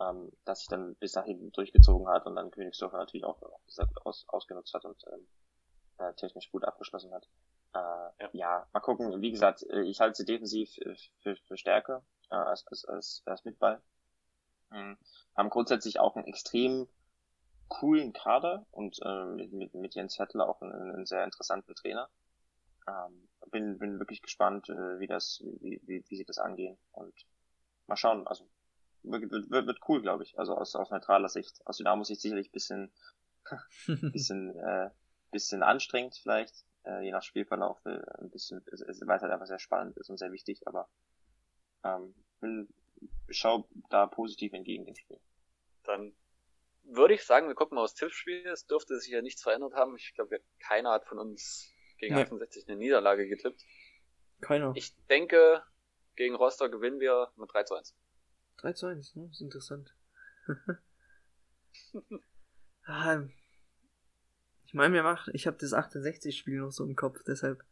ähm, 0.00 0.32
dass 0.44 0.60
sich 0.60 0.68
dann 0.68 0.96
bis 0.96 1.12
dahin 1.12 1.52
durchgezogen 1.52 2.08
hat 2.08 2.26
und 2.26 2.36
dann 2.36 2.50
Königsdorfer 2.50 2.98
natürlich 2.98 3.24
auch, 3.24 3.40
auch 3.42 3.60
sehr 3.66 3.86
gut 3.86 4.04
aus, 4.04 4.24
ausgenutzt 4.28 4.74
hat 4.74 4.84
und 4.84 5.02
ähm, 5.12 5.28
äh, 5.98 6.14
technisch 6.14 6.50
gut 6.50 6.64
abgeschlossen 6.64 7.12
hat. 7.12 7.28
Äh, 7.74 7.78
ja. 7.78 8.30
ja. 8.32 8.66
mal 8.72 8.80
gucken. 8.80 9.20
Wie 9.20 9.30
gesagt, 9.30 9.62
äh, 9.64 9.82
ich 9.82 10.00
halte 10.00 10.16
sie 10.16 10.24
defensiv 10.24 10.70
für, 10.72 10.96
für, 11.22 11.36
für 11.36 11.56
stärker 11.56 12.02
äh, 12.30 12.34
als, 12.34 12.66
als, 12.66 12.84
als, 12.84 13.22
als 13.26 13.44
Mitball. 13.44 13.80
Mhm. 14.70 14.98
Haben 15.36 15.50
grundsätzlich 15.50 16.00
auch 16.00 16.16
einen 16.16 16.26
extrem 16.26 16.88
coolen 17.68 18.12
Kader 18.12 18.66
und 18.70 18.98
äh, 19.02 19.24
mit, 19.24 19.74
mit 19.74 19.94
Jens 19.94 20.18
Hettler 20.18 20.48
auch 20.48 20.60
einen, 20.62 20.72
einen 20.72 21.06
sehr 21.06 21.24
interessanten 21.24 21.74
Trainer. 21.74 22.08
Ähm, 22.86 23.28
bin, 23.50 23.78
bin 23.78 23.98
wirklich 23.98 24.22
gespannt, 24.22 24.68
äh, 24.68 24.98
wie 24.98 25.06
das, 25.06 25.42
wie, 25.60 25.80
wie, 25.84 26.04
wie 26.08 26.16
sie 26.16 26.24
das 26.24 26.38
angehen 26.38 26.78
und 26.92 27.14
mal 27.86 27.96
schauen. 27.96 28.26
Also 28.26 28.48
wird, 29.02 29.30
wird, 29.30 29.66
wird 29.66 29.80
cool, 29.88 30.02
glaube 30.02 30.22
ich. 30.22 30.38
Also 30.38 30.56
aus, 30.56 30.74
aus 30.74 30.90
neutraler 30.90 31.28
Sicht. 31.28 31.60
Aus 31.66 31.78
Dynamo-Sicht 31.78 32.20
sicherlich 32.20 32.50
bisschen, 32.50 32.92
bisschen, 33.86 34.56
äh, 34.58 34.90
bisschen 35.30 35.62
anstrengend 35.62 36.16
vielleicht, 36.16 36.64
äh, 36.88 37.02
je 37.02 37.12
nach 37.12 37.22
Spielverlauf. 37.22 37.84
Äh, 37.84 38.00
ein 38.18 38.30
bisschen, 38.30 38.62
es, 38.72 38.80
es, 38.80 39.06
weil 39.06 39.16
es 39.16 39.22
halt 39.22 39.32
einfach 39.32 39.46
sehr 39.46 39.58
spannend 39.58 39.96
ist 39.98 40.08
und 40.10 40.16
sehr 40.16 40.32
wichtig, 40.32 40.66
aber 40.66 40.88
ähm, 41.84 42.14
bin, 42.40 42.68
schau 43.28 43.68
da 43.90 44.06
positiv 44.06 44.52
entgegen 44.52 44.86
dem 44.86 44.96
Spiel. 44.96 45.20
Dann 45.84 46.14
würde 46.84 47.14
ich 47.14 47.24
sagen, 47.24 47.48
wir 47.48 47.54
gucken 47.54 47.76
mal 47.76 47.84
aufs 47.84 47.94
Tippspiel. 47.94 48.46
Es 48.46 48.66
dürfte 48.66 48.98
sich 48.98 49.12
ja 49.12 49.22
nichts 49.22 49.42
verändert 49.42 49.74
haben. 49.74 49.96
Ich 49.96 50.14
glaube, 50.14 50.40
keiner 50.58 50.92
hat 50.92 51.04
von 51.06 51.18
uns 51.18 51.70
gegen 51.98 52.14
nee. 52.14 52.22
68 52.22 52.66
eine 52.66 52.76
Niederlage 52.76 53.28
getippt. 53.28 53.62
Keiner. 54.40 54.72
Ich 54.74 54.94
denke, 55.06 55.62
gegen 56.16 56.34
Rostock 56.34 56.72
gewinnen 56.72 57.00
wir 57.00 57.30
mit 57.36 57.52
3 57.52 57.64
zu 57.64 57.74
1. 57.74 57.94
3 58.58 58.72
zu 58.72 58.86
1, 58.86 59.16
ne? 59.16 59.26
Das 59.26 59.32
ist 59.32 59.40
interessant. 59.40 59.94
ah, 62.86 63.22
ich 64.68 64.74
meine, 64.74 64.90
mir 64.90 65.02
macht, 65.02 65.30
ich 65.32 65.46
habe 65.46 65.56
das 65.56 65.72
68-Spiel 65.72 66.58
noch 66.58 66.70
so 66.70 66.84
im 66.84 66.94
Kopf, 66.94 67.22
deshalb. 67.26 67.64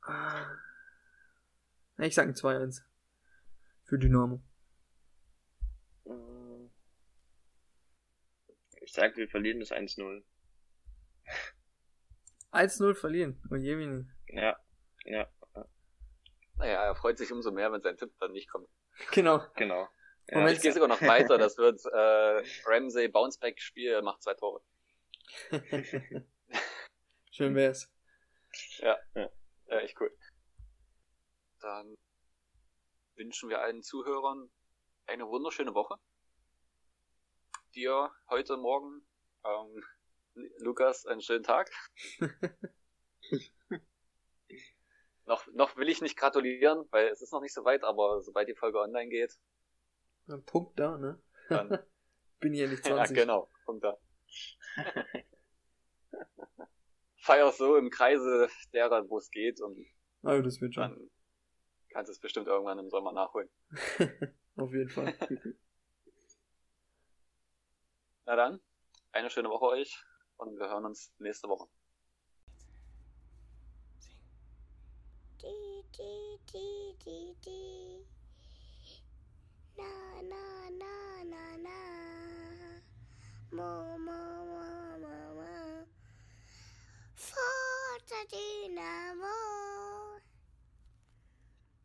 Ah, 0.00 0.46
ich 1.98 2.14
sage 2.14 2.30
ein 2.30 2.34
2-1 2.34 2.80
für 3.84 3.98
Dynamo. 3.98 4.42
Ich 8.80 8.94
sage, 8.94 9.14
wir 9.16 9.28
verlieren 9.28 9.60
das 9.60 9.72
1-0. 9.72 10.24
1-0 12.52 12.94
verlieren. 12.94 13.38
Oh 13.50 13.56
je, 13.56 14.04
Ja, 14.28 14.56
ja. 15.04 15.28
Naja, 16.54 16.82
er 16.84 16.96
freut 16.96 17.18
sich 17.18 17.30
umso 17.30 17.52
mehr, 17.52 17.70
wenn 17.70 17.82
sein 17.82 17.98
Tipp 17.98 18.12
dann 18.20 18.32
nicht 18.32 18.50
kommt. 18.50 18.70
Genau. 19.10 19.44
Genau. 19.56 19.86
Ja. 20.28 20.38
Moment, 20.38 20.56
ich 20.56 20.62
gehe 20.62 20.72
sogar 20.72 20.88
noch 20.88 21.02
weiter. 21.02 21.36
Das 21.36 21.58
wird 21.58 21.84
äh, 21.84 22.42
Ramsey 22.64 23.08
Bounceback-Spiel, 23.08 24.00
macht 24.00 24.22
zwei 24.22 24.32
Tore. 24.32 24.62
Schön 27.30 27.54
wär's. 27.54 27.90
Ja, 28.78 28.98
ja. 29.14 29.30
ja, 29.66 29.78
echt 29.78 30.00
cool. 30.00 30.14
Dann 31.60 31.96
wünschen 33.14 33.48
wir 33.48 33.60
allen 33.60 33.82
Zuhörern 33.82 34.50
eine 35.06 35.26
wunderschöne 35.26 35.74
Woche. 35.74 35.96
Dir 37.74 38.10
heute 38.28 38.56
Morgen, 38.56 39.06
ähm, 39.44 39.82
Lukas, 40.58 41.06
einen 41.06 41.22
schönen 41.22 41.44
Tag. 41.44 41.70
noch, 45.24 45.46
noch 45.54 45.76
will 45.76 45.88
ich 45.88 46.02
nicht 46.02 46.18
gratulieren, 46.18 46.86
weil 46.90 47.08
es 47.08 47.22
ist 47.22 47.32
noch 47.32 47.40
nicht 47.40 47.54
so 47.54 47.64
weit, 47.64 47.84
aber 47.84 48.20
sobald 48.20 48.48
die 48.48 48.54
Folge 48.54 48.78
online 48.78 49.08
geht. 49.08 49.38
Ein 50.28 50.44
Punkt 50.44 50.78
da, 50.78 50.98
ne? 50.98 51.22
Dann 51.48 51.68
bin 52.40 52.52
ich 52.54 52.60
ja 52.60 52.68
nicht 52.68 52.84
20. 52.84 53.16
Ja, 53.16 53.22
genau, 53.22 53.50
Punkt 53.64 53.84
da. 53.84 53.98
Feier 57.22 57.52
so 57.52 57.76
im 57.76 57.90
Kreise 57.90 58.48
derer, 58.72 59.08
wo 59.08 59.18
es 59.18 59.30
geht 59.30 59.60
und 59.60 59.86
ah, 60.22 60.40
das 60.40 60.60
wird 60.60 60.74
schon. 60.74 60.90
dann 60.90 61.10
kannst 61.90 62.08
du 62.08 62.12
es 62.12 62.18
bestimmt 62.18 62.48
irgendwann 62.48 62.78
im 62.78 62.90
Sommer 62.90 63.12
nachholen. 63.12 63.48
Auf 64.56 64.72
jeden 64.72 64.90
Fall. 64.90 65.14
Na 68.26 68.36
dann, 68.36 68.60
eine 69.12 69.30
schöne 69.30 69.48
Woche 69.50 69.66
euch 69.66 70.02
und 70.36 70.58
wir 70.58 70.68
hören 70.68 70.84
uns 70.84 71.12
nächste 71.18 71.48
Woche. 71.48 71.68
Die, 75.40 75.84
die, 75.96 76.38
die, 76.52 76.96
die, 77.04 77.36
die. 77.44 78.06
Na, 79.76 80.22
na, 80.22 80.70
na, 80.70 81.24
na, 81.24 81.56
na. 81.58 82.01
Mama, 83.54 83.94
mama, 83.98 85.14
moo. 85.36 85.84
For 87.14 87.98
the 88.08 88.24
dinner, 88.30 89.14
moo. 89.20 89.71